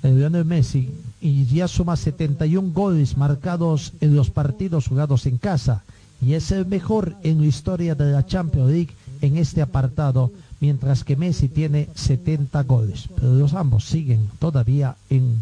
el 0.02 0.16
Lionel 0.16 0.46
Messi 0.46 0.90
y 1.20 1.44
ya 1.44 1.68
suma 1.68 1.94
71 1.94 2.72
goles 2.72 3.18
marcados 3.18 3.92
en 4.00 4.16
los 4.16 4.30
partidos 4.30 4.88
jugados 4.88 5.26
en 5.26 5.36
casa 5.36 5.82
y 6.22 6.32
es 6.32 6.50
el 6.52 6.64
mejor 6.64 7.16
en 7.22 7.42
la 7.42 7.46
historia 7.48 7.94
de 7.94 8.12
la 8.12 8.24
Champions 8.24 8.70
League 8.70 8.94
en 9.20 9.36
este 9.36 9.60
apartado 9.60 10.32
mientras 10.58 11.04
que 11.04 11.16
Messi 11.16 11.48
tiene 11.48 11.90
70 11.94 12.62
goles 12.62 13.04
pero 13.14 13.34
los 13.34 13.52
ambos 13.52 13.84
siguen 13.84 14.26
todavía 14.38 14.96
en 15.10 15.36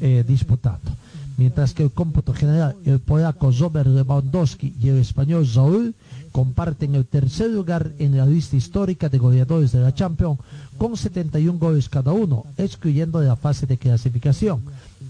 eh, 0.00 0.24
disputando. 0.26 0.90
Mientras 1.36 1.74
que 1.74 1.82
el 1.82 1.90
cómputo 1.90 2.34
general 2.34 2.76
el 2.84 2.98
polaco 2.98 3.50
Robert 3.50 3.88
Lewandowski 3.88 4.74
y 4.80 4.88
el 4.88 4.98
español 4.98 5.46
Saúl 5.46 5.94
comparten 6.32 6.94
el 6.94 7.04
tercer 7.04 7.50
lugar 7.50 7.92
en 7.98 8.16
la 8.16 8.26
lista 8.26 8.56
histórica 8.56 9.08
de 9.08 9.18
goleadores 9.18 9.70
de 9.70 9.80
la 9.80 9.94
Champions 9.94 10.40
con 10.78 10.96
71 10.96 11.58
goles 11.58 11.88
cada 11.88 12.12
uno, 12.12 12.46
excluyendo 12.56 13.20
de 13.20 13.28
la 13.28 13.36
fase 13.36 13.66
de 13.66 13.76
clasificación. 13.76 14.62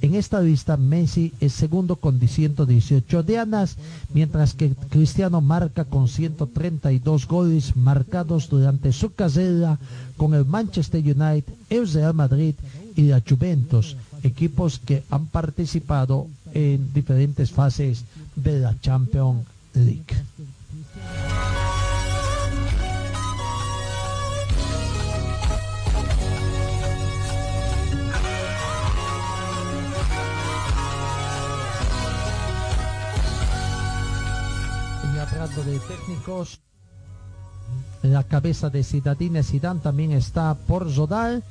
En 0.02 0.16
esta 0.16 0.40
lista 0.40 0.76
Messi 0.76 1.32
es 1.40 1.52
segundo 1.52 1.96
con 1.96 2.18
118 2.20 3.22
dianas, 3.22 3.76
mientras 4.12 4.54
que 4.54 4.74
Cristiano 4.90 5.40
marca 5.40 5.84
con 5.84 6.08
132 6.08 7.28
goles 7.28 7.76
marcados 7.76 8.48
durante 8.48 8.92
su 8.92 9.14
carrera 9.14 9.78
con 10.16 10.34
el 10.34 10.44
Manchester 10.44 11.00
United, 11.00 11.54
el 11.70 11.90
Real 11.92 12.14
Madrid 12.14 12.54
y 12.96 13.02
la 13.02 13.22
Juventus, 13.26 13.96
equipos 14.24 14.80
que 14.80 15.04
han 15.08 15.26
participado 15.26 16.26
en 16.52 16.92
diferentes 16.92 17.50
fases 17.50 18.04
de 18.34 18.58
la 18.58 18.78
Champions 18.80 19.46
League. 19.74 20.16
Y 35.14 35.18
hablando 35.18 35.62
de 35.64 35.78
técnicos, 35.80 36.60
la 38.02 38.24
cabeza 38.24 38.70
de 38.70 38.82
Zidane 38.82 39.42
Zidane 39.42 39.80
también 39.80 40.12
está 40.12 40.54
por 40.54 40.94
rodar. 40.94 41.42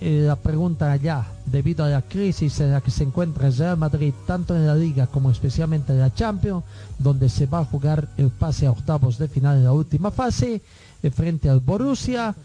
Eh, 0.00 0.22
la 0.24 0.36
pregunta 0.36 0.92
allá, 0.92 1.26
debido 1.44 1.84
a 1.84 1.88
la 1.88 2.02
crisis 2.02 2.60
en 2.60 2.70
la 2.70 2.80
que 2.80 2.92
se 2.92 3.02
encuentra 3.02 3.48
el 3.48 3.56
Real 3.56 3.76
Madrid, 3.76 4.14
tanto 4.28 4.54
en 4.54 4.64
la 4.64 4.76
Liga 4.76 5.08
como 5.08 5.28
especialmente 5.30 5.92
en 5.92 5.98
la 5.98 6.14
Champions, 6.14 6.62
donde 7.00 7.28
se 7.28 7.46
va 7.46 7.60
a 7.60 7.64
jugar 7.64 8.08
el 8.16 8.30
pase 8.30 8.66
a 8.66 8.70
octavos 8.70 9.18
de 9.18 9.26
final 9.26 9.56
en 9.56 9.64
la 9.64 9.72
última 9.72 10.12
fase, 10.12 10.62
eh, 11.02 11.10
frente 11.10 11.50
al 11.50 11.58
Borussia, 11.58 12.36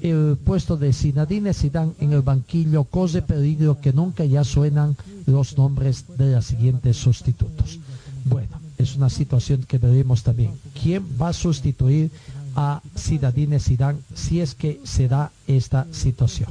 el 0.00 0.38
puesto 0.42 0.78
de 0.78 0.92
Zinedine 0.94 1.52
Zidane 1.52 1.92
en 2.00 2.14
el 2.14 2.22
banquillo 2.22 2.84
cose 2.84 3.20
peligro 3.20 3.78
que 3.78 3.92
nunca 3.92 4.24
ya 4.24 4.42
suenan 4.42 4.96
los 5.26 5.58
nombres 5.58 6.06
de 6.16 6.32
los 6.32 6.46
siguientes 6.46 6.96
sustitutos. 6.96 7.78
Bueno, 8.24 8.58
es 8.78 8.96
una 8.96 9.10
situación 9.10 9.64
que 9.64 9.76
veremos 9.76 10.22
también. 10.22 10.52
¿Quién 10.80 11.04
va 11.20 11.28
a 11.28 11.32
sustituir 11.34 12.10
a 12.56 12.80
Zinedine 12.96 13.60
Zidane 13.60 14.00
si 14.14 14.40
es 14.40 14.54
que 14.54 14.80
se 14.84 15.08
da 15.08 15.30
esta 15.46 15.86
situación? 15.92 16.48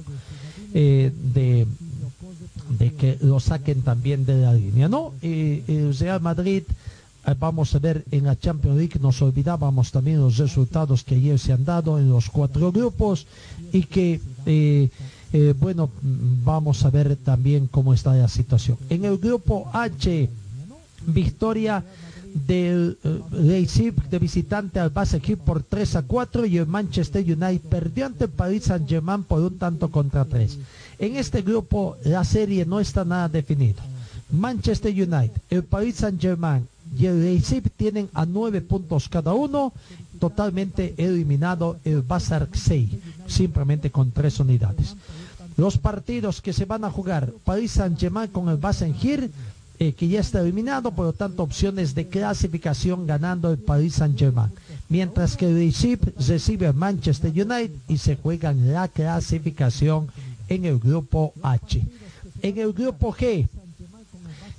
Eh, 0.73 1.11
de, 1.33 1.67
de 2.79 2.93
que 2.93 3.17
lo 3.21 3.39
saquen 3.39 3.81
también 3.81 4.25
de 4.25 4.41
la 4.41 4.53
línea. 4.53 4.87
No, 4.87 5.13
eh, 5.21 5.63
el 5.67 5.97
Real 5.97 6.21
Madrid, 6.21 6.63
eh, 7.25 7.35
vamos 7.39 7.75
a 7.75 7.79
ver 7.79 8.05
en 8.11 8.25
la 8.25 8.39
Champions 8.39 8.77
League, 8.77 8.99
nos 8.99 9.21
olvidábamos 9.21 9.91
también 9.91 10.19
los 10.19 10.37
resultados 10.37 11.03
que 11.03 11.15
ayer 11.15 11.37
se 11.39 11.53
han 11.53 11.65
dado 11.65 11.99
en 11.99 12.09
los 12.09 12.29
cuatro 12.29 12.71
grupos 12.71 13.27
y 13.71 13.83
que, 13.83 14.21
eh, 14.45 14.89
bueno, 15.59 15.89
vamos 16.01 16.83
a 16.85 16.89
ver 16.89 17.15
también 17.17 17.67
cómo 17.67 17.93
está 17.93 18.13
la 18.15 18.27
situación. 18.27 18.77
En 18.89 19.05
el 19.05 19.17
grupo 19.17 19.69
H, 19.73 20.29
victoria 21.07 21.83
del 22.33 22.97
eh, 23.03 23.19
Leipzig 23.31 23.93
de 24.09 24.19
visitante 24.19 24.79
al 24.79 24.89
Basel 24.89 25.21
por 25.37 25.63
3 25.63 25.95
a 25.97 26.01
4 26.03 26.45
y 26.45 26.57
el 26.57 26.67
Manchester 26.67 27.23
United 27.23 27.61
perdió 27.69 28.05
ante 28.05 28.25
el 28.25 28.29
Paris 28.29 28.65
Saint 28.65 28.87
Germain 28.87 29.23
por 29.23 29.41
un 29.41 29.57
tanto 29.57 29.89
contra 29.89 30.25
3. 30.25 30.57
En 30.99 31.17
este 31.17 31.41
grupo 31.41 31.97
la 32.03 32.23
serie 32.23 32.65
no 32.65 32.79
está 32.79 33.05
nada 33.05 33.27
definido. 33.29 33.81
Manchester 34.31 34.91
United, 34.91 35.41
el 35.49 35.63
Paris 35.63 35.95
Saint 35.95 36.21
Germain 36.21 36.67
y 36.97 37.05
el 37.05 37.23
Leipzig 37.23 37.63
tienen 37.75 38.09
a 38.13 38.25
9 38.25 38.61
puntos 38.61 39.09
cada 39.09 39.33
uno, 39.33 39.73
totalmente 40.19 40.93
eliminado 40.97 41.77
el 41.83 42.01
Basel 42.01 42.47
6, 42.51 42.89
simplemente 43.27 43.91
con 43.91 44.11
3 44.11 44.39
unidades. 44.39 44.95
Los 45.57 45.77
partidos 45.77 46.41
que 46.41 46.53
se 46.53 46.65
van 46.65 46.85
a 46.85 46.91
jugar, 46.91 47.31
Paris 47.43 47.71
Saint 47.71 47.99
Germain 47.99 48.29
con 48.29 48.49
el 48.49 48.57
Basenhir, 48.57 49.31
eh, 49.81 49.93
que 49.93 50.07
ya 50.07 50.19
está 50.19 50.41
eliminado, 50.41 50.91
por 50.91 51.07
lo 51.07 51.13
tanto 51.13 51.41
opciones 51.41 51.95
de 51.95 52.07
clasificación 52.07 53.07
ganando 53.07 53.49
el 53.49 53.57
Paris 53.57 53.95
Saint 53.95 54.15
Germain. 54.15 54.51
Mientras 54.89 55.35
que 55.35 55.47
Leipzig 55.47 55.97
recibe 56.27 56.67
al 56.67 56.75
Manchester 56.75 57.31
United 57.31 57.71
y 57.87 57.97
se 57.97 58.15
juegan 58.15 58.71
la 58.71 58.87
clasificación 58.89 60.07
en 60.49 60.65
el 60.65 60.77
grupo 60.77 61.33
H. 61.41 61.81
En 62.43 62.59
el 62.59 62.73
grupo 62.73 63.11
G, 63.11 63.47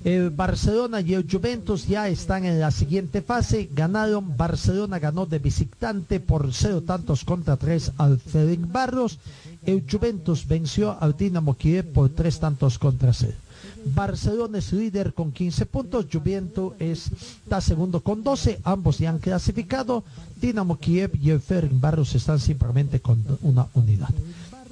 El 0.03 0.29
Barcelona 0.29 0.99
y 0.99 1.13
el 1.13 1.25
Juventus 1.25 1.87
ya 1.87 2.09
están 2.09 2.43
en 2.43 2.59
la 2.59 2.71
siguiente 2.71 3.21
fase. 3.21 3.69
Ganaron, 3.73 4.35
Barcelona 4.35 4.99
ganó 4.99 5.25
de 5.25 5.39
visitante 5.39 6.19
por 6.19 6.53
cero 6.53 6.83
tantos 6.85 7.23
contra 7.23 7.55
tres 7.55 7.93
al 7.97 8.19
Ferenc 8.19 8.69
Barros. 8.69 9.19
El 9.65 9.85
Juventus 9.89 10.45
venció 10.45 10.97
al 10.99 11.15
Dinamo 11.15 11.53
Kiev 11.53 11.93
por 11.93 12.09
tres 12.09 12.41
tantos 12.41 12.77
contra 12.77 13.13
cero. 13.13 13.37
Barcelona 13.85 14.57
es 14.57 14.71
líder 14.73 15.13
con 15.13 15.31
15 15.31 15.65
puntos, 15.65 16.05
Juventus 16.11 16.73
está 16.79 17.61
segundo 17.61 18.01
con 18.01 18.23
12, 18.23 18.59
ambos 18.63 18.99
ya 18.99 19.09
han 19.09 19.19
clasificado, 19.19 20.03
Dinamo 20.39 20.77
Kiev 20.77 21.11
y 21.21 21.29
el 21.31 21.41
Barros 21.73 22.15
están 22.15 22.39
simplemente 22.39 22.99
con 22.99 23.23
una 23.41 23.67
unidad. 23.73 24.09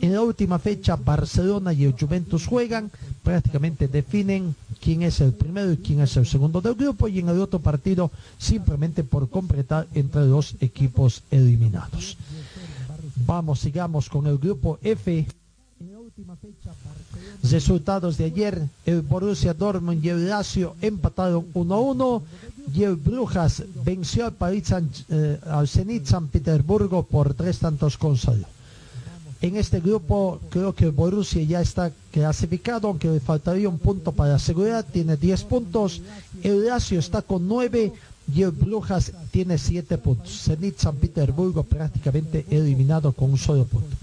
En 0.02 0.14
la 0.14 0.22
última 0.24 0.58
fecha, 0.58 0.96
Barcelona 0.96 1.74
y 1.74 1.84
el 1.84 1.94
Juventus 1.94 2.48
juegan, 2.48 2.90
prácticamente 3.22 3.88
definen 3.88 4.56
quién 4.82 5.04
es 5.04 5.22
el 5.22 5.32
primero 5.32 5.72
y 5.72 5.78
quién 5.78 6.02
es 6.02 6.18
el 6.18 6.26
segundo 6.26 6.60
del 6.60 6.74
grupo 6.74 7.08
y 7.08 7.20
en 7.20 7.30
el 7.30 7.40
otro 7.40 7.60
partido 7.60 8.10
simplemente 8.40 9.04
por 9.04 9.30
completar 9.30 9.88
entre 9.94 10.26
los 10.26 10.56
equipos 10.60 11.22
eliminados. 11.30 12.18
Vamos, 13.28 13.60
sigamos 13.60 14.10
con 14.10 14.26
el 14.26 14.40
grupo 14.40 14.80
F. 14.82 15.28
Resultados 17.44 18.18
de 18.18 18.26
ayer, 18.26 18.62
el 18.86 19.02
Borussia 19.02 19.54
Dortmund 19.54 20.04
y 20.04 20.10
el 20.10 20.30
Lazio 20.30 20.76
empataron 20.82 21.52
1-1 21.54 22.22
y 22.74 22.84
el 22.84 22.96
Brujas 22.96 23.64
venció 23.84 24.26
al, 24.26 24.34
Paris 24.34 24.74
eh, 25.10 25.40
al 25.46 25.68
Zenit 25.68 26.06
San 26.06 26.28
Petersburgo 26.28 27.04
por 27.04 27.34
tres 27.34 27.60
tantos 27.60 27.98
con 27.98 28.18
saldo. 28.18 28.48
En 29.42 29.58
este 29.58 29.80
grupo 29.80 30.40
creo 30.52 30.76
que 30.76 30.86
el 30.86 30.92
Borussia 30.92 31.42
ya 31.42 31.62
está 31.62 31.92
clasificado, 32.12 32.88
aunque 32.88 33.10
le 33.10 33.20
faltaría 33.20 33.68
un 33.68 33.80
punto 33.80 34.12
para 34.12 34.34
la 34.34 34.40
seguridad, 34.40 34.86
tiene 34.86 35.18
10 35.18 35.44
puntos. 35.46 36.02
El 36.44 36.66
Lazio 36.68 37.00
está 37.00 37.24
con 37.24 37.48
9 37.48 37.92
y 38.36 38.42
el 38.44 38.52
Brujas 38.52 39.12
tiene 39.32 39.58
7 39.58 39.98
puntos. 39.98 40.44
Zenit 40.44 40.78
San 40.78 40.96
Petersburgo 40.96 41.64
prácticamente 41.64 42.46
eliminado 42.52 43.12
con 43.14 43.32
un 43.32 43.38
solo 43.40 43.66
punto. 43.66 43.96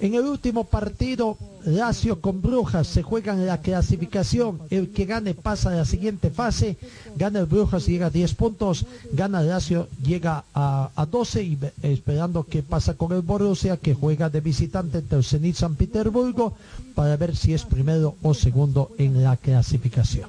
En 0.00 0.14
el 0.14 0.22
último 0.22 0.64
partido, 0.64 1.38
Lazio 1.64 2.20
con 2.20 2.42
Brujas 2.42 2.86
se 2.88 3.02
juegan 3.02 3.46
la 3.46 3.60
clasificación. 3.60 4.60
El 4.68 4.90
que 4.90 5.04
gane 5.04 5.34
pasa 5.34 5.70
a 5.70 5.74
la 5.74 5.84
siguiente 5.84 6.30
fase. 6.30 6.76
Gana 7.16 7.38
el 7.40 7.46
Brujas, 7.46 7.86
llega 7.86 8.06
a 8.06 8.10
10 8.10 8.34
puntos. 8.34 8.86
Gana 9.12 9.40
Lazio, 9.40 9.88
llega 10.04 10.44
a, 10.52 11.06
12. 11.10 11.42
Y 11.44 11.58
esperando 11.82 12.44
qué 12.44 12.62
pasa 12.62 12.94
con 12.94 13.12
el 13.12 13.22
Borussia, 13.22 13.76
que 13.76 13.94
juega 13.94 14.28
de 14.28 14.40
visitante 14.40 14.98
entre 14.98 15.18
el 15.18 15.24
Zenit 15.24 15.54
San 15.54 15.76
Petersburgo, 15.76 16.54
para 16.96 17.16
ver 17.16 17.36
si 17.36 17.54
es 17.54 17.64
primero 17.64 18.16
o 18.22 18.34
segundo 18.34 18.90
en 18.98 19.22
la 19.22 19.36
clasificación. 19.36 20.28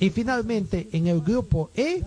Y 0.00 0.10
finalmente, 0.10 0.88
en 0.92 1.06
el 1.06 1.20
grupo 1.20 1.70
E, 1.74 2.02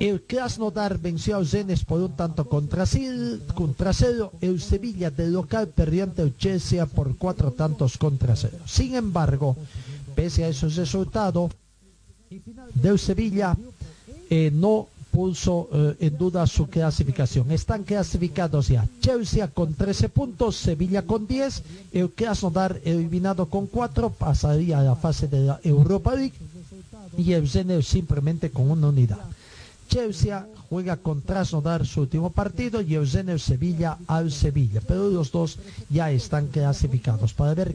el 0.00 0.22
Krasnodar 0.22 0.98
venció 0.98 1.36
a 1.38 1.44
Zenes 1.44 1.84
por 1.84 2.00
un 2.00 2.12
tanto 2.16 2.48
contra, 2.48 2.86
cero. 2.86 4.32
El 4.40 4.60
Sevilla 4.60 5.10
del 5.10 5.32
local 5.32 5.68
perdió 5.68 6.04
ante 6.04 6.22
el 6.22 6.36
Chelsea 6.36 6.84
por 6.86 7.16
cuatro 7.16 7.52
tantos 7.52 7.98
contra 7.98 8.36
cero. 8.36 8.58
Sin 8.66 8.94
embargo, 8.94 9.56
pese 10.14 10.44
a 10.44 10.48
esos 10.48 10.76
resultados, 10.76 11.50
del 12.74 12.98
Sevilla 12.98 13.56
eh, 14.30 14.50
no 14.52 14.88
puso 15.10 15.68
eh, 15.72 15.96
en 16.00 16.18
duda 16.18 16.46
su 16.46 16.68
clasificación. 16.68 17.50
Están 17.50 17.82
clasificados 17.82 18.68
ya 18.68 18.86
Chelsea 19.00 19.48
con 19.48 19.74
13 19.74 20.10
puntos, 20.10 20.56
Sevilla 20.56 21.02
con 21.02 21.26
10, 21.26 21.62
el 21.92 22.10
Krasnodar 22.10 22.80
eliminado 22.84 23.46
con 23.46 23.66
4 23.66 24.10
pasaría 24.10 24.78
a 24.78 24.82
la 24.82 24.94
fase 24.96 25.26
de 25.26 25.40
la 25.40 25.60
Europa 25.64 26.14
League 26.14 26.34
y 27.16 27.32
el 27.32 27.48
Zenit 27.48 27.82
simplemente 27.82 28.50
con 28.50 28.70
una 28.70 28.88
unidad. 28.88 29.18
Chelsea 29.88 30.46
juega 30.68 30.96
con 30.96 31.22
Trasnodar 31.22 31.86
su 31.86 32.02
último 32.02 32.30
partido 32.30 32.80
y 32.80 32.94
Eugenio 32.94 33.38
Sevilla 33.38 33.98
al 34.06 34.30
Sevilla. 34.30 34.80
Pero 34.86 35.08
los 35.08 35.32
dos 35.32 35.58
ya 35.88 36.10
están 36.10 36.48
clasificados 36.48 37.32
para 37.32 37.54
ver 37.54 37.74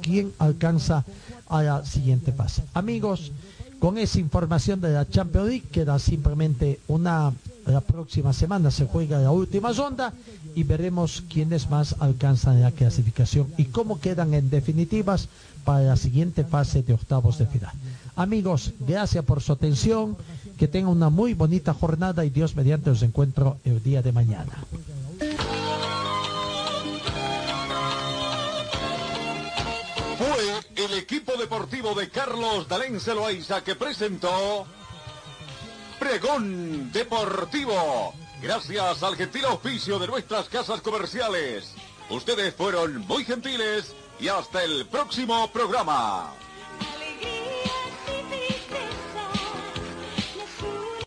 quién 0.00 0.32
alcanza 0.38 1.04
a 1.48 1.62
la 1.62 1.84
siguiente 1.84 2.32
fase. 2.32 2.62
Amigos, 2.74 3.32
con 3.78 3.98
esa 3.98 4.20
información 4.20 4.80
de 4.80 4.92
la 4.92 5.08
Champions 5.08 5.48
League 5.48 5.68
queda 5.70 5.98
simplemente 5.98 6.80
una 6.88 7.32
la 7.66 7.80
próxima 7.80 8.32
semana 8.32 8.70
se 8.70 8.86
juega 8.86 9.18
la 9.18 9.30
última 9.30 9.72
ronda 9.72 10.12
y 10.54 10.62
veremos 10.64 11.22
quiénes 11.28 11.70
más 11.70 11.96
alcanzan 11.98 12.60
la 12.60 12.70
clasificación 12.70 13.48
y 13.56 13.66
cómo 13.66 14.00
quedan 14.00 14.34
en 14.34 14.50
definitivas 14.50 15.28
para 15.64 15.80
la 15.80 15.96
siguiente 15.96 16.44
fase 16.44 16.82
de 16.82 16.92
octavos 16.92 17.38
de 17.38 17.46
final. 17.46 17.72
Amigos, 18.16 18.72
gracias 18.80 19.24
por 19.24 19.40
su 19.40 19.52
atención. 19.52 20.16
Que 20.58 20.68
tengan 20.68 20.92
una 20.92 21.10
muy 21.10 21.34
bonita 21.34 21.74
jornada 21.74 22.24
y 22.24 22.30
Dios 22.30 22.54
mediante 22.56 22.90
os 22.90 23.02
encuentro 23.02 23.58
el 23.64 23.82
día 23.82 24.02
de 24.02 24.12
mañana. 24.12 24.64
Fue 30.18 30.84
el 30.84 30.94
equipo 30.94 31.32
deportivo 31.36 31.94
de 31.94 32.08
Carlos 32.08 32.68
Dalén 32.68 33.00
Celoaiza 33.00 33.64
que 33.64 33.74
presentó 33.74 34.66
Pregón 35.98 36.92
Deportivo. 36.92 38.14
Gracias 38.40 39.02
al 39.02 39.16
gentil 39.16 39.46
oficio 39.46 39.98
de 39.98 40.06
nuestras 40.06 40.48
casas 40.48 40.80
comerciales. 40.82 41.72
Ustedes 42.10 42.54
fueron 42.54 42.98
muy 43.06 43.24
gentiles 43.24 43.94
y 44.20 44.28
hasta 44.28 44.62
el 44.62 44.86
próximo 44.86 45.50
programa. 45.52 46.34